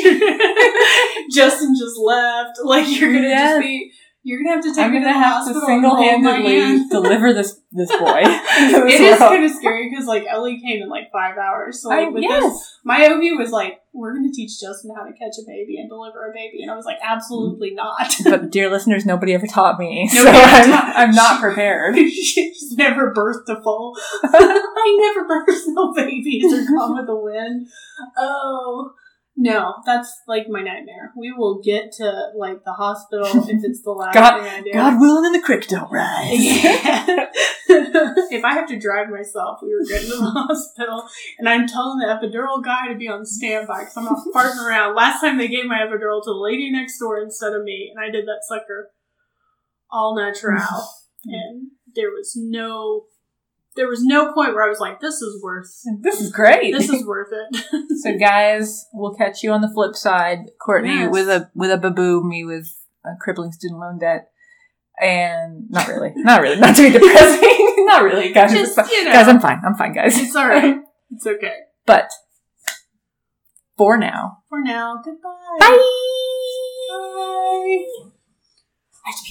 Justin 1.32 1.74
just 1.76 1.98
left. 1.98 2.60
Like 2.64 2.88
you're 3.00 3.12
gonna 3.14 3.30
just 3.30 3.62
be. 3.62 3.92
You're 4.28 4.44
gonna 4.44 4.56
have 4.56 4.64
to 4.66 4.76
take 4.76 4.84
I'm 4.84 4.92
me 4.92 5.00
gonna 5.00 5.14
the 5.14 5.20
have 5.20 5.48
to 5.48 5.54
hospital 5.54 5.70
and 5.70 5.86
hold 5.86 6.22
my 6.22 6.32
single-handedly 6.36 6.90
deliver 6.90 7.32
this 7.32 7.62
this 7.72 7.90
boy. 7.92 8.24
It 8.28 9.00
is 9.00 9.20
kind 9.20 9.46
of 9.46 9.52
scary 9.52 9.90
because 9.90 10.06
like 10.06 10.26
Ellie 10.30 10.60
came 10.60 10.84
in 10.84 10.90
like 10.90 11.14
five 11.14 11.38
hours. 11.38 11.82
So 11.82 11.88
like 11.88 12.08
I- 12.08 12.10
with 12.10 12.24
yes. 12.24 12.44
this, 12.44 12.78
my 12.84 13.08
OB 13.08 13.40
was 13.40 13.52
like, 13.52 13.80
"We're 13.94 14.14
gonna 14.14 14.34
teach 14.34 14.60
Justin 14.60 14.92
how 14.94 15.06
to 15.06 15.14
catch 15.14 15.40
a 15.42 15.48
baby 15.48 15.78
and 15.80 15.88
deliver 15.88 16.30
a 16.30 16.34
baby," 16.34 16.62
and 16.62 16.70
I 16.70 16.76
was 16.76 16.84
like, 16.84 16.98
"Absolutely 17.02 17.72
not." 17.72 18.16
But 18.26 18.52
dear 18.52 18.70
listeners, 18.70 19.06
nobody 19.06 19.34
ever 19.34 19.48
taught 19.48 19.80
me, 19.80 20.10
so 20.12 20.26
Nobody 20.26 20.38
ever 20.40 20.50
I'm, 20.58 20.70
taught- 20.72 20.96
I'm 20.98 21.12
not 21.16 21.40
prepared. 21.40 21.96
She's 21.96 22.74
never 22.74 23.14
birthed 23.14 23.48
a 23.48 23.62
full. 23.64 23.96
I 24.26 25.14
never 25.16 25.26
birthed 25.26 25.68
no 25.68 25.94
babies 25.94 26.52
or 26.52 26.66
gone 26.66 26.98
with 26.98 27.08
the 27.08 27.16
wind. 27.16 27.68
Oh 28.18 28.92
no, 29.40 29.76
that's 29.86 30.12
like 30.28 30.48
my 30.50 30.62
nightmare. 30.62 31.14
We 31.16 31.32
will 31.32 31.62
get 31.62 31.92
to 31.94 32.30
like 32.36 32.64
the 32.66 32.74
hospital 32.74 33.28
if 33.48 33.64
it's 33.64 33.84
the 33.84 33.92
last 34.02 34.16
God- 34.16 34.42
thing 34.42 34.52
I 34.52 34.62
do. 34.62 34.74
God 34.74 35.00
willing, 35.00 35.26
and 35.28 35.36
the 35.36 35.46
creek 35.46 35.68
don't 35.68 35.92
rise. 35.92 36.34
Yeah. 36.34 37.06
if 37.70 38.44
I 38.44 38.54
have 38.54 38.68
to 38.70 38.80
drive 38.80 39.10
myself, 39.10 39.60
we 39.62 39.76
were 39.76 39.86
getting 39.88 40.10
to 40.10 40.18
the 40.18 40.32
hospital, 40.36 41.08
and 41.38 41.48
I'm 41.48 41.68
telling 41.68 42.00
the 42.00 42.08
epidural 42.08 42.64
guy 42.64 42.88
to 42.88 42.96
be 42.98 43.08
on 43.08 43.26
standby 43.26 43.82
because 43.82 43.98
I'm 43.98 44.06
not 44.06 44.26
farting 44.34 44.66
around. 44.66 44.96
Last 44.96 45.22
time 45.22 45.38
they 45.38 45.48
gave 45.48 45.66
my 45.66 45.80
epidural 45.80 46.24
to 46.24 46.32
the 46.32 46.42
lady 46.42 46.72
next 46.72 46.98
door 46.98 47.20
instead 47.22 47.54
of 47.54 47.64
me, 47.64 47.94
and 47.96 48.04
I 48.04 48.10
did 48.12 48.26
that 48.26 48.42
sucker 48.48 48.90
all 49.92 50.16
natural, 50.16 50.64
and 51.26 51.68
there 51.96 52.10
was 52.10 52.34
no, 52.36 53.04
there 53.78 53.88
was 53.88 54.04
no 54.04 54.34
point 54.34 54.54
where 54.54 54.66
I 54.66 54.70
was 54.70 54.80
like, 54.80 55.00
this 55.00 55.22
is 55.22 55.42
worth. 55.42 55.72
This 56.02 56.20
is 56.20 56.32
great. 56.32 56.74
This 56.74 56.90
is 56.90 57.06
worth 57.12 57.30
it. 57.32 58.00
so 58.02 58.18
guys, 58.18 58.86
we'll 58.92 59.14
catch 59.14 59.44
you 59.44 59.52
on 59.52 59.62
the 59.62 59.70
flip 59.70 59.96
side. 59.96 60.40
Courtney 60.60 60.90
yes. 60.90 61.12
with 61.12 61.30
a 61.30 61.50
with 61.56 61.72
a 61.72 61.78
baboo, 61.78 62.24
me 62.24 62.44
with 62.44 62.68
a 63.06 63.12
crippling 63.22 63.54
student 63.54 63.80
loan 63.80 64.00
debt. 64.00 64.32
And 65.00 65.70
not 65.70 65.88
really, 65.88 66.12
not 66.16 66.42
really, 66.42 66.60
not 66.60 66.76
to 66.76 66.82
be 66.82 66.90
depressing, 66.90 67.86
not 67.86 68.02
really, 68.02 68.34
guys. 68.34 68.52
Just, 68.52 68.76
you 68.90 69.06
know, 69.06 69.14
guys, 69.14 69.28
I'm 69.28 69.40
fine, 69.40 69.62
I'm 69.64 69.76
fine, 69.76 69.94
guys. 69.94 70.20
It's 70.20 70.36
all 70.36 70.48
right, 70.48 70.78
it's 71.12 71.28
okay. 71.28 71.54
But 71.86 72.10
for 73.78 73.96
now, 73.96 74.40
for 74.50 74.60
now, 74.60 75.00
goodbye. 75.06 75.58
Bye. 75.60 75.78
Bye. 79.06 79.28